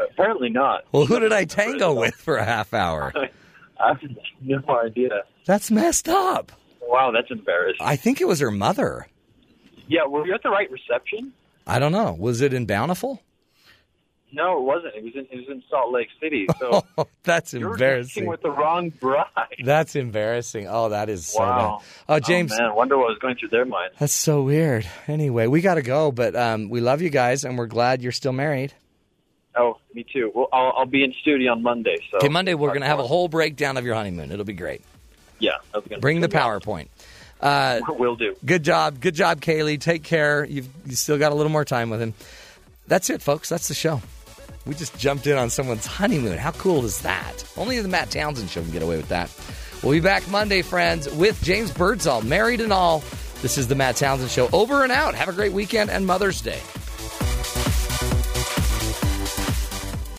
apparently 0.09 0.49
not. 0.49 0.83
Well, 0.91 1.05
who 1.05 1.19
did 1.19 1.31
I 1.31 1.45
tango 1.59 1.93
with 1.93 2.15
for 2.15 2.37
a 2.37 2.43
half 2.43 2.73
hour? 2.73 3.13
I 3.79 3.87
have 3.89 3.99
no 4.41 4.61
idea. 4.83 5.23
That's 5.45 5.69
messed 5.71 6.07
up. 6.09 6.51
Wow, 6.81 7.11
that's 7.11 7.31
embarrassing. 7.31 7.85
I 7.85 7.95
think 7.95 8.21
it 8.21 8.27
was 8.27 8.39
her 8.39 8.51
mother. 8.51 9.07
Yeah, 9.87 10.05
were 10.05 10.25
you 10.25 10.33
at 10.33 10.43
the 10.43 10.49
right 10.49 10.69
reception? 10.71 11.33
I 11.65 11.79
don't 11.79 11.91
know. 11.91 12.15
Was 12.17 12.41
it 12.41 12.53
in 12.53 12.65
Bountiful? 12.65 13.21
No, 14.35 14.57
it 14.57 14.63
wasn't. 14.63 14.95
It 14.95 15.03
was 15.03 15.13
in 15.15 15.27
it 15.31 15.35
was 15.37 15.47
in 15.49 15.63
Salt 15.69 15.91
Lake 15.93 16.07
City. 16.19 16.47
So 16.59 16.83
Oh, 16.97 17.07
that's 17.23 17.53
you're 17.53 17.71
embarrassing. 17.73 18.25
with 18.25 18.41
the 18.41 18.49
wrong 18.51 18.89
bride. 18.89 19.27
That's 19.63 19.95
embarrassing. 19.95 20.67
Oh, 20.67 20.89
that 20.89 21.07
is 21.09 21.27
so 21.27 21.39
wow. 21.39 21.77
bad. 21.79 21.87
Oh, 22.15 22.19
James, 22.19 22.51
Oh, 22.53 22.57
man, 22.57 22.75
wonder 22.75 22.97
what 22.97 23.07
was 23.09 23.17
going 23.19 23.35
through 23.35 23.49
their 23.49 23.65
mind. 23.65 23.91
that's 23.99 24.13
so 24.13 24.41
weird. 24.43 24.85
Anyway, 25.07 25.47
we 25.47 25.61
got 25.61 25.75
to 25.75 25.81
go, 25.81 26.11
but 26.11 26.35
um, 26.35 26.69
we 26.69 26.81
love 26.81 27.01
you 27.01 27.09
guys, 27.09 27.43
and 27.45 27.57
we're 27.57 27.67
glad 27.67 28.01
you're 28.01 28.11
still 28.11 28.33
married. 28.33 28.73
Oh, 29.55 29.77
me 29.93 30.03
too. 30.11 30.31
Well, 30.33 30.47
I'll, 30.51 30.73
I'll 30.77 30.85
be 30.85 31.03
in 31.03 31.13
studio 31.21 31.51
on 31.51 31.61
Monday. 31.61 31.97
So 32.11 32.17
Okay, 32.17 32.27
Monday 32.29 32.55
we're 32.55 32.69
going 32.69 32.81
to 32.81 32.87
have 32.87 32.99
a 32.99 33.07
whole 33.07 33.27
breakdown 33.27 33.77
of 33.77 33.85
your 33.85 33.93
honeymoon. 33.95 34.31
It'll 34.31 34.45
be 34.45 34.53
great. 34.53 34.81
Yeah, 35.39 35.51
Bring 35.99 36.21
the 36.21 36.27
PowerPoint. 36.29 36.87
Uh, 37.39 37.81
Will 37.89 38.15
do. 38.15 38.35
Good 38.45 38.63
job. 38.63 38.99
Good 38.99 39.15
job, 39.15 39.41
Kaylee. 39.41 39.79
Take 39.79 40.03
care. 40.03 40.43
You've 40.45 40.69
you 40.85 40.95
still 40.95 41.17
got 41.19 41.31
a 41.31 41.35
little 41.35 41.51
more 41.51 41.65
time 41.65 41.89
with 41.89 42.01
him. 42.01 42.13
That's 42.87 43.09
it, 43.09 43.21
folks. 43.21 43.49
That's 43.49 43.67
the 43.67 43.73
show. 43.73 44.01
We 44.65 44.75
just 44.75 44.97
jumped 44.97 45.27
in 45.27 45.37
on 45.37 45.49
someone's 45.49 45.85
honeymoon. 45.85 46.37
How 46.37 46.51
cool 46.51 46.85
is 46.85 47.01
that? 47.01 47.43
Only 47.57 47.79
the 47.79 47.87
Matt 47.89 48.11
Townsend 48.11 48.49
show 48.49 48.61
can 48.61 48.71
get 48.71 48.81
away 48.81 48.97
with 48.97 49.09
that. 49.09 49.29
We'll 49.83 49.91
be 49.91 49.99
back 49.99 50.27
Monday, 50.29 50.61
friends, 50.61 51.11
with 51.13 51.41
James 51.43 51.71
Birdsall, 51.71 52.21
married 52.21 52.61
and 52.61 52.71
all. 52.71 53.03
This 53.41 53.57
is 53.57 53.67
the 53.67 53.75
Matt 53.75 53.97
Townsend 53.97 54.31
show. 54.31 54.47
Over 54.53 54.83
and 54.83 54.91
out. 54.91 55.15
Have 55.15 55.27
a 55.27 55.33
great 55.33 55.51
weekend 55.51 55.89
and 55.89 56.05
Mother's 56.05 56.39
Day. 56.39 56.61